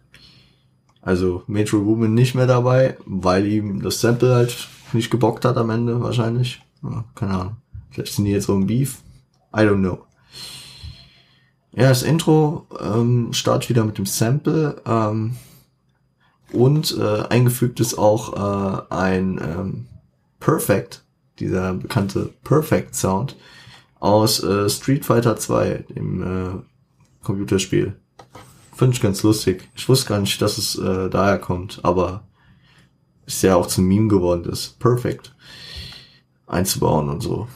Also 1.01 1.43
Metro 1.47 1.81
Boomin 1.81 2.13
nicht 2.13 2.35
mehr 2.35 2.47
dabei, 2.47 2.99
weil 3.07 3.47
ihm 3.47 3.81
das 3.81 4.01
Sample 4.01 4.35
halt 4.35 4.69
nicht 4.93 5.11
gebockt 5.11 5.45
hat 5.47 5.57
am 5.57 5.71
Ende 5.71 6.03
wahrscheinlich. 6.03 6.63
Ja, 6.83 7.05
keine 7.15 7.33
Ahnung. 7.33 7.57
Vielleicht 7.91 8.13
sind 8.13 8.27
die 8.27 8.33
jetzt 8.33 8.45
so 8.45 8.55
im 8.55 8.67
Beef. 8.67 8.99
I 9.57 9.61
don't 9.61 9.79
know. 9.79 10.05
Ja, 11.73 11.89
das 11.89 12.03
Intro 12.03 12.67
ähm, 12.79 13.33
startet 13.33 13.71
wieder 13.71 13.85
mit 13.85 13.97
dem 13.97 14.07
Sample 14.07 14.83
ähm, 14.87 15.37
und 16.53 16.97
äh, 16.99 17.23
eingefügt 17.29 17.81
ist 17.81 17.97
auch 17.97 18.35
äh, 18.35 18.95
ein 18.95 19.41
ähm, 19.43 19.87
Perfect, 20.41 21.05
dieser 21.39 21.73
bekannte 21.73 22.35
Perfect 22.45 22.95
Sound 22.95 23.37
aus 23.99 24.43
äh, 24.43 24.69
Street 24.69 25.07
Fighter 25.07 25.37
2, 25.37 25.85
dem 25.89 26.23
äh, 26.23 27.25
Computerspiel. 27.25 27.97
Finde 28.75 28.95
ich 28.95 29.01
ganz 29.01 29.23
lustig. 29.23 29.69
Ich 29.75 29.89
wusste 29.89 30.09
gar 30.09 30.21
nicht, 30.21 30.43
dass 30.43 30.59
es 30.59 30.77
äh, 30.77 31.09
daher 31.09 31.39
kommt, 31.39 31.81
aber 31.85 32.25
ist 33.27 33.43
ja 33.43 33.57
auch 33.57 33.67
zum 33.67 33.87
Meme 33.87 34.09
geworden, 34.09 34.43
das 34.43 34.69
perfekt 34.69 35.35
einzubauen 36.47 37.09
und 37.09 37.23
so. 37.23 37.49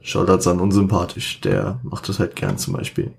Shoutouts 0.00 0.46
an 0.46 0.60
unsympathisch, 0.60 1.40
der 1.40 1.80
macht 1.82 2.08
das 2.08 2.18
halt 2.18 2.34
gern 2.34 2.58
zum 2.58 2.74
Beispiel. 2.74 3.12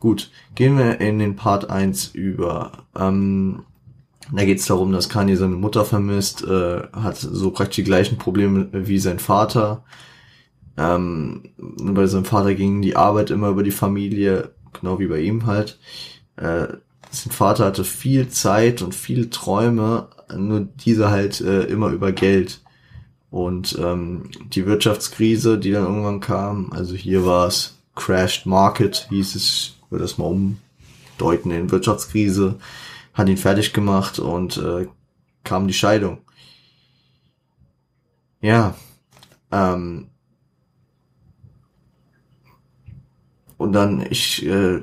Gut, 0.00 0.30
gehen 0.54 0.78
wir 0.78 1.00
in 1.00 1.18
den 1.18 1.36
Part 1.36 1.68
1 1.68 2.14
über. 2.14 2.72
Ähm, 2.98 3.64
da 4.32 4.44
geht 4.44 4.60
es 4.60 4.66
darum, 4.66 4.92
dass 4.92 5.10
Kanye 5.10 5.36
seine 5.36 5.56
Mutter 5.56 5.84
vermisst, 5.84 6.42
äh, 6.44 6.82
hat 6.92 7.18
so 7.18 7.50
praktisch 7.50 7.76
die 7.76 7.84
gleichen 7.84 8.16
Probleme 8.16 8.68
wie 8.72 8.98
sein 8.98 9.18
Vater. 9.18 9.84
Ähm, 10.78 11.42
bei 11.58 12.06
seinem 12.06 12.24
Vater 12.24 12.54
ging 12.54 12.80
die 12.80 12.96
Arbeit 12.96 13.30
immer 13.30 13.48
über 13.48 13.62
die 13.62 13.70
Familie 13.70 14.54
genau 14.72 14.98
wie 14.98 15.06
bei 15.06 15.20
ihm 15.20 15.46
halt. 15.46 15.78
Äh, 16.36 16.68
sein 17.10 17.32
Vater 17.32 17.64
hatte 17.64 17.84
viel 17.84 18.28
Zeit 18.28 18.82
und 18.82 18.94
viele 18.94 19.30
Träume, 19.30 20.08
nur 20.36 20.60
diese 20.60 21.10
halt 21.10 21.40
äh, 21.40 21.64
immer 21.64 21.88
über 21.88 22.12
Geld. 22.12 22.60
Und 23.30 23.78
ähm, 23.80 24.30
die 24.48 24.66
Wirtschaftskrise, 24.66 25.58
die 25.58 25.70
dann 25.70 25.84
irgendwann 25.84 26.20
kam, 26.20 26.72
also 26.72 26.94
hier 26.94 27.24
war 27.24 27.46
es 27.46 27.78
Crashed 27.94 28.46
Market, 28.46 29.06
hieß 29.10 29.34
es, 29.36 29.44
ich 29.44 29.90
würde 29.90 30.04
das 30.04 30.18
mal 30.18 30.26
umdeuten 30.26 31.50
in 31.50 31.70
Wirtschaftskrise, 31.70 32.56
hat 33.14 33.28
ihn 33.28 33.36
fertig 33.36 33.72
gemacht 33.72 34.18
und 34.18 34.56
äh, 34.56 34.86
kam 35.44 35.68
die 35.68 35.74
Scheidung. 35.74 36.18
Ja, 38.40 38.74
ähm, 39.52 40.09
Und 43.60 43.74
dann, 43.74 44.02
ich, 44.08 44.46
äh, 44.46 44.80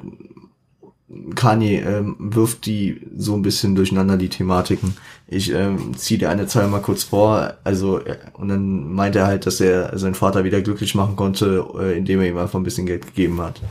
Kanye 1.33 1.79
ähm, 1.79 2.15
wirft 2.19 2.67
die 2.67 3.01
so 3.17 3.33
ein 3.33 3.41
bisschen 3.41 3.73
durcheinander, 3.73 4.17
die 4.17 4.29
Thematiken. 4.29 4.95
Ich 5.27 5.51
ähm, 5.51 5.97
ziehe 5.97 6.19
dir 6.19 6.29
eine 6.29 6.45
Zahl 6.45 6.67
mal 6.67 6.83
kurz 6.83 7.01
vor. 7.01 7.55
Also, 7.63 7.99
äh, 8.05 8.17
und 8.33 8.49
dann 8.49 8.93
meint 8.93 9.15
er 9.15 9.25
halt, 9.25 9.47
dass 9.47 9.59
er 9.61 9.97
seinen 9.97 10.13
Vater 10.13 10.43
wieder 10.43 10.61
glücklich 10.61 10.93
machen 10.93 11.15
konnte, 11.15 11.65
äh, 11.79 11.97
indem 11.97 12.21
er 12.21 12.27
ihm 12.27 12.37
einfach 12.37 12.59
ein 12.59 12.63
bisschen 12.63 12.85
Geld 12.85 13.07
gegeben 13.07 13.41
hat. 13.41 13.63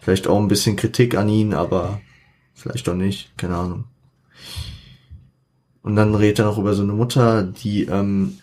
Vielleicht 0.00 0.26
auch 0.26 0.40
ein 0.40 0.48
bisschen 0.48 0.74
Kritik 0.74 1.16
an 1.16 1.28
ihn, 1.28 1.54
aber 1.54 2.00
vielleicht 2.54 2.88
auch 2.88 2.96
nicht, 2.96 3.38
keine 3.38 3.54
Ahnung. 3.54 3.84
Und 5.84 5.94
dann 5.94 6.12
redet 6.12 6.40
er 6.40 6.46
noch 6.46 6.58
über 6.58 6.74
so 6.74 6.82
eine 6.82 6.94
Mutter, 6.94 7.44
die 7.44 7.84
ähm, 7.84 8.38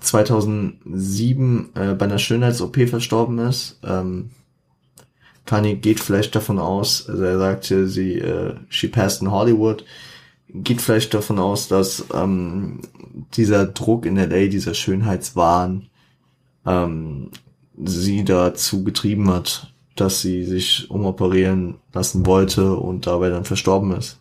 2007 0.00 1.68
äh, 1.74 1.92
bei 1.92 2.06
einer 2.06 2.18
Schönheits-OP 2.18 2.88
verstorben 2.88 3.38
ist. 3.40 3.78
Ähm, 3.84 4.30
Kanye 5.46 5.76
geht 5.76 6.00
vielleicht 6.00 6.34
davon 6.34 6.58
aus, 6.58 7.08
also 7.08 7.22
er 7.22 7.38
sagte, 7.38 7.86
sie, 7.86 8.18
äh, 8.18 8.54
she 8.68 8.88
passed 8.88 9.20
in 9.22 9.30
Hollywood, 9.30 9.84
geht 10.48 10.80
vielleicht 10.80 11.12
davon 11.12 11.38
aus, 11.38 11.68
dass 11.68 12.04
ähm, 12.14 12.80
dieser 13.34 13.66
Druck 13.66 14.06
in 14.06 14.16
LA, 14.16 14.46
dieser 14.46 14.74
Schönheitswahn, 14.74 15.88
ähm, 16.64 17.30
sie 17.82 18.24
dazu 18.24 18.84
getrieben 18.84 19.30
hat, 19.30 19.72
dass 19.96 20.20
sie 20.20 20.44
sich 20.44 20.90
umoperieren 20.90 21.76
lassen 21.92 22.24
wollte 22.26 22.74
und 22.74 23.06
dabei 23.06 23.30
dann 23.30 23.44
verstorben 23.44 23.92
ist. 23.92 24.18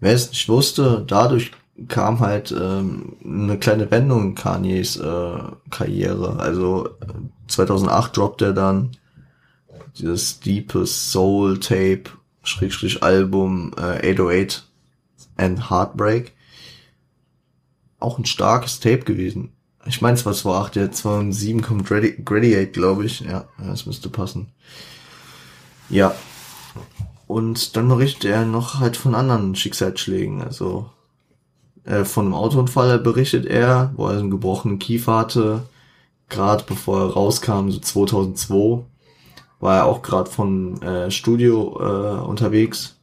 Wer 0.00 0.12
es 0.12 0.30
nicht 0.30 0.48
wusste, 0.48 1.04
dadurch 1.06 1.52
kam 1.88 2.20
halt 2.20 2.52
ähm, 2.52 3.16
eine 3.24 3.58
kleine 3.58 3.90
Wendung 3.90 4.22
in 4.22 4.34
Kanyes 4.34 4.96
äh, 4.96 5.38
Karriere. 5.70 6.38
Also 6.38 6.90
2008 7.46 8.16
droppt 8.16 8.42
er 8.42 8.52
dann 8.52 8.96
dieses 9.98 10.40
Deepest 10.40 11.10
Soul 11.12 11.60
Tape, 11.60 12.04
Schrägstrich 12.42 13.02
Album 13.02 13.72
äh, 13.76 14.12
808 14.12 14.66
and 15.36 15.70
Heartbreak. 15.70 16.32
Auch 17.98 18.18
ein 18.18 18.26
starkes 18.26 18.80
Tape 18.80 19.00
gewesen. 19.00 19.52
Ich 19.86 20.00
meine, 20.00 20.14
es 20.14 20.24
war 20.24 20.32
zwar 20.32 20.64
8, 20.64 20.76
der 20.76 20.92
2007 20.92 21.62
kommt 21.62 21.86
Gradi 21.86 22.16
Gradiate, 22.24 22.72
glaube 22.72 23.04
ich. 23.04 23.20
Ja, 23.20 23.44
das 23.58 23.86
müsste 23.86 24.08
passen. 24.08 24.48
Ja. 25.90 26.14
Und 27.26 27.76
dann 27.76 27.88
berichtet 27.88 28.24
er 28.24 28.44
noch 28.44 28.80
halt 28.80 28.96
von 28.96 29.14
anderen 29.14 29.54
Schicksalsschlägen. 29.54 30.42
Also 30.42 30.90
äh, 31.84 32.04
von 32.04 32.26
einem 32.26 32.34
Autounfall 32.34 32.98
berichtet 32.98 33.46
er, 33.46 33.92
wo 33.96 34.08
er 34.08 34.18
einen 34.18 34.30
gebrochenen 34.30 34.78
Kiefer 34.78 35.16
hatte. 35.16 35.62
Gerade 36.28 36.64
bevor 36.66 37.00
er 37.00 37.12
rauskam, 37.12 37.70
so 37.70 37.78
2002, 37.78 38.84
war 39.60 39.76
er 39.78 39.86
auch 39.86 40.02
gerade 40.02 40.30
von 40.30 40.80
äh, 40.82 41.10
Studio 41.10 41.78
äh, 41.80 42.24
unterwegs. 42.24 42.98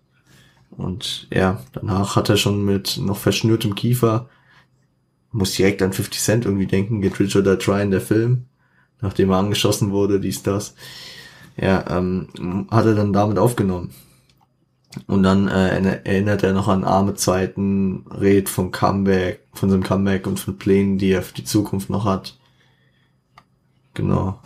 Und 0.70 1.28
ja, 1.34 1.62
danach 1.74 2.16
hat 2.16 2.30
er 2.30 2.38
schon 2.38 2.64
mit 2.64 2.98
noch 3.02 3.18
verschnürtem 3.18 3.76
Kiefer 3.76 4.30
muss 5.32 5.56
direkt 5.56 5.82
an 5.82 5.94
50 5.94 6.22
Cent 6.22 6.46
irgendwie 6.46 6.68
denken, 6.68 7.02
Get 7.02 7.20
Rich 7.20 7.36
or 7.36 7.60
Try 7.60 7.82
in 7.82 7.92
der 7.92 8.02
Film, 8.02 8.46
nachdem 9.02 9.32
er 9.32 9.38
angeschossen 9.38 9.92
wurde, 9.92 10.20
dies, 10.20 10.44
das. 10.44 10.76
Ja, 11.58 11.84
ähm, 11.90 12.68
hat 12.70 12.86
er 12.86 12.96
dann 12.96 13.14
damit 13.14 13.38
aufgenommen. 13.38 13.92
Und 15.08 15.24
dann 15.24 15.48
äh, 15.48 16.00
erinnert 16.04 16.44
er 16.44 16.54
noch 16.54 16.68
an 16.68 16.84
arme 16.84 17.14
Zeiten, 17.14 18.06
redet 18.10 18.50
vom 18.50 18.72
Comeback, 18.72 19.48
von 19.54 19.70
seinem 19.70 19.84
Comeback 19.84 20.28
und 20.28 20.40
von 20.40 20.58
Plänen, 20.58 20.98
die 20.98 21.12
er 21.12 21.22
für 21.22 21.34
die 21.34 21.46
Zukunft 21.46 21.90
noch 21.90 22.04
hat. 22.04 22.38
Genau. 23.94 24.40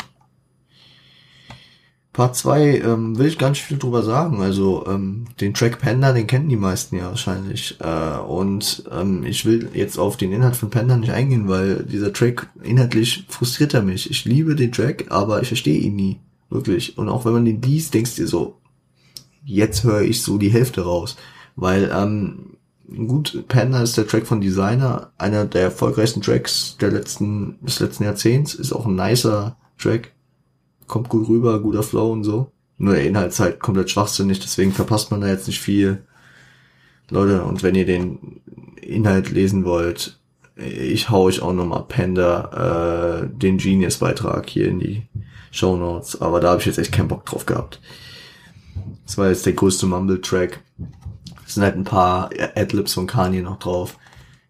Part 2.15 2.37
2 2.37 2.79
ähm, 2.79 3.17
will 3.17 3.27
ich 3.27 3.41
nicht 3.41 3.61
viel 3.61 3.77
drüber 3.77 4.01
sagen. 4.01 4.41
Also 4.41 4.85
ähm, 4.87 5.25
den 5.41 5.53
Track 5.53 5.79
Panda, 5.79 6.13
den 6.13 6.27
kennen 6.27 6.47
die 6.47 6.55
meisten 6.55 6.95
ja 6.95 7.07
wahrscheinlich. 7.07 7.77
Äh, 7.81 8.19
und 8.19 8.85
ähm, 8.89 9.25
ich 9.25 9.45
will 9.45 9.69
jetzt 9.73 9.97
auf 9.97 10.15
den 10.15 10.31
Inhalt 10.31 10.55
von 10.55 10.69
Panda 10.69 10.95
nicht 10.95 11.11
eingehen, 11.11 11.49
weil 11.49 11.83
dieser 11.83 12.13
Track 12.13 12.47
inhaltlich 12.63 13.25
frustriert 13.27 13.73
er 13.73 13.81
mich. 13.81 14.09
Ich 14.09 14.23
liebe 14.23 14.55
den 14.55 14.71
Track, 14.71 15.07
aber 15.09 15.41
ich 15.41 15.49
verstehe 15.49 15.77
ihn 15.77 15.97
nie. 15.97 16.21
Wirklich. 16.49 16.97
Und 16.97 17.09
auch 17.09 17.25
wenn 17.25 17.33
man 17.33 17.43
den 17.43 17.61
liest, 17.61 17.93
denkst 17.93 18.15
du 18.15 18.21
dir 18.21 18.27
so, 18.29 18.61
jetzt 19.43 19.83
höre 19.83 20.01
ich 20.01 20.21
so 20.21 20.37
die 20.37 20.53
Hälfte 20.53 20.85
raus. 20.85 21.17
Weil, 21.57 21.91
ähm, 21.93 22.54
gut, 23.07 23.45
Panda 23.47 23.81
ist 23.81 23.97
der 23.97 24.07
Track 24.07 24.27
von 24.27 24.41
Designer, 24.41 25.11
einer 25.17 25.45
der 25.45 25.63
erfolgreichsten 25.63 26.21
Tracks 26.21 26.77
der 26.79 26.91
letzten, 26.91 27.57
des 27.61 27.79
letzten 27.79 28.03
Jahrzehnts, 28.03 28.55
ist 28.55 28.73
auch 28.73 28.85
ein 28.85 28.95
nicer 28.95 29.57
Track 29.77 30.11
kommt 30.87 31.09
gut 31.09 31.27
rüber, 31.27 31.59
guter 31.59 31.83
Flow 31.83 32.11
und 32.11 32.23
so. 32.23 32.51
Nur 32.77 32.93
der 32.93 33.05
Inhalt 33.05 33.29
ist 33.29 33.39
halt 33.39 33.59
komplett 33.59 33.89
schwachsinnig, 33.89 34.39
deswegen 34.39 34.71
verpasst 34.71 35.11
man 35.11 35.21
da 35.21 35.27
jetzt 35.27 35.47
nicht 35.47 35.61
viel. 35.61 36.03
Leute, 37.09 37.43
und 37.43 37.63
wenn 37.63 37.75
ihr 37.75 37.85
den 37.85 38.41
Inhalt 38.81 39.29
lesen 39.31 39.65
wollt, 39.65 40.19
ich 40.55 41.09
hau 41.09 41.23
euch 41.23 41.41
auch 41.41 41.53
nochmal 41.53 41.85
Panda, 41.87 43.21
äh, 43.23 43.27
den 43.29 43.57
Genius-Beitrag 43.57 44.49
hier 44.49 44.67
in 44.67 44.79
die 44.79 45.03
Show 45.51 45.75
Notes. 45.75 46.21
Aber 46.21 46.39
da 46.39 46.51
habe 46.51 46.61
ich 46.61 46.65
jetzt 46.65 46.79
echt 46.79 46.91
keinen 46.91 47.07
Bock 47.07 47.25
drauf 47.25 47.45
gehabt. 47.45 47.81
Das 49.05 49.17
war 49.17 49.29
jetzt 49.29 49.45
der 49.45 49.53
größte 49.53 49.85
Mumble-Track. 49.85 50.61
Sind 51.55 51.63
halt 51.63 51.75
ein 51.75 51.83
paar 51.83 52.29
Adlibs 52.55 52.93
von 52.93 53.07
Kanye 53.07 53.41
noch 53.41 53.59
drauf. 53.59 53.97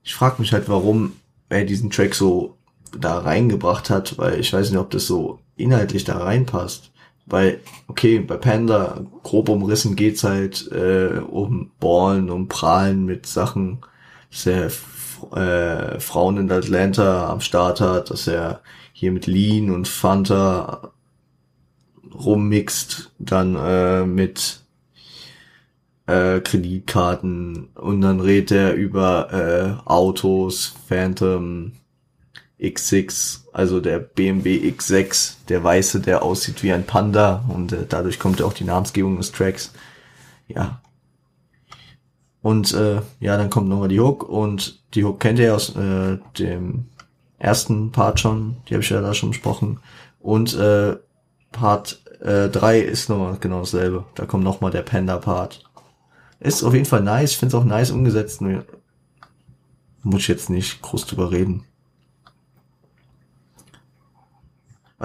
Ich 0.04 0.16
frage 0.16 0.36
mich 0.40 0.54
halt, 0.54 0.68
warum 0.68 1.14
er 1.50 1.66
diesen 1.66 1.90
Track 1.90 2.16
so 2.16 2.58
da 2.98 3.20
reingebracht 3.20 3.90
hat, 3.90 4.18
weil 4.18 4.40
ich 4.40 4.52
weiß 4.52 4.70
nicht, 4.70 4.80
ob 4.80 4.90
das 4.90 5.08
so 5.08 5.40
inhaltlich 5.56 6.04
da 6.04 6.18
reinpasst. 6.18 6.92
Weil, 7.28 7.60
okay, 7.88 8.20
bei 8.20 8.38
Panda, 8.38 9.06
grob 9.24 9.50
umrissen 9.50 9.96
geht's 9.96 10.24
halt 10.24 10.72
äh, 10.72 11.20
um 11.20 11.72
Ballen, 11.80 12.30
um 12.30 12.48
Prahlen 12.48 13.06
mit 13.06 13.26
Sachen, 13.26 13.80
dass 14.32 14.46
er 14.46 14.66
äh, 15.36 16.00
Frauen 16.00 16.38
in 16.38 16.52
Atlanta 16.52 17.30
am 17.30 17.42
Start 17.42 17.82
hat, 17.82 18.12
dass 18.12 18.28
er 18.28 18.62
hier 18.94 19.12
mit 19.12 19.28
Lean 19.28 19.72
und 19.72 19.88
Fanta 19.88 20.92
rummixt, 22.14 23.12
dann 23.20 23.56
äh, 23.56 24.06
mit 24.06 24.65
äh, 26.08 26.40
Kreditkarten 26.40 27.70
und 27.76 28.02
dann 28.02 28.20
redet 28.20 28.52
er 28.52 28.74
über 28.74 29.34
äh, 29.34 29.90
Autos, 29.90 30.74
Phantom, 30.88 31.74
X6, 32.60 33.42
also 33.54 33.80
der 33.80 34.00
BMW 34.00 34.58
X6, 34.70 35.36
der 35.50 35.64
weiße, 35.64 36.00
der 36.00 36.24
aussieht 36.24 36.64
wie 36.64 36.74
ein 36.74 36.86
Panda 36.86 37.44
und 37.48 37.74
äh, 37.74 37.86
dadurch 37.88 38.20
kommt 38.20 38.42
auch 38.42 38.54
die 38.54 38.64
Namensgebung 38.64 39.18
des 39.18 39.32
Tracks. 39.32 39.74
Ja. 40.48 40.82
Und 42.42 42.74
äh, 42.74 43.02
ja, 43.20 43.38
dann 43.38 43.50
kommt 43.50 43.70
nochmal 43.70 43.90
die 43.90 44.00
Hook 44.00 44.28
und 44.30 44.84
die 44.94 45.04
Hook 45.04 45.20
kennt 45.20 45.40
ihr 45.40 45.56
aus 45.56 45.76
äh, 45.76 46.20
dem 46.38 46.86
ersten 47.40 47.92
Part 47.92 48.20
schon, 48.20 48.58
die 48.68 48.76
habe 48.76 48.84
ich 48.84 48.90
ja 48.90 49.02
da 49.02 49.14
schon 49.14 49.30
besprochen. 49.32 49.80
Und 50.20 50.56
äh, 50.56 50.96
Part 51.52 52.02
äh, 52.22 52.50
3 52.50 52.80
ist 52.80 53.10
nochmal 53.10 53.38
genau 53.40 53.60
dasselbe. 53.60 54.06
Da 54.16 54.26
kommt 54.26 54.44
nochmal 54.44 54.72
der 54.72 54.82
Panda-Part. 54.82 55.65
Ist 56.40 56.64
auf 56.64 56.74
jeden 56.74 56.86
Fall 56.86 57.02
nice, 57.02 57.32
ich 57.32 57.38
finde 57.38 57.56
es 57.56 57.62
auch 57.62 57.66
nice 57.66 57.92
umgesetzt. 57.92 58.42
Muss 58.42 60.22
ich 60.22 60.28
jetzt 60.28 60.50
nicht 60.50 60.82
groß 60.82 61.08
drüber 61.08 61.32
reden. 61.32 61.66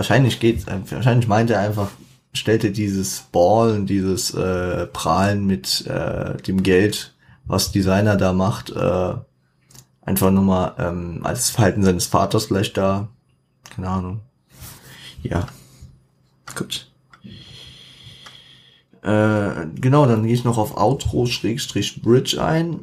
wahrscheinlich 0.01 0.41
geht's, 0.41 0.67
wahrscheinlich 0.67 1.29
meint 1.29 1.51
er 1.51 1.61
einfach, 1.61 1.91
stellte 2.33 2.71
dieses 2.71 3.21
Ballen, 3.33 3.87
dieses 3.87 4.33
äh, 4.35 4.87
Prahlen 4.87 5.47
mit 5.47 5.87
äh, 5.87 6.37
dem 6.39 6.63
Geld, 6.63 7.15
was 7.45 7.73
Designer 7.73 8.17
da 8.17 8.33
macht, 8.33 8.71
äh, 8.71 9.15
einfach 10.03 10.31
nochmal 10.31 10.75
ähm, 10.79 11.21
als 11.23 11.51
Verhalten 11.51 11.83
seines 11.83 12.07
Vaters 12.07 12.47
vielleicht 12.47 12.77
da. 12.77 13.09
Keine 13.75 13.89
Ahnung. 13.89 14.21
Ja. 15.23 15.47
Gut. 16.57 16.90
Äh, 19.03 19.67
genau, 19.81 20.07
dann 20.07 20.25
gehe 20.25 20.35
ich 20.35 20.45
noch 20.45 20.59
auf 20.59 20.77
Outro-Bridge 20.77 22.43
ein. 22.43 22.81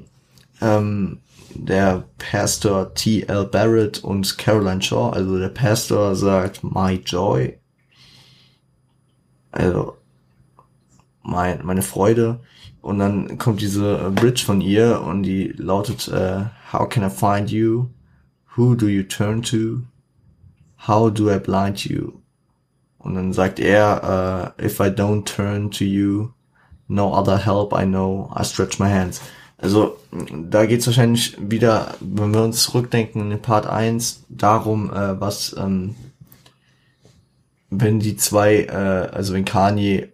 Ähm, 0.61 1.19
der 1.53 2.03
Pastor 2.17 2.93
T.L. 2.93 3.45
Barrett 3.45 4.03
und 4.03 4.37
Caroline 4.37 4.81
Shaw. 4.81 5.11
Also 5.11 5.37
der 5.37 5.49
Pastor 5.49 6.15
sagt 6.15 6.63
My 6.63 6.95
Joy. 7.05 7.57
Also 9.51 9.97
mein, 11.23 11.65
meine 11.65 11.81
Freude. 11.81 12.39
Und 12.81 12.99
dann 12.99 13.37
kommt 13.37 13.61
diese 13.61 14.11
Bridge 14.15 14.43
von 14.45 14.61
ihr 14.61 15.01
und 15.01 15.23
die 15.23 15.53
lautet 15.57 16.07
uh, 16.07 16.45
How 16.71 16.87
can 16.87 17.03
I 17.03 17.09
find 17.09 17.51
you? 17.51 17.87
Who 18.55 18.75
do 18.75 18.87
you 18.87 19.03
turn 19.03 19.41
to? 19.43 19.81
How 20.87 21.11
do 21.11 21.29
I 21.29 21.39
blind 21.39 21.85
you? 21.85 22.16
Und 23.07 23.15
dann 23.15 23.31
sagt 23.31 23.59
er, 23.59 24.53
uh, 24.59 24.63
If 24.63 24.81
I 24.81 24.89
don't 24.89 25.23
turn 25.23 25.71
to 25.71 25.85
you, 25.85 26.29
no 26.89 27.13
other 27.13 27.37
help 27.37 27.73
I 27.73 27.85
know, 27.85 28.29
I 28.37 28.43
stretch 28.43 28.79
my 28.79 28.89
hands. 28.89 29.21
Also 29.57 29.97
da 30.11 30.65
geht 30.65 30.81
es 30.81 30.87
wahrscheinlich 30.87 31.37
wieder, 31.39 31.95
wenn 32.01 32.33
wir 32.33 32.43
uns 32.43 32.63
zurückdenken 32.63 33.31
in 33.31 33.41
Part 33.41 33.65
1, 33.65 34.25
darum, 34.27 34.91
äh, 34.93 35.19
was, 35.19 35.55
ähm, 35.57 35.95
wenn 37.69 37.99
die 37.99 38.17
zwei, 38.17 38.63
äh, 38.63 39.09
also 39.15 39.33
wenn 39.33 39.45
Kanye, 39.45 40.09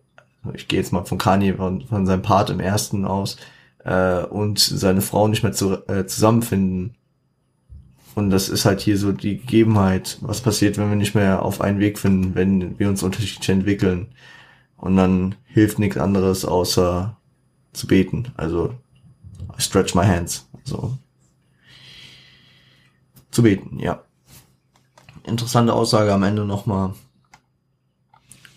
ich 0.53 0.67
gehe 0.67 0.79
jetzt 0.79 0.93
mal 0.93 1.03
von 1.03 1.17
Kanye, 1.17 1.55
von, 1.55 1.81
von 1.81 2.05
seinem 2.05 2.21
Part 2.21 2.51
im 2.51 2.59
ersten 2.59 3.05
aus, 3.05 3.37
äh, 3.83 4.23
und 4.23 4.59
seine 4.59 5.01
Frau 5.01 5.27
nicht 5.27 5.41
mehr 5.41 5.51
zu, 5.51 5.85
äh, 5.87 6.05
zusammenfinden. 6.05 6.95
Und 8.15 8.29
das 8.29 8.49
ist 8.49 8.65
halt 8.65 8.81
hier 8.81 8.97
so 8.97 9.11
die 9.11 9.37
Gegebenheit, 9.37 10.17
was 10.21 10.41
passiert, 10.41 10.77
wenn 10.77 10.89
wir 10.89 10.95
nicht 10.95 11.15
mehr 11.15 11.43
auf 11.43 11.61
einen 11.61 11.79
Weg 11.79 11.97
finden, 11.97 12.35
wenn 12.35 12.77
wir 12.77 12.89
uns 12.89 13.01
unterschiedlich 13.01 13.49
entwickeln. 13.49 14.07
Und 14.77 14.97
dann 14.97 15.35
hilft 15.45 15.79
nichts 15.79 15.97
anderes 15.97 16.45
außer 16.45 17.17
zu 17.73 17.87
beten. 17.87 18.31
Also 18.37 18.75
I 19.57 19.61
stretch 19.61 19.95
my 19.95 20.05
hands. 20.05 20.47
So. 20.63 20.97
Zu 23.31 23.41
beten, 23.41 23.79
ja. 23.79 24.03
Interessante 25.23 25.73
Aussage 25.73 26.13
am 26.13 26.23
Ende 26.23 26.45
nochmal. 26.45 26.93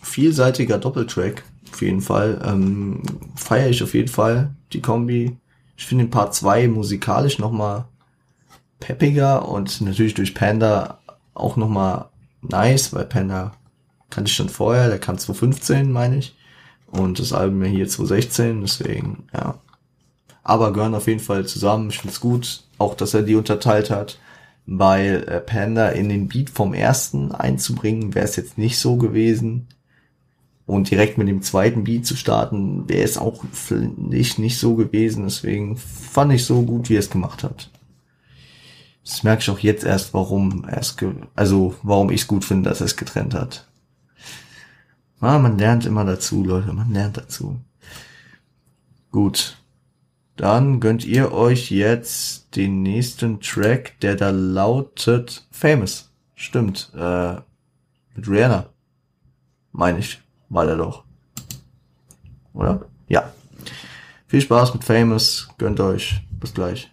Vielseitiger 0.02 0.78
Doppeltrack, 0.78 1.44
auf 1.72 1.80
jeden 1.80 2.00
Fall. 2.00 2.42
Ähm, 2.44 3.02
Feiere 3.36 3.70
ich 3.70 3.82
auf 3.82 3.94
jeden 3.94 4.08
Fall, 4.08 4.54
die 4.72 4.82
Kombi. 4.82 5.38
Ich 5.76 5.86
finde 5.86 6.04
den 6.04 6.10
Part 6.10 6.34
2 6.34 6.68
musikalisch 6.68 7.38
nochmal 7.38 7.86
peppiger 8.80 9.48
und 9.48 9.80
natürlich 9.80 10.14
durch 10.14 10.34
Panda 10.34 10.98
auch 11.34 11.56
nochmal 11.56 12.06
nice, 12.42 12.92
weil 12.92 13.04
Panda 13.04 13.52
kannte 14.10 14.30
ich 14.30 14.36
schon 14.36 14.48
vorher, 14.48 14.88
der 14.88 14.98
kann 14.98 15.18
2015, 15.18 15.90
meine 15.90 16.18
ich. 16.18 16.36
Und 16.86 17.18
das 17.18 17.32
Album 17.32 17.62
hier 17.64 17.88
2016, 17.88 18.60
deswegen, 18.62 19.24
ja. 19.34 19.58
Aber 20.42 20.72
gehören 20.72 20.94
auf 20.94 21.08
jeden 21.08 21.20
Fall 21.20 21.44
zusammen. 21.44 21.90
Ich 21.90 21.98
finde 21.98 22.14
es 22.14 22.20
gut, 22.20 22.62
auch 22.78 22.94
dass 22.94 23.14
er 23.14 23.22
die 23.22 23.34
unterteilt 23.34 23.90
hat, 23.90 24.20
weil 24.64 25.24
äh, 25.26 25.40
Panda 25.40 25.88
in 25.88 26.08
den 26.08 26.28
Beat 26.28 26.50
vom 26.50 26.72
ersten 26.72 27.32
einzubringen, 27.32 28.14
wäre 28.14 28.26
es 28.26 28.36
jetzt 28.36 28.56
nicht 28.56 28.78
so 28.78 28.96
gewesen. 28.96 29.66
Und 30.64 30.90
direkt 30.90 31.18
mit 31.18 31.28
dem 31.28 31.42
zweiten 31.42 31.84
Beat 31.84 32.06
zu 32.06 32.16
starten, 32.16 32.88
wäre 32.88 33.04
es 33.04 33.18
auch 33.18 33.44
nicht, 33.96 34.38
nicht 34.38 34.58
so 34.58 34.74
gewesen. 34.74 35.24
Deswegen 35.24 35.76
fand 35.76 36.32
ich 36.32 36.44
so 36.44 36.62
gut, 36.62 36.90
wie 36.90 36.96
er 36.96 37.00
es 37.00 37.10
gemacht 37.10 37.42
hat. 37.44 37.70
Das 39.06 39.22
merke 39.22 39.42
ich 39.42 39.50
auch 39.50 39.60
jetzt 39.60 39.84
erst, 39.84 40.12
warum 40.14 40.64
er 40.64 40.78
es, 40.78 40.96
also 41.36 41.76
warum 41.82 42.10
ich 42.10 42.22
es 42.22 42.26
gut 42.26 42.44
finde, 42.44 42.68
dass 42.68 42.80
er 42.80 42.86
es 42.86 42.96
getrennt 42.96 43.34
hat. 43.34 43.68
Ah, 45.20 45.38
man 45.38 45.58
lernt 45.58 45.86
immer 45.86 46.04
dazu, 46.04 46.42
Leute, 46.44 46.72
man 46.72 46.92
lernt 46.92 47.16
dazu. 47.16 47.60
Gut. 49.12 49.58
Dann 50.34 50.80
gönnt 50.80 51.04
ihr 51.04 51.32
euch 51.32 51.70
jetzt 51.70 52.56
den 52.56 52.82
nächsten 52.82 53.40
Track, 53.40 53.98
der 54.00 54.16
da 54.16 54.30
lautet 54.30 55.46
Famous. 55.52 56.10
Stimmt, 56.34 56.90
äh, 56.94 57.36
mit 58.16 58.28
Rihanna. 58.28 58.66
Meine 59.70 60.00
ich 60.00 60.20
war 60.48 60.66
der 60.66 60.76
doch. 60.76 61.04
Oder? 62.52 62.86
Ja. 63.08 63.32
Viel 64.26 64.40
Spaß 64.40 64.74
mit 64.74 64.84
Famous. 64.84 65.48
Gönnt 65.58 65.78
euch. 65.80 66.20
Bis 66.40 66.52
gleich. 66.52 66.90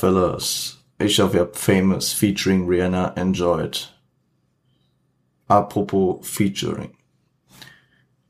Fellas. 0.00 0.78
Ich 0.98 1.20
hoffe, 1.20 1.36
ihr 1.36 1.40
habt 1.42 1.58
Famous 1.58 2.10
featuring 2.10 2.66
Rihanna 2.66 3.08
enjoyed. 3.16 3.92
Apropos 5.46 6.26
Featuring. 6.26 6.94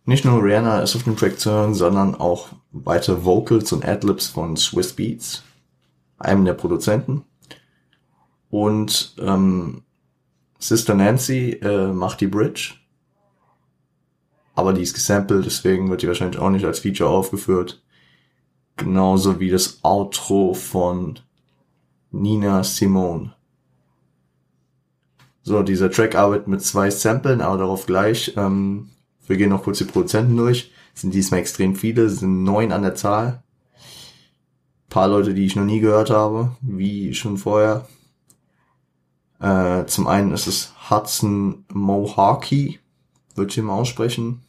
Nicht 0.05 0.25
nur 0.25 0.43
Rihanna 0.43 0.81
ist 0.81 0.97
auf 0.97 1.05
dem 1.05 1.17
Track 1.17 1.39
zu 1.39 1.51
hören, 1.53 1.75
sondern 1.75 2.17
auch 2.17 2.49
weitere 2.73 3.25
Vocals 3.25 3.73
und 3.73 3.85
Adlibs 3.85 4.27
von 4.27 4.57
Swiss 4.57 4.93
Beats 4.93 5.45
einem 6.19 6.45
der 6.45 6.55
Produzenten. 6.55 7.25
Und 8.51 9.15
ähm, 9.21 9.85
Sister 10.59 10.95
Nancy 10.95 11.53
äh, 11.53 11.93
macht 11.93 12.21
die 12.21 12.27
Bridge. 12.27 12.75
Aber 14.57 14.73
die 14.73 14.83
ist 14.83 14.95
gesampelt, 14.95 15.47
deswegen 15.47 15.89
wird 15.89 16.03
die 16.03 16.09
wahrscheinlich 16.09 16.41
auch 16.41 16.51
nicht 16.51 16.65
als 16.65 16.81
Feature 16.81 17.11
aufgeführt. 17.11 17.81
Genauso 18.77 19.39
wie 19.39 19.51
das 19.51 19.79
Outro 19.85 20.53
von 20.55 21.21
Nina 22.11 22.65
Simone. 22.65 23.35
So, 25.43 25.63
dieser 25.63 25.91
Track 25.91 26.15
arbeitet 26.15 26.49
mit 26.49 26.63
zwei 26.63 26.91
Samplen, 26.91 27.41
aber 27.41 27.59
darauf 27.59 27.87
gleich. 27.87 28.35
Ähm, 28.37 28.91
wir 29.27 29.37
gehen 29.37 29.51
noch 29.51 29.65
kurz 29.65 29.79
die 29.79 29.85
Produzenten 29.85 30.37
durch. 30.37 30.73
Sind 30.95 31.15
diesmal 31.15 31.41
extrem 31.41 31.77
viele, 31.77 32.09
sind 32.09 32.45
neun 32.45 32.73
an 32.73 32.83
der 32.83 32.95
Zahl 32.95 33.43
paar 34.91 35.09
Leute, 35.09 35.33
die 35.33 35.47
ich 35.47 35.57
noch 35.57 35.65
nie 35.65 35.81
gehört 35.81 36.11
habe, 36.11 36.57
wie 36.61 37.15
schon 37.15 37.39
vorher. 37.39 37.87
Äh, 39.39 39.87
zum 39.87 40.07
einen 40.07 40.33
ist 40.33 40.47
es 40.47 40.75
Hudson 40.91 41.65
Mohawkey, 41.73 42.81
würde 43.37 43.51
ich 43.51 43.57
ihm 43.57 43.71
aussprechen. 43.71 44.43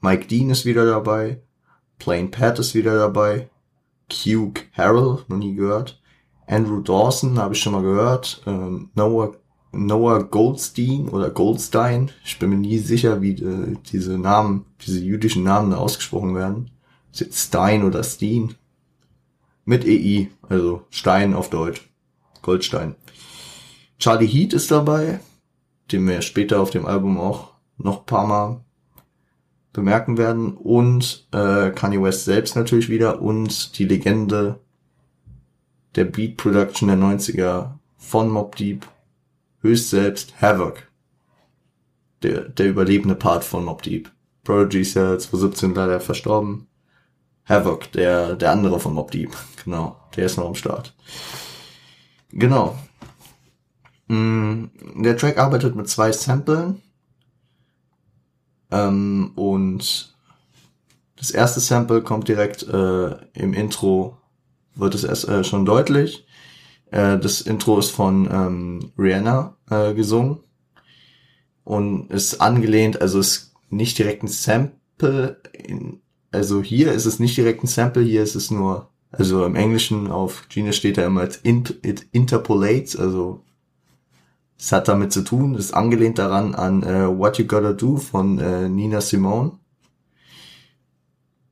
Mike 0.00 0.26
Dean 0.26 0.50
ist 0.50 0.66
wieder 0.66 0.84
dabei. 0.84 1.40
Plain 1.98 2.30
Pat 2.30 2.58
ist 2.58 2.74
wieder 2.74 2.96
dabei. 2.96 3.48
Hugh 4.12 4.60
Harrell, 4.72 5.24
noch 5.26 5.38
nie 5.38 5.54
gehört. 5.54 6.00
Andrew 6.46 6.80
Dawson 6.80 7.38
habe 7.38 7.54
ich 7.54 7.60
schon 7.60 7.72
mal 7.72 7.82
gehört. 7.82 8.42
Ähm, 8.46 8.90
Noah, 8.94 9.34
Noah 9.72 10.24
Goldstein 10.24 11.08
oder 11.08 11.30
Goldstein. 11.30 12.10
Ich 12.24 12.38
bin 12.38 12.50
mir 12.50 12.56
nie 12.56 12.78
sicher, 12.78 13.22
wie 13.22 13.32
äh, 13.32 13.76
diese 13.90 14.18
Namen, 14.18 14.66
diese 14.84 15.00
jüdischen 15.00 15.42
Namen 15.42 15.70
da 15.70 15.78
ausgesprochen 15.78 16.34
werden. 16.34 16.70
Ist 17.12 17.20
jetzt 17.20 17.48
Stein 17.48 17.84
oder 17.84 18.02
Steen. 18.02 18.54
Mit 19.64 19.86
EI, 19.86 20.28
also 20.48 20.82
Stein 20.90 21.34
auf 21.34 21.48
Deutsch. 21.48 21.88
Goldstein. 22.42 22.94
Charlie 23.98 24.26
Heat 24.26 24.52
ist 24.52 24.70
dabei, 24.70 25.20
den 25.90 26.06
wir 26.06 26.20
später 26.20 26.60
auf 26.60 26.70
dem 26.70 26.84
Album 26.84 27.18
auch 27.18 27.54
noch 27.78 28.04
paar 28.04 28.26
Mal 28.26 28.60
bemerken 29.72 30.18
werden. 30.18 30.54
Und 30.54 31.26
äh, 31.32 31.70
Kanye 31.70 32.02
West 32.02 32.26
selbst 32.26 32.56
natürlich 32.56 32.90
wieder 32.90 33.22
und 33.22 33.78
die 33.78 33.84
Legende 33.84 34.60
der 35.94 36.04
Beat 36.04 36.36
Production 36.36 36.88
der 36.88 36.98
90er 36.98 37.70
von 37.96 38.28
Mob 38.28 38.56
Deep, 38.56 38.86
höchst 39.60 39.90
selbst 39.90 40.34
Havoc. 40.40 40.88
Der, 42.22 42.48
der 42.48 42.68
überlebende 42.68 43.14
Part 43.14 43.44
von 43.44 43.64
Mob 43.64 43.82
Deep. 43.82 44.10
Prodigy 44.44 44.80
ist 44.80 44.94
ja 44.94 45.18
2017 45.18 45.74
leider 45.74 46.00
verstorben. 46.00 46.66
Havoc, 47.46 47.92
der, 47.92 48.36
der 48.36 48.52
andere 48.52 48.80
von 48.80 48.94
Mob 48.94 49.10
Deep. 49.10 49.30
Genau, 49.64 49.96
der 50.14 50.26
ist 50.26 50.36
noch 50.36 50.46
am 50.46 50.54
Start. 50.54 50.94
Genau. 52.28 52.76
Mm, 54.08 54.66
der 54.96 55.16
Track 55.16 55.38
arbeitet 55.38 55.74
mit 55.74 55.88
zwei 55.88 56.12
Samplen. 56.12 56.82
Ähm, 58.70 59.32
und 59.36 60.14
das 61.16 61.30
erste 61.30 61.60
Sample 61.60 62.02
kommt 62.02 62.28
direkt 62.28 62.62
äh, 62.64 63.16
im 63.32 63.54
Intro, 63.54 64.18
wird 64.74 64.94
es 64.94 65.04
erst 65.04 65.28
äh, 65.28 65.44
schon 65.44 65.64
deutlich. 65.64 66.26
Äh, 66.90 67.18
das 67.18 67.40
Intro 67.40 67.78
ist 67.78 67.90
von 67.90 68.28
ähm, 68.30 68.92
Rihanna 68.98 69.56
äh, 69.70 69.94
gesungen 69.94 70.40
und 71.64 72.10
ist 72.10 72.40
angelehnt, 72.40 73.00
also 73.00 73.18
ist 73.18 73.52
nicht 73.70 73.98
direkt 73.98 74.22
ein 74.22 74.28
Sample 74.28 75.40
in, 75.52 76.00
also 76.30 76.62
hier 76.62 76.92
ist 76.92 77.06
es 77.06 77.18
nicht 77.18 77.36
direkt 77.36 77.64
ein 77.64 77.68
Sample, 77.68 78.02
hier 78.02 78.22
ist 78.22 78.34
es 78.34 78.50
nur, 78.50 78.90
also 79.10 79.44
im 79.44 79.56
Englischen 79.56 80.10
auf 80.10 80.48
Genius 80.48 80.76
steht 80.76 80.98
da 80.98 81.06
immer 81.06 81.22
als 81.22 81.40
it 81.42 82.06
interpolates, 82.12 82.96
also 82.96 83.44
es 84.58 84.72
hat 84.72 84.88
damit 84.88 85.12
zu 85.12 85.22
tun, 85.22 85.54
ist 85.54 85.74
angelehnt 85.74 86.18
daran 86.18 86.54
an 86.54 86.82
äh, 86.82 87.06
What 87.06 87.38
You 87.38 87.46
Gotta 87.46 87.72
Do 87.72 87.96
von 87.96 88.38
äh, 88.38 88.68
Nina 88.68 89.00
Simone. 89.00 89.52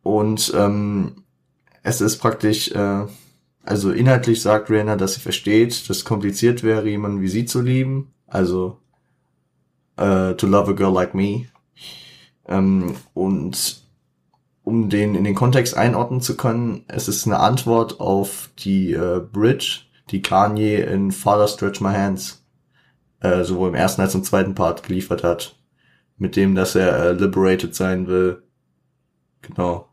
Und 0.03 0.53
ähm, 0.57 1.22
es 1.83 2.01
ist 2.01 2.19
praktisch, 2.19 2.71
äh, 2.73 3.07
also 3.65 3.91
inhaltlich 3.91 4.43
sagt 4.43 4.71
Rihanna, 4.71 4.97
dass 4.97 5.15
sie 5.15 5.21
versteht, 5.21 5.89
dass 5.89 5.99
es 5.99 6.05
kompliziert 6.05 6.63
wäre, 6.63 6.89
jemanden 6.89 7.21
wie 7.21 7.29
sie 7.29 7.45
zu 7.45 7.61
lieben. 7.61 8.13
Also 8.27 8.79
äh, 9.97 10.35
to 10.35 10.47
love 10.47 10.71
a 10.71 10.75
girl 10.75 10.93
like 10.93 11.15
me. 11.15 11.47
Ähm, 12.47 12.97
und 13.15 13.83
um 14.65 14.89
den 14.89 15.15
in 15.15 15.25
den 15.25 15.35
Kontext 15.35 15.77
einordnen 15.77 16.21
zu 16.21 16.37
können, 16.37 16.85
es 16.89 17.09
ist 17.09 17.27
eine 17.27 17.41
Antwort 17.41 18.01
auf 18.01 18.51
die 18.59 18.93
äh, 18.93 19.21
Bridge, 19.21 19.83
die 20.11 20.23
Kanye 20.23 20.83
in 20.83 21.11
Father 21.13 21.49
Stretch 21.49 21.81
My 21.81 21.93
Hands 21.93 22.43
äh, 23.23 23.45
sowohl 23.45 23.69
im 23.69 23.75
ersten 23.75 24.01
als 24.01 24.13
auch 24.13 24.19
im 24.19 24.25
zweiten 24.25 24.55
Part 24.55 24.83
geliefert 24.83 25.23
hat, 25.25 25.57
mit 26.17 26.37
dem, 26.37 26.55
dass 26.55 26.75
er 26.75 26.97
äh, 26.99 27.13
liberated 27.13 27.75
sein 27.75 28.07
will. 28.07 28.43
Genau. 29.43 29.92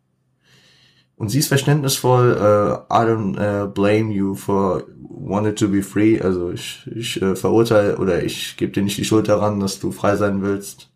Und 1.20 1.28
sie 1.28 1.40
ist 1.40 1.50
verständnisvoll, 1.50 2.32
äh, 2.32 2.94
I 2.94 3.06
don't 3.06 3.38
äh, 3.38 3.68
blame 3.68 4.14
you 4.14 4.36
for 4.36 4.86
wanting 5.02 5.54
to 5.54 5.68
be 5.68 5.84
free. 5.84 6.22
Also 6.22 6.52
ich, 6.52 6.90
ich 6.96 7.22
äh, 7.22 7.36
verurteile 7.36 7.98
oder 7.98 8.24
ich 8.24 8.56
gebe 8.56 8.72
dir 8.72 8.82
nicht 8.82 8.98
die 8.98 9.04
Schuld 9.04 9.28
daran, 9.28 9.60
dass 9.60 9.82
du 9.82 9.92
frei 9.92 10.16
sein 10.16 10.42
willst. 10.42 10.94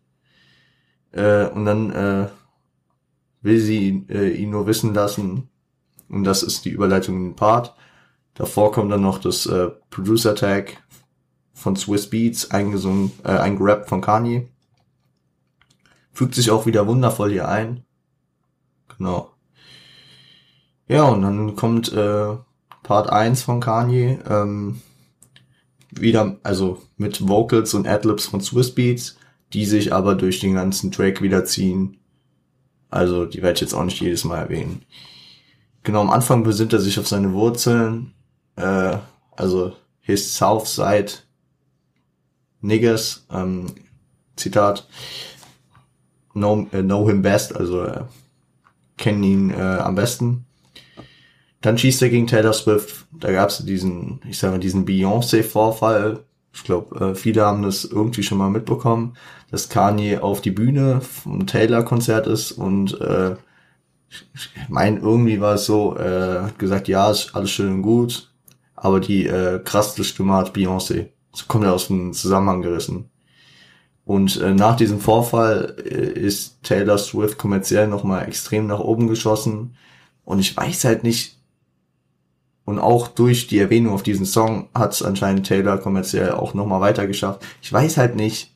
Äh, 1.12 1.48
und 1.48 1.66
dann 1.66 1.90
äh, 1.92 2.28
will 3.42 3.60
sie 3.60 4.06
äh, 4.08 4.30
ihn 4.30 4.48
nur 4.48 4.66
wissen 4.66 4.94
lassen. 4.94 5.50
Und 6.08 6.24
das 6.24 6.42
ist 6.42 6.64
die 6.64 6.70
Überleitung 6.70 7.16
in 7.16 7.24
den 7.24 7.36
Part. 7.36 7.74
Davor 8.32 8.72
kommt 8.72 8.90
dann 8.90 9.02
noch 9.02 9.18
das 9.18 9.44
äh, 9.44 9.72
Producer 9.90 10.34
Tag 10.34 10.82
von 11.52 11.76
Swiss 11.76 12.08
Beats, 12.08 12.50
eingesungen, 12.50 13.12
äh, 13.24 13.28
eingerappt 13.28 13.90
von 13.90 14.00
Kanye. 14.00 14.48
Fügt 16.12 16.34
sich 16.34 16.50
auch 16.50 16.64
wieder 16.64 16.86
wundervoll 16.86 17.30
hier 17.30 17.46
ein. 17.46 17.84
Genau. 18.96 19.33
Ja, 20.88 21.04
und 21.04 21.22
dann 21.22 21.56
kommt 21.56 21.92
äh, 21.92 22.36
Part 22.82 23.10
1 23.10 23.42
von 23.42 23.60
Kanye. 23.60 24.18
Ähm, 24.28 24.82
wieder, 25.90 26.36
also 26.42 26.82
mit 26.96 27.28
Vocals 27.28 27.74
und 27.74 27.86
Adlibs 27.86 28.26
von 28.26 28.40
Swiss 28.40 28.74
Beats, 28.74 29.16
die 29.52 29.64
sich 29.64 29.92
aber 29.92 30.14
durch 30.14 30.40
den 30.40 30.54
ganzen 30.54 30.90
Track 30.90 31.22
wiederziehen 31.22 31.98
also 32.94 33.24
die 33.26 33.42
werde 33.42 33.54
ich 33.54 33.60
jetzt 33.60 33.74
auch 33.74 33.82
nicht 33.82 34.00
jedes 34.00 34.22
Mal 34.22 34.38
erwähnen. 34.38 34.82
Genau, 35.82 36.00
am 36.00 36.10
Anfang 36.10 36.44
besinnt 36.44 36.72
er 36.72 36.78
sich 36.78 36.96
auf 37.00 37.08
seine 37.08 37.32
Wurzeln. 37.32 38.14
Äh, 38.54 38.98
also 39.32 39.72
his 40.00 40.36
Southside 40.36 41.10
Niggers, 42.60 43.26
ähm, 43.32 43.66
Zitat, 44.36 44.86
know, 46.34 46.68
äh, 46.70 46.82
know 46.82 47.08
him 47.08 47.20
best, 47.20 47.56
also 47.56 47.82
äh, 47.82 48.04
kennen 48.96 49.24
ihn 49.24 49.50
äh, 49.50 49.60
am 49.60 49.96
besten. 49.96 50.46
Dann 51.64 51.78
schießt 51.78 52.02
er 52.02 52.10
gegen 52.10 52.26
Taylor 52.26 52.52
Swift. 52.52 53.06
Da 53.10 53.32
gab 53.32 53.48
es 53.48 53.64
diesen, 53.64 54.20
ich 54.28 54.36
sag 54.38 54.50
mal, 54.50 54.60
diesen 54.60 54.84
Beyoncé-Vorfall. 54.84 56.22
Ich 56.52 56.62
glaube, 56.62 57.12
äh, 57.12 57.14
viele 57.14 57.40
haben 57.40 57.62
das 57.62 57.86
irgendwie 57.86 58.22
schon 58.22 58.36
mal 58.36 58.50
mitbekommen, 58.50 59.16
dass 59.50 59.70
Kanye 59.70 60.18
auf 60.18 60.42
die 60.42 60.50
Bühne 60.50 61.00
vom 61.00 61.46
Taylor-Konzert 61.46 62.26
ist 62.26 62.52
und 62.52 63.00
äh, 63.00 63.36
ich 64.34 64.68
meine, 64.68 65.00
irgendwie 65.00 65.40
war 65.40 65.54
es 65.54 65.64
so, 65.64 65.96
äh, 65.96 66.42
hat 66.42 66.58
gesagt, 66.58 66.86
ja, 66.86 67.10
ist 67.10 67.34
alles 67.34 67.50
schön 67.50 67.72
und 67.72 67.82
gut, 67.82 68.30
aber 68.76 69.00
die 69.00 69.26
äh, 69.26 69.58
krasseste 69.64 70.04
Stimme 70.04 70.34
hat 70.34 70.54
Beyoncé. 70.54 71.08
Das 71.32 71.48
kommt 71.48 71.64
ja 71.64 71.72
aus 71.72 71.88
dem 71.88 72.12
Zusammenhang 72.12 72.60
gerissen. 72.60 73.10
Und 74.04 74.38
äh, 74.38 74.52
nach 74.52 74.76
diesem 74.76 75.00
Vorfall 75.00 75.76
äh, 75.82 76.12
ist 76.12 76.62
Taylor 76.62 76.98
Swift 76.98 77.38
kommerziell 77.38 77.88
nochmal 77.88 78.28
extrem 78.28 78.66
nach 78.66 78.80
oben 78.80 79.08
geschossen. 79.08 79.76
Und 80.26 80.40
ich 80.40 80.54
weiß 80.54 80.84
halt 80.84 81.04
nicht, 81.04 81.38
und 82.64 82.78
auch 82.78 83.08
durch 83.08 83.46
die 83.46 83.58
Erwähnung 83.58 83.92
auf 83.92 84.02
diesen 84.02 84.26
Song 84.26 84.68
hat 84.74 84.92
es 84.92 85.02
anscheinend 85.02 85.46
Taylor 85.46 85.78
kommerziell 85.78 86.32
auch 86.32 86.54
nochmal 86.54 86.80
weiter 86.80 87.06
geschafft. 87.06 87.44
Ich 87.62 87.72
weiß 87.72 87.96
halt 87.98 88.16
nicht, 88.16 88.54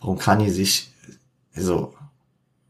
warum 0.00 0.18
Kanye 0.18 0.50
sich, 0.50 0.92
also, 1.54 1.94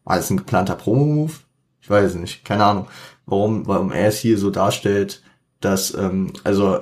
war 0.05 0.16
das 0.16 0.31
ein 0.31 0.39
geplanter 0.39 0.77
Promo-Move? 0.77 1.33
Ich 1.81 1.91
weiß 1.91 2.14
nicht, 2.14 2.45
keine 2.45 2.64
Ahnung, 2.64 2.87
warum, 3.27 3.66
warum 3.66 3.93
er 3.93 4.09
es 4.09 4.18
hier 4.18 4.39
so 4.39 4.51
darstellt, 4.51 5.23
dass, 5.61 5.95
ähm, 5.95 6.33
also 6.45 6.81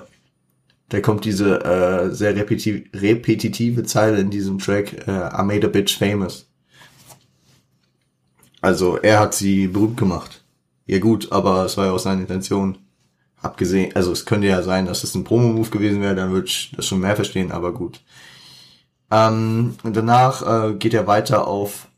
da 0.91 1.01
kommt 1.01 1.25
diese 1.25 1.65
äh, 1.65 2.11
sehr 2.13 2.35
repetitive, 2.37 2.85
repetitive 2.95 3.85
Zeile 3.85 4.19
in 4.21 4.31
diesem 4.31 4.59
Track, 4.59 5.07
äh, 5.07 5.29
I 5.41 5.43
made 5.45 5.67
a 5.67 5.71
bitch 5.71 5.97
famous. 5.97 6.49
Also 8.61 8.99
er 8.99 9.21
hat 9.21 9.35
sie 9.35 9.69
berühmt 9.69 9.97
gemacht. 9.97 10.45
Ja 10.87 10.99
gut, 10.99 11.31
aber 11.33 11.65
es 11.65 11.77
war 11.77 11.87
ja 11.87 11.93
auch 11.93 11.99
seine 11.99 12.23
Intention. 12.23 12.79
Abgesehen, 13.43 13.97
also 13.97 14.13
es 14.13 14.27
könnte 14.27 14.47
ja 14.49 14.63
sein, 14.63 14.87
dass 14.87 15.03
es 15.03 15.15
ein 15.15 15.25
Promo-Move 15.25 15.71
gewesen 15.71 16.03
wäre, 16.03 16.15
dann 16.15 16.31
würde 16.31 16.47
ich 16.47 16.73
das 16.77 16.87
schon 16.87 17.01
mehr 17.01 17.17
verstehen, 17.17 17.53
aber 17.53 17.73
gut. 17.73 18.03
Ähm, 19.11 19.75
danach 19.83 20.71
äh, 20.71 20.75
geht 20.75 20.95
er 20.95 21.07
weiter 21.07 21.49
auf 21.49 21.89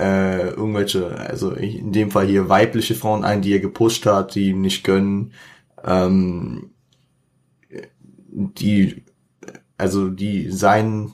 äh, 0.00 0.50
irgendwelche, 0.50 1.18
also 1.18 1.50
in 1.52 1.92
dem 1.92 2.10
Fall 2.10 2.26
hier 2.26 2.48
weibliche 2.48 2.94
Frauen 2.94 3.24
ein, 3.24 3.42
die 3.42 3.52
er 3.52 3.60
gepusht 3.60 4.06
hat, 4.06 4.34
die 4.34 4.50
ihm 4.50 4.60
nicht 4.60 4.84
gönnen, 4.84 5.32
ähm, 5.84 6.70
die, 8.30 9.02
also 9.76 10.08
die 10.08 10.50
seinen, 10.50 11.12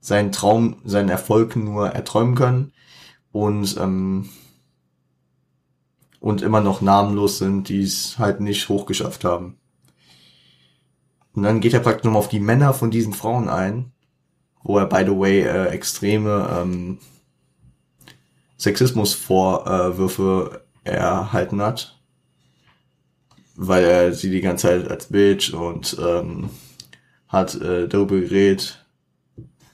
seinen 0.00 0.32
Traum, 0.32 0.76
seinen 0.84 1.08
Erfolg 1.08 1.56
nur 1.56 1.90
erträumen 1.90 2.34
können 2.34 2.72
und 3.32 3.76
ähm, 3.78 4.28
und 6.20 6.42
immer 6.42 6.60
noch 6.60 6.82
namenlos 6.82 7.38
sind, 7.38 7.68
die 7.68 7.82
es 7.82 8.18
halt 8.18 8.40
nicht 8.40 8.68
hochgeschafft 8.68 9.24
haben. 9.24 9.56
Und 11.32 11.44
dann 11.44 11.60
geht 11.60 11.74
er 11.74 11.80
praktisch 11.80 12.04
nochmal 12.04 12.20
auf 12.20 12.28
die 12.28 12.40
Männer 12.40 12.74
von 12.74 12.90
diesen 12.90 13.14
Frauen 13.14 13.48
ein, 13.48 13.92
wo 14.62 14.78
er, 14.78 14.86
by 14.86 15.04
the 15.04 15.18
way, 15.18 15.40
äh, 15.40 15.68
extreme 15.68 16.48
ähm, 16.60 16.98
Sexismusvorwürfe 18.58 20.62
erhalten 20.84 21.62
hat, 21.62 21.98
weil 23.56 23.84
er 23.84 24.12
sie 24.12 24.30
die 24.30 24.42
ganze 24.42 24.68
Zeit 24.68 24.88
als 24.88 25.06
Bitch 25.06 25.54
und 25.54 25.96
ähm, 25.98 26.50
hat 27.28 27.54
äh, 27.54 27.88
darüber 27.88 28.20
geredet, 28.20 28.84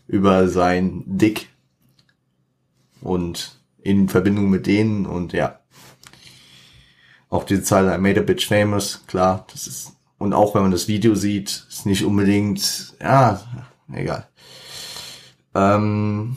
über 0.07 0.47
sein 0.49 1.03
Dick 1.07 1.49
und 3.01 3.61
in 3.79 4.09
Verbindung 4.09 4.51
mit 4.51 4.67
denen 4.67 5.07
und 5.07 5.33
ja. 5.33 5.59
Auch 7.29 7.45
diese 7.45 7.63
Zahl 7.63 7.93
I 7.93 7.99
made 7.99 8.21
a 8.21 8.23
bitch 8.23 8.47
famous, 8.47 9.03
klar, 9.07 9.47
das 9.53 9.67
ist, 9.67 9.93
und 10.19 10.33
auch 10.33 10.55
wenn 10.55 10.63
man 10.63 10.71
das 10.71 10.89
Video 10.89 11.15
sieht, 11.15 11.67
ist 11.69 11.87
nicht 11.87 12.05
unbedingt, 12.05 12.95
ja, 13.01 13.41
egal. 13.93 14.27
Ähm, 15.55 16.37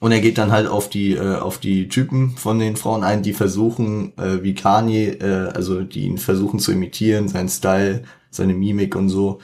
und 0.00 0.12
er 0.12 0.20
geht 0.20 0.38
dann 0.38 0.52
halt 0.52 0.68
auf 0.68 0.88
die 0.88 1.12
äh, 1.14 1.36
auf 1.36 1.58
die 1.58 1.88
Typen 1.88 2.36
von 2.36 2.58
den 2.58 2.76
Frauen 2.76 3.02
ein, 3.02 3.22
die 3.22 3.32
versuchen, 3.32 4.16
äh, 4.16 4.42
wie 4.42 4.54
Kanye, 4.54 5.08
äh, 5.20 5.48
also 5.48 5.82
die 5.82 6.02
ihn 6.02 6.18
versuchen 6.18 6.60
zu 6.60 6.70
imitieren, 6.70 7.28
seinen 7.28 7.48
Style, 7.48 8.04
seine 8.30 8.54
Mimik 8.54 8.94
und 8.94 9.08
so. 9.08 9.40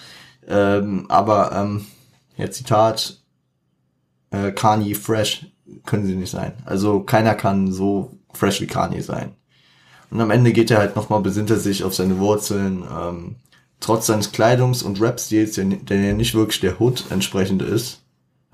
Ähm, 0.46 1.06
aber 1.08 1.52
ähm, 1.52 1.86
ja, 2.36 2.50
Zitat, 2.50 3.20
äh, 4.30 4.52
Kanye 4.52 4.94
fresh 4.94 5.46
können 5.86 6.06
sie 6.06 6.14
nicht 6.14 6.30
sein. 6.30 6.52
Also 6.64 7.00
keiner 7.00 7.34
kann 7.34 7.72
so 7.72 8.12
fresh 8.32 8.60
wie 8.60 8.66
Kanye 8.66 9.00
sein. 9.00 9.32
Und 10.14 10.20
am 10.20 10.30
Ende 10.30 10.52
geht 10.52 10.70
er 10.70 10.78
halt 10.78 10.96
nochmal, 10.96 11.20
besinnt 11.20 11.50
er 11.50 11.58
sich 11.58 11.84
auf 11.84 11.94
seine 11.94 12.18
Wurzeln, 12.18 12.84
ähm, 12.90 13.34
trotz 13.80 14.06
seines 14.06 14.32
Kleidungs- 14.32 14.82
und 14.82 15.00
Rap-Stils, 15.00 15.56
der, 15.56 15.64
der 15.64 16.14
nicht 16.14 16.34
wirklich 16.34 16.60
der 16.60 16.80
Hood 16.80 17.04
entsprechend 17.10 17.60
ist, 17.60 18.04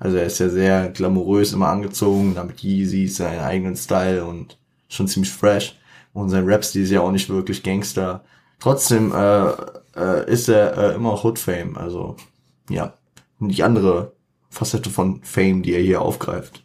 also 0.01 0.17
er 0.17 0.25
ist 0.25 0.39
ja 0.39 0.49
sehr 0.49 0.89
glamourös 0.89 1.53
immer 1.53 1.67
angezogen, 1.67 2.33
damit 2.33 2.63
Yeezy, 2.63 3.07
seinen 3.07 3.41
eigenen 3.41 3.75
Style 3.75 4.25
und 4.25 4.57
schon 4.89 5.07
ziemlich 5.07 5.31
fresh. 5.31 5.77
Und 6.11 6.29
sein 6.29 6.45
Rap-Stil 6.45 6.81
ist 6.81 6.89
ja 6.89 7.01
auch 7.01 7.11
nicht 7.11 7.29
wirklich 7.29 7.61
Gangster. 7.61 8.23
Trotzdem 8.59 9.13
äh, 9.13 9.51
äh, 9.95 10.27
ist 10.27 10.49
er 10.49 10.75
äh, 10.75 10.95
immer 10.95 11.23
Hood-Fame, 11.23 11.77
also 11.77 12.15
ja. 12.67 12.95
Die 13.39 13.61
andere 13.61 14.13
Facette 14.49 14.89
von 14.89 15.21
Fame, 15.21 15.61
die 15.61 15.73
er 15.73 15.81
hier 15.83 16.01
aufgreift. 16.01 16.63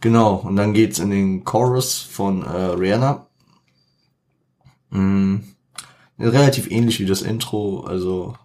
Genau, 0.00 0.36
und 0.36 0.56
dann 0.56 0.72
geht's 0.72 0.98
in 0.98 1.10
den 1.10 1.44
Chorus 1.44 1.98
von 1.98 2.42
äh, 2.44 2.48
Rihanna. 2.48 3.26
Mm, 4.92 5.38
relativ 6.18 6.70
ähnlich 6.70 7.00
wie 7.00 7.06
das 7.06 7.22
Intro, 7.22 7.80
also 7.80 8.36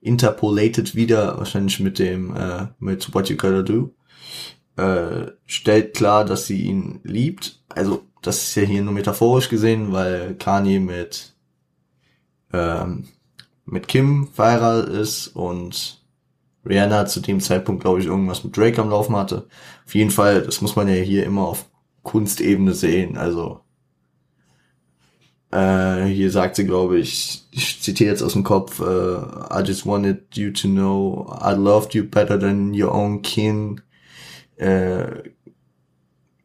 interpolated 0.00 0.94
wieder, 0.94 1.38
wahrscheinlich 1.38 1.80
mit 1.80 1.98
dem, 1.98 2.36
äh, 2.36 2.68
mit 2.78 3.14
What 3.14 3.28
You 3.30 3.36
Gotta 3.36 3.62
Do, 3.62 3.94
äh, 4.76 5.32
stellt 5.46 5.94
klar, 5.94 6.24
dass 6.24 6.46
sie 6.46 6.62
ihn 6.62 7.00
liebt. 7.02 7.62
Also, 7.68 8.02
das 8.22 8.42
ist 8.42 8.54
ja 8.56 8.62
hier 8.62 8.82
nur 8.82 8.92
metaphorisch 8.92 9.48
gesehen, 9.48 9.92
weil 9.92 10.34
Kanye 10.36 10.80
mit, 10.80 11.34
ähm, 12.52 13.08
mit 13.64 13.88
Kim 13.88 14.28
verheiratet 14.28 14.94
ist 14.94 15.28
und 15.28 16.02
Rihanna 16.66 17.06
zu 17.06 17.20
dem 17.20 17.40
Zeitpunkt, 17.40 17.82
glaube 17.82 18.00
ich, 18.00 18.06
irgendwas 18.06 18.44
mit 18.44 18.56
Drake 18.56 18.80
am 18.82 18.90
Laufen 18.90 19.16
hatte. 19.16 19.48
Auf 19.86 19.94
jeden 19.94 20.10
Fall, 20.10 20.42
das 20.42 20.60
muss 20.60 20.76
man 20.76 20.88
ja 20.88 20.94
hier 20.94 21.24
immer 21.24 21.46
auf 21.48 21.66
Kunstebene 22.02 22.74
sehen. 22.74 23.16
Also 23.16 23.60
äh, 25.50 26.04
hier 26.04 26.30
sagt 26.30 26.56
sie, 26.56 26.64
glaube 26.64 26.98
ich, 26.98 27.44
ich 27.50 27.82
zitiere 27.82 28.10
jetzt 28.10 28.22
aus 28.22 28.34
dem 28.34 28.44
Kopf, 28.44 28.80
äh, 28.80 28.84
I 28.84 29.62
just 29.64 29.86
wanted 29.86 30.36
you 30.36 30.50
to 30.52 30.68
know 30.68 31.36
I 31.40 31.54
loved 31.54 31.94
you 31.94 32.04
better 32.04 32.38
than 32.38 32.72
your 32.74 32.92
own 32.94 33.22
kin 33.22 33.80
äh, 34.56 35.30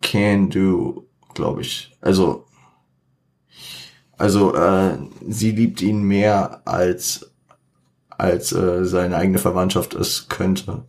can 0.02 0.49
do, 0.49 1.07
glaube 1.34 1.61
ich. 1.61 1.95
Also, 2.02 2.45
also 4.18 4.56
äh, 4.56 4.98
sie 5.27 5.52
liebt 5.52 5.82
ihn 5.82 6.03
mehr 6.03 6.61
als 6.65 7.32
als 8.18 8.53
äh, 8.53 8.86
seine 8.86 9.18
eigene 9.18 9.40
Verwandtschaft 9.40 9.94
es 9.94 10.30
könnte. 10.30 10.86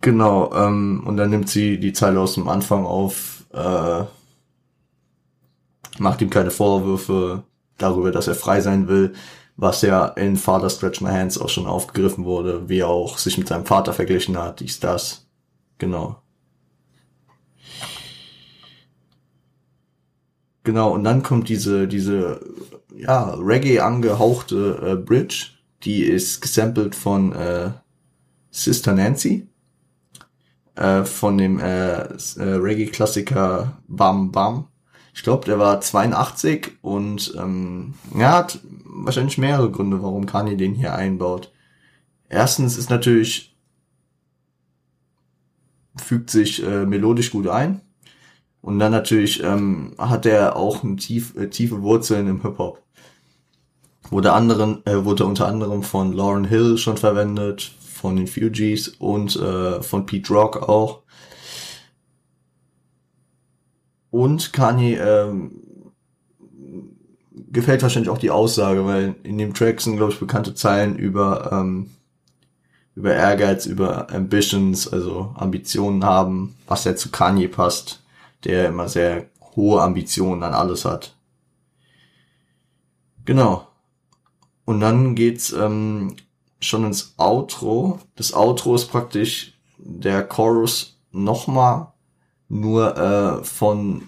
Genau, 0.00 0.52
ähm, 0.54 1.02
und 1.06 1.16
dann 1.16 1.30
nimmt 1.30 1.48
sie 1.50 1.78
die 1.78 1.92
Zeile 1.92 2.20
aus 2.20 2.34
dem 2.34 2.48
Anfang 2.48 2.86
auf, 2.86 3.44
äh, 3.52 4.04
macht 6.00 6.20
ihm 6.22 6.30
keine 6.30 6.50
Vorwürfe 6.50 7.44
darüber, 7.76 8.10
dass 8.10 8.28
er 8.28 8.34
frei 8.34 8.60
sein 8.60 8.88
will, 8.88 9.14
was 9.56 9.82
ja 9.82 10.06
in 10.06 10.36
Father 10.36 10.70
Stretch 10.70 11.00
My 11.00 11.10
Hands 11.10 11.38
auch 11.38 11.48
schon 11.48 11.66
aufgegriffen 11.66 12.24
wurde, 12.24 12.68
wie 12.68 12.78
er 12.78 12.88
auch 12.88 13.18
sich 13.18 13.38
mit 13.38 13.48
seinem 13.48 13.66
Vater 13.66 13.92
verglichen 13.92 14.38
hat, 14.38 14.60
dies, 14.60 14.80
das. 14.80 15.26
Genau. 15.78 16.22
Genau, 20.64 20.90
und 20.90 21.04
dann 21.04 21.22
kommt 21.22 21.48
diese, 21.48 21.88
diese, 21.88 22.40
ja, 22.94 23.34
Reggae 23.34 23.80
angehauchte 23.80 24.78
äh, 24.82 24.96
Bridge, 24.96 25.46
die 25.82 26.02
ist 26.02 26.40
gesampelt 26.40 26.94
von 26.94 27.32
äh, 27.32 27.70
Sister 28.50 28.92
Nancy, 28.92 29.48
äh, 30.74 31.04
von 31.04 31.38
dem 31.38 31.58
äh, 31.58 32.02
äh 32.02 32.08
Reggae-Klassiker 32.36 33.78
Bam 33.88 34.30
Bam. 34.30 34.68
Ich 35.18 35.24
glaube, 35.24 35.46
der 35.46 35.58
war 35.58 35.80
82 35.80 36.78
und 36.80 37.34
ähm, 37.36 37.94
ja, 38.16 38.34
hat 38.34 38.60
wahrscheinlich 38.84 39.36
mehrere 39.36 39.68
Gründe, 39.68 40.00
warum 40.00 40.26
Kanye 40.26 40.56
den 40.56 40.76
hier 40.76 40.94
einbaut. 40.94 41.50
Erstens 42.28 42.78
ist 42.78 42.88
natürlich 42.88 43.56
fügt 45.96 46.30
sich 46.30 46.64
äh, 46.64 46.86
melodisch 46.86 47.32
gut 47.32 47.48
ein 47.48 47.80
und 48.60 48.78
dann 48.78 48.92
natürlich 48.92 49.42
ähm, 49.42 49.96
hat 49.98 50.24
er 50.24 50.54
auch 50.54 50.84
tief, 50.96 51.34
äh, 51.36 51.48
tiefe 51.50 51.82
Wurzeln 51.82 52.28
im 52.28 52.42
Hip 52.42 52.58
Hop. 52.58 52.84
Wurde 54.10 54.32
anderen 54.34 54.86
äh, 54.86 55.04
wurde 55.04 55.26
unter 55.26 55.48
anderem 55.48 55.82
von 55.82 56.12
Lauren 56.12 56.44
Hill 56.44 56.78
schon 56.78 56.96
verwendet, 56.96 57.72
von 57.80 58.14
den 58.14 58.28
Fugees 58.28 58.86
und 58.86 59.34
äh, 59.34 59.82
von 59.82 60.06
Pete 60.06 60.32
Rock 60.32 60.68
auch. 60.68 61.02
Und 64.10 64.52
Kanye 64.52 64.94
ähm, 64.94 65.50
gefällt 67.50 67.82
wahrscheinlich 67.82 68.10
auch 68.10 68.18
die 68.18 68.30
Aussage, 68.30 68.84
weil 68.84 69.16
in 69.22 69.38
dem 69.38 69.54
Track 69.54 69.80
sind, 69.80 69.96
glaube 69.96 70.12
ich, 70.12 70.20
bekannte 70.20 70.54
Zeilen 70.54 70.96
über, 70.96 71.50
ähm, 71.52 71.90
über 72.94 73.14
Ehrgeiz, 73.14 73.66
über 73.66 74.10
Ambitions, 74.10 74.88
also 74.88 75.34
Ambitionen 75.36 76.04
haben, 76.04 76.56
was 76.66 76.84
ja 76.84 76.96
zu 76.96 77.10
Kanye 77.10 77.48
passt, 77.48 78.02
der 78.44 78.68
immer 78.68 78.88
sehr 78.88 79.26
hohe 79.56 79.82
Ambitionen 79.82 80.42
an 80.42 80.54
alles 80.54 80.84
hat. 80.84 81.14
Genau. 83.24 83.66
Und 84.64 84.80
dann 84.80 85.14
geht's 85.14 85.52
ähm, 85.52 86.16
schon 86.60 86.84
ins 86.84 87.14
Outro. 87.16 88.00
Das 88.16 88.34
Outro 88.34 88.74
ist 88.74 88.86
praktisch 88.86 89.54
der 89.78 90.26
Chorus 90.26 90.98
nochmal 91.12 91.92
nur 92.48 92.96
äh, 92.96 93.44
von 93.44 94.02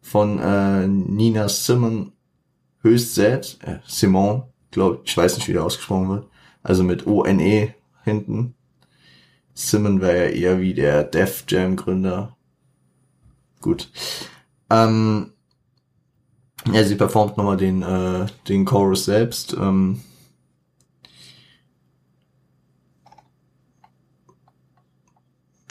von 0.00 0.40
äh, 0.40 0.88
Nina 0.88 1.48
Simon 1.48 2.12
höchst 2.82 3.14
selbst, 3.14 3.62
äh, 3.62 3.78
Simon, 3.86 4.42
glaube 4.72 5.00
ich, 5.04 5.16
weiß 5.16 5.36
nicht, 5.36 5.46
wie 5.46 5.52
der 5.52 5.64
ausgesprochen 5.64 6.08
wird, 6.08 6.26
also 6.62 6.82
mit 6.82 7.06
O-N-E 7.06 7.74
hinten. 8.02 8.54
Simon 9.54 10.00
wäre 10.00 10.34
ja 10.34 10.50
eher 10.52 10.60
wie 10.60 10.74
der 10.74 11.04
Def 11.04 11.44
Jam 11.46 11.76
Gründer. 11.76 12.36
Gut. 13.60 13.90
Ähm, 14.70 15.32
ja, 16.72 16.82
sie 16.84 16.96
performt 16.96 17.36
nochmal 17.36 17.56
den, 17.56 17.82
äh, 17.82 18.26
den 18.48 18.64
Chorus 18.64 19.04
selbst. 19.04 19.52
Ähm, 19.52 20.00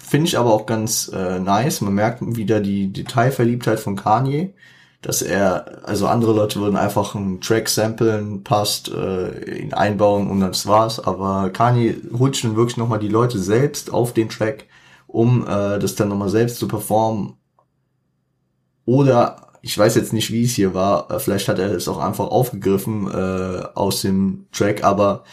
Finde 0.10 0.28
ich 0.28 0.40
aber 0.40 0.52
auch 0.52 0.66
ganz 0.66 1.12
äh, 1.14 1.40
nice. 1.40 1.82
Man 1.82 1.94
merkt 1.94 2.36
wieder 2.36 2.62
die 2.62 2.92
Detailverliebtheit 2.92 3.80
von 3.80 3.96
Kanye, 3.96 4.56
dass 5.04 5.22
er, 5.22 5.88
also 5.88 6.08
andere 6.08 6.34
Leute 6.34 6.60
würden 6.60 6.78
einfach 6.78 7.14
einen 7.14 7.42
Track 7.42 7.70
samplen, 7.70 8.44
passt, 8.44 8.90
äh, 8.90 9.60
ihn 9.62 9.72
einbauen 9.72 10.32
und 10.32 10.40
dann 10.40 10.56
war's. 10.66 11.00
Aber 11.00 11.52
Kanye 11.52 11.96
holt 12.18 12.36
schon 12.38 12.56
wirklich 12.56 12.78
nochmal 12.78 12.98
die 12.98 13.08
Leute 13.08 13.38
selbst 13.38 13.94
auf 13.94 14.12
den 14.12 14.30
Track, 14.30 14.66
um 15.06 15.44
äh, 15.44 15.78
das 15.78 15.94
dann 15.94 16.10
nochmal 16.10 16.30
selbst 16.30 16.58
zu 16.58 16.68
performen. 16.68 17.36
Oder 18.86 19.60
ich 19.62 19.78
weiß 19.78 19.94
jetzt 19.94 20.14
nicht, 20.14 20.32
wie 20.32 20.44
es 20.44 20.56
hier 20.56 20.74
war. 20.74 21.12
Äh, 21.12 21.20
vielleicht 21.20 21.48
hat 21.48 21.60
er 21.60 21.72
es 21.72 21.88
auch 21.88 22.00
einfach 22.00 22.26
aufgegriffen 22.26 23.12
äh, 23.12 23.64
aus 23.76 24.02
dem 24.02 24.48
Track, 24.52 24.84
aber 24.84 25.24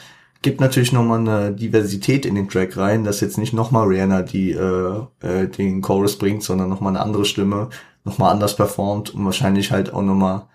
gibt 0.47 0.61
natürlich 0.61 0.93
nochmal 0.93 1.19
eine 1.19 1.51
Diversität 1.51 2.25
in 2.25 2.37
den 2.37 2.49
Track 2.49 2.77
rein, 2.77 3.03
dass 3.03 3.21
jetzt 3.21 3.37
nicht 3.37 3.53
nochmal 3.53 3.89
Rihanna 3.89 4.23
die 4.23 4.53
äh, 4.53 5.01
äh, 5.19 5.49
den 5.49 5.83
Chorus 5.83 6.19
bringt, 6.19 6.45
sondern 6.45 6.69
nochmal 6.69 6.93
eine 6.93 7.05
andere 7.05 7.25
Stimme, 7.25 7.71
nochmal 8.05 8.31
anders 8.31 8.55
performt 8.55 9.13
und 9.13 9.25
wahrscheinlich 9.25 9.73
halt 9.73 9.93
auch 9.93 10.03
nochmal 10.03 10.47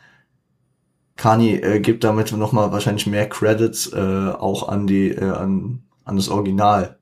Kanye 1.17 1.57
äh, 1.57 1.81
gibt 1.81 2.05
damit 2.05 2.31
nochmal 2.31 2.71
wahrscheinlich 2.71 3.05
mehr 3.05 3.27
Credits 3.27 3.91
äh, 3.91 4.29
auch 4.39 4.69
an 4.69 4.87
die 4.87 5.09
äh, 5.09 5.29
an 5.29 5.83
an 6.05 6.15
das 6.15 6.29
Original. 6.29 6.97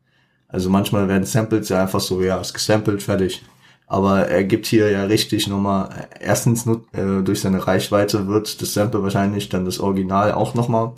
Also 0.48 0.72
manchmal 0.72 1.08
werden 1.08 1.26
Samples 1.26 1.70
ja 1.70 1.84
einfach 1.84 2.00
so, 2.00 2.24
ja, 2.24 2.42
ist 2.42 2.56
gesampelt, 2.56 3.04
fertig. 3.04 3.44
Aber 3.86 4.28
er 4.28 4.44
gibt 4.46 4.66
hier 4.66 4.90
ja 4.90 5.04
richtig 5.04 5.48
nochmal, 5.48 6.08
erstens 6.20 6.66
äh, 6.66 7.22
durch 7.24 7.42
seine 7.42 7.68
Reichweite 7.68 8.26
wird 8.28 8.60
das 8.64 8.74
Sample 8.74 9.04
wahrscheinlich 9.04 9.48
dann 9.50 9.66
das 9.66 9.80
Original 9.80 10.32
auch 10.32 10.56
nochmal 10.56 10.94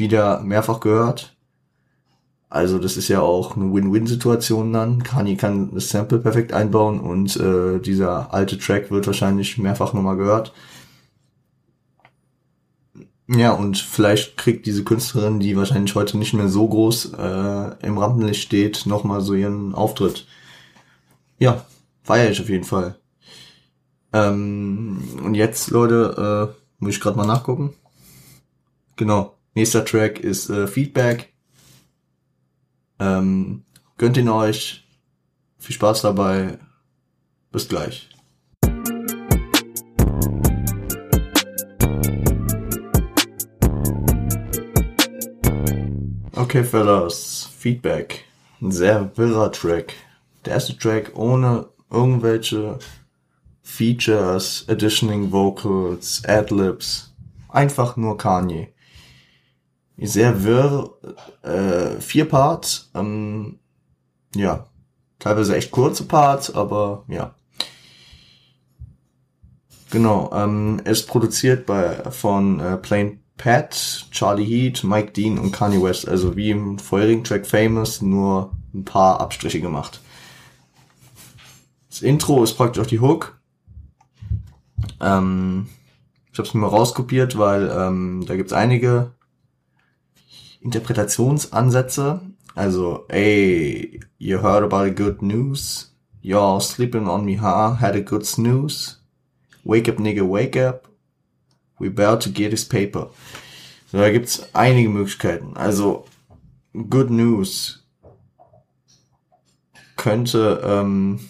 wieder 0.00 0.40
mehrfach 0.40 0.80
gehört. 0.80 1.36
Also 2.48 2.80
das 2.80 2.96
ist 2.96 3.06
ja 3.06 3.20
auch 3.20 3.56
eine 3.56 3.72
Win-Win-Situation 3.72 4.72
dann. 4.72 5.04
Kanye 5.04 5.36
kann 5.36 5.72
das 5.72 5.90
Sample 5.90 6.18
perfekt 6.18 6.52
einbauen 6.52 6.98
und 6.98 7.36
äh, 7.36 7.78
dieser 7.78 8.34
alte 8.34 8.58
Track 8.58 8.90
wird 8.90 9.06
wahrscheinlich 9.06 9.56
mehrfach 9.56 9.92
nochmal 9.92 10.16
gehört. 10.16 10.52
Ja, 13.28 13.52
und 13.52 13.78
vielleicht 13.78 14.36
kriegt 14.36 14.66
diese 14.66 14.82
Künstlerin, 14.82 15.38
die 15.38 15.56
wahrscheinlich 15.56 15.94
heute 15.94 16.18
nicht 16.18 16.34
mehr 16.34 16.48
so 16.48 16.66
groß 16.66 17.12
äh, 17.16 17.86
im 17.86 17.96
Rampenlicht 17.96 18.42
steht, 18.42 18.86
nochmal 18.86 19.20
so 19.20 19.34
ihren 19.34 19.72
Auftritt. 19.72 20.26
Ja, 21.38 21.64
feiere 22.02 22.30
ich 22.32 22.40
auf 22.40 22.48
jeden 22.48 22.64
Fall. 22.64 22.96
Ähm, 24.12 25.20
und 25.22 25.34
jetzt, 25.34 25.70
Leute, 25.70 26.52
äh, 26.58 26.84
muss 26.84 26.94
ich 26.96 27.00
gerade 27.00 27.16
mal 27.16 27.26
nachgucken. 27.26 27.74
Genau. 28.96 29.36
Nächster 29.54 29.84
Track 29.84 30.20
ist 30.20 30.48
äh, 30.48 30.68
Feedback. 30.68 31.32
Ähm, 33.00 33.64
gönnt 33.98 34.16
ihn 34.16 34.28
euch. 34.28 34.86
Viel 35.58 35.74
Spaß 35.74 36.02
dabei. 36.02 36.58
Bis 37.50 37.68
gleich. 37.68 38.08
Okay, 46.36 46.62
fellas. 46.62 47.48
Feedback. 47.58 48.24
Ein 48.62 48.70
sehr 48.70 49.10
wirrer 49.16 49.50
Track. 49.50 49.94
Der 50.44 50.54
erste 50.54 50.78
Track 50.78 51.10
ohne 51.16 51.68
irgendwelche 51.90 52.78
Features, 53.62 54.64
Additioning 54.68 55.32
Vocals, 55.32 56.22
Adlibs. 56.24 57.12
Einfach 57.48 57.96
nur 57.96 58.16
Kanye 58.16 58.68
sehr 60.06 60.44
wirr, 60.44 60.90
äh, 61.42 62.00
vier 62.00 62.26
Parts, 62.26 62.90
ähm, 62.94 63.58
ja, 64.34 64.66
teilweise 65.18 65.56
echt 65.56 65.70
kurze 65.70 66.04
Parts, 66.04 66.54
aber 66.54 67.04
ja. 67.08 67.34
Genau, 69.90 70.30
ähm, 70.32 70.80
ist 70.84 71.08
produziert 71.08 71.66
bei 71.66 72.10
von 72.10 72.60
äh, 72.60 72.76
Plain 72.76 73.20
Pat, 73.36 74.06
Charlie 74.10 74.44
Heat, 74.44 74.84
Mike 74.84 75.12
Dean 75.12 75.38
und 75.38 75.50
Kanye 75.52 75.82
West, 75.82 76.08
also 76.08 76.36
wie 76.36 76.50
im 76.50 76.78
vorherigen 76.78 77.24
Track 77.24 77.46
Famous, 77.46 78.00
nur 78.00 78.52
ein 78.72 78.84
paar 78.84 79.20
Abstriche 79.20 79.60
gemacht. 79.60 80.00
Das 81.88 82.02
Intro 82.02 82.44
ist 82.44 82.54
praktisch 82.54 82.82
auch 82.82 82.86
die 82.86 83.00
Hook. 83.00 83.40
Ähm, 85.00 85.68
ich 86.32 86.38
habe 86.38 86.46
es 86.46 86.54
mir 86.54 86.60
mal 86.60 86.68
rauskopiert, 86.68 87.36
weil 87.36 87.68
ähm, 87.74 88.24
da 88.26 88.36
gibt's 88.36 88.52
einige 88.52 89.12
Interpretationsansätze. 90.60 92.20
Also, 92.54 93.06
ey, 93.08 94.00
you 94.18 94.38
heard 94.42 94.62
about 94.62 94.84
the 94.84 94.90
good 94.94 95.22
news? 95.22 95.92
You're 96.20 96.60
sleeping 96.60 97.08
on 97.08 97.24
me, 97.24 97.36
huh? 97.36 97.74
Had 97.74 97.96
a 97.96 98.02
good 98.02 98.26
snooze? 98.26 98.96
Wake 99.64 99.88
up, 99.88 99.96
nigga, 99.96 100.22
wake 100.22 100.56
up. 100.56 100.88
We 101.78 101.88
about 101.88 102.20
to 102.22 102.30
get 102.30 102.52
his 102.52 102.64
paper. 102.64 103.10
So, 103.90 103.98
da 103.98 104.10
gibt's 104.10 104.42
einige 104.54 104.88
Möglichkeiten. 104.88 105.56
Also, 105.56 106.04
good 106.72 107.10
news 107.10 107.82
könnte 109.96 110.60
ähm, 110.64 111.20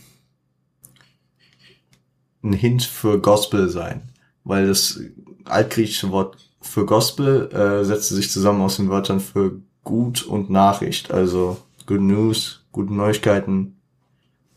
ein 2.42 2.52
Hint 2.52 2.82
für 2.82 3.20
Gospel 3.20 3.68
sein, 3.68 4.02
weil 4.44 4.66
das 4.66 5.00
altgriechische 5.44 6.10
Wort 6.10 6.49
für 6.60 6.86
Gospel 6.86 7.50
äh, 7.52 7.84
setzte 7.84 8.14
sich 8.14 8.30
zusammen 8.30 8.60
aus 8.60 8.76
den 8.76 8.90
Wörtern 8.90 9.20
für 9.20 9.60
gut 9.82 10.22
und 10.22 10.50
Nachricht, 10.50 11.10
also 11.10 11.56
Good 11.86 12.02
News, 12.02 12.64
gute 12.70 12.94
Neuigkeiten, 12.94 13.80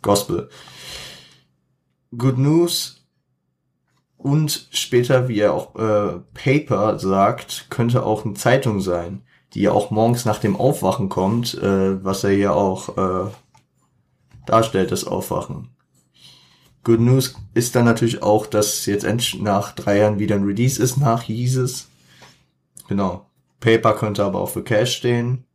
Gospel. 0.01 0.49
Good 2.15 2.37
News 2.37 3.03
und 4.17 4.67
später, 4.71 5.27
wie 5.27 5.39
er 5.39 5.53
auch 5.53 5.75
äh, 5.75 6.19
Paper 6.33 6.99
sagt, 6.99 7.67
könnte 7.69 8.05
auch 8.05 8.25
eine 8.25 8.35
Zeitung 8.35 8.81
sein, 8.81 9.23
die 9.53 9.61
ja 9.61 9.71
auch 9.71 9.91
morgens 9.91 10.25
nach 10.25 10.39
dem 10.39 10.55
Aufwachen 10.55 11.09
kommt, 11.09 11.55
äh, 11.55 12.03
was 12.03 12.23
er 12.23 12.31
hier 12.31 12.55
auch 12.55 12.97
äh, 12.97 13.31
darstellt, 14.45 14.91
das 14.91 15.05
Aufwachen. 15.05 15.69
Good 16.83 16.99
News 16.99 17.35
ist 17.53 17.75
dann 17.75 17.85
natürlich 17.85 18.21
auch, 18.21 18.45
dass 18.45 18.85
jetzt 18.85 19.05
endlich 19.05 19.41
nach 19.41 19.71
drei 19.73 19.99
Jahren 19.99 20.19
wieder 20.19 20.35
ein 20.35 20.43
Release 20.43 20.81
ist 20.81 20.97
nach 20.97 21.23
Jesus. 21.23 21.87
Genau. 22.87 23.29
Paper 23.59 23.93
könnte 23.93 24.23
aber 24.23 24.39
auch 24.39 24.49
für 24.49 24.63
Cash 24.63 24.95
stehen. 24.95 25.45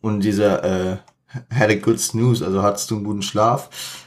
Und 0.00 0.20
dieser 0.20 0.64
äh, 0.64 0.98
had 1.50 1.70
a 1.70 1.74
good 1.74 2.00
snooze, 2.00 2.44
also 2.44 2.62
hattest 2.62 2.90
du 2.90 2.96
einen 2.96 3.04
guten 3.04 3.22
Schlaf, 3.22 4.04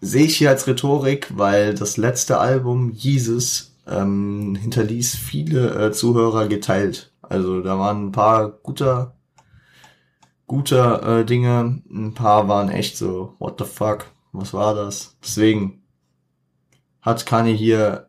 sehe 0.00 0.26
ich 0.26 0.36
hier 0.36 0.50
als 0.50 0.66
Rhetorik, 0.66 1.28
weil 1.36 1.74
das 1.74 1.96
letzte 1.96 2.38
Album 2.38 2.90
Jesus 2.92 3.74
ähm, 3.86 4.56
hinterließ 4.60 5.16
viele 5.16 5.86
äh, 5.86 5.92
Zuhörer 5.92 6.48
geteilt. 6.48 7.12
Also 7.22 7.62
da 7.62 7.78
waren 7.78 8.08
ein 8.08 8.12
paar 8.12 8.50
guter, 8.50 9.16
guter 10.46 11.20
äh, 11.20 11.24
Dinge, 11.24 11.82
ein 11.90 12.14
paar 12.14 12.48
waren 12.48 12.68
echt 12.68 12.96
so, 12.96 13.34
what 13.38 13.58
the 13.58 13.64
fuck, 13.64 14.06
was 14.32 14.52
war 14.52 14.74
das? 14.74 15.16
Deswegen 15.22 15.82
hat 17.00 17.26
Kanye 17.26 17.54
hier 17.54 18.08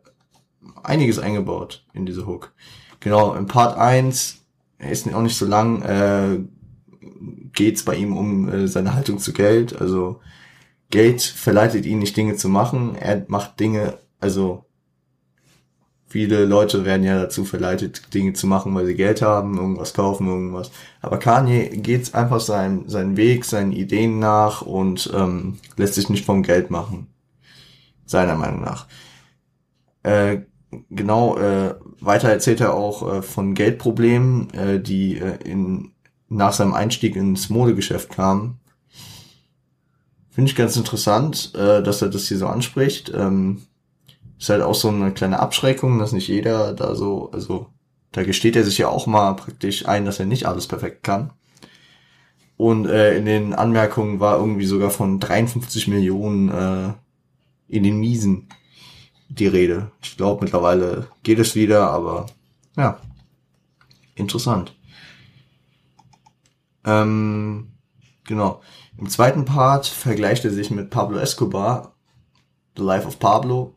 einiges 0.82 1.18
eingebaut 1.18 1.84
in 1.92 2.06
diese 2.06 2.26
Hook. 2.26 2.52
Genau, 3.06 3.36
im 3.36 3.46
Part 3.46 3.78
1, 3.78 4.44
er 4.78 4.90
ist 4.90 5.06
auch 5.14 5.22
nicht 5.22 5.38
so 5.38 5.46
lang, 5.46 5.80
äh, 5.82 6.40
geht 7.52 7.76
es 7.76 7.84
bei 7.84 7.94
ihm 7.94 8.16
um 8.16 8.48
äh, 8.48 8.66
seine 8.66 8.94
Haltung 8.94 9.20
zu 9.20 9.32
Geld. 9.32 9.80
Also 9.80 10.18
Geld 10.90 11.22
verleitet 11.22 11.86
ihn 11.86 12.00
nicht 12.00 12.16
Dinge 12.16 12.34
zu 12.34 12.48
machen, 12.48 12.96
er 12.96 13.24
macht 13.28 13.60
Dinge, 13.60 13.96
also 14.18 14.64
viele 16.08 16.46
Leute 16.46 16.84
werden 16.84 17.04
ja 17.04 17.16
dazu 17.22 17.44
verleitet, 17.44 18.12
Dinge 18.12 18.32
zu 18.32 18.48
machen, 18.48 18.74
weil 18.74 18.86
sie 18.86 18.96
Geld 18.96 19.22
haben, 19.22 19.56
irgendwas 19.56 19.94
kaufen, 19.94 20.26
irgendwas. 20.26 20.72
Aber 21.00 21.20
Kanye 21.20 21.68
geht 21.76 22.12
einfach 22.12 22.40
seinen, 22.40 22.88
seinen 22.88 23.16
Weg, 23.16 23.44
seinen 23.44 23.70
Ideen 23.70 24.18
nach 24.18 24.62
und 24.62 25.12
ähm, 25.14 25.60
lässt 25.76 25.94
sich 25.94 26.08
nicht 26.08 26.24
vom 26.24 26.42
Geld 26.42 26.72
machen. 26.72 27.06
Seiner 28.04 28.34
Meinung 28.34 28.62
nach. 28.62 28.88
Äh, 30.02 30.38
genau, 30.90 31.36
äh, 31.38 31.74
weiter 32.00 32.28
erzählt 32.28 32.60
er 32.60 32.74
auch 32.74 33.14
äh, 33.14 33.22
von 33.22 33.54
Geldproblemen, 33.54 34.50
äh, 34.52 34.80
die 34.80 35.18
äh, 35.18 35.36
in, 35.44 35.92
nach 36.28 36.52
seinem 36.52 36.74
Einstieg 36.74 37.16
ins 37.16 37.50
Modegeschäft 37.50 38.10
kamen. 38.10 38.58
Finde 40.30 40.50
ich 40.50 40.56
ganz 40.56 40.76
interessant, 40.76 41.52
äh, 41.54 41.82
dass 41.82 42.02
er 42.02 42.08
das 42.08 42.28
hier 42.28 42.38
so 42.38 42.46
anspricht. 42.46 43.12
Ähm, 43.14 43.62
ist 44.38 44.50
halt 44.50 44.62
auch 44.62 44.74
so 44.74 44.88
eine 44.88 45.12
kleine 45.12 45.40
Abschreckung, 45.40 45.98
dass 45.98 46.12
nicht 46.12 46.28
jeder 46.28 46.74
da 46.74 46.94
so, 46.94 47.30
also 47.32 47.68
da 48.12 48.22
gesteht 48.22 48.56
er 48.56 48.64
sich 48.64 48.78
ja 48.78 48.88
auch 48.88 49.06
mal 49.06 49.34
praktisch 49.34 49.86
ein, 49.86 50.04
dass 50.04 50.20
er 50.20 50.26
nicht 50.26 50.46
alles 50.46 50.66
perfekt 50.66 51.02
kann. 51.02 51.30
Und 52.56 52.86
äh, 52.86 53.16
in 53.16 53.26
den 53.26 53.54
Anmerkungen 53.54 54.20
war 54.20 54.38
irgendwie 54.38 54.66
sogar 54.66 54.90
von 54.90 55.20
53 55.20 55.88
Millionen 55.88 56.48
äh, 56.48 56.92
in 57.68 57.82
den 57.82 57.98
Miesen 57.98 58.48
die 59.28 59.46
Rede. 59.46 59.90
Ich 60.02 60.16
glaube, 60.16 60.44
mittlerweile 60.44 61.08
geht 61.22 61.38
es 61.38 61.54
wieder, 61.54 61.90
aber 61.90 62.26
ja, 62.76 63.00
interessant. 64.14 64.74
Ähm, 66.84 67.72
genau. 68.24 68.60
Im 68.98 69.08
zweiten 69.08 69.44
Part 69.44 69.86
vergleicht 69.86 70.44
er 70.44 70.50
sich 70.50 70.70
mit 70.70 70.90
Pablo 70.90 71.18
Escobar, 71.18 71.94
The 72.76 72.82
Life 72.82 73.06
of 73.06 73.18
Pablo. 73.18 73.74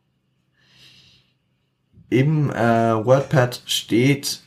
Im 2.10 2.50
äh, 2.52 3.06
WordPad 3.06 3.62
steht, 3.66 4.42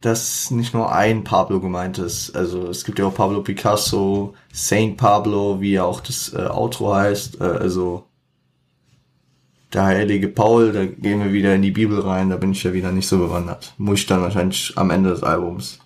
dass 0.00 0.50
nicht 0.50 0.74
nur 0.74 0.92
ein 0.92 1.24
Pablo 1.24 1.60
gemeint 1.60 1.98
ist. 1.98 2.34
Also 2.36 2.68
es 2.68 2.84
gibt 2.84 2.98
ja 2.98 3.06
auch 3.06 3.14
Pablo 3.14 3.42
Picasso, 3.42 4.34
Saint 4.52 4.96
Pablo, 4.96 5.60
wie 5.60 5.72
ja 5.72 5.84
auch 5.84 6.00
das 6.00 6.32
äh, 6.32 6.46
Outro 6.46 6.94
heißt. 6.94 7.40
Äh, 7.40 7.44
also 7.44 8.06
der 9.72 9.84
heilige 9.84 10.28
Paul, 10.28 10.72
da 10.72 10.86
gehen 10.86 11.22
wir 11.22 11.32
wieder 11.32 11.54
in 11.54 11.62
die 11.62 11.70
Bibel 11.70 12.00
rein, 12.00 12.30
da 12.30 12.36
bin 12.36 12.52
ich 12.52 12.62
ja 12.62 12.72
wieder 12.72 12.92
nicht 12.92 13.08
so 13.08 13.18
bewandert. 13.18 13.74
Muss 13.78 14.00
ich 14.00 14.06
dann 14.06 14.22
wahrscheinlich 14.22 14.72
am 14.76 14.90
Ende 14.90 15.10
des 15.10 15.22
Albums 15.22 15.80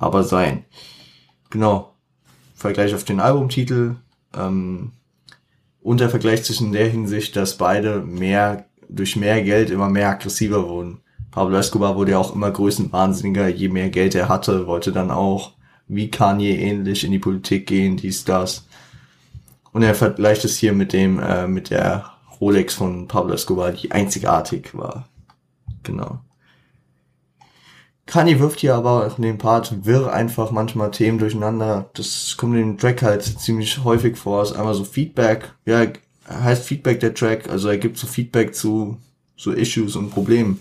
aber 0.00 0.24
sein. 0.24 0.64
Genau. 1.50 1.94
Vergleich 2.54 2.94
auf 2.94 3.04
den 3.04 3.20
Albumtitel. 3.20 3.96
Ähm, 4.36 4.92
und 5.82 6.00
der 6.00 6.10
Vergleich 6.10 6.42
zwischen 6.42 6.72
der 6.72 6.88
Hinsicht, 6.88 7.36
dass 7.36 7.56
beide 7.56 8.00
mehr, 8.00 8.66
durch 8.88 9.16
mehr 9.16 9.42
Geld 9.42 9.70
immer 9.70 9.88
mehr 9.88 10.08
aggressiver 10.08 10.68
wurden. 10.68 11.00
Pablo 11.30 11.56
Escobar 11.56 11.96
wurde 11.96 12.12
ja 12.12 12.18
auch 12.18 12.34
immer 12.34 12.50
größenwahnsinniger, 12.50 13.48
je 13.48 13.68
mehr 13.68 13.88
Geld 13.88 14.14
er 14.14 14.28
hatte, 14.28 14.66
wollte 14.66 14.90
dann 14.90 15.10
auch 15.10 15.52
wie 15.86 16.10
Kanye 16.10 16.56
ähnlich 16.56 17.04
in 17.04 17.12
die 17.12 17.18
Politik 17.18 17.66
gehen, 17.66 17.96
dies, 17.96 18.24
das. 18.24 18.66
Und 19.72 19.82
er 19.82 19.94
vergleicht 19.94 20.44
es 20.44 20.56
hier 20.56 20.72
mit 20.72 20.92
dem, 20.92 21.20
äh, 21.20 21.46
mit 21.46 21.70
der 21.70 22.10
Rolex 22.40 22.74
von 22.74 23.06
Pablo 23.08 23.34
Escobar, 23.34 23.72
die 23.72 23.92
einzigartig 23.92 24.76
war. 24.76 25.08
Genau. 25.82 26.20
Kanye 28.06 28.40
wirft 28.40 28.60
hier 28.60 28.74
aber 28.74 29.06
auch 29.06 29.18
in 29.18 29.22
dem 29.22 29.38
Part 29.38 29.86
wirr 29.86 30.12
einfach 30.12 30.50
manchmal 30.50 30.90
Themen 30.90 31.18
durcheinander. 31.18 31.90
Das 31.94 32.36
kommt 32.36 32.56
in 32.56 32.60
dem 32.60 32.78
Track 32.78 33.02
halt 33.02 33.22
ziemlich 33.22 33.84
häufig 33.84 34.16
vor. 34.16 34.42
Es 34.42 34.50
ist 34.50 34.56
einmal 34.56 34.74
so 34.74 34.84
Feedback. 34.84 35.54
Ja, 35.64 35.86
heißt 36.28 36.64
Feedback 36.64 36.98
der 37.00 37.14
Track. 37.14 37.48
Also 37.48 37.68
er 37.68 37.78
gibt 37.78 37.98
so 37.98 38.06
Feedback 38.06 38.54
zu 38.54 38.98
so 39.36 39.52
Issues 39.52 39.96
und 39.96 40.10
Problemen. 40.10 40.60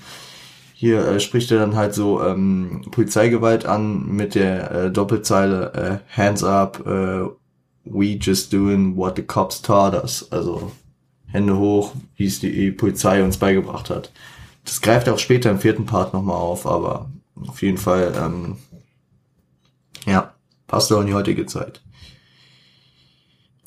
Hier 0.74 1.06
äh, 1.06 1.20
spricht 1.20 1.52
er 1.52 1.60
dann 1.60 1.76
halt 1.76 1.94
so 1.94 2.24
ähm, 2.24 2.84
Polizeigewalt 2.92 3.66
an 3.66 4.08
mit 4.08 4.36
der 4.36 4.72
äh, 4.72 4.92
Doppelzeile 4.92 6.02
äh, 6.16 6.16
Hands 6.16 6.42
up, 6.44 6.86
äh, 6.88 7.26
we 7.84 8.16
just 8.16 8.54
doing 8.54 8.96
what 8.96 9.18
the 9.18 9.24
cops 9.24 9.62
taught 9.62 9.94
us. 9.94 10.32
Also 10.32 10.72
Hände 11.32 11.58
hoch, 11.58 11.94
wie 12.16 12.26
es 12.26 12.40
die 12.40 12.72
Polizei 12.72 13.24
uns 13.24 13.38
beigebracht 13.38 13.90
hat. 13.90 14.12
Das 14.66 14.82
greift 14.82 15.10
auch 15.10 15.20
später 15.20 15.50
im 15.52 15.60
vierten 15.60 15.86
Part 15.86 16.14
nochmal 16.14 16.38
auf, 16.38 16.66
aber 16.66 17.10
auf 17.48 17.62
jeden 17.62 17.78
Fall, 17.78 18.14
ähm, 18.18 18.58
ja, 20.06 20.34
passt 20.68 20.92
auch 20.92 21.02
in 21.02 21.08
die 21.08 21.14
heutige 21.14 21.46
Zeit. 21.46 21.82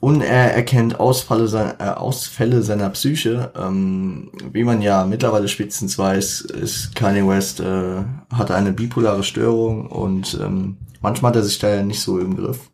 Und 0.02 0.20
er 0.20 0.52
erkennt 0.52 0.98
Ausfälle, 0.98 1.46
seiner, 1.46 1.80
äh, 1.80 1.94
Ausfälle 1.94 2.62
seiner 2.64 2.90
Psyche. 2.90 3.52
Ähm, 3.56 4.32
wie 4.50 4.64
man 4.64 4.82
ja 4.82 5.06
mittlerweile 5.06 5.46
spätestens 5.46 5.96
weiß, 5.96 6.40
ist 6.40 6.96
Kanye 6.96 7.26
West 7.26 7.60
äh, 7.60 8.02
hat 8.32 8.50
eine 8.50 8.72
bipolare 8.72 9.22
Störung 9.22 9.86
und 9.86 10.36
ähm, 10.42 10.76
manchmal 11.00 11.30
hat 11.30 11.36
er 11.36 11.44
sich 11.44 11.60
da 11.60 11.72
ja 11.72 11.84
nicht 11.84 12.00
so 12.00 12.18
im 12.18 12.36
Griff. 12.36 12.72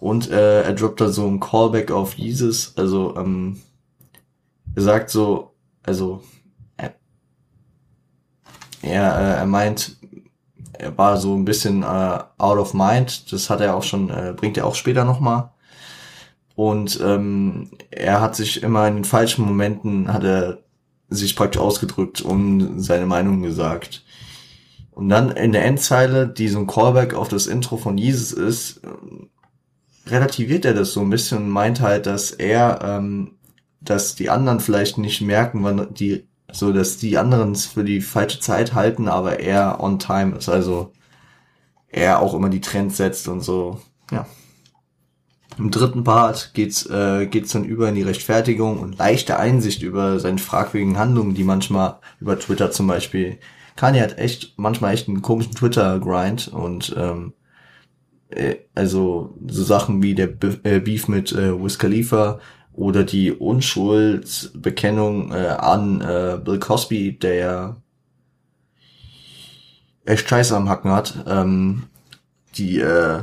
Und 0.00 0.28
äh, 0.28 0.62
er 0.62 0.72
droppt 0.72 1.00
da 1.00 1.08
so 1.08 1.24
ein 1.24 1.38
Callback 1.38 1.92
auf 1.92 2.14
Jesus. 2.14 2.72
Also 2.76 3.16
ähm, 3.16 3.60
er 4.74 4.82
sagt 4.82 5.10
so, 5.10 5.54
also 5.82 6.22
er, 6.76 6.94
er, 8.82 9.18
äh, 9.18 9.38
er 9.38 9.46
meint, 9.46 9.96
er 10.72 10.96
war 10.96 11.16
so 11.16 11.34
ein 11.34 11.44
bisschen 11.44 11.82
äh, 11.82 12.18
out 12.38 12.58
of 12.58 12.74
mind. 12.74 13.32
Das 13.32 13.50
hat 13.50 13.60
er 13.60 13.76
auch 13.76 13.82
schon, 13.82 14.10
äh, 14.10 14.34
bringt 14.36 14.56
er 14.56 14.66
auch 14.66 14.74
später 14.74 15.04
nochmal. 15.04 15.50
Und 16.56 17.00
ähm, 17.02 17.70
er 17.90 18.20
hat 18.20 18.36
sich 18.36 18.62
immer 18.62 18.86
in 18.86 18.94
den 18.94 19.04
falschen 19.04 19.44
Momenten, 19.44 20.12
hat 20.12 20.24
er 20.24 20.58
sich 21.08 21.36
praktisch 21.36 21.60
ausgedrückt 21.60 22.20
und 22.20 22.80
seine 22.80 23.06
Meinung 23.06 23.42
gesagt. 23.42 24.04
Und 24.92 25.08
dann 25.08 25.32
in 25.32 25.52
der 25.52 25.64
Endzeile, 25.64 26.28
die 26.28 26.48
so 26.48 26.60
ein 26.60 26.68
Callback 26.68 27.14
auf 27.14 27.28
das 27.28 27.48
Intro 27.48 27.76
von 27.76 27.98
Jesus 27.98 28.32
ist, 28.32 28.80
relativiert 30.06 30.64
er 30.64 30.74
das 30.74 30.92
so 30.92 31.00
ein 31.00 31.10
bisschen 31.10 31.38
und 31.38 31.50
meint 31.50 31.80
halt, 31.80 32.06
dass 32.06 32.30
er 32.30 32.80
ähm, 32.82 33.32
dass 33.84 34.14
die 34.14 34.30
anderen 34.30 34.60
vielleicht 34.60 34.98
nicht 34.98 35.20
merken, 35.20 35.62
wann 35.62 35.92
die, 35.94 36.26
so 36.50 36.72
dass 36.72 36.98
die 36.98 37.18
anderen 37.18 37.52
es 37.52 37.66
für 37.66 37.84
die 37.84 38.00
falsche 38.00 38.40
Zeit 38.40 38.74
halten, 38.74 39.08
aber 39.08 39.40
er 39.40 39.80
on 39.80 39.98
time 39.98 40.36
ist. 40.36 40.48
Also 40.48 40.92
er 41.88 42.20
auch 42.20 42.34
immer 42.34 42.48
die 42.48 42.60
Trends 42.60 42.96
setzt 42.96 43.28
und 43.28 43.40
so. 43.40 43.80
Ja. 44.10 44.26
Im 45.56 45.70
dritten 45.70 46.02
Part 46.02 46.52
geht's 46.54 46.84
äh, 46.86 47.26
geht's 47.26 47.52
dann 47.52 47.64
über 47.64 47.88
in 47.88 47.94
die 47.94 48.02
Rechtfertigung 48.02 48.80
und 48.80 48.98
leichte 48.98 49.38
Einsicht 49.38 49.82
über 49.82 50.18
seine 50.18 50.38
fragwürdigen 50.38 50.98
Handlungen, 50.98 51.34
die 51.34 51.44
manchmal 51.44 51.98
über 52.20 52.38
Twitter 52.38 52.72
zum 52.72 52.88
Beispiel. 52.88 53.38
Kanye 53.76 54.00
hat 54.02 54.18
echt 54.18 54.54
manchmal 54.56 54.94
echt 54.94 55.08
einen 55.08 55.22
komischen 55.22 55.54
Twitter-Grind 55.54 56.48
und 56.48 56.94
ähm, 56.96 57.34
äh, 58.30 58.56
also 58.74 59.34
so 59.46 59.62
Sachen 59.62 60.02
wie 60.02 60.14
der 60.14 60.30
äh, 60.64 60.80
Beef 60.80 61.08
mit 61.08 61.32
äh, 61.32 61.62
Wiz 61.62 61.78
Khalifa 61.78 62.40
oder 62.74 63.04
die 63.04 63.32
Unschuldsbekennung 63.32 65.32
äh, 65.32 65.46
an 65.46 66.00
äh, 66.00 66.38
Bill 66.42 66.58
Cosby, 66.58 67.18
der 67.18 67.76
echt 70.04 70.28
Scheiße 70.28 70.56
am 70.56 70.68
Hacken 70.68 70.90
hat, 70.90 71.24
ähm, 71.26 71.84
die 72.56 72.80
äh, 72.80 73.20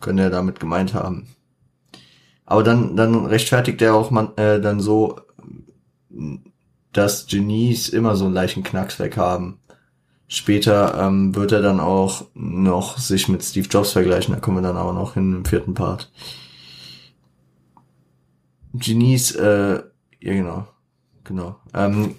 können 0.00 0.18
ja 0.18 0.30
damit 0.30 0.60
gemeint 0.60 0.94
haben. 0.94 1.26
Aber 2.46 2.62
dann, 2.62 2.96
dann 2.96 3.26
rechtfertigt 3.26 3.80
er 3.82 3.94
auch 3.94 4.10
man, 4.10 4.36
äh, 4.36 4.60
dann 4.60 4.80
so, 4.80 5.20
dass 6.92 7.26
Genies 7.26 7.88
immer 7.88 8.16
so 8.16 8.26
einen 8.26 8.34
leichten 8.34 8.62
Knacks 8.62 8.98
weg 8.98 9.16
haben. 9.16 9.58
Später 10.28 10.98
ähm, 11.00 11.34
wird 11.34 11.52
er 11.52 11.62
dann 11.62 11.80
auch 11.80 12.26
noch 12.34 12.98
sich 12.98 13.28
mit 13.28 13.42
Steve 13.42 13.68
Jobs 13.68 13.92
vergleichen, 13.92 14.34
da 14.34 14.40
kommen 14.40 14.58
wir 14.58 14.62
dann 14.62 14.76
aber 14.76 14.92
noch 14.92 15.14
hin 15.14 15.34
im 15.34 15.44
vierten 15.44 15.74
Part. 15.74 16.10
Genies, 18.74 19.34
äh, 19.36 19.82
ja 20.20 20.32
genau, 20.32 20.66
genau. 21.22 21.56
Ähm, 21.72 22.16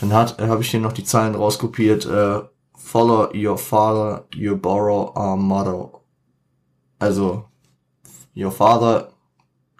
dann 0.00 0.12
hat, 0.12 0.40
äh, 0.40 0.46
habe 0.46 0.62
ich 0.62 0.70
hier 0.70 0.80
noch 0.80 0.92
die 0.92 1.04
Zahlen 1.04 1.34
rauskopiert. 1.34 2.06
Äh, 2.06 2.40
Follow 2.76 3.28
your 3.34 3.56
father, 3.58 4.24
you 4.34 4.56
borrow 4.56 5.14
our 5.14 5.36
motto. 5.36 6.00
Also, 6.98 7.44
your 8.34 8.50
father 8.50 9.12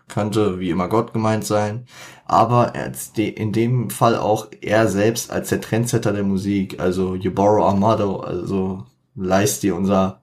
könnte 0.07 0.61
wie 0.61 0.70
immer 0.70 0.89
Gott 0.89 1.12
gemeint 1.12 1.45
sein, 1.45 1.87
aber 2.24 2.73
in 3.16 3.53
dem 3.53 3.91
Fall 3.91 4.16
auch 4.16 4.49
er 4.61 4.89
selbst 4.89 5.31
als 5.31 5.49
der 5.49 5.61
Trendsetter 5.61 6.12
der 6.12 6.24
Musik, 6.24 6.78
also 6.78 7.15
you 7.15 7.32
borrow 7.32 7.65
our 7.65 7.74
motto, 7.74 8.20
also 8.20 8.85
leist 9.15 9.62
dir 9.62 9.74
unser 9.74 10.19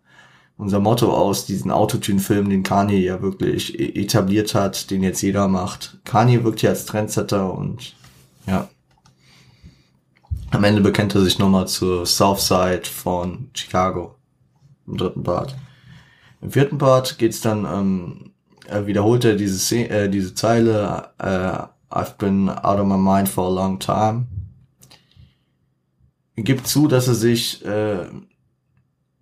unser 0.58 0.80
Motto 0.80 1.14
aus, 1.14 1.46
diesen 1.46 1.72
Autotune-Film, 1.72 2.50
den 2.50 2.64
Kanye 2.64 2.98
ja 2.98 3.22
wirklich 3.22 3.80
e- 3.80 4.02
etabliert 4.02 4.56
hat, 4.56 4.90
den 4.90 5.04
jetzt 5.04 5.22
jeder 5.22 5.48
macht. 5.48 6.00
Kanye 6.04 6.44
wirkt 6.44 6.62
hier 6.62 6.72
als 6.72 6.86
Trendsetter 6.86 7.54
und 7.54 7.96
ja. 8.48 8.68
Am 10.52 10.64
Ende 10.64 10.82
bekennt 10.82 11.14
er 11.14 11.22
sich 11.22 11.40
nochmal 11.40 11.68
zur 11.68 12.06
Southside 12.06 12.84
von 12.86 13.50
Chicago 13.54 14.16
im 14.88 14.98
dritten 14.98 15.24
Part. 15.24 15.56
Im 16.42 16.52
vierten 16.52 16.78
Part 16.78 17.18
geht's 17.18 17.42
dann 17.42 17.66
ähm, 17.66 18.32
äh, 18.68 18.86
wiederholt 18.86 19.26
er 19.26 19.36
diese, 19.36 19.60
Szene, 19.60 19.90
äh, 19.90 20.10
diese 20.10 20.34
Zeile, 20.34 21.10
äh, 21.20 21.94
I've 21.94 22.18
been 22.18 22.50
out 22.50 22.80
of 22.80 22.88
my 22.88 22.98
mind 22.98 23.28
for 23.28 23.48
a 23.48 23.54
long 23.54 23.80
time. 23.80 24.28
Gibt 26.36 26.68
zu, 26.68 26.88
dass 26.88 27.08
er 27.08 27.16
sich 27.16 27.66
äh, 27.66 28.06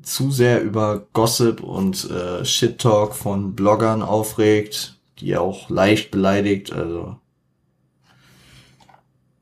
zu 0.06 0.32
sehr 0.32 0.62
über 0.62 1.08
Gossip 1.14 1.62
und 1.62 2.10
äh, 2.10 2.46
Shit-Talk 2.46 3.16
von 3.16 3.56
Bloggern 3.56 4.02
aufregt, 4.02 5.00
die 5.20 5.32
er 5.32 5.42
auch 5.42 5.70
leicht 5.70 6.12
beleidigt, 6.12 6.72
also 6.72 7.18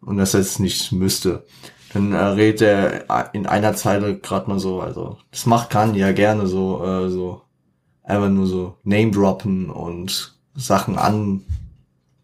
und 0.01 0.17
das 0.17 0.33
jetzt 0.33 0.59
nicht 0.59 0.91
müsste. 0.91 1.45
Dann 1.93 2.13
äh, 2.13 2.17
redet 2.17 2.61
er 2.61 3.33
in 3.33 3.45
einer 3.45 3.75
Zeile 3.75 4.17
gerade 4.17 4.49
mal 4.49 4.59
so, 4.59 4.81
also 4.81 5.17
das 5.31 5.45
macht 5.45 5.69
kann 5.69 5.95
ja 5.95 6.11
gerne 6.11 6.47
so, 6.47 6.83
äh, 6.83 7.09
so 7.09 7.41
einfach 8.03 8.29
nur 8.29 8.47
so 8.47 8.77
Name 8.83 9.11
droppen 9.11 9.69
und 9.69 10.37
Sachen 10.55 10.97
an 10.97 11.43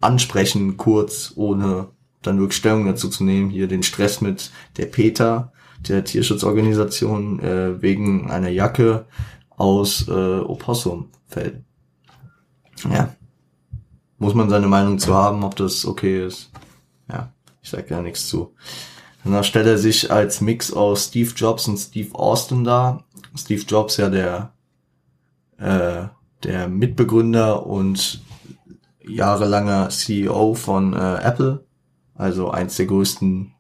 ansprechen, 0.02 0.78
kurz, 0.78 1.34
ohne 1.36 1.90
dann 2.22 2.40
wirklich 2.40 2.58
Stellung 2.58 2.86
dazu 2.86 3.10
zu 3.10 3.24
nehmen. 3.24 3.50
Hier 3.50 3.68
den 3.68 3.84
Stress 3.84 4.22
mit 4.22 4.52
der 4.78 4.86
Peter, 4.86 5.52
der 5.88 6.04
Tierschutzorganisation, 6.04 7.40
äh, 7.40 7.82
wegen 7.82 8.30
einer 8.30 8.50
Jacke 8.50 9.06
aus 9.50 10.08
äh, 10.08 10.40
Opossumfell. 10.40 11.64
Ja. 12.90 13.16
Muss 14.18 14.34
man 14.34 14.50
seine 14.50 14.68
Meinung 14.68 15.00
zu 15.00 15.14
haben, 15.14 15.44
ob 15.44 15.56
das 15.56 15.86
okay 15.86 16.26
ist. 16.26 16.52
Ja, 17.10 17.32
ich 17.62 17.70
sag 17.70 17.90
ja 17.90 18.02
nichts 18.02 18.28
zu. 18.28 18.54
Danach 19.24 19.44
stellt 19.44 19.68
er 19.68 19.78
sich 19.78 20.12
als 20.12 20.42
Mix 20.42 20.72
aus 20.74 21.06
Steve 21.06 21.32
Jobs 21.36 21.68
und 21.68 21.78
Steve 21.78 22.16
Austin 22.16 22.64
dar. 22.64 23.06
Steve 23.36 23.64
Jobs 23.68 23.98
ja 23.98 24.10
der 24.10 24.54
äh, 25.58 26.08
der 26.44 26.70
Mitbegründer 26.70 27.66
und 27.66 28.22
jahrelanger 29.06 29.90
CEO 29.90 30.54
von 30.54 30.94
äh, 30.94 31.16
Apple, 31.16 31.66
also 32.16 32.50
eins 32.50 32.78
der 32.78 32.86
größten 32.86 33.54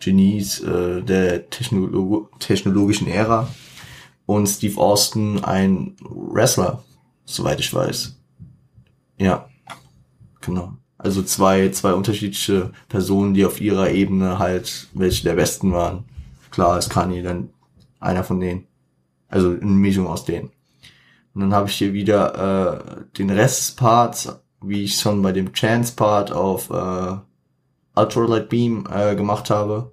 Genies 0.00 0.60
äh, 0.60 1.02
der 1.02 1.48
Technolo 1.50 2.28
technologischen 2.38 3.06
Ära. 3.06 3.48
Und 4.26 4.46
Steve 4.46 4.80
Austin 4.80 5.44
ein 5.44 5.96
Wrestler, 6.00 6.82
soweit 7.24 7.60
ich 7.60 7.72
weiß. 7.72 8.16
Ja, 9.18 9.48
genau. 10.40 10.74
Also 10.98 11.22
zwei, 11.22 11.70
zwei 11.70 11.94
unterschiedliche 11.94 12.72
Personen, 12.88 13.34
die 13.34 13.44
auf 13.44 13.60
ihrer 13.60 13.90
Ebene 13.90 14.38
halt 14.38 14.88
welche 14.92 15.24
der 15.24 15.34
Besten 15.34 15.72
waren. 15.72 16.04
Klar 16.50 16.78
ist 16.78 16.90
Kanye 16.90 17.22
dann 17.22 17.50
einer 18.00 18.24
von 18.24 18.40
denen. 18.40 18.66
Also 19.28 19.50
eine 19.50 19.64
Mischung 19.64 20.06
aus 20.06 20.24
denen. 20.24 20.50
Und 21.34 21.42
dann 21.42 21.54
habe 21.54 21.68
ich 21.68 21.76
hier 21.76 21.92
wieder 21.92 22.82
äh, 22.98 23.04
den 23.16 23.30
Rest 23.30 23.80
des 23.80 24.40
wie 24.62 24.84
ich 24.84 24.96
schon 24.96 25.22
bei 25.22 25.32
dem 25.32 25.52
Chance-Part 25.52 26.32
auf 26.32 26.70
äh, 26.70 27.16
Ultralight 28.00 28.48
Beam 28.48 28.86
äh, 28.92 29.14
gemacht 29.14 29.50
habe. 29.50 29.92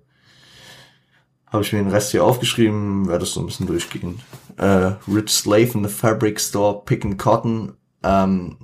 Habe 1.48 1.64
ich 1.64 1.72
mir 1.72 1.80
den 1.80 1.92
Rest 1.92 2.12
hier 2.12 2.24
aufgeschrieben, 2.24 3.08
werde 3.08 3.22
das 3.22 3.34
so 3.34 3.40
ein 3.40 3.46
bisschen 3.46 3.68
durchgehen. 3.68 4.20
Äh, 4.58 4.94
Rich 5.08 5.30
Slave 5.30 5.72
in 5.76 5.84
the 5.84 5.90
Fabric 5.90 6.40
Store 6.40 6.82
Picking 6.86 7.18
Cotton. 7.18 7.74
Ähm, 8.04 8.58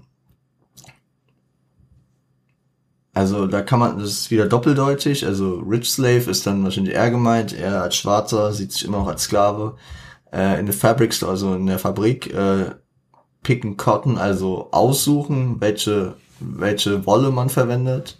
also 3.13 3.47
da 3.47 3.61
kann 3.61 3.79
man, 3.79 3.99
das 3.99 4.09
ist 4.09 4.31
wieder 4.31 4.47
doppeldeutig. 4.47 5.25
Also 5.25 5.59
Rich 5.59 5.91
Slave 5.91 6.29
ist 6.29 6.45
dann 6.45 6.63
wahrscheinlich 6.63 6.95
eher 6.95 7.11
gemeint. 7.11 7.53
Er 7.53 7.83
als 7.83 7.95
Schwarzer 7.95 8.51
sieht 8.53 8.71
sich 8.71 8.85
immer 8.85 8.99
noch 8.99 9.07
als 9.07 9.23
Sklave 9.23 9.75
äh, 10.33 10.59
in 10.59 10.67
the 10.67 10.73
Fabric 10.73 11.13
Store, 11.13 11.31
also 11.31 11.53
in 11.53 11.67
der 11.67 11.79
Fabrik, 11.79 12.33
äh, 12.33 12.71
picken 13.43 13.77
Cotton, 13.77 14.17
also 14.17 14.69
aussuchen, 14.71 15.61
welche, 15.61 16.15
welche 16.39 17.05
Wolle 17.05 17.29
man 17.31 17.49
verwendet. 17.49 18.19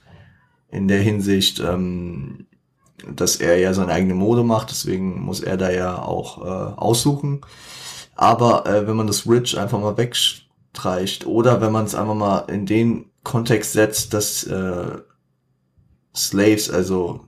In 0.74 0.88
der 0.88 1.02
Hinsicht, 1.02 1.60
ähm, 1.60 2.48
dass 3.16 3.36
er 3.36 3.58
ja 3.60 3.74
seine 3.74 3.92
eigene 3.92 4.16
Mode 4.16 4.44
macht, 4.44 4.72
deswegen 4.72 5.22
muss 5.22 5.40
er 5.40 5.58
da 5.58 5.72
ja 5.72 6.02
auch 6.02 6.42
äh, 6.42 6.80
aussuchen. 6.80 7.42
Aber 8.16 8.66
äh, 8.66 8.88
wenn 8.88 8.96
man 8.96 9.08
das 9.08 9.28
Rich 9.28 9.58
einfach 9.58 9.80
mal 9.80 9.98
wegstreicht 9.98 11.26
oder 11.28 11.62
wenn 11.62 11.72
man 11.72 11.86
es 11.86 11.96
einfach 11.96 12.16
mal 12.16 12.40
in 12.48 12.66
den 12.66 13.06
Kontext 13.24 13.74
setzt, 13.74 14.14
dass 14.14 14.44
äh, 14.46 14.98
Slaves, 16.16 16.70
also 16.70 17.22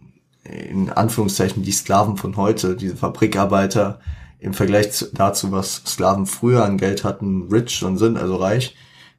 in 0.44 0.90
Anführungszeichen 0.90 1.64
die 1.64 1.72
Sklaven 1.72 2.18
von 2.18 2.38
heute, 2.38 2.76
diese 2.76 2.96
Fabrikarbeiter, 2.96 4.00
im 4.40 4.54
Vergleich 4.54 4.92
zu, 4.92 5.12
dazu, 5.14 5.52
was 5.52 5.82
Sklaven 5.86 6.26
früher 6.26 6.64
an 6.64 6.78
Geld 6.78 7.04
hatten, 7.04 7.48
rich 7.52 7.84
und 7.84 7.98
sind, 7.98 8.18
also 8.18 8.36
reich, 8.36 8.76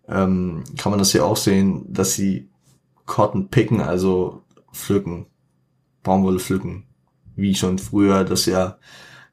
ähm, 0.08 0.62
kann 0.76 0.90
man 0.90 0.98
das 0.98 1.12
hier 1.12 1.24
auch 1.24 1.36
sehen, 1.36 1.84
dass 1.88 2.14
sie 2.14 2.48
Cotton 3.06 3.48
picken, 3.48 3.80
also 3.80 4.42
pflücken, 4.72 5.26
Baumwolle 6.02 6.38
pflücken, 6.38 6.84
wie 7.34 7.54
schon 7.54 7.78
früher, 7.78 8.24
das 8.24 8.46
ja 8.46 8.78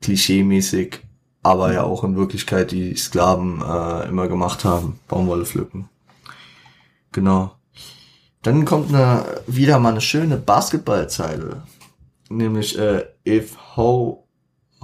klischeemäßig, 0.02 1.02
aber 1.42 1.74
ja 1.74 1.84
auch 1.84 2.04
in 2.04 2.16
Wirklichkeit 2.16 2.72
die 2.72 2.96
Sklaven 2.96 3.62
äh, 3.62 4.08
immer 4.08 4.28
gemacht 4.28 4.64
haben, 4.64 5.00
Baumwolle 5.08 5.46
pflücken. 5.46 5.90
Genau. 7.12 7.56
Dann 8.42 8.66
kommt 8.66 8.94
eine, 8.94 9.42
wieder 9.48 9.80
mal 9.80 9.92
eine 9.92 10.02
schöne 10.02 10.38
Basketballzeile, 10.38 11.64
nämlich 12.30 12.78
äh, 12.78 13.06
if 13.26 13.58
Ho 13.76 14.24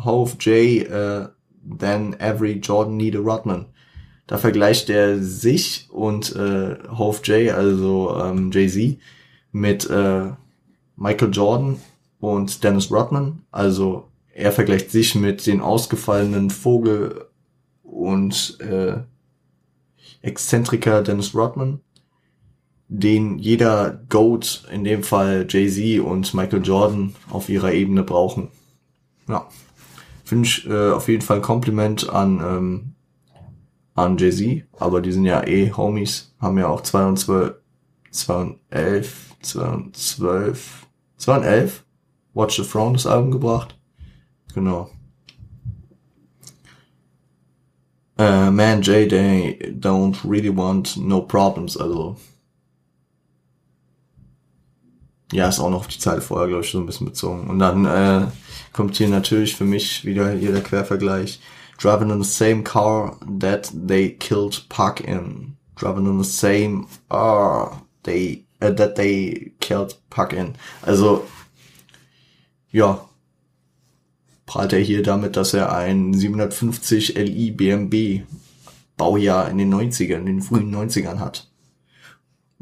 Hove 0.03 0.37
J, 0.39 0.87
uh, 0.89 1.27
then 1.61 2.15
every 2.19 2.53
Jordan 2.53 2.97
need 2.97 3.15
a 3.15 3.19
Rodman. 3.19 3.65
Da 4.29 4.37
vergleicht 4.37 4.91
er 4.91 5.17
sich 5.23 5.87
und 5.89 6.35
äh, 6.35 6.77
Hove 6.95 7.19
J, 7.23 7.51
also 7.51 8.15
ähm, 8.15 8.51
Jay-Z, 8.51 8.99
mit 9.51 9.89
äh, 9.89 10.29
Michael 10.95 11.31
Jordan 11.31 11.77
und 12.19 12.63
Dennis 12.63 12.91
Rodman. 12.91 13.41
Also 13.49 14.07
er 14.31 14.51
vergleicht 14.51 14.91
sich 14.91 15.15
mit 15.15 15.47
den 15.47 15.61
ausgefallenen 15.61 16.51
Vogel 16.51 17.25
und 17.81 18.59
äh, 18.59 18.97
Exzentriker 20.21 21.01
Dennis 21.01 21.33
Rodman, 21.33 21.79
den 22.87 23.39
jeder 23.39 23.99
Goat, 24.09 24.63
in 24.71 24.83
dem 24.83 25.01
Fall 25.01 25.47
Jay-Z 25.49 26.05
und 26.05 26.35
Michael 26.35 26.63
Jordan, 26.63 27.15
auf 27.31 27.49
ihrer 27.49 27.73
Ebene 27.73 28.03
brauchen. 28.03 28.49
Ja. 29.27 29.47
Finde 30.23 30.47
ich 30.47 30.69
äh, 30.69 30.91
auf 30.91 31.07
jeden 31.07 31.23
Fall 31.23 31.37
ein 31.37 31.41
Kompliment 31.41 32.07
an, 32.11 32.39
ähm, 32.41 32.88
an 33.99 34.17
Jay-Z, 34.17 34.63
aber 34.79 35.01
die 35.01 35.11
sind 35.11 35.25
ja 35.25 35.45
eh 35.45 35.71
Homies, 35.71 36.33
haben 36.39 36.57
ja 36.57 36.67
auch 36.67 36.81
2 36.81 37.05
und 37.05 37.17
12, 37.17 37.55
2 38.11 38.35
und 38.35 38.59
11, 38.69 39.35
2 39.41 39.67
und 39.67 39.97
12, 39.97 40.87
2 41.17 41.37
und 41.37 41.43
11 41.43 41.83
Watch 42.33 42.57
the 42.57 42.63
Throne 42.63 42.93
das 42.93 43.07
Album 43.07 43.31
gebracht. 43.31 43.75
Genau. 44.53 44.89
Uh, 48.19 48.51
man, 48.51 48.81
Jay, 48.81 49.07
they 49.07 49.57
don't 49.79 50.17
really 50.23 50.55
want 50.55 50.97
no 50.97 51.21
problems, 51.21 51.77
also. 51.77 52.17
Ja, 55.31 55.47
ist 55.47 55.59
auch 55.59 55.69
noch 55.69 55.79
auf 55.79 55.87
die 55.87 55.99
Zeit 55.99 56.23
vorher, 56.23 56.47
glaube 56.47 56.65
ich, 56.65 56.71
so 56.71 56.79
ein 56.79 56.85
bisschen 56.85 57.07
bezogen. 57.07 57.49
Und 57.49 57.59
dann, 57.59 57.85
äh, 57.85 58.27
kommt 58.73 58.95
hier 58.97 59.09
natürlich 59.09 59.55
für 59.55 59.65
mich 59.65 60.05
wieder 60.05 60.31
hier 60.31 60.51
der 60.51 60.63
Quervergleich. 60.63 61.39
Driving 61.79 62.09
in 62.09 62.21
the 62.21 62.29
same 62.29 62.63
car 62.63 63.17
that 63.39 63.71
they 63.73 64.09
killed 64.09 64.65
Park 64.67 64.99
in. 64.99 65.55
Driving 65.75 66.05
in 66.05 66.17
the 66.17 66.25
same 66.25 66.87
car 67.09 67.81
they, 68.03 68.43
uh, 68.61 68.71
that 68.71 68.95
they 68.95 69.53
killed 69.61 69.95
Park 70.09 70.33
in. 70.33 70.55
Also, 70.81 71.25
ja, 72.69 73.07
prahlt 74.45 74.73
er 74.73 74.79
hier 74.79 75.03
damit, 75.03 75.37
dass 75.37 75.53
er 75.53 75.73
ein 75.73 76.13
750 76.13 77.15
Li 77.15 77.51
BMW 77.51 78.23
Baujahr 78.97 79.49
in 79.49 79.57
den 79.57 79.73
90ern, 79.73 80.19
in 80.19 80.25
den 80.25 80.41
frühen 80.41 80.75
90ern 80.75 81.19
hat. 81.19 81.47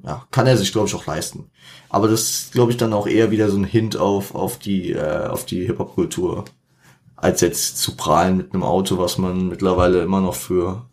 Ja, 0.03 0.27
kann 0.29 0.45
er 0.45 0.57
sich, 0.57 0.71
glaube 0.71 0.87
ich, 0.87 0.93
auch 0.93 1.07
leisten. 1.07 1.49
Aber 1.89 2.07
das 2.07 2.49
glaube 2.51 2.71
ich, 2.71 2.77
dann 2.77 2.93
auch 2.93 3.07
eher 3.07 3.31
wieder 3.31 3.49
so 3.49 3.57
ein 3.57 3.63
Hint 3.63 3.97
auf, 3.97 4.35
auf 4.35 4.59
die, 4.59 4.91
äh, 4.91 5.25
auf 5.25 5.45
die 5.45 5.65
Hip-Hop-Kultur. 5.65 6.45
Als 7.17 7.41
jetzt 7.41 7.79
zu 7.79 7.97
prahlen 7.97 8.37
mit 8.37 8.53
einem 8.53 8.63
Auto, 8.63 8.97
was 8.99 9.17
man 9.17 9.49
mittlerweile 9.49 10.03
immer 10.03 10.21
noch 10.21 10.35
für 10.35 10.85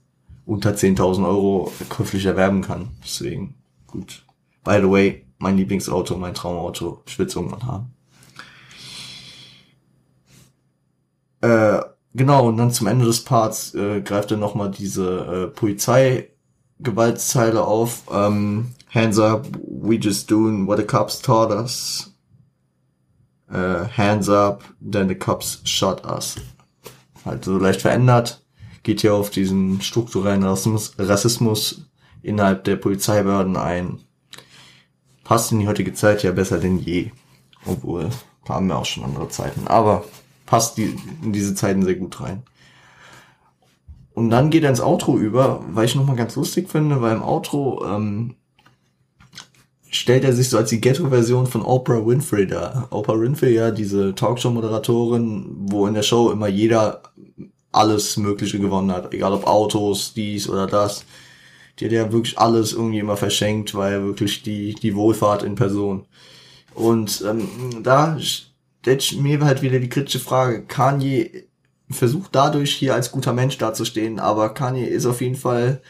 unter 0.47 0.71
10.000 0.71 1.27
Euro 1.27 1.71
käuflich 1.89 2.25
erwerben 2.25 2.63
kann. 2.63 2.89
Deswegen, 3.03 3.55
gut. 3.87 4.25
By 4.65 4.79
the 4.81 4.91
way, 4.91 5.25
mein 5.39 5.57
Lieblingsauto, 5.59 6.17
mein 6.17 6.35
Traumauto, 6.35 7.03
ich 7.07 7.19
will 7.19 7.27
es 7.27 7.37
irgendwann 7.37 7.67
haben. 7.67 7.91
Äh, 11.43 11.81
genau, 12.15 12.49
und 12.49 12.57
dann 12.57 12.71
zum 12.71 12.87
Ende 12.87 13.05
des 13.05 13.23
Parts 13.23 13.75
äh, 13.75 14.01
greift 14.01 14.31
er 14.31 14.39
nochmal 14.39 14.71
diese 14.71 15.19
äh, 15.19 15.49
Polizei-Gewaltzeile 15.49 17.63
auf. 17.63 18.05
Ähm, 18.11 18.71
hands 18.89 19.19
up, 19.19 19.47
we 19.67 19.97
just 19.97 20.31
doing 20.31 20.67
what 20.67 20.79
the 20.79 20.85
cops 20.85 21.21
taught 21.21 21.51
us. 21.51 22.14
Uh, 23.55 23.87
hands 23.97 24.29
up, 24.29 24.65
then 24.81 25.07
the 25.07 25.15
cops 25.15 25.61
shot 25.65 26.05
us. 26.05 26.37
Halt 27.25 27.45
so 27.45 27.57
leicht 27.57 27.83
verändert. 27.83 28.43
Geht 28.83 29.03
hier 29.03 29.15
auf 29.15 29.31
diesen 29.31 29.81
strukturellen 29.81 30.43
Rassismus, 30.43 30.95
Rassismus 30.99 31.87
innerhalb 32.21 32.65
der 32.65 32.75
Polizeibehörden 32.75 33.57
ein. 33.57 34.01
Passt 35.23 35.53
in 35.53 35.61
die 35.61 35.69
heutige 35.69 35.95
Zeit 35.95 36.25
ja 36.25 36.33
besser 36.33 36.59
denn 36.59 36.81
je. 36.81 37.13
Obwohl, 37.65 38.11
da 38.45 38.55
haben 38.55 38.67
wir 38.67 38.77
auch 38.77 38.85
schon 38.85 39.05
andere 39.05 39.29
Zeiten. 39.29 39.69
Aber 39.69 40.05
passt 40.47 40.77
die, 40.77 40.97
in 41.23 41.33
diese 41.33 41.55
Zeiten 41.55 41.85
sehr 41.85 41.95
gut 41.95 42.21
rein. 42.21 42.43
Und 44.15 44.31
dann 44.31 44.51
geht 44.51 44.65
er 44.65 44.71
ins 44.71 44.81
Outro 44.81 45.17
über, 45.17 45.65
weil 45.69 45.85
ich 45.85 45.95
nochmal 45.95 46.17
ganz 46.17 46.35
lustig 46.35 46.69
finde, 46.69 47.01
weil 47.01 47.15
im 47.15 47.23
Outro 47.23 47.85
ähm, 47.87 48.35
stellt 49.95 50.25
er 50.25 50.33
sich 50.33 50.49
so 50.49 50.59
als 50.59 50.71
die 50.71 50.81
Ghetto-Version 50.81 51.47
von 51.47 51.63
Oprah 51.63 52.05
Winfrey 52.05 52.47
dar. 52.47 52.89
Oprah 52.91 53.19
Winfrey, 53.19 53.55
ja, 53.55 53.71
diese 53.71 54.15
Talkshow-Moderatorin, 54.15 55.47
wo 55.71 55.87
in 55.87 55.95
der 55.95 56.03
Show 56.03 56.31
immer 56.31 56.49
jeder 56.49 57.03
alles 57.71 58.17
Mögliche 58.17 58.59
gewonnen 58.59 58.91
hat. 58.91 59.15
Egal 59.15 59.33
ob 59.33 59.47
Autos, 59.47 60.13
dies 60.13 60.49
oder 60.49 60.67
das. 60.67 61.05
Die 61.79 61.85
hat 61.85 61.93
ja 61.93 62.13
wirklich 62.13 62.39
alles 62.39 62.73
irgendwie 62.73 62.99
immer 62.99 63.17
verschenkt, 63.17 63.75
weil 63.75 64.05
wirklich 64.05 64.43
die, 64.43 64.75
die 64.75 64.97
Wohlfahrt 64.97 65.45
in 65.45 65.55
Person. 65.55 66.07
Und 66.75 67.25
ähm, 67.29 67.49
da 67.83 68.19
stellt 68.19 69.17
mir 69.21 69.41
halt 69.45 69.63
wieder 69.63 69.79
die 69.79 69.89
kritische 69.89 70.21
Frage, 70.21 70.65
Kanye 70.65 71.47
versucht 71.89 72.35
dadurch 72.35 72.75
hier 72.75 72.95
als 72.95 73.13
guter 73.13 73.33
Mensch 73.33 73.59
dazustehen, 73.59 74.19
aber 74.19 74.55
Kanye 74.55 74.87
ist 74.87 75.07
auf 75.07 75.21
jeden 75.21 75.37
Fall 75.37 75.83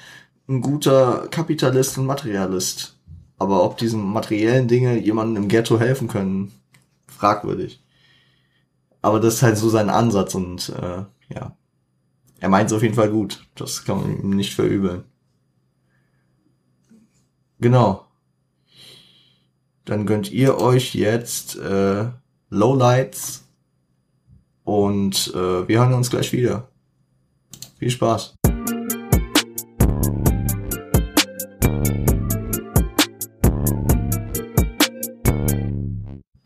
ein 0.47 0.61
guter 0.61 1.29
Kapitalist 1.31 1.97
und 1.97 2.07
Materialist. 2.07 2.94
Aber 3.39 3.65
ob 3.65 3.77
diesen 3.79 4.03
materiellen 4.03 4.69
Dinge 4.69 4.99
jemandem 4.99 5.45
im 5.45 5.49
Ghetto 5.49 5.79
helfen 5.79 6.09
können, 6.09 6.53
fragwürdig. 7.07 7.83
Aber 9.03 9.21
das 9.21 9.35
ist 9.35 9.43
halt 9.43 9.59
so 9.59 9.69
sein 9.69 9.91
Ansatz 9.91 10.35
und 10.35 10.71
äh, 10.71 11.05
ja. 11.35 11.57
Er 12.41 12.49
meint 12.49 12.71
es 12.71 12.77
auf 12.77 12.83
jeden 12.83 12.95
Fall 12.95 13.11
gut. 13.11 13.47
Das 13.55 13.85
kann 13.85 14.01
man 14.01 14.21
ihm 14.21 14.31
nicht 14.31 14.55
verübeln. 14.55 15.05
Genau. 17.59 18.07
Dann 19.85 20.07
gönnt 20.07 20.31
ihr 20.31 20.59
euch 20.59 20.95
jetzt 20.95 21.57
äh, 21.57 22.07
Lowlights 22.51 23.45
und 24.65 25.33
äh, 25.35 25.69
wir 25.69 25.79
hören 25.79 25.95
uns 25.95 26.11
gleich 26.11 26.33
wieder. 26.33 26.69
Viel 27.79 27.91
Spaß. 27.91 28.35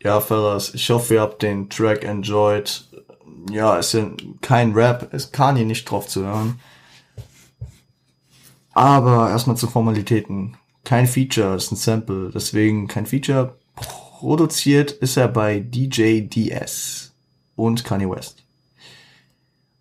Ja, 0.09 0.21
Fellas, 0.21 0.73
ich 0.73 0.89
hoffe, 0.89 1.13
ihr 1.13 1.21
habt 1.21 1.43
den 1.43 1.69
Track 1.69 2.03
enjoyed. 2.03 2.83
Ja, 3.51 3.77
es 3.77 3.93
ist 3.93 4.07
kein 4.41 4.73
Rap, 4.73 5.13
es 5.13 5.31
kann 5.31 5.55
hier 5.55 5.67
nicht 5.67 5.85
drauf 5.85 6.07
zu 6.07 6.25
hören. 6.25 6.59
Aber 8.73 9.29
erstmal 9.29 9.55
zu 9.55 9.67
Formalitäten. 9.67 10.57
Kein 10.83 11.05
Feature, 11.05 11.55
ist 11.55 11.71
ein 11.71 11.75
Sample, 11.75 12.31
deswegen 12.33 12.87
kein 12.87 13.05
Feature. 13.05 13.53
Produziert 13.75 14.93
ist 14.93 15.15
er 15.15 15.27
bei 15.27 15.59
DJ 15.59 16.21
DS 16.21 17.11
und 17.55 17.85
Kanye 17.85 18.09
West. 18.09 18.41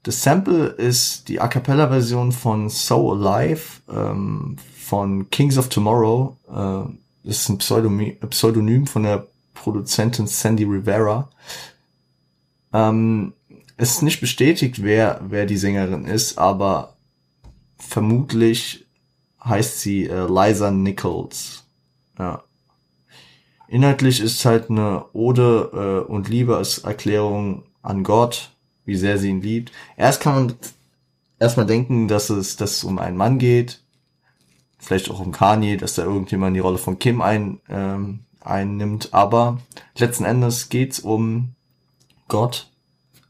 Das 0.03 0.23
Sample 0.23 0.67
ist 0.67 1.31
die 1.31 1.41
A 1.41 1.49
Cappella 1.49 1.89
Version 1.89 2.33
von 2.33 2.69
So 2.69 3.15
Alive 3.15 3.81
ähm, 3.91 4.57
von 4.77 5.31
Kings 5.31 5.57
of 5.57 5.71
Tomorrow. 5.71 6.37
Äh, 6.49 6.93
das 7.25 7.39
ist 7.39 7.49
ein 7.49 7.57
Pseudonym, 7.57 8.19
Pseudonym 8.29 8.87
von 8.87 9.05
der 9.05 9.27
Produzentin 9.63 10.27
Sandy 10.27 10.65
Rivera. 10.65 11.29
Ähm, 12.73 13.33
es 13.77 13.93
ist 13.93 14.03
nicht 14.03 14.21
bestätigt, 14.21 14.83
wer, 14.83 15.21
wer 15.29 15.47
die 15.47 15.57
Sängerin 15.57 16.05
ist, 16.05 16.39
aber 16.39 16.97
vermutlich 17.79 18.87
heißt 19.45 19.81
sie 19.81 20.07
äh, 20.07 20.27
Liza 20.27 20.71
Nichols. 20.71 21.65
Ja. 22.19 22.43
Inhaltlich 23.69 24.21
ist 24.21 24.45
halt 24.45 24.71
eine 24.71 25.05
Ode 25.13 26.05
äh, 26.07 26.11
und 26.11 26.29
Liebe 26.29 26.57
als 26.57 26.79
Erklärung 26.79 27.65
an 27.83 28.03
Gott, 28.03 28.51
wie 28.85 28.97
sehr 28.97 29.19
sie 29.19 29.29
ihn 29.29 29.43
liebt. 29.43 29.73
Erst 29.97 30.21
kann 30.21 30.35
man 30.35 30.55
erstmal 31.39 31.67
denken, 31.67 32.09
dass 32.09 32.31
es, 32.31 32.57
dass 32.57 32.79
es 32.79 32.85
um 32.85 32.99
einen 32.99 33.17
Mann 33.17 33.39
geht, 33.39 33.81
vielleicht 34.79 35.11
auch 35.11 35.21
um 35.21 35.33
Kanye, 35.33 35.77
dass 35.77 35.95
da 35.95 36.05
irgendjemand 36.05 36.57
die 36.57 36.61
Rolle 36.61 36.79
von 36.79 36.99
Kim 36.99 37.21
ein, 37.21 37.61
ähm, 37.69 38.21
einnimmt. 38.41 39.13
Aber 39.13 39.59
letzten 39.97 40.25
Endes 40.25 40.69
geht's 40.69 41.01
um 41.01 41.55
Gott. 42.29 42.71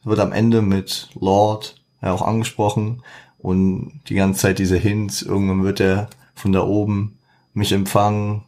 Wird 0.05 0.21
am 0.21 0.33
Ende 0.33 0.63
mit 0.63 1.11
Lord 1.15 1.81
ja 2.01 2.13
auch 2.13 2.23
angesprochen 2.23 3.03
und 3.39 4.01
die 4.09 4.15
ganze 4.15 4.41
Zeit 4.41 4.59
diese 4.59 4.77
Hints. 4.77 5.23
Irgendwann 5.23 5.65
wird 5.65 5.81
er 5.81 6.09
von 6.35 6.53
da 6.53 6.63
oben 6.63 7.19
mich 7.53 7.73
empfangen. 7.73 8.45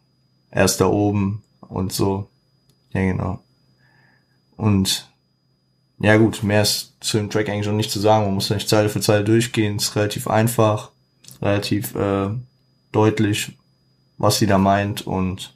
Er 0.50 0.64
ist 0.64 0.80
da 0.80 0.86
oben 0.86 1.42
und 1.60 1.92
so. 1.92 2.28
Ja, 2.92 3.00
genau. 3.00 3.40
Und 4.56 5.08
ja 6.00 6.16
gut, 6.16 6.42
mehr 6.42 6.62
ist 6.62 6.94
zu 7.00 7.18
dem 7.18 7.30
Track 7.30 7.48
eigentlich 7.48 7.66
schon 7.66 7.76
nicht 7.76 7.90
zu 7.90 8.00
sagen. 8.00 8.24
Man 8.24 8.34
muss 8.34 8.50
nicht 8.50 8.68
Zeile 8.68 8.88
für 8.88 9.00
Zeile 9.00 9.24
durchgehen. 9.24 9.76
Ist 9.76 9.96
relativ 9.96 10.28
einfach, 10.28 10.90
relativ 11.42 11.94
äh, 11.94 12.30
deutlich, 12.92 13.58
was 14.18 14.38
sie 14.38 14.46
da 14.46 14.58
meint 14.58 15.06
und 15.06 15.54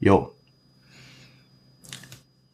jo. 0.00 0.32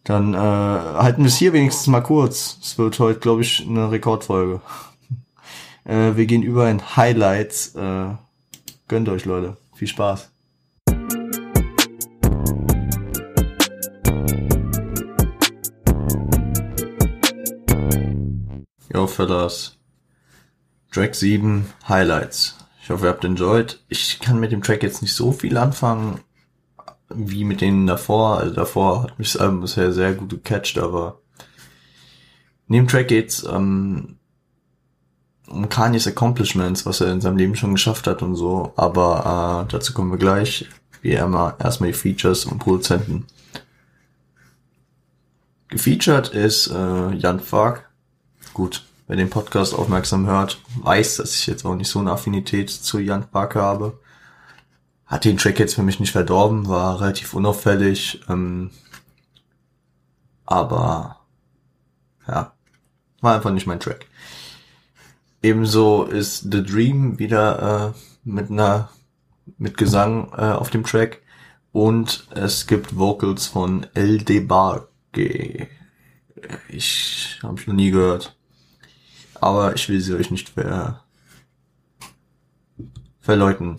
Dann 0.04 0.34
äh, 0.34 0.36
halten 0.36 1.22
wir 1.22 1.28
es 1.28 1.36
hier 1.36 1.52
wenigstens 1.52 1.86
mal 1.86 2.00
kurz. 2.00 2.58
Es 2.60 2.76
wird 2.76 2.98
heute, 2.98 3.20
glaube 3.20 3.42
ich, 3.42 3.64
eine 3.66 3.90
Rekordfolge. 3.90 4.60
äh, 5.84 6.16
wir 6.16 6.26
gehen 6.26 6.42
über 6.42 6.68
in 6.68 6.96
Highlights. 6.96 7.76
Äh, 7.76 8.06
gönnt 8.88 9.08
euch, 9.08 9.24
Leute. 9.24 9.56
Viel 9.74 9.88
Spaß. 9.88 10.28
Yo, 18.92 19.06
Fellas. 19.06 19.78
Track 20.90 21.14
7, 21.14 21.72
Highlights. 21.88 22.58
Ich 22.82 22.90
hoffe, 22.90 23.06
ihr 23.06 23.10
habt 23.10 23.24
enjoyed. 23.24 23.80
Ich 23.88 24.18
kann 24.18 24.40
mit 24.40 24.50
dem 24.50 24.62
Track 24.62 24.82
jetzt 24.82 25.00
nicht 25.00 25.14
so 25.14 25.30
viel 25.30 25.56
anfangen 25.56 26.20
wie 27.16 27.44
mit 27.44 27.60
denen 27.60 27.86
davor. 27.86 28.38
Also 28.38 28.54
davor 28.54 29.04
hat 29.04 29.18
mich 29.18 29.32
das 29.32 29.40
Album 29.40 29.60
bisher 29.60 29.92
sehr 29.92 30.14
gut 30.14 30.30
gecatcht, 30.30 30.78
aber 30.78 31.20
neben 32.66 32.88
Track 32.88 33.08
geht's 33.08 33.44
ähm, 33.44 34.16
um 35.48 35.68
Kanye's 35.68 36.06
Accomplishments, 36.06 36.86
was 36.86 37.00
er 37.00 37.12
in 37.12 37.20
seinem 37.20 37.36
Leben 37.36 37.56
schon 37.56 37.72
geschafft 37.72 38.06
hat 38.06 38.22
und 38.22 38.36
so. 38.36 38.72
Aber 38.76 39.66
äh, 39.66 39.72
dazu 39.72 39.92
kommen 39.92 40.10
wir 40.10 40.18
gleich. 40.18 40.66
Wie 41.02 41.12
immer 41.12 41.56
erstmal 41.58 41.90
die 41.90 41.98
Features 41.98 42.44
und 42.44 42.58
Produzenten. 42.58 43.26
Gefeatured 45.68 46.28
ist 46.28 46.68
äh, 46.68 47.12
Jan 47.14 47.40
Fark. 47.40 47.90
Gut, 48.54 48.84
wer 49.08 49.16
den 49.16 49.30
Podcast 49.30 49.74
aufmerksam 49.74 50.26
hört, 50.26 50.60
weiß, 50.82 51.16
dass 51.16 51.34
ich 51.34 51.46
jetzt 51.46 51.64
auch 51.64 51.74
nicht 51.74 51.88
so 51.88 51.98
eine 51.98 52.12
Affinität 52.12 52.70
zu 52.70 52.98
Jan 52.98 53.26
Fark 53.32 53.56
habe 53.56 53.98
hat 55.12 55.26
den 55.26 55.36
Track 55.36 55.58
jetzt 55.58 55.74
für 55.74 55.82
mich 55.82 56.00
nicht 56.00 56.12
verdorben, 56.12 56.68
war 56.68 56.98
relativ 56.98 57.34
unauffällig, 57.34 58.22
ähm, 58.30 58.70
aber 60.46 61.20
ja, 62.26 62.54
war 63.20 63.34
einfach 63.34 63.50
nicht 63.50 63.66
mein 63.66 63.78
Track. 63.78 64.06
Ebenso 65.42 66.04
ist 66.04 66.50
The 66.50 66.62
Dream 66.62 67.18
wieder 67.18 67.92
äh, 67.94 67.98
mit 68.24 68.50
einer 68.50 68.88
mit 69.58 69.76
Gesang 69.76 70.32
äh, 70.34 70.52
auf 70.52 70.70
dem 70.70 70.82
Track 70.82 71.20
und 71.72 72.26
es 72.30 72.66
gibt 72.66 72.96
Vocals 72.96 73.46
von 73.46 73.86
El 73.92 74.16
Debarge. 74.16 75.68
Ich 76.70 77.38
habe 77.42 77.60
ich 77.60 77.66
noch 77.66 77.74
nie 77.74 77.90
gehört, 77.90 78.34
aber 79.34 79.74
ich 79.74 79.90
will 79.90 80.00
sie 80.00 80.14
euch 80.14 80.30
nicht 80.30 80.48
ver 80.48 81.04
verleuten. 83.20 83.78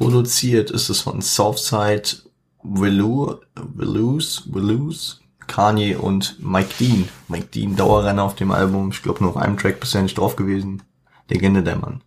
Produziert 0.00 0.70
ist 0.70 0.88
es 0.88 1.02
von 1.02 1.20
Southside, 1.20 2.22
Willous, 2.62 3.36
Willous, 3.54 4.42
Willous, 4.50 5.20
Kanye 5.46 5.94
und 5.94 6.38
Mike 6.42 6.70
Dean. 6.80 7.06
Mike 7.28 7.48
Dean, 7.48 7.76
Dauerrenner 7.76 8.22
auf 8.22 8.34
dem 8.34 8.50
Album. 8.50 8.92
Ich 8.92 9.02
glaube 9.02 9.20
nur 9.20 9.28
auf 9.28 9.36
einem 9.36 9.58
Track 9.58 9.78
bisher 9.78 10.00
nicht 10.00 10.16
drauf 10.16 10.36
gewesen. 10.36 10.82
Legende 11.28 11.62
der 11.62 11.76
Mann. 11.76 12.00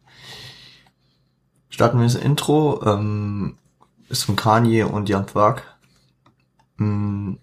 Starten 1.69 1.99
wir 1.99 2.05
das 2.05 2.15
Intro. 2.15 2.81
Ähm, 2.83 3.59
ist 4.09 4.23
von 4.23 4.37
Kanye 4.37 4.85
und 4.85 5.07
Jan 5.07 5.27
Twark. 5.27 5.61
Hm, 6.79 7.37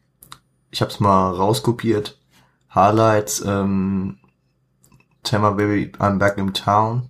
ich 0.73 0.81
habe 0.81 0.91
es 0.91 0.99
mal 0.99 1.31
rauskopiert. 1.31 2.19
Highlights. 2.75 3.41
Ähm, 3.47 4.19
Tell 5.23 5.39
my 5.39 5.53
baby 5.53 5.93
I'm 6.01 6.19
back 6.19 6.39
in 6.39 6.53
town. 6.53 7.09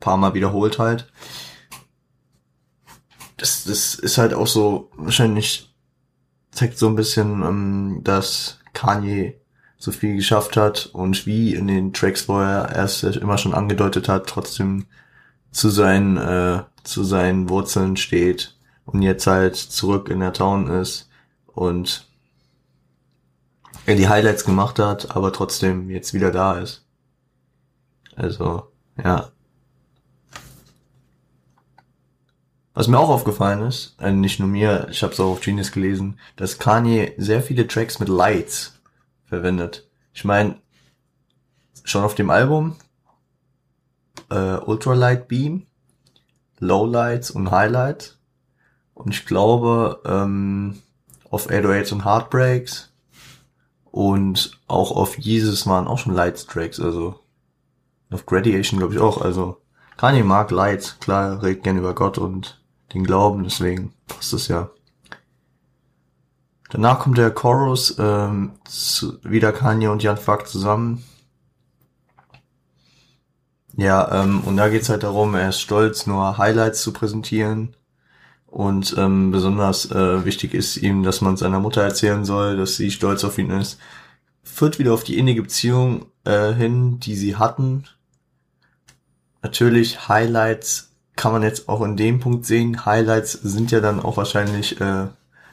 Paar 0.00 0.16
Mal 0.16 0.34
wiederholt 0.34 0.80
halt 0.80 1.06
das, 3.40 3.64
das 3.64 3.94
ist 3.94 4.18
halt 4.18 4.34
auch 4.34 4.46
so, 4.46 4.90
wahrscheinlich 4.96 5.72
zeigt 6.50 6.78
so 6.78 6.88
ein 6.88 6.96
bisschen, 6.96 7.42
ähm, 7.42 8.00
dass 8.04 8.58
Kanye 8.72 9.40
so 9.78 9.92
viel 9.92 10.16
geschafft 10.16 10.56
hat 10.56 10.90
und 10.92 11.24
wie 11.26 11.54
in 11.54 11.66
den 11.66 11.92
Tracks, 11.94 12.28
wo 12.28 12.38
er 12.38 12.74
erst 12.74 13.02
immer 13.02 13.38
schon 13.38 13.54
angedeutet 13.54 14.08
hat, 14.08 14.26
trotzdem 14.26 14.86
zu 15.52 15.70
seinen, 15.70 16.18
äh, 16.18 16.64
zu 16.84 17.02
seinen 17.02 17.48
Wurzeln 17.48 17.96
steht 17.96 18.58
und 18.84 19.00
jetzt 19.00 19.26
halt 19.26 19.56
zurück 19.56 20.10
in 20.10 20.20
der 20.20 20.34
Town 20.34 20.68
ist 20.68 21.08
und 21.46 22.06
er 23.86 23.96
die 23.96 24.08
Highlights 24.08 24.44
gemacht 24.44 24.78
hat, 24.78 25.16
aber 25.16 25.32
trotzdem 25.32 25.88
jetzt 25.88 26.12
wieder 26.12 26.30
da 26.30 26.58
ist. 26.58 26.84
Also, 28.16 28.70
ja. 29.02 29.30
Was 32.80 32.88
mir 32.88 32.98
auch 32.98 33.10
aufgefallen 33.10 33.60
ist, 33.60 33.94
äh, 34.00 34.10
nicht 34.10 34.40
nur 34.40 34.48
mir, 34.48 34.88
ich 34.90 35.02
habe 35.02 35.12
es 35.12 35.20
auch 35.20 35.32
auf 35.32 35.42
Genius 35.42 35.70
gelesen, 35.70 36.18
dass 36.36 36.58
Kanye 36.58 37.12
sehr 37.18 37.42
viele 37.42 37.66
Tracks 37.66 37.98
mit 37.98 38.08
Lights 38.08 38.80
verwendet. 39.26 39.86
Ich 40.14 40.24
meine, 40.24 40.56
schon 41.84 42.04
auf 42.04 42.14
dem 42.14 42.30
Album 42.30 42.76
äh, 44.30 44.56
Ultralight 44.56 45.28
Beam, 45.28 45.66
Lowlights 46.58 47.30
und 47.30 47.50
Highlights. 47.50 48.18
Und 48.94 49.12
ich 49.12 49.26
glaube, 49.26 50.00
ähm, 50.06 50.80
auf 51.28 51.50
808s 51.50 51.92
und 51.92 52.06
Heartbreaks 52.06 52.94
und 53.90 54.58
auch 54.68 54.90
auf 54.92 55.18
Jesus 55.18 55.66
waren 55.66 55.86
auch 55.86 55.98
schon 55.98 56.14
Lights 56.14 56.46
Tracks, 56.46 56.80
also 56.80 57.20
auf 58.10 58.24
Gradiation 58.24 58.78
glaube 58.78 58.94
ich 58.94 59.00
auch, 59.00 59.20
also 59.20 59.58
Kanye 59.98 60.22
mag 60.22 60.50
Lights, 60.50 60.98
klar, 60.98 61.42
redet 61.42 61.62
gern 61.62 61.76
über 61.76 61.94
Gott 61.94 62.16
und 62.16 62.58
den 62.94 63.04
Glauben, 63.04 63.44
deswegen 63.44 63.92
passt 64.08 64.32
es 64.32 64.48
ja. 64.48 64.70
Danach 66.70 67.00
kommt 67.00 67.18
der 67.18 67.32
Chorus, 67.32 67.96
ähm, 67.98 68.52
zu, 68.64 69.18
wieder 69.24 69.52
Kanye 69.52 69.88
und 69.88 70.02
Jan 70.02 70.16
Fuck 70.16 70.46
zusammen. 70.46 71.04
Ja, 73.76 74.22
ähm, 74.22 74.40
und 74.42 74.56
da 74.56 74.68
geht's 74.68 74.88
halt 74.88 75.02
darum, 75.02 75.34
er 75.34 75.48
ist 75.48 75.60
stolz, 75.60 76.06
nur 76.06 76.38
Highlights 76.38 76.82
zu 76.82 76.92
präsentieren. 76.92 77.74
Und 78.46 78.96
ähm, 78.98 79.30
besonders 79.30 79.90
äh, 79.90 80.24
wichtig 80.24 80.54
ist 80.54 80.76
ihm, 80.76 81.02
dass 81.02 81.20
man 81.20 81.36
seiner 81.36 81.60
Mutter 81.60 81.82
erzählen 81.82 82.24
soll, 82.24 82.56
dass 82.56 82.76
sie 82.76 82.90
stolz 82.90 83.24
auf 83.24 83.38
ihn 83.38 83.50
ist. 83.50 83.78
Führt 84.42 84.78
wieder 84.78 84.92
auf 84.92 85.04
die 85.04 85.18
innige 85.18 85.42
Beziehung 85.42 86.06
äh, 86.24 86.52
hin, 86.52 86.98
die 87.00 87.14
sie 87.14 87.36
hatten. 87.36 87.84
Natürlich, 89.42 90.08
Highlights 90.08 90.89
kann 91.20 91.32
man 91.32 91.42
jetzt 91.42 91.68
auch 91.68 91.82
in 91.82 91.98
dem 91.98 92.18
Punkt 92.18 92.46
sehen. 92.46 92.86
Highlights 92.86 93.32
sind 93.32 93.70
ja 93.72 93.80
dann 93.80 94.00
auch 94.00 94.16
wahrscheinlich, 94.16 94.80
äh, 94.80 95.08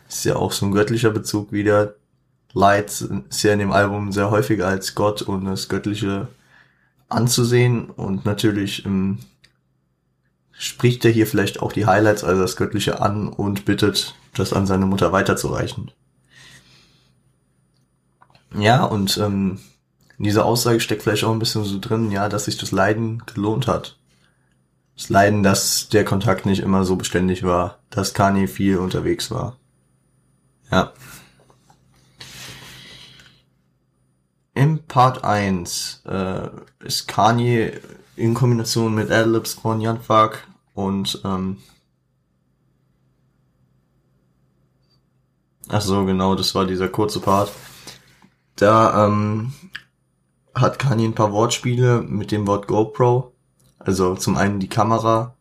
ist 0.08 0.24
ja 0.24 0.38
auch 0.38 0.54
so 0.54 0.66
ein 0.66 0.72
göttlicher 0.72 1.10
Bezug 1.10 1.52
wieder. 1.52 1.96
Lights 2.54 3.02
ist 3.02 3.44
ja 3.44 3.52
in 3.52 3.60
dem 3.60 3.74
Album 3.74 4.14
sehr 4.14 4.32
häufig 4.32 4.64
als 4.64 4.96
Gott 4.96 5.22
und 5.22 5.44
das 5.44 5.68
Göttliche 5.68 6.30
anzusehen 7.10 7.90
und 7.90 8.24
natürlich 8.24 8.86
ähm, 8.86 9.18
spricht 10.54 11.04
er 11.04 11.12
hier 11.12 11.28
vielleicht 11.28 11.62
auch 11.62 11.74
die 11.74 11.86
Highlights, 11.86 12.24
also 12.24 12.42
das 12.42 12.56
Göttliche 12.56 13.02
an 13.02 13.28
und 13.28 13.66
bittet, 13.66 14.16
das 14.36 14.54
an 14.54 14.68
seine 14.68 14.86
Mutter 14.86 15.12
weiterzureichen. 15.12 15.92
Ja, 18.58 18.86
und 18.86 19.18
ähm, 19.18 19.60
in 20.18 20.24
dieser 20.24 20.46
Aussage 20.46 20.80
steckt 20.80 21.04
vielleicht 21.04 21.26
auch 21.26 21.34
ein 21.34 21.40
bisschen 21.40 21.66
so 21.66 21.78
drin, 21.78 22.10
ja, 22.10 22.30
dass 22.30 22.46
sich 22.46 22.56
das 22.56 22.72
Leiden 22.72 23.22
gelohnt 23.26 23.68
hat. 23.68 23.97
Das 24.98 25.10
Leiden, 25.10 25.44
dass 25.44 25.90
der 25.90 26.04
Kontakt 26.04 26.48
nicht 26.48 26.60
immer 26.60 26.84
so 26.84 26.96
beständig 26.96 27.44
war, 27.44 27.78
dass 27.92 28.16
Kanye 28.16 28.48
viel 28.48 28.80
unterwegs 28.80 29.30
war. 29.30 29.56
Ja. 30.72 30.92
Im 34.56 34.84
Part 34.86 35.24
1 35.24 36.02
äh, 36.08 36.50
ist 36.80 37.08
Kanye 37.08 37.74
in 38.16 38.34
Kombination 38.34 38.96
mit 38.96 39.12
Adlibs 39.12 39.54
von 39.54 39.80
Jan 39.82 40.02
Fark 40.02 40.48
und 40.74 41.22
ähm, 41.24 41.58
Ach 45.70 45.82
so, 45.82 46.06
genau, 46.06 46.34
das 46.34 46.56
war 46.56 46.66
dieser 46.66 46.88
kurze 46.88 47.20
Part. 47.20 47.52
Da 48.56 49.06
ähm, 49.06 49.54
hat 50.56 50.80
Kanye 50.80 51.06
ein 51.06 51.14
paar 51.14 51.34
Wortspiele 51.34 52.02
mit 52.02 52.32
dem 52.32 52.48
Wort 52.48 52.68
GoPro. 52.68 53.37
Also 53.80 54.16
zum 54.16 54.38
einen 54.38 54.60
die 54.60 54.70
Kamera 54.70 55.36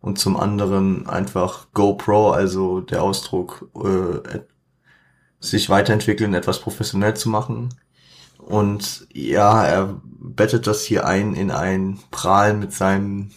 und 0.00 0.18
zum 0.18 0.36
anderen 0.36 1.08
einfach 1.08 1.68
GoPro, 1.74 2.32
also 2.32 2.80
der 2.80 3.02
Ausdruck, 3.02 3.68
äh, 3.76 4.40
sich 5.40 5.70
weiterentwickeln, 5.70 6.34
etwas 6.34 6.60
professionell 6.60 7.14
zu 7.14 7.28
machen. 7.28 7.74
Und 8.38 9.06
ja, 9.12 9.64
er 9.64 10.00
bettet 10.04 10.66
das 10.66 10.82
hier 10.82 11.06
ein 11.06 11.34
in 11.34 11.50
ein 11.50 11.98
Prahlen 12.10 12.58
mit 12.58 12.72
seinem 12.72 13.30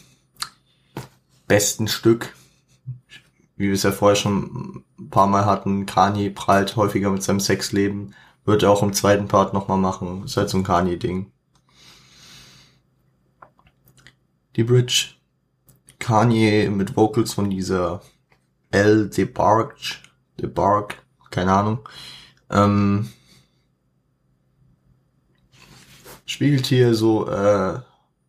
besten 1.48 1.88
Stück. 1.88 2.34
Wie 3.58 3.68
wir 3.68 3.74
es 3.74 3.84
ja 3.84 3.92
vorher 3.92 4.16
schon 4.16 4.84
ein 5.00 5.10
paar 5.10 5.28
Mal 5.28 5.46
hatten, 5.46 5.86
Kanye 5.86 6.30
prahlt 6.30 6.76
häufiger 6.76 7.10
mit 7.10 7.24
seinem 7.24 7.40
Sexleben. 7.40 8.16
Wird 8.46 8.64
er 8.64 8.72
auch 8.72 8.84
im 8.84 8.94
zweiten 8.94 9.28
Part 9.28 9.54
nochmal 9.54 9.78
machen. 9.78 10.24
Ist 10.26 10.38
halt 10.38 10.50
so 10.50 10.58
ein 10.58 10.64
Kanye-Ding. 10.64 11.32
Die 14.56 14.64
Bridge. 14.64 15.16
Kanye 16.00 16.70
mit 16.70 16.96
Vocals 16.96 17.34
von 17.34 17.50
dieser 17.50 18.02
L. 18.72 19.10
DeBarge. 19.10 19.98
DeBarge. 20.40 20.96
Keine 21.32 21.54
Ahnung. 21.54 21.90
Ähm, 22.50 23.10
spiegelt 26.26 26.68
hier 26.68 26.96
so 26.96 27.30
äh, 27.30 27.80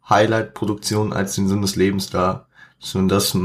Highlight-Produktion 0.08 1.12
als 1.12 1.34
den 1.34 1.48
Sinn 1.48 1.62
des 1.62 1.76
Lebens 1.76 2.10
dar. 2.10 2.48
Dass 2.80 2.94
man 2.94 3.08
das 3.08 3.36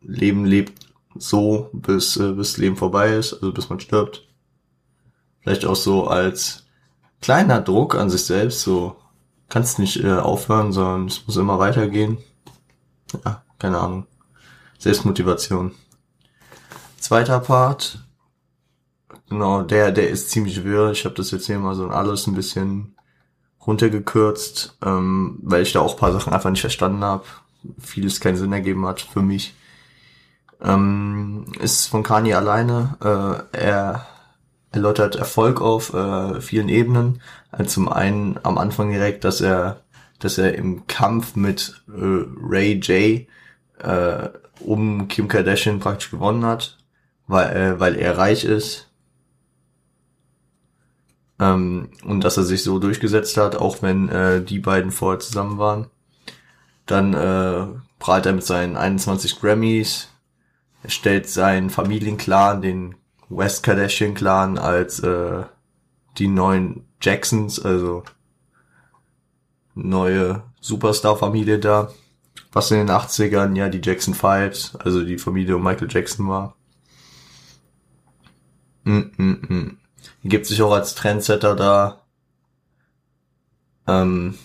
Leben 0.00 0.44
lebt 0.44 0.86
so, 1.18 1.70
bis, 1.72 2.16
äh, 2.16 2.32
bis 2.32 2.56
Leben 2.56 2.76
vorbei 2.76 3.14
ist, 3.14 3.34
also 3.34 3.52
bis 3.52 3.68
man 3.68 3.80
stirbt. 3.80 4.26
Vielleicht 5.40 5.64
auch 5.64 5.76
so 5.76 6.06
als 6.06 6.66
kleiner 7.20 7.60
Druck 7.60 7.94
an 7.94 8.10
sich 8.10 8.24
selbst, 8.24 8.62
so 8.62 8.96
kannst 9.48 9.78
nicht 9.78 10.02
äh, 10.02 10.16
aufhören, 10.16 10.72
sondern 10.72 11.06
es 11.06 11.26
muss 11.26 11.36
immer 11.36 11.58
weitergehen. 11.58 12.18
Ja, 13.24 13.42
keine 13.58 13.78
Ahnung. 13.78 14.06
Selbstmotivation. 14.78 15.72
Zweiter 16.98 17.40
Part. 17.40 18.00
Genau, 19.28 19.62
der, 19.62 19.92
der 19.92 20.10
ist 20.10 20.30
ziemlich 20.30 20.64
wirr. 20.64 20.92
Ich 20.92 21.04
habe 21.04 21.14
das 21.14 21.30
jetzt 21.30 21.46
hier 21.46 21.58
mal 21.58 21.74
so 21.74 21.88
alles 21.88 22.26
ein 22.26 22.34
bisschen 22.34 22.96
runtergekürzt, 23.66 24.76
ähm, 24.84 25.38
weil 25.42 25.62
ich 25.62 25.72
da 25.72 25.80
auch 25.80 25.96
paar 25.96 26.12
Sachen 26.12 26.32
einfach 26.32 26.50
nicht 26.50 26.60
verstanden 26.60 27.02
habe. 27.02 27.24
Vieles 27.80 28.20
keinen 28.20 28.36
Sinn 28.36 28.52
ergeben 28.52 28.86
hat 28.86 29.00
für 29.00 29.22
mich. 29.22 29.54
Ähm, 30.62 31.46
ist 31.58 31.86
von 31.86 32.02
Kanye 32.02 32.34
alleine. 32.34 32.96
Äh, 33.52 33.58
er 33.58 34.06
erläutert 34.76 35.16
Erfolg 35.16 35.60
auf 35.60 35.92
äh, 35.94 36.40
vielen 36.40 36.68
Ebenen. 36.68 37.20
Also 37.50 37.70
zum 37.70 37.88
einen 37.88 38.38
am 38.42 38.58
Anfang 38.58 38.90
direkt, 38.90 39.24
dass 39.24 39.40
er, 39.40 39.82
dass 40.18 40.38
er 40.38 40.54
im 40.54 40.86
Kampf 40.86 41.34
mit 41.34 41.82
äh, 41.88 42.24
Ray 42.40 42.74
J 42.74 43.26
äh, 43.84 44.28
um 44.60 45.08
Kim 45.08 45.28
Kardashian 45.28 45.80
praktisch 45.80 46.10
gewonnen 46.10 46.44
hat, 46.44 46.78
weil, 47.26 47.56
äh, 47.56 47.80
weil 47.80 47.96
er 47.96 48.16
reich 48.16 48.44
ist 48.44 48.86
ähm, 51.38 51.90
und 52.04 52.24
dass 52.24 52.36
er 52.36 52.44
sich 52.44 52.62
so 52.62 52.78
durchgesetzt 52.78 53.36
hat, 53.36 53.56
auch 53.56 53.82
wenn 53.82 54.08
äh, 54.08 54.42
die 54.42 54.58
beiden 54.58 54.90
vorher 54.90 55.20
zusammen 55.20 55.58
waren. 55.58 55.88
Dann 56.86 57.14
äh, 57.14 57.66
prahlt 57.98 58.26
er 58.26 58.32
mit 58.32 58.44
seinen 58.44 58.76
21 58.76 59.40
Grammys. 59.40 60.08
Er 60.82 60.90
stellt 60.90 61.28
seinen 61.28 61.70
Familienclan, 61.70 62.62
den 62.62 62.94
West 63.28 63.62
Kardashian 63.62 64.14
Clan, 64.14 64.58
als 64.58 65.00
äh, 65.00 65.44
die 66.18 66.28
neuen 66.28 66.86
Jacksons, 67.00 67.62
also 67.64 68.04
neue 69.74 70.42
Superstar-Familie 70.60 71.58
da. 71.58 71.90
Was 72.52 72.70
in 72.70 72.78
den 72.78 72.90
80ern 72.90 73.56
ja 73.56 73.68
die 73.68 73.80
Jackson 73.82 74.14
Fives, 74.14 74.74
also 74.76 75.04
die 75.04 75.18
Familie 75.18 75.56
um 75.56 75.62
Michael 75.62 75.88
Jackson 75.90 76.28
war. 76.28 76.56
Mm 78.84 79.10
-mm 79.16 79.40
-mm 79.40 79.76
gibt 80.28 80.46
sich 80.46 80.62
auch 80.62 80.72
als 80.72 80.94
Trendsetter 80.94 81.54
da. 81.54 82.00
Ähm, 83.86 84.36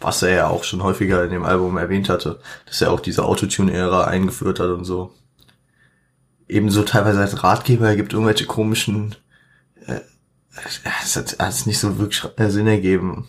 was 0.00 0.22
er 0.22 0.30
ja 0.30 0.48
auch 0.48 0.64
schon 0.64 0.82
häufiger 0.82 1.24
in 1.24 1.30
dem 1.30 1.44
Album 1.44 1.76
erwähnt 1.76 2.08
hatte, 2.08 2.40
dass 2.66 2.82
er 2.82 2.90
auch 2.90 3.00
diese 3.00 3.24
Autotune-Ära 3.24 4.04
eingeführt 4.04 4.60
hat 4.60 4.68
und 4.68 4.84
so. 4.84 5.14
Ebenso 6.52 6.82
teilweise 6.82 7.20
als 7.20 7.42
Ratgeber, 7.42 7.88
er 7.88 7.96
gibt 7.96 8.12
irgendwelche 8.12 8.46
komischen, 8.46 9.14
äh, 9.86 10.00
es 11.02 11.16
hat 11.16 11.40
alles 11.40 11.66
nicht 11.66 11.78
so 11.78 11.98
wirklich 11.98 12.22
Sinn 12.52 12.66
ergeben. 12.66 13.28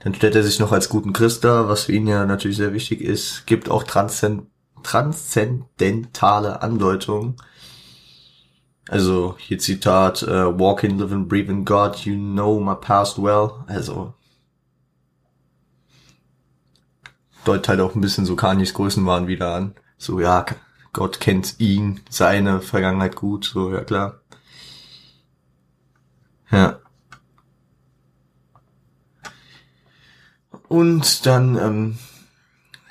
Dann 0.00 0.14
stellt 0.14 0.36
er 0.36 0.42
sich 0.42 0.60
noch 0.60 0.72
als 0.72 0.88
guten 0.88 1.12
Christ 1.12 1.42
dar, 1.44 1.68
was 1.68 1.84
für 1.84 1.92
ihn 1.92 2.06
ja 2.06 2.26
natürlich 2.26 2.56
sehr 2.56 2.72
wichtig 2.72 3.00
ist, 3.00 3.46
gibt 3.46 3.70
auch 3.70 3.82
transzend 3.82 4.46
transzendentale 4.84 6.62
Andeutungen 6.62 7.34
also 8.88 9.36
hier 9.38 9.58
Zitat, 9.58 10.22
uh, 10.22 10.58
walk 10.58 10.82
in, 10.82 10.98
live 10.98 11.12
and 11.12 11.28
breathe 11.28 11.50
in 11.50 11.64
God, 11.64 12.06
you 12.06 12.14
know 12.16 12.58
my 12.58 12.74
past 12.74 13.18
well. 13.18 13.64
Also 13.66 14.14
deutet 17.44 17.68
halt 17.68 17.80
auch 17.80 17.94
ein 17.94 18.00
bisschen 18.00 18.24
so 18.24 18.34
Kanyes 18.34 18.74
Größenwahn 18.74 19.28
wieder 19.28 19.54
an. 19.54 19.74
So, 19.98 20.20
ja, 20.20 20.44
Gott 20.92 21.20
kennt 21.20 21.60
ihn, 21.60 22.00
seine 22.08 22.60
Vergangenheit 22.60 23.16
gut, 23.16 23.44
so, 23.44 23.72
ja 23.72 23.84
klar. 23.84 24.20
Ja. 26.50 26.80
Und 30.68 31.26
dann, 31.26 31.56
ähm, 31.56 31.98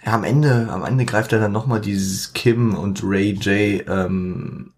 ja, 0.06 0.14
am 0.14 0.24
Ende, 0.24 0.69
am 0.72 0.84
Ende 0.86 1.06
greift 1.06 1.34
er 1.34 1.40
dann 1.40 1.52
nochmal 1.52 1.82
dieses 1.82 2.34
Kim 2.34 2.76
und 2.76 3.02
Ray 3.03 3.32
J 3.34 3.88
ähm, 3.88 4.74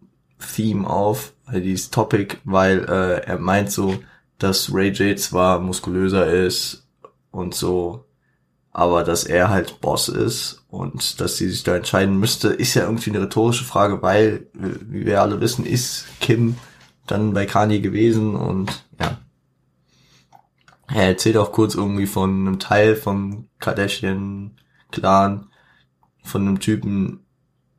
Theme 0.56 0.90
auf, 0.90 1.34
äh, 1.52 1.62
dieses 1.62 1.92
Topic, 1.92 2.38
weil 2.44 2.86
äh, 2.86 3.26
er 3.26 3.40
meint 3.40 3.72
so, 3.72 4.00
dass 4.38 4.74
Ray 4.74 4.90
J 4.90 5.20
zwar 5.20 5.60
muskulöser 5.60 6.28
ist 6.32 6.88
und 7.32 7.54
so, 7.54 8.06
aber 8.72 9.04
dass 9.04 9.24
er 9.24 9.50
halt 9.50 9.82
Boss 9.82 10.10
ist 10.10 10.64
und 10.70 11.20
dass 11.20 11.38
sie 11.38 11.50
sich 11.50 11.64
da 11.64 11.76
entscheiden 11.76 12.18
müsste, 12.18 12.50
ist 12.50 12.76
ja 12.76 12.84
irgendwie 12.84 13.10
eine 13.10 13.22
rhetorische 13.22 13.66
Frage, 13.66 14.02
weil, 14.02 14.48
wie 14.54 15.06
wir 15.06 15.22
alle 15.22 15.42
wissen, 15.42 15.66
ist 15.66 16.06
Kim 16.20 16.58
dann 17.08 17.34
bei 17.34 17.46
Kanye 17.46 17.82
gewesen 17.82 18.36
und 18.36 18.86
ja. 19.00 19.18
Er 20.92 21.08
erzählt 21.10 21.38
auch 21.38 21.52
kurz 21.52 21.76
irgendwie 21.76 22.08
von 22.08 22.48
einem 22.48 22.60
Teil 22.60 22.96
vom 22.96 23.48
Kardashian-Clan, 23.60 25.48
von 26.24 26.42
einem 26.42 26.60
Typen, 26.60 27.26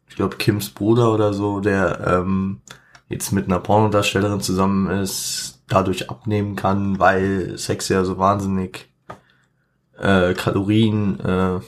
ich 0.09 0.15
glaube 0.15 0.37
Kims 0.37 0.71
Bruder 0.71 1.13
oder 1.13 1.35
so, 1.35 1.59
der 1.61 2.07
ähm, 2.07 2.61
jetzt 3.09 3.33
mit 3.33 3.47
einer 3.47 3.59
Pornodarstellerin 3.59 4.41
zusammen 4.41 4.89
ist, 4.91 5.63
dadurch 5.67 6.09
abnehmen 6.09 6.55
kann, 6.55 7.01
weil 7.01 7.59
Sex 7.59 7.89
ja 7.89 8.05
so 8.05 8.19
wahnsinnig 8.19 8.90
äh, 10.01 10.35
Kalorien, 10.35 11.21
äh, 11.21 11.61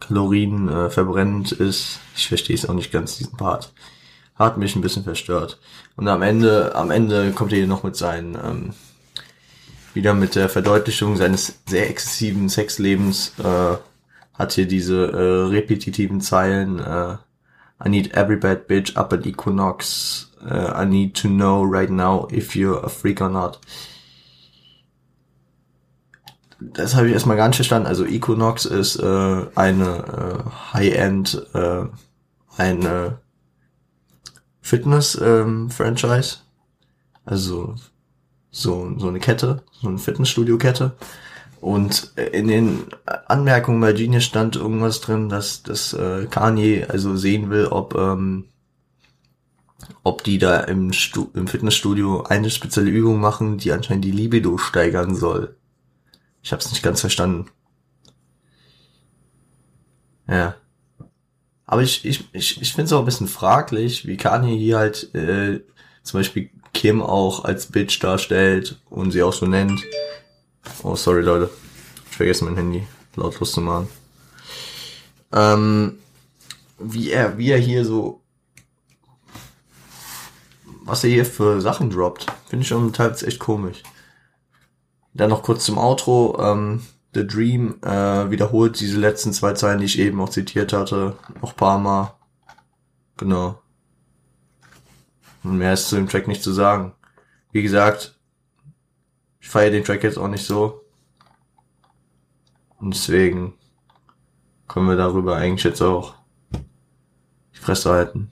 Kalorien 0.00 0.68
äh, 0.68 0.90
verbrennend 0.90 1.52
ist. 1.52 2.00
Ich 2.16 2.28
verstehe 2.28 2.56
es 2.56 2.68
auch 2.68 2.74
nicht 2.74 2.92
ganz, 2.92 3.16
diesen 3.18 3.36
Part. 3.36 3.72
Hat 4.34 4.58
mich 4.58 4.76
ein 4.76 4.82
bisschen 4.82 5.04
verstört. 5.04 5.58
Und 5.96 6.08
am 6.08 6.22
Ende, 6.22 6.74
am 6.74 6.90
Ende 6.90 7.32
kommt 7.32 7.52
er 7.52 7.58
hier 7.58 7.66
noch 7.66 7.82
mit 7.82 7.96
seinen, 7.96 8.34
ähm, 8.34 8.74
wieder 9.94 10.12
mit 10.12 10.34
der 10.34 10.48
Verdeutlichung 10.48 11.16
seines 11.16 11.60
sehr 11.66 11.88
exzessiven 11.88 12.48
Sexlebens, 12.48 13.32
äh, 13.38 13.76
hat 14.34 14.52
hier 14.52 14.66
diese 14.66 15.06
äh, 15.06 15.48
repetitiven 15.48 16.20
Zeilen, 16.20 16.78
äh, 16.78 17.16
I 17.84 17.88
need 17.88 18.14
every 18.14 18.36
bad 18.36 18.66
bitch 18.66 18.96
up 18.96 19.12
at 19.12 19.26
Equinox, 19.26 20.30
uh, 20.42 20.72
I 20.74 20.86
need 20.86 21.14
to 21.14 21.28
know 21.28 21.62
right 21.62 21.90
now 21.90 22.26
if 22.30 22.56
you're 22.56 22.82
a 22.82 22.88
freak 22.88 23.20
or 23.20 23.28
not 23.28 23.58
das 26.60 26.94
habe 26.94 27.08
ich 27.08 27.12
erstmal 27.12 27.36
gar 27.36 27.48
nicht 27.48 27.56
verstanden. 27.56 27.88
Also 27.88 28.04
Equinox 28.04 28.64
ist 28.64 28.96
äh, 28.96 29.46
eine 29.54 30.44
äh, 30.44 30.74
High-End, 30.74 31.46
äh, 31.54 31.84
eine 32.56 33.18
Fitness-Franchise. 34.62 36.36
Ähm, 36.36 36.40
also 37.24 37.74
so, 38.50 38.94
so 38.98 39.08
eine 39.08 39.20
Kette, 39.20 39.62
so 39.72 39.88
eine 39.88 39.98
Fitnessstudio-Kette. 39.98 40.92
Und 41.60 42.12
in 42.32 42.48
den 42.48 42.84
Anmerkungen 43.26 43.80
bei 43.80 43.92
Genius 43.92 44.24
stand 44.24 44.56
irgendwas 44.56 45.00
drin, 45.00 45.28
dass, 45.28 45.62
dass 45.62 45.92
äh, 45.92 46.26
Kanye 46.30 46.86
also 46.88 47.16
sehen 47.16 47.50
will, 47.50 47.66
ob, 47.66 47.94
ähm, 47.96 48.44
ob 50.04 50.22
die 50.22 50.38
da 50.38 50.60
im, 50.60 50.92
Stu 50.92 51.28
im 51.34 51.48
Fitnessstudio 51.48 52.22
eine 52.22 52.50
spezielle 52.50 52.90
Übung 52.90 53.20
machen, 53.20 53.58
die 53.58 53.72
anscheinend 53.72 54.04
die 54.04 54.12
Libido 54.12 54.58
steigern 54.58 55.14
soll. 55.14 55.56
Ich 56.46 56.52
habe 56.52 56.62
es 56.62 56.70
nicht 56.70 56.84
ganz 56.84 57.00
verstanden. 57.00 57.50
Ja. 60.28 60.54
Aber 61.64 61.82
ich, 61.82 62.04
ich, 62.04 62.28
ich, 62.32 62.62
ich 62.62 62.72
finde 62.72 62.84
es 62.84 62.92
auch 62.92 63.00
ein 63.00 63.04
bisschen 63.04 63.26
fraglich, 63.26 64.06
wie 64.06 64.16
Kanye 64.16 64.56
hier 64.56 64.78
halt 64.78 65.12
äh, 65.12 65.64
zum 66.04 66.20
Beispiel 66.20 66.50
Kim 66.72 67.02
auch 67.02 67.44
als 67.44 67.66
Bitch 67.66 68.00
darstellt 68.00 68.80
und 68.88 69.10
sie 69.10 69.24
auch 69.24 69.32
so 69.32 69.44
nennt. 69.46 69.82
Oh, 70.84 70.94
sorry 70.94 71.22
Leute. 71.22 71.50
Ich 72.12 72.16
vergesse 72.16 72.44
mein 72.44 72.54
Handy 72.54 72.86
lautlos 73.16 73.50
zu 73.50 73.60
machen. 73.60 73.88
Ähm, 75.32 75.98
wie 76.78 77.10
er, 77.10 77.38
wie 77.38 77.50
er 77.50 77.58
hier 77.58 77.84
so, 77.84 78.22
was 80.84 81.02
er 81.02 81.10
hier 81.10 81.26
für 81.26 81.60
Sachen 81.60 81.90
droppt, 81.90 82.26
finde 82.48 82.62
ich 82.62 82.68
schon 82.68 82.92
teils 82.92 83.24
echt 83.24 83.40
komisch. 83.40 83.82
Dann 85.16 85.30
noch 85.30 85.42
kurz 85.42 85.64
zum 85.64 85.78
Outro. 85.78 86.38
Ähm, 86.38 86.82
The 87.14 87.26
Dream 87.26 87.80
äh, 87.82 88.30
wiederholt 88.30 88.78
diese 88.78 89.00
letzten 89.00 89.32
zwei 89.32 89.54
Zeilen, 89.54 89.78
die 89.78 89.86
ich 89.86 89.98
eben 89.98 90.20
auch 90.20 90.28
zitiert 90.28 90.74
hatte, 90.74 91.16
noch 91.40 91.56
paar 91.56 91.78
Mal. 91.78 92.14
Genau. 93.16 93.62
Und 95.42 95.56
mehr 95.56 95.72
ist 95.72 95.88
zu 95.88 95.96
dem 95.96 96.08
Track 96.08 96.28
nicht 96.28 96.42
zu 96.42 96.52
sagen. 96.52 96.92
Wie 97.52 97.62
gesagt, 97.62 98.18
ich 99.40 99.48
feiere 99.48 99.70
den 99.70 99.84
Track 99.84 100.02
jetzt 100.02 100.18
auch 100.18 100.28
nicht 100.28 100.44
so. 100.44 100.84
Und 102.78 102.94
deswegen 102.94 103.54
können 104.68 104.88
wir 104.88 104.96
darüber 104.96 105.36
eigentlich 105.36 105.64
jetzt 105.64 105.80
auch 105.80 106.14
die 106.52 107.58
Fresse 107.58 107.90
halten. 107.90 108.30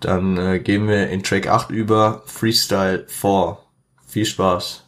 Dann 0.00 0.38
äh, 0.38 0.60
gehen 0.60 0.88
wir 0.88 1.10
in 1.10 1.22
Track 1.22 1.48
8 1.48 1.70
über 1.70 2.22
Freestyle 2.24 3.06
4. 3.08 3.58
Viel 4.08 4.24
Spaß. 4.24 4.84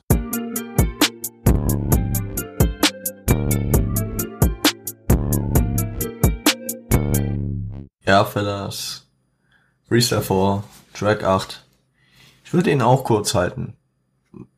Ja, 8.06 8.24
Fellas. 8.24 9.06
Freestyle 9.88 10.22
4, 10.22 10.64
Track 10.94 11.22
8. 11.22 11.66
Ich 12.44 12.54
würde 12.54 12.70
ihn 12.70 12.80
auch 12.80 13.04
kurz 13.04 13.34
halten. 13.34 13.74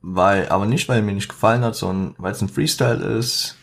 Weil, 0.01 0.49
aber 0.49 0.67
nicht, 0.67 0.89
weil 0.89 0.99
er 0.99 1.03
mir 1.03 1.13
nicht 1.13 1.29
gefallen 1.29 1.65
hat, 1.65 1.75
sondern 1.75 2.15
weil 2.19 2.33
es 2.33 2.41
ein 2.41 2.49
Freestyle 2.49 3.05
ist. 3.19 3.57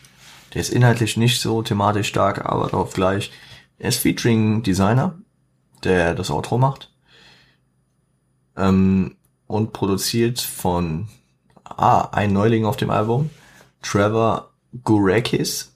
Der 0.52 0.60
ist 0.60 0.68
inhaltlich 0.68 1.16
nicht 1.16 1.40
so 1.40 1.62
thematisch 1.62 2.08
stark, 2.08 2.44
aber 2.44 2.68
darauf 2.68 2.92
gleich. 2.92 3.32
Er 3.78 3.88
ist 3.88 4.02
featuring 4.02 4.62
Designer, 4.62 5.18
der 5.82 6.14
das 6.14 6.30
Outro 6.30 6.58
macht. 6.58 6.92
Ähm, 8.56 9.16
und 9.50 9.72
produziert 9.72 10.40
von 10.40 11.08
ah, 11.64 12.08
ein 12.12 12.32
Neuling 12.32 12.64
auf 12.64 12.76
dem 12.76 12.90
Album, 12.90 13.30
Trevor 13.82 14.50
Gurekis, 14.84 15.74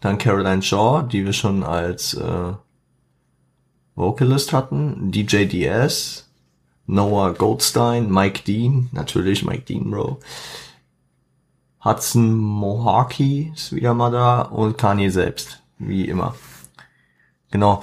dann 0.00 0.16
Caroline 0.16 0.62
Shaw, 0.62 1.02
die 1.02 1.26
wir 1.26 1.34
schon 1.34 1.62
als 1.62 2.14
äh, 2.14 2.52
Vocalist 3.94 4.54
hatten, 4.54 5.12
DJ 5.12 5.44
DS, 5.44 6.30
Noah 6.86 7.34
Goldstein, 7.34 8.10
Mike 8.10 8.44
Dean, 8.46 8.88
natürlich 8.92 9.44
Mike 9.44 9.64
Dean, 9.68 9.90
Bro, 9.90 10.20
Hudson 11.84 12.34
Mohawkey 12.34 13.52
ist 13.54 13.74
wieder 13.74 13.92
mal 13.92 14.10
da 14.10 14.40
und 14.40 14.78
Kanye 14.78 15.10
selbst, 15.10 15.62
wie 15.78 16.06
immer. 16.06 16.34
Genau, 17.50 17.82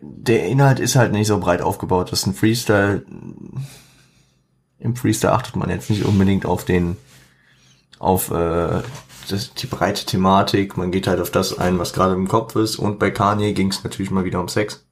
der 0.00 0.46
Inhalt 0.46 0.80
ist 0.80 0.96
halt 0.96 1.12
nicht 1.12 1.26
so 1.26 1.38
breit 1.38 1.60
aufgebaut, 1.60 2.12
das 2.12 2.20
ist 2.20 2.26
ein 2.28 2.34
Freestyle, 2.34 3.04
im 4.78 4.96
Freestyle 4.96 5.32
achtet 5.32 5.56
man 5.56 5.70
jetzt 5.70 5.90
nicht 5.90 6.04
unbedingt 6.04 6.46
auf 6.46 6.64
den, 6.64 6.96
auf 7.98 8.30
äh, 8.30 8.82
das, 9.28 9.54
die 9.54 9.66
breite 9.66 10.06
Thematik. 10.06 10.76
Man 10.76 10.90
geht 10.90 11.06
halt 11.06 11.20
auf 11.20 11.30
das 11.30 11.58
ein, 11.58 11.78
was 11.78 11.92
gerade 11.92 12.14
im 12.14 12.28
Kopf 12.28 12.56
ist. 12.56 12.76
Und 12.76 12.98
bei 12.98 13.10
Kanye 13.10 13.52
ging 13.52 13.70
es 13.70 13.84
natürlich 13.84 14.10
mal 14.10 14.24
wieder 14.24 14.40
um 14.40 14.48
Sex. 14.48 14.84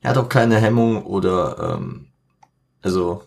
Er 0.00 0.10
hat 0.10 0.18
auch 0.18 0.28
keine 0.28 0.56
Hemmung 0.56 1.04
oder 1.04 1.76
ähm, 1.76 2.08
also 2.82 3.22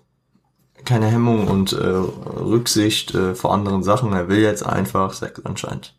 keine 0.84 1.08
Hemmung 1.08 1.48
und 1.48 1.74
äh, 1.74 1.86
Rücksicht 1.86 3.16
äh, 3.16 3.34
vor 3.34 3.54
anderen 3.54 3.84
Sachen. 3.84 4.14
Er 4.14 4.28
will 4.28 4.40
jetzt 4.40 4.66
einfach 4.66 5.14
Sex 5.14 5.44
anscheinend. 5.44 5.96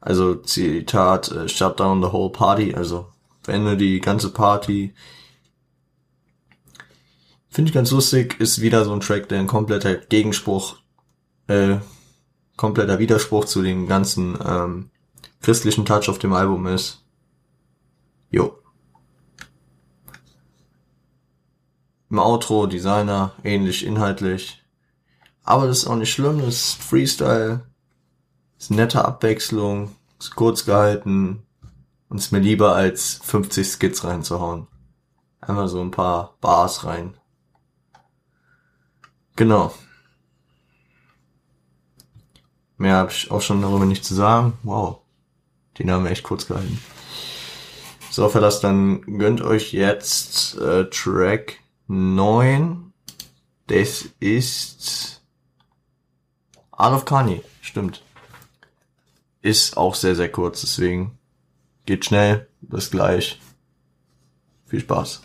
Also 0.00 0.34
Zitat, 0.34 1.30
äh, 1.30 1.48
shut 1.48 1.78
down 1.80 2.02
the 2.02 2.12
whole 2.12 2.30
party, 2.30 2.74
also 2.74 3.06
beende 3.42 3.76
die 3.76 4.00
ganze 4.00 4.30
Party, 4.30 4.94
Finde 7.54 7.68
ich 7.68 7.74
ganz 7.74 7.92
lustig, 7.92 8.40
ist 8.40 8.60
wieder 8.62 8.84
so 8.84 8.92
ein 8.92 8.98
Track, 8.98 9.28
der 9.28 9.38
ein 9.38 9.46
kompletter 9.46 9.94
Gegenspruch, 9.94 10.78
äh, 11.46 11.76
kompletter 12.56 12.98
Widerspruch 12.98 13.44
zu 13.44 13.62
dem 13.62 13.86
ganzen 13.86 14.36
ähm, 14.44 14.90
christlichen 15.40 15.84
Touch 15.84 16.08
auf 16.08 16.18
dem 16.18 16.32
Album 16.32 16.66
ist. 16.66 17.04
Jo. 18.28 18.58
Im 22.10 22.18
Outro, 22.18 22.66
Designer, 22.66 23.34
ähnlich 23.44 23.86
inhaltlich. 23.86 24.60
Aber 25.44 25.68
das 25.68 25.78
ist 25.78 25.86
auch 25.86 25.94
nicht 25.94 26.12
schlimm, 26.12 26.40
das 26.40 26.56
ist 26.56 26.82
Freestyle, 26.82 27.68
ist 28.58 28.72
nette 28.72 29.04
Abwechslung, 29.04 29.94
ist 30.18 30.34
kurz 30.34 30.64
gehalten 30.64 31.44
und 32.08 32.18
ist 32.18 32.32
mir 32.32 32.40
lieber 32.40 32.74
als 32.74 33.20
50 33.22 33.64
Skits 33.64 34.02
reinzuhauen. 34.02 34.66
Einmal 35.40 35.68
so 35.68 35.80
ein 35.80 35.92
paar 35.92 36.34
Bars 36.40 36.84
rein. 36.84 37.14
Genau. 39.36 39.74
mehr 42.76 42.96
habe 42.96 43.10
ich 43.10 43.30
auch 43.30 43.40
schon 43.40 43.62
darüber 43.62 43.86
nicht 43.86 44.04
zu 44.04 44.14
sagen. 44.14 44.54
Wow, 44.62 45.00
den 45.78 45.90
haben 45.90 46.04
wir 46.04 46.10
echt 46.10 46.22
kurz 46.22 46.46
gehalten. 46.46 46.78
So, 48.10 48.28
Fellas, 48.28 48.60
dann 48.60 49.00
gönnt 49.18 49.42
euch 49.42 49.72
jetzt 49.72 50.56
äh, 50.58 50.88
Track 50.88 51.58
9. 51.88 52.92
Das 53.66 54.04
ist 54.20 55.22
Art 56.70 56.94
of 56.94 57.04
Kanye, 57.04 57.42
stimmt. 57.60 58.04
Ist 59.42 59.76
auch 59.76 59.96
sehr, 59.96 60.14
sehr 60.14 60.30
kurz, 60.30 60.60
deswegen 60.60 61.18
geht 61.86 62.04
schnell, 62.04 62.48
bis 62.60 62.90
gleich. 62.90 63.40
Viel 64.66 64.80
Spaß. 64.80 65.23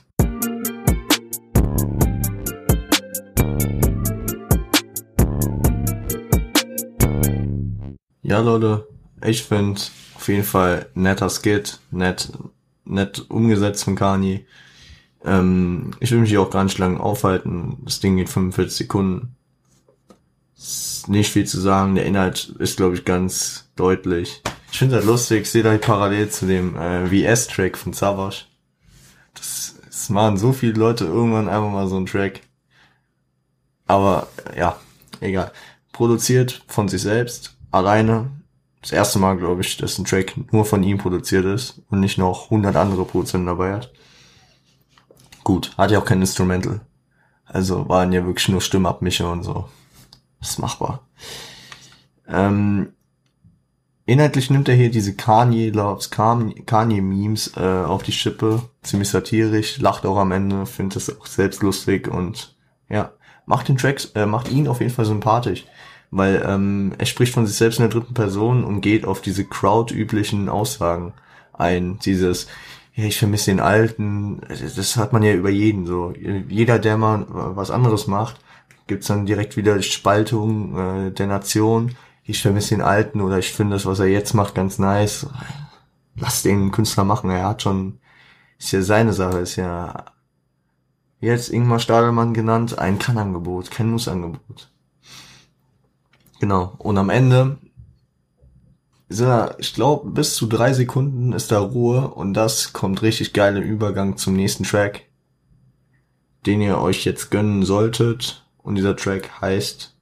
Ja, 8.30 8.42
Leute, 8.42 8.88
ich 9.26 9.42
finde 9.42 9.82
auf 10.14 10.28
jeden 10.28 10.44
Fall 10.44 10.88
netter 10.94 11.32
Skit, 11.32 11.80
nett, 11.90 12.32
nett 12.86 13.26
umgesetzt 13.28 13.84
von 13.84 13.96
Kanye. 13.96 14.46
Ähm, 15.26 15.96
ich 16.00 16.12
will 16.12 16.20
mich 16.20 16.30
hier 16.30 16.44
auch 16.44 16.52
gar 16.52 16.64
nicht 16.64 16.78
lange 16.78 17.00
aufhalten. 17.00 17.78
Das 17.86 18.02
Ding 18.02 18.18
geht 18.18 18.30
45 18.30 18.78
Sekunden. 18.78 19.36
Ist 20.56 21.10
nicht 21.10 21.32
viel 21.34 21.48
zu 21.48 21.60
sagen. 21.60 21.96
Der 21.96 22.06
Inhalt 22.06 22.54
ist, 22.60 22.78
glaube 22.78 22.94
ich, 22.94 23.04
ganz 23.04 23.68
deutlich. 23.76 24.44
Ich 24.72 24.78
finde 24.78 24.98
das 24.98 25.06
lustig. 25.06 25.42
Ich 25.42 25.50
sehe 25.50 25.64
da 25.64 25.76
parallel 25.80 26.30
zu 26.30 26.46
dem 26.46 26.78
äh, 26.78 27.08
VS-Track 27.08 27.80
von 27.80 27.94
Savage. 27.94 28.46
Das, 29.34 29.74
das 29.84 30.10
machen 30.12 30.38
so 30.38 30.54
viele 30.54 30.74
Leute 30.74 31.06
irgendwann 31.06 31.50
einfach 31.50 31.72
mal 31.72 31.88
so 31.88 31.98
einen 31.98 32.06
Track. 32.06 32.42
Aber 33.88 34.28
ja, 34.56 34.80
egal. 35.20 35.52
Produziert 35.92 36.64
von 36.68 36.88
sich 36.90 37.02
selbst, 37.02 37.56
alleine. 37.72 38.32
Das 38.82 38.92
erste 38.92 39.20
Mal, 39.20 39.38
glaube 39.38 39.62
ich, 39.62 39.78
dass 39.78 39.98
ein 39.98 40.06
Track 40.06 40.54
nur 40.54 40.66
von 40.66 40.84
ihm 40.84 40.98
produziert 40.98 41.46
ist 41.46 41.82
und 41.90 42.00
nicht 42.00 42.18
noch 42.18 42.46
100 42.46 42.76
andere 42.76 43.04
Produzenten 43.04 43.48
dabei 43.48 43.74
hat. 43.74 43.92
Gut, 45.44 45.74
hat 45.78 45.92
ja 45.92 46.00
auch 46.00 46.06
kein 46.06 46.22
Instrumental. 46.22 46.82
Also 47.46 47.90
waren 47.90 48.14
ja 48.14 48.26
wirklich 48.26 48.48
nur 48.48 48.62
Stimmabmischer 48.62 49.32
und 49.32 49.44
so. 49.44 49.66
Das 50.40 50.52
ist 50.52 50.60
machbar. 50.60 51.08
Ähm, 52.28 52.94
inhaltlich 54.06 54.50
nimmt 54.50 54.70
er 54.70 54.76
hier 54.76 54.92
diese 54.92 55.16
Kanye 55.16 55.72
Loves 55.72 56.12
Kanye 56.12 57.02
Memes 57.02 57.58
äh, 57.58 57.84
auf 57.84 58.04
die 58.04 58.12
Schippe. 58.12 58.62
Ziemlich 58.84 59.10
satirisch, 59.10 59.80
lacht 59.80 60.06
auch 60.06 60.18
am 60.18 60.32
Ende, 60.32 60.66
findet 60.66 60.98
es 60.98 61.20
auch 61.20 61.26
selbst 61.26 61.64
lustig 61.64 62.08
und 62.08 62.56
ja, 62.88 63.12
macht 63.46 63.68
den 63.68 63.78
Track, 63.78 64.08
äh, 64.16 64.26
macht 64.26 64.50
ihn 64.50 64.68
auf 64.68 64.80
jeden 64.80 64.94
Fall 64.94 65.06
sympathisch 65.06 65.66
weil 66.12 66.44
ähm, 66.46 66.94
er 66.98 67.06
spricht 67.06 67.34
von 67.34 67.46
sich 67.46 67.56
selbst 67.56 67.80
in 67.80 67.84
der 67.84 67.92
dritten 68.00 68.14
Person 68.14 68.64
und 68.64 68.82
geht 68.82 69.06
auf 69.06 69.22
diese 69.22 69.46
Crowd-üblichen 69.46 70.50
Aussagen 70.50 71.14
ein. 71.54 72.00
Dieses, 72.00 72.48
ja, 72.96 73.06
ich 73.06 73.20
vermisse 73.20 73.52
den 73.52 73.60
Alten, 73.60 74.42
das 74.50 74.98
hat 74.98 75.14
man 75.14 75.24
ja 75.24 75.34
über 75.34 75.50
jeden 75.50 75.86
so. 75.86 76.14
Jeder, 76.48 76.80
der 76.80 76.98
mal 76.98 77.26
was 77.30 77.72
anderes 77.72 78.08
macht, 78.08 78.40
gibt's 78.88 79.08
dann 79.08 79.26
direkt 79.26 79.56
wieder 79.58 79.82
Spaltung 79.82 80.78
äh, 80.78 81.12
der 81.12 81.28
Nation. 81.28 81.96
Ich 82.24 82.42
vermisse 82.42 82.76
den 82.76 82.82
Alten 82.82 83.22
oder 83.22 83.40
ich 83.40 83.52
finde 83.52 83.76
das, 83.76 83.86
was 83.86 84.00
er 84.00 84.08
jetzt 84.08 84.34
macht, 84.34 84.56
ganz 84.56 84.80
nice. 84.80 85.28
Lass 86.16 86.44
den 86.44 86.72
Künstler 86.72 87.04
machen, 87.04 87.30
er 87.30 87.48
hat 87.48 87.62
schon, 87.62 88.00
ist 88.58 88.72
ja 88.72 88.82
seine 88.82 89.14
Sache, 89.14 89.40
ist 89.40 89.56
ja 89.56 90.06
jetzt 91.22 91.50
Ingmar 91.50 91.80
Stadelmann 91.80 92.34
genannt, 92.34 92.78
ein 92.80 93.00
Kann-Angebot, 93.00 93.72
kein 93.72 93.90
Muss-Angebot. 93.90 94.72
Genau. 96.40 96.74
Und 96.78 96.98
am 96.98 97.10
Ende 97.10 97.58
sind 99.10 99.28
da, 99.28 99.56
ich 99.58 99.74
glaube, 99.74 100.10
bis 100.12 100.36
zu 100.36 100.48
drei 100.48 100.72
Sekunden 100.72 101.34
ist 101.34 101.52
da 101.52 101.60
Ruhe 101.60 102.08
und 102.08 102.34
das 102.34 102.74
kommt 102.74 103.02
richtig 103.02 103.34
geil 103.34 103.58
im 103.58 103.64
Übergang 103.64 104.18
zum 104.18 104.36
nächsten 104.36 104.64
Track, 104.64 105.08
den 106.46 106.62
ihr 106.62 106.80
euch 106.80 107.04
jetzt 107.06 107.30
gönnen 107.30 107.64
solltet. 107.64 108.46
Und 108.60 108.76
dieser 108.76 108.96
Track 108.96 109.42
heißt 109.42 109.96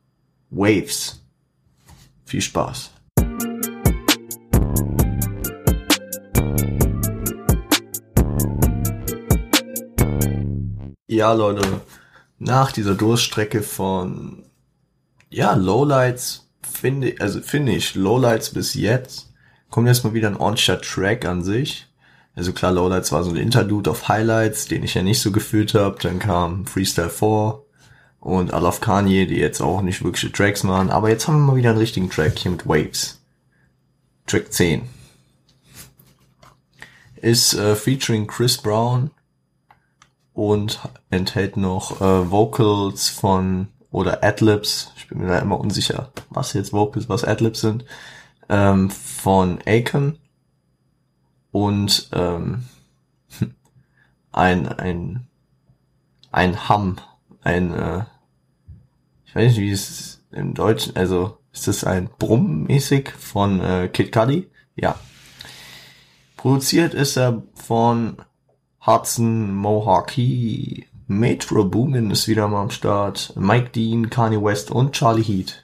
Waves. 0.49 1.23
Viel 2.25 2.41
Spaß. 2.41 2.91
Ja, 11.07 11.31
Leute, 11.33 11.81
nach 12.37 12.71
dieser 12.73 12.93
Durststrecke 12.93 13.63
von 13.63 14.43
ja, 15.29 15.53
Lowlights 15.53 16.47
finde, 16.61 17.15
also 17.19 17.41
finde 17.41 17.73
ich, 17.73 17.95
Lowlights 17.95 18.51
bis 18.51 18.73
jetzt 18.73 19.27
kommt 19.69 19.87
jetzt 19.87 20.03
mal 20.03 20.13
wieder 20.13 20.29
ein 20.29 20.37
ordentlicher 20.37 20.81
Track 20.81 21.25
an 21.25 21.43
sich. 21.43 21.87
Also 22.35 22.53
klar, 22.53 22.71
Lowlights 22.71 23.11
war 23.11 23.23
so 23.23 23.31
ein 23.31 23.35
Interlude 23.35 23.91
auf 23.91 24.07
Highlights, 24.07 24.67
den 24.67 24.83
ich 24.83 24.93
ja 24.93 25.01
nicht 25.01 25.21
so 25.21 25.31
gefühlt 25.31 25.73
habe. 25.73 25.97
Dann 26.01 26.19
kam 26.19 26.65
Freestyle 26.67 27.09
4 27.09 27.63
und 28.19 28.51
Love 28.51 28.79
Kanye, 28.79 29.25
die 29.25 29.37
jetzt 29.37 29.61
auch 29.61 29.81
nicht 29.81 30.03
wirkliche 30.03 30.31
Tracks 30.31 30.63
machen. 30.63 30.89
Aber 30.89 31.09
jetzt 31.09 31.27
haben 31.27 31.39
wir 31.39 31.53
mal 31.53 31.55
wieder 31.55 31.71
einen 31.71 31.79
richtigen 31.79 32.09
Track 32.09 32.37
hier 32.37 32.51
mit 32.51 32.67
Waves. 32.67 33.19
Track 34.27 34.53
10. 34.53 34.83
Ist 37.15 37.55
äh, 37.55 37.75
featuring 37.75 38.27
Chris 38.27 38.57
Brown 38.57 39.09
und 40.33 40.79
enthält 41.09 41.57
noch 41.57 41.99
äh, 41.99 42.29
Vocals 42.29 43.09
von 43.09 43.69
oder 43.91 44.23
Adlibs, 44.23 44.91
ich 44.97 45.07
bin 45.07 45.19
mir 45.19 45.27
da 45.27 45.39
immer 45.39 45.59
unsicher, 45.59 46.11
was 46.29 46.53
jetzt 46.53 46.73
Vocals, 46.73 47.09
was 47.09 47.23
Adlibs 47.23 47.61
sind, 47.61 47.85
ähm, 48.49 48.89
von 48.89 49.59
Aiken 49.65 50.17
und 51.51 52.09
ähm, 52.13 52.65
ein 54.31 54.67
ein 54.67 55.27
ein 56.31 56.69
Hum, 56.69 56.97
ein 57.41 57.73
äh, 57.73 58.03
ich 59.25 59.35
weiß 59.35 59.51
nicht, 59.51 59.61
wie 59.61 59.71
es 59.71 60.23
im 60.31 60.53
Deutschen, 60.53 60.95
also 60.95 61.37
ist 61.51 61.67
das 61.67 61.83
ein 61.83 62.09
Brumm 62.19 62.63
mäßig 62.63 63.09
von 63.09 63.59
äh, 63.61 63.89
Kid 63.91 64.11
Cudi? 64.11 64.49
Ja. 64.75 64.99
Produziert 66.35 66.93
ist 66.93 67.17
er 67.17 67.41
von 67.55 68.17
Hudson 68.85 69.53
Mohawkee 69.55 70.85
Metro 71.07 71.63
Boomin 71.63 72.11
ist 72.11 72.27
wieder 72.27 72.47
mal 72.47 72.63
am 72.63 72.69
Start. 72.69 73.33
Mike 73.37 73.69
Dean, 73.69 74.09
Kanye 74.09 74.43
West 74.43 74.71
und 74.71 74.91
Charlie 74.91 75.23
Heat. 75.23 75.63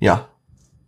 Ja, 0.00 0.28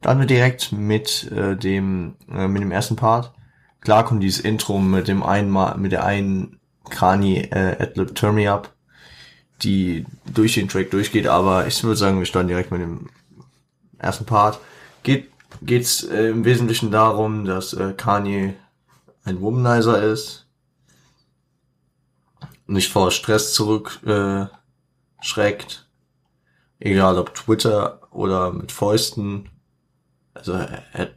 dann 0.00 0.18
wir 0.18 0.26
direkt 0.26 0.72
mit 0.72 1.30
äh, 1.30 1.56
dem 1.56 2.16
äh, 2.30 2.48
mit 2.48 2.60
dem 2.60 2.72
ersten 2.72 2.96
Part. 2.96 3.32
Klar 3.80 4.04
kommt 4.04 4.22
dieses 4.22 4.40
Intro 4.40 4.78
mit 4.78 5.06
dem 5.06 5.22
einen 5.22 5.48
Mal, 5.48 5.78
mit 5.78 5.92
der 5.92 6.04
einen 6.04 6.58
Kanye 6.90 7.42
äh, 7.52 7.76
Adlib 7.80 8.14
Turn 8.16 8.34
Me 8.34 8.50
Up, 8.50 8.74
die 9.62 10.04
durch 10.26 10.54
den 10.54 10.68
Track 10.68 10.90
durchgeht, 10.90 11.28
aber 11.28 11.68
ich 11.68 11.82
würde 11.84 11.96
sagen, 11.96 12.18
wir 12.18 12.26
starten 12.26 12.48
direkt 12.48 12.72
mit 12.72 12.80
dem 12.80 13.08
ersten 13.98 14.26
Part. 14.26 14.58
Geht 15.04 15.30
geht's 15.62 16.02
äh, 16.02 16.30
im 16.30 16.44
Wesentlichen 16.44 16.90
darum, 16.90 17.44
dass 17.44 17.72
äh, 17.72 17.92
Kanye 17.96 18.54
ein 19.24 19.40
Womanizer 19.40 20.02
ist, 20.02 20.45
nicht 22.66 22.90
vor 22.90 23.10
Stress 23.10 23.54
zurückschreckt. 23.54 24.02
Äh, 25.24 25.86
Egal 26.78 27.18
ob 27.18 27.34
Twitter 27.34 28.00
oder 28.10 28.52
mit 28.52 28.70
Fäusten. 28.70 29.48
Also 30.34 30.52
er, 30.52 31.10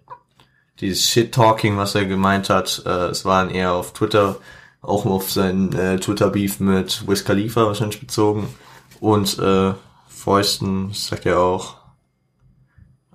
dieses 0.80 1.10
Shit-Talking, 1.10 1.76
was 1.76 1.96
er 1.96 2.06
gemeint 2.06 2.50
hat, 2.50 2.84
äh, 2.86 3.08
es 3.08 3.26
waren 3.26 3.50
eher 3.50 3.74
auf 3.74 3.92
Twitter, 3.92 4.38
auch 4.82 5.06
auf 5.06 5.30
seinen 5.30 5.74
äh, 5.74 6.00
Twitter-Beef 6.00 6.62
mit 6.62 7.06
Wiz 7.08 7.26
Khalifa 7.26 7.66
wahrscheinlich 7.66 8.00
bezogen. 8.00 8.48
Und 9.02 9.38
äh, 9.40 9.74
Fäusten, 10.08 10.94
sagt 10.94 11.26
er 11.26 11.40
auch, 11.40 11.76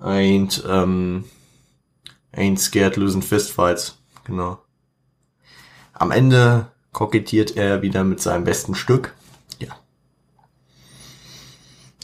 ain't, 0.01 0.62
ähm, 0.69 1.24
ain't 2.32 2.61
scared 2.61 2.97
losing 2.97 3.23
fistfights. 3.23 3.98
Genau. 4.24 4.59
Am 5.94 6.11
Ende 6.11 6.74
kokettiert 6.95 7.57
er 7.57 7.83
wieder 7.83 8.05
mit 8.05 8.21
seinem 8.21 8.45
besten 8.45 8.75
Stück. 8.75 9.15
Ja. 9.59 9.77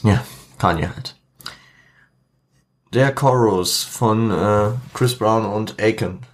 Ja, 0.03 0.23
Kanye 0.59 0.91
halt. 0.91 1.17
Der 2.93 3.15
Chorus 3.15 3.85
von 3.85 4.31
äh, 4.31 4.73
Chris 4.93 5.17
Brown 5.17 5.47
und 5.47 5.81
Aiken. 5.81 6.27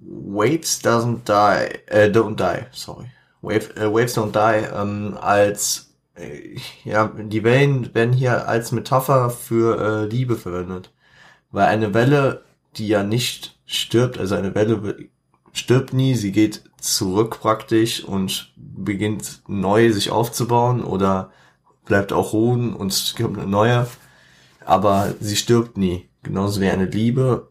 Waves 0.00 0.80
doesn't 0.84 1.24
die, 1.26 1.74
äh, 1.86 2.10
don't 2.12 2.36
die, 2.36 2.66
sorry. 2.72 3.06
Wave, 3.40 3.74
äh, 3.76 3.92
Waves 3.92 4.16
don't 4.16 4.32
die, 4.32 4.66
ähm, 4.66 5.16
als, 5.18 5.94
äh, 6.14 6.56
ja, 6.84 7.08
die 7.08 7.42
Wellen 7.42 7.94
werden 7.94 8.12
hier 8.12 8.46
als 8.46 8.70
Metapher 8.70 9.30
für 9.30 9.80
äh, 9.80 10.06
Liebe 10.06 10.36
verwendet. 10.36 10.92
Weil 11.50 11.66
eine 11.66 11.94
Welle, 11.94 12.44
die 12.76 12.88
ja 12.88 13.02
nicht 13.02 13.58
stirbt, 13.64 14.18
also 14.18 14.34
eine 14.34 14.54
Welle 14.54 15.08
stirbt 15.52 15.92
nie, 15.92 16.14
sie 16.14 16.32
geht 16.32 16.62
zurück 16.80 17.38
praktisch 17.40 18.04
und 18.04 18.52
beginnt 18.56 19.42
neu 19.48 19.92
sich 19.92 20.10
aufzubauen 20.10 20.82
oder 20.82 21.30
bleibt 21.84 22.12
auch 22.12 22.32
ruhen 22.32 22.74
und 22.74 22.92
es 22.92 23.14
kommt 23.16 23.38
eine 23.38 23.48
neue. 23.48 23.86
Aber 24.64 25.14
sie 25.20 25.36
stirbt 25.36 25.76
nie. 25.76 26.08
Genauso 26.22 26.60
wie 26.60 26.68
eine 26.68 26.84
Liebe, 26.84 27.50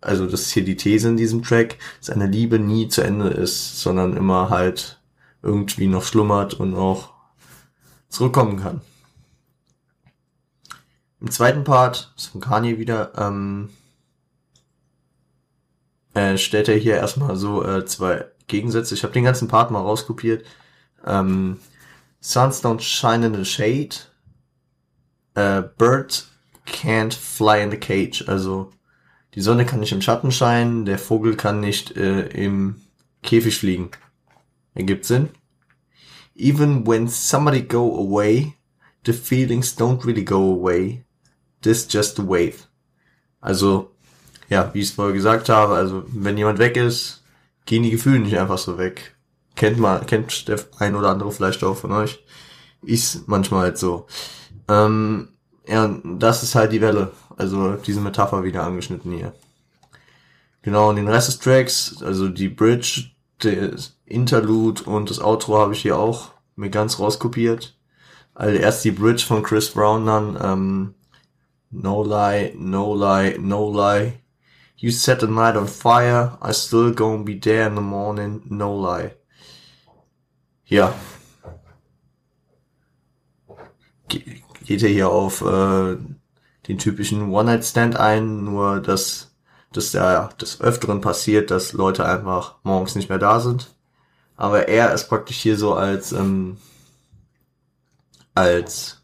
also 0.00 0.26
das 0.26 0.42
ist 0.42 0.50
hier 0.50 0.64
die 0.64 0.76
These 0.76 1.08
in 1.08 1.16
diesem 1.16 1.42
Track, 1.42 1.78
dass 1.98 2.10
eine 2.10 2.26
Liebe 2.26 2.58
nie 2.58 2.88
zu 2.88 3.02
Ende 3.02 3.28
ist, 3.28 3.80
sondern 3.80 4.16
immer 4.16 4.50
halt 4.50 5.00
irgendwie 5.42 5.86
noch 5.86 6.02
schlummert 6.02 6.54
und 6.54 6.74
auch 6.74 7.10
zurückkommen 8.08 8.58
kann. 8.58 8.80
Im 11.20 11.30
zweiten 11.30 11.64
Part, 11.64 12.12
ist 12.16 12.26
von 12.26 12.40
Kanye 12.40 12.78
wieder, 12.78 13.12
ähm, 13.16 13.70
äh, 16.14 16.36
stellt 16.38 16.68
er 16.68 16.76
hier 16.76 16.96
erstmal 16.96 17.36
so 17.36 17.64
äh, 17.64 17.84
zwei 17.86 18.26
Gegensätze. 18.46 18.94
Ich 18.94 19.02
habe 19.02 19.12
den 19.12 19.24
ganzen 19.24 19.48
Part 19.48 19.70
mal 19.70 19.80
rauskopiert. 19.80 20.44
Ähm, 21.06 21.58
Suns 22.20 22.64
don't 22.64 22.80
shine 22.80 23.24
in 23.24 23.34
the 23.34 23.44
shade. 23.44 23.96
Äh, 25.34 25.62
bird 25.76 26.26
can't 26.66 27.14
fly 27.14 27.62
in 27.62 27.70
the 27.70 27.76
cage. 27.76 28.24
Also 28.26 28.72
die 29.34 29.40
Sonne 29.40 29.66
kann 29.66 29.80
nicht 29.80 29.92
im 29.92 30.02
Schatten 30.02 30.32
scheinen, 30.32 30.84
der 30.84 30.98
Vogel 30.98 31.36
kann 31.36 31.60
nicht 31.60 31.96
äh, 31.96 32.26
im 32.28 32.80
Käfig 33.22 33.56
fliegen. 33.56 33.90
Ergibt 34.74 35.04
Sinn? 35.04 35.28
Even 36.34 36.86
when 36.86 37.08
somebody 37.08 37.62
go 37.62 37.96
away, 37.98 38.54
the 39.04 39.12
feelings 39.12 39.76
don't 39.76 40.04
really 40.04 40.24
go 40.24 40.52
away. 40.52 41.04
This 41.62 41.86
just 41.90 42.18
a 42.18 42.22
wave. 42.22 42.68
Also, 43.40 43.90
ja, 44.48 44.70
wie 44.72 44.80
ich 44.80 44.88
es 44.88 44.94
vorher 44.94 45.14
gesagt 45.14 45.48
habe, 45.48 45.74
also 45.74 46.04
wenn 46.08 46.38
jemand 46.38 46.58
weg 46.58 46.76
ist, 46.76 47.22
gehen 47.66 47.82
die 47.82 47.90
Gefühle 47.90 48.20
nicht 48.20 48.38
einfach 48.38 48.58
so 48.58 48.78
weg. 48.78 49.16
Kennt 49.56 49.78
man, 49.78 50.06
kennt 50.06 50.48
der 50.48 50.60
ein 50.78 50.94
oder 50.94 51.10
andere 51.10 51.32
vielleicht 51.32 51.62
auch 51.64 51.76
von 51.76 51.92
euch. 51.92 52.22
Ist 52.82 53.28
manchmal 53.28 53.62
halt 53.62 53.78
so. 53.78 54.06
Ähm, 54.68 55.28
ja, 55.66 55.98
das 56.04 56.42
ist 56.42 56.54
halt 56.54 56.72
die 56.72 56.80
Welle. 56.80 57.12
Also 57.36 57.74
diese 57.74 58.00
Metapher 58.00 58.44
wieder 58.44 58.64
angeschnitten 58.64 59.12
hier. 59.12 59.32
Genau, 60.62 60.90
und 60.90 60.96
den 60.96 61.08
Rest 61.08 61.28
des 61.28 61.38
Tracks, 61.38 62.02
also 62.02 62.28
die 62.28 62.48
Bridge, 62.48 63.10
das 63.38 63.96
Interlude 64.06 64.82
und 64.84 65.10
das 65.10 65.20
Outro 65.20 65.58
habe 65.58 65.72
ich 65.72 65.82
hier 65.82 65.98
auch 65.98 66.30
mir 66.56 66.70
ganz 66.70 66.98
rauskopiert. 66.98 67.76
Also 68.34 68.56
erst 68.56 68.84
die 68.84 68.90
Bridge 68.90 69.24
von 69.26 69.42
Chris 69.42 69.70
Brown 69.70 70.06
dann, 70.06 70.38
ähm, 70.42 70.94
No 71.70 72.02
lie, 72.02 72.54
no 72.56 72.94
lie, 72.94 73.38
no 73.38 73.70
lie. 73.70 74.14
You 74.80 74.92
set 74.92 75.20
the 75.20 75.26
night 75.26 75.56
on 75.56 75.66
fire, 75.66 76.38
I 76.40 76.52
still 76.52 76.92
gonna 76.92 77.24
be 77.24 77.34
there 77.34 77.66
in 77.66 77.74
the 77.74 77.80
morning, 77.80 78.42
no 78.48 78.72
lie. 78.80 79.10
Ja. 80.66 80.94
Ge 84.08 84.42
geht 84.64 84.82
er 84.82 84.88
hier 84.88 85.08
auf 85.08 85.40
äh, 85.40 85.96
den 86.68 86.78
typischen 86.78 87.30
One-Night-Stand 87.32 87.96
ein, 87.96 88.44
nur 88.44 88.80
dass 88.80 89.28
dass 89.72 89.90
da 89.90 90.28
des 90.40 90.60
Öfteren 90.60 91.00
passiert, 91.00 91.50
dass 91.50 91.72
Leute 91.72 92.04
einfach 92.04 92.56
morgens 92.62 92.94
nicht 92.94 93.08
mehr 93.08 93.18
da 93.18 93.40
sind. 93.40 93.74
Aber 94.36 94.68
er 94.68 94.92
ist 94.94 95.08
praktisch 95.08 95.38
hier 95.38 95.56
so 95.58 95.74
als 95.74 96.12
ähm, 96.12 96.58
als 98.34 98.97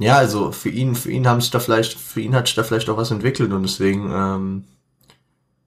ja, 0.00 0.16
also 0.16 0.50
für 0.50 0.70
ihn, 0.70 0.94
für 0.94 1.10
ihn 1.10 1.28
haben 1.28 1.42
sich 1.42 1.50
da 1.50 1.60
vielleicht, 1.60 1.92
für 1.92 2.22
ihn 2.22 2.34
hat 2.34 2.46
sich 2.46 2.56
da 2.56 2.62
vielleicht 2.62 2.88
auch 2.88 2.96
was 2.96 3.10
entwickelt 3.10 3.52
und 3.52 3.62
deswegen 3.62 4.10
ähm, 4.10 4.64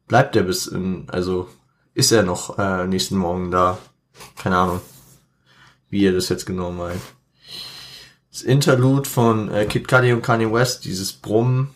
bleibt 0.07 0.35
er 0.35 0.41
bis 0.41 0.65
in, 0.65 1.07
also 1.11 1.47
ist 1.93 2.11
er 2.11 2.23
noch 2.23 2.57
äh, 2.57 2.87
nächsten 2.87 3.15
Morgen 3.15 3.51
da. 3.51 3.77
Keine 4.35 4.57
Ahnung, 4.57 4.81
wie 5.89 6.05
er 6.07 6.13
das 6.13 6.29
jetzt 6.29 6.47
genau 6.47 6.71
meint. 6.71 7.01
Das 8.31 8.41
Interlude 8.41 9.07
von 9.07 9.51
äh, 9.51 9.65
Kid 9.65 9.87
Cudi 9.87 10.11
und 10.13 10.23
Kanye 10.23 10.51
West, 10.51 10.85
dieses 10.85 11.13
Brummen, 11.13 11.69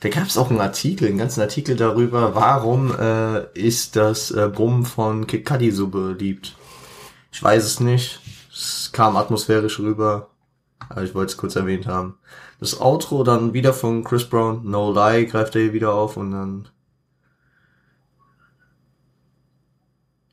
da 0.00 0.10
gab 0.10 0.26
es 0.26 0.36
auch 0.36 0.50
einen 0.50 0.60
Artikel, 0.60 1.08
einen 1.08 1.16
ganzen 1.16 1.40
Artikel 1.40 1.74
darüber, 1.74 2.34
warum 2.34 2.94
äh, 2.94 3.46
ist 3.58 3.96
das 3.96 4.30
äh, 4.30 4.50
Brummen 4.52 4.84
von 4.84 5.26
Kid 5.26 5.46
Cudi 5.46 5.70
so 5.70 5.88
beliebt. 5.88 6.54
Ich 7.32 7.42
weiß 7.42 7.64
es 7.64 7.80
nicht. 7.80 8.20
Es 8.52 8.90
kam 8.92 9.16
atmosphärisch 9.16 9.78
rüber. 9.78 10.28
Aber 10.88 11.02
ich 11.02 11.14
wollte 11.14 11.32
es 11.32 11.36
kurz 11.36 11.56
erwähnt 11.56 11.86
haben. 11.86 12.18
Das 12.60 12.80
Outro 12.80 13.24
dann 13.24 13.52
wieder 13.52 13.72
von 13.72 14.04
Chris 14.04 14.28
Brown, 14.28 14.68
No 14.68 14.92
Lie, 14.92 15.26
greift 15.26 15.54
er 15.54 15.62
hier 15.62 15.72
wieder 15.72 15.94
auf 15.94 16.16
und 16.16 16.30
dann. 16.32 16.68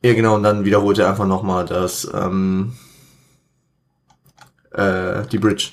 Ja, 0.04 0.14
genau, 0.14 0.36
und 0.36 0.44
dann 0.44 0.66
wiederholt 0.66 0.98
er 1.00 1.10
einfach 1.10 1.28
nochmal 1.28 1.66
das, 1.66 2.10
ähm, 2.14 2.74
äh, 4.72 5.26
die 5.28 5.40
Bridge. 5.40 5.72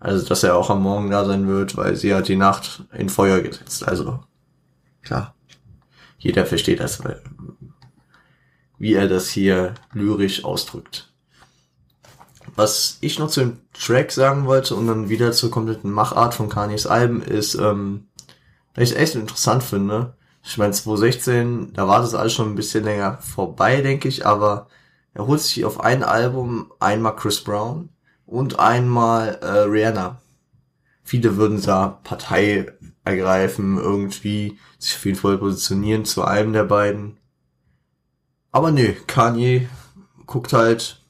Also, 0.00 0.26
dass 0.26 0.42
er 0.42 0.56
auch 0.56 0.70
am 0.70 0.82
Morgen 0.82 1.10
da 1.10 1.24
sein 1.24 1.46
wird, 1.48 1.76
weil 1.76 1.96
sie 1.96 2.14
hat 2.14 2.28
die 2.28 2.36
Nacht 2.36 2.84
in 2.92 3.08
Feuer 3.08 3.40
gesetzt. 3.40 3.86
Also, 3.86 4.20
klar. 5.02 5.34
Jeder 6.18 6.46
versteht 6.46 6.80
das, 6.80 7.02
wie 8.78 8.94
er 8.94 9.08
das 9.08 9.28
hier 9.28 9.74
lyrisch 9.92 10.44
ausdrückt. 10.44 11.13
Was 12.56 12.98
ich 13.00 13.18
noch 13.18 13.30
zu 13.30 13.40
dem 13.40 13.58
Track 13.72 14.12
sagen 14.12 14.46
wollte 14.46 14.74
und 14.74 14.86
dann 14.86 15.08
wieder 15.08 15.32
zur 15.32 15.50
kompletten 15.50 15.90
Machart 15.90 16.34
von 16.34 16.48
Kanyes 16.48 16.86
Alben 16.86 17.22
ist, 17.22 17.54
ähm, 17.56 18.06
dass 18.74 18.90
ich 18.90 18.96
echt 18.96 19.14
interessant 19.14 19.62
finde. 19.62 20.14
Ich 20.42 20.58
meine, 20.58 20.72
2016, 20.72 21.72
da 21.72 21.88
war 21.88 22.00
das 22.00 22.14
alles 22.14 22.32
schon 22.32 22.50
ein 22.50 22.54
bisschen 22.54 22.84
länger 22.84 23.18
vorbei, 23.18 23.80
denke 23.80 24.08
ich, 24.08 24.26
aber 24.26 24.68
er 25.14 25.26
holt 25.26 25.40
sich 25.40 25.64
auf 25.64 25.80
ein 25.80 26.02
Album 26.02 26.72
einmal 26.80 27.16
Chris 27.16 27.42
Brown 27.42 27.88
und 28.26 28.58
einmal 28.58 29.38
äh, 29.42 29.60
Rihanna. 29.60 30.20
Viele 31.02 31.36
würden 31.36 31.62
da 31.62 32.00
Partei 32.02 32.66
ergreifen, 33.04 33.78
irgendwie 33.78 34.58
sich 34.78 34.96
auf 34.96 35.04
jeden 35.04 35.18
Fall 35.18 35.38
positionieren 35.38 36.04
zu 36.04 36.24
einem 36.24 36.52
der 36.52 36.64
beiden. 36.64 37.18
Aber 38.52 38.70
nee, 38.70 38.96
Kanye 39.06 39.68
guckt 40.26 40.52
halt, 40.52 41.03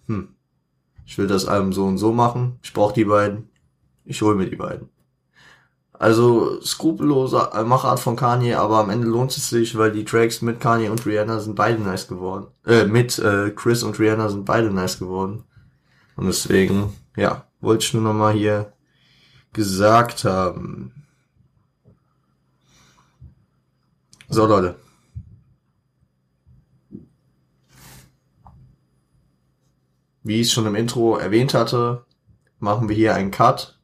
ich 1.07 1.19
will 1.19 1.27
das 1.27 1.47
Album 1.47 1.73
so 1.73 1.85
und 1.85 1.99
so 1.99 2.13
machen, 2.13 2.59
ich 2.63 2.73
brauche 2.73 2.95
die 2.95 3.05
beiden, 3.05 3.49
ich 4.05 4.23
hole 4.23 4.35
mir 4.35 4.49
die 4.49 4.57
beiden. 4.57 4.89
Also 5.93 6.61
skrupellose 6.61 7.51
Machart 7.65 8.01
von 8.01 8.17
Kanye, 8.17 8.55
aber 8.55 8.79
am 8.79 8.91
Ende 8.91 9.07
lohnt 9.07 9.31
es 9.31 9.49
sich, 9.49 9.79
weil 9.79 9.93
die 9.93 10.05
Tracks 10.05 10.43
mit 10.43 10.61
Kanye 10.61 10.89
und 10.89 11.07
Rihanna 11.07 11.39
sind 11.39 11.55
beide 11.55 11.81
nice 11.81 12.09
geworden. 12.09 12.49
Äh, 12.67 12.87
mit 12.87 13.19
äh, 13.21 13.51
Chris 13.51 13.83
und 13.85 13.99
Rihanna 13.99 14.29
sind 14.29 14.45
beide 14.45 14.71
nice 14.71 14.99
geworden. 14.99 15.45
Und 16.17 16.27
deswegen, 16.27 16.93
ja, 17.17 17.47
wollte 17.61 17.85
ich 17.85 17.95
nur 17.95 18.03
nochmal 18.03 18.35
hier 18.35 18.73
gesagt 19.53 20.25
haben. 20.25 20.93
So 24.29 24.47
Leute, 24.47 24.77
Wie 30.27 30.41
ich 30.41 30.51
schon 30.51 30.65
im 30.65 30.75
Intro 30.75 31.19
erwähnt 31.19 31.53
hatte, 31.53 32.07
machen 32.59 32.89
wir 32.89 32.97
hier 32.97 33.15
einen 33.15 33.31
Cut. 33.31 33.79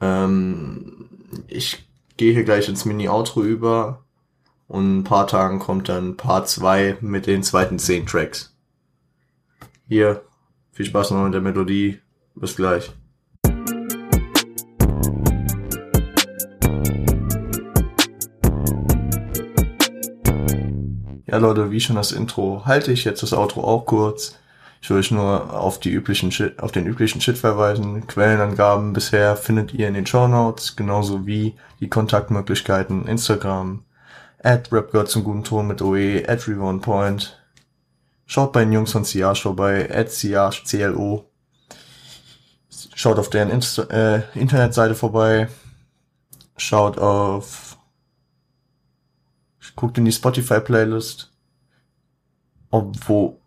Ähm, 0.00 1.08
ich 1.46 1.88
gehe 2.16 2.32
hier 2.32 2.42
gleich 2.42 2.68
ins 2.68 2.84
Mini-Outro 2.84 3.44
über 3.44 4.04
und 4.66 4.84
in 4.84 4.98
ein 4.98 5.04
paar 5.04 5.28
Tagen 5.28 5.60
kommt 5.60 5.88
dann 5.88 6.16
Part 6.16 6.48
2 6.48 6.98
mit 7.02 7.28
den 7.28 7.44
zweiten 7.44 7.78
10 7.78 8.06
Tracks. 8.06 8.56
Hier, 9.86 10.24
viel 10.72 10.86
Spaß 10.86 11.12
noch 11.12 11.22
mit 11.22 11.34
der 11.34 11.40
Melodie. 11.40 12.00
Bis 12.34 12.56
gleich. 12.56 12.90
Ja 21.26 21.38
Leute, 21.38 21.70
wie 21.70 21.78
schon 21.78 21.94
das 21.94 22.10
Intro, 22.10 22.64
halte 22.64 22.90
ich 22.90 23.04
jetzt 23.04 23.22
das 23.22 23.32
Outro 23.32 23.62
auch 23.62 23.86
kurz. 23.86 24.36
Ich 24.84 24.90
will 24.90 24.98
euch 24.98 25.10
nur 25.10 25.58
auf 25.58 25.80
die 25.80 25.88
üblichen 25.88 26.30
Shit, 26.30 26.58
auf 26.58 26.70
den 26.70 26.84
üblichen 26.84 27.18
Shit 27.18 27.38
verweisen. 27.38 28.06
Quellenangaben 28.06 28.92
bisher 28.92 29.34
findet 29.34 29.72
ihr 29.72 29.88
in 29.88 29.94
den 29.94 30.04
Show 30.04 30.28
Notes, 30.28 30.76
genauso 30.76 31.24
wie 31.24 31.54
die 31.80 31.88
Kontaktmöglichkeiten 31.88 33.08
Instagram, 33.08 33.82
at 34.42 34.70
rapgirl 34.70 35.06
zum 35.06 35.24
guten 35.24 35.42
Ton 35.42 35.68
mit 35.68 35.80
OE, 35.80 36.26
at 36.28 36.44
Point. 36.82 37.42
Schaut 38.26 38.52
bei 38.52 38.62
den 38.62 38.74
Jungs 38.74 38.92
von 38.92 39.04
Siage 39.04 39.40
vorbei, 39.40 39.88
at 39.90 40.10
Siage, 40.10 40.64
CLO. 40.68 41.30
Schaut 42.94 43.18
auf 43.18 43.30
deren 43.30 43.48
Insta 43.48 43.84
äh, 43.84 44.24
Internetseite 44.34 44.94
vorbei. 44.94 45.48
Schaut 46.58 46.98
auf, 46.98 47.78
guckt 49.76 49.96
in 49.96 50.04
die 50.04 50.12
Spotify-Playlist. 50.12 51.32
Obwohl, 52.70 53.38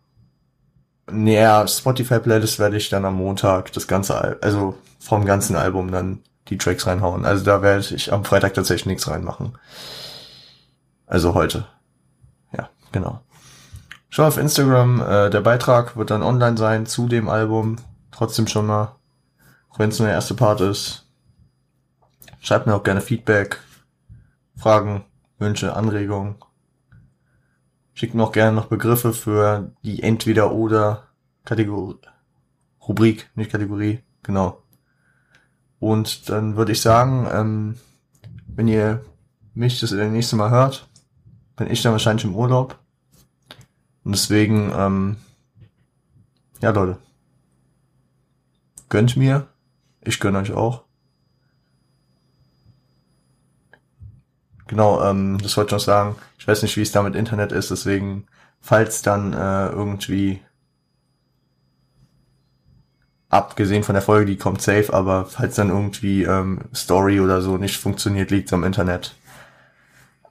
naja, 1.09 1.67
Spotify-Playlist 1.67 2.59
werde 2.59 2.77
ich 2.77 2.89
dann 2.89 3.05
am 3.05 3.15
Montag 3.15 3.71
das 3.73 3.87
ganze, 3.87 4.19
Al 4.19 4.37
also 4.41 4.75
vom 4.99 5.25
ganzen 5.25 5.55
Album 5.55 5.91
dann 5.91 6.19
die 6.49 6.57
Tracks 6.57 6.87
reinhauen. 6.87 7.25
Also 7.25 7.43
da 7.43 7.61
werde 7.61 7.83
ich 7.95 8.11
am 8.11 8.25
Freitag 8.25 8.53
tatsächlich 8.53 8.85
nichts 8.85 9.07
reinmachen. 9.07 9.57
Also 11.05 11.33
heute. 11.33 11.67
Ja, 12.51 12.69
genau. 12.91 13.09
Genau. 13.09 13.21
Schau 14.09 14.25
auf 14.25 14.37
Instagram, 14.37 15.01
äh, 15.01 15.29
der 15.29 15.41
Beitrag 15.41 15.97
wird 15.97 16.11
dann 16.11 16.23
online 16.23 16.57
sein 16.57 16.85
zu 16.85 17.07
dem 17.07 17.29
Album. 17.29 17.75
Trotzdem 18.11 18.47
schon 18.47 18.65
mal, 18.65 18.95
auch 19.69 19.79
wenn 19.79 19.89
es 19.89 19.99
nur 19.99 20.07
der 20.07 20.15
erste 20.15 20.33
Part 20.33 20.61
ist. 20.61 21.05
Schreibt 22.39 22.67
mir 22.67 22.75
auch 22.75 22.83
gerne 22.83 23.01
Feedback, 23.01 23.59
Fragen, 24.55 25.03
Wünsche, 25.37 25.75
Anregungen. 25.75 26.35
Schickt 27.97 28.13
mir 28.13 28.21
auch 28.21 28.31
gerne 28.31 28.55
noch 28.55 28.67
Begriffe 28.67 29.11
für 29.11 29.71
die 29.81 30.03
Entweder-Oder 30.03 31.07
Kategorie, 31.45 31.95
Rubrik, 32.87 33.31
nicht 33.33 33.49
Kategorie, 33.49 34.03
genau. 34.21 34.61
Und 35.79 36.29
dann 36.29 36.55
würde 36.57 36.73
ich 36.73 36.81
sagen, 36.81 37.27
ähm, 37.31 37.79
wenn 38.45 38.67
ihr 38.67 39.03
mich 39.55 39.79
das 39.79 39.93
nächste 39.93 40.35
Mal 40.35 40.51
hört, 40.51 40.87
bin 41.55 41.71
ich 41.71 41.81
dann 41.81 41.91
wahrscheinlich 41.91 42.25
im 42.25 42.35
Urlaub. 42.35 42.77
Und 44.03 44.11
deswegen, 44.11 44.71
ähm, 44.77 45.15
ja 46.61 46.69
Leute, 46.69 46.99
gönnt 48.89 49.17
mir, 49.17 49.47
ich 50.01 50.19
gönn 50.19 50.35
euch 50.35 50.51
auch. 50.51 50.83
Genau, 54.67 55.01
ähm, 55.03 55.37
das 55.41 55.55
wollte 55.57 55.69
ich 55.69 55.79
noch 55.79 55.85
sagen. 55.85 56.15
Ich 56.37 56.47
weiß 56.47 56.61
nicht, 56.61 56.75
wie 56.77 56.81
es 56.81 56.91
da 56.91 57.01
mit 57.01 57.15
Internet 57.15 57.51
ist, 57.51 57.71
deswegen, 57.71 58.27
falls 58.59 59.01
dann 59.01 59.33
äh, 59.33 59.67
irgendwie 59.69 60.41
abgesehen 63.29 63.83
von 63.83 63.93
der 63.93 64.01
Folge, 64.01 64.25
die 64.25 64.37
kommt 64.37 64.61
safe, 64.61 64.93
aber 64.93 65.25
falls 65.25 65.55
dann 65.55 65.69
irgendwie 65.69 66.23
ähm, 66.23 66.61
Story 66.73 67.19
oder 67.19 67.41
so 67.41 67.57
nicht 67.57 67.77
funktioniert, 67.77 68.31
liegt 68.31 68.51
am 68.53 68.63
Internet. 68.63 69.15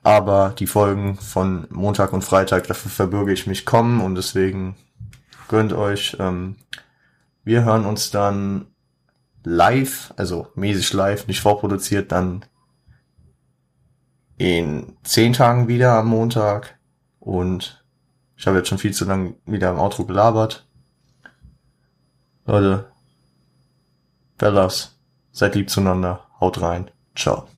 Aber 0.02 0.54
die 0.58 0.66
Folgen 0.66 1.16
von 1.16 1.66
Montag 1.70 2.12
und 2.12 2.22
Freitag, 2.22 2.66
dafür 2.68 2.90
verbürge 2.90 3.32
ich 3.32 3.46
mich 3.46 3.66
kommen 3.66 4.00
und 4.00 4.14
deswegen 4.14 4.76
gönnt 5.48 5.72
euch. 5.72 6.16
Ähm, 6.20 6.56
wir 7.44 7.64
hören 7.64 7.84
uns 7.84 8.10
dann 8.10 8.66
live, 9.44 10.12
also 10.16 10.48
mäßig 10.54 10.92
live, 10.92 11.26
nicht 11.26 11.40
vorproduziert, 11.40 12.12
dann 12.12 12.44
in 14.38 14.96
zehn 15.02 15.32
Tagen 15.32 15.68
wieder 15.68 15.92
am 15.94 16.08
Montag. 16.08 16.78
Und 17.20 17.84
ich 18.36 18.46
habe 18.46 18.58
jetzt 18.58 18.68
schon 18.68 18.78
viel 18.78 18.92
zu 18.92 19.04
lang 19.04 19.36
wieder 19.46 19.70
im 19.70 19.78
Outro 19.78 20.04
gelabert. 20.04 20.66
Leute, 22.44 22.86
Bellas, 24.38 24.98
seid 25.32 25.54
lieb 25.54 25.70
zueinander, 25.70 26.26
haut 26.38 26.60
rein, 26.60 26.90
ciao. 27.14 27.48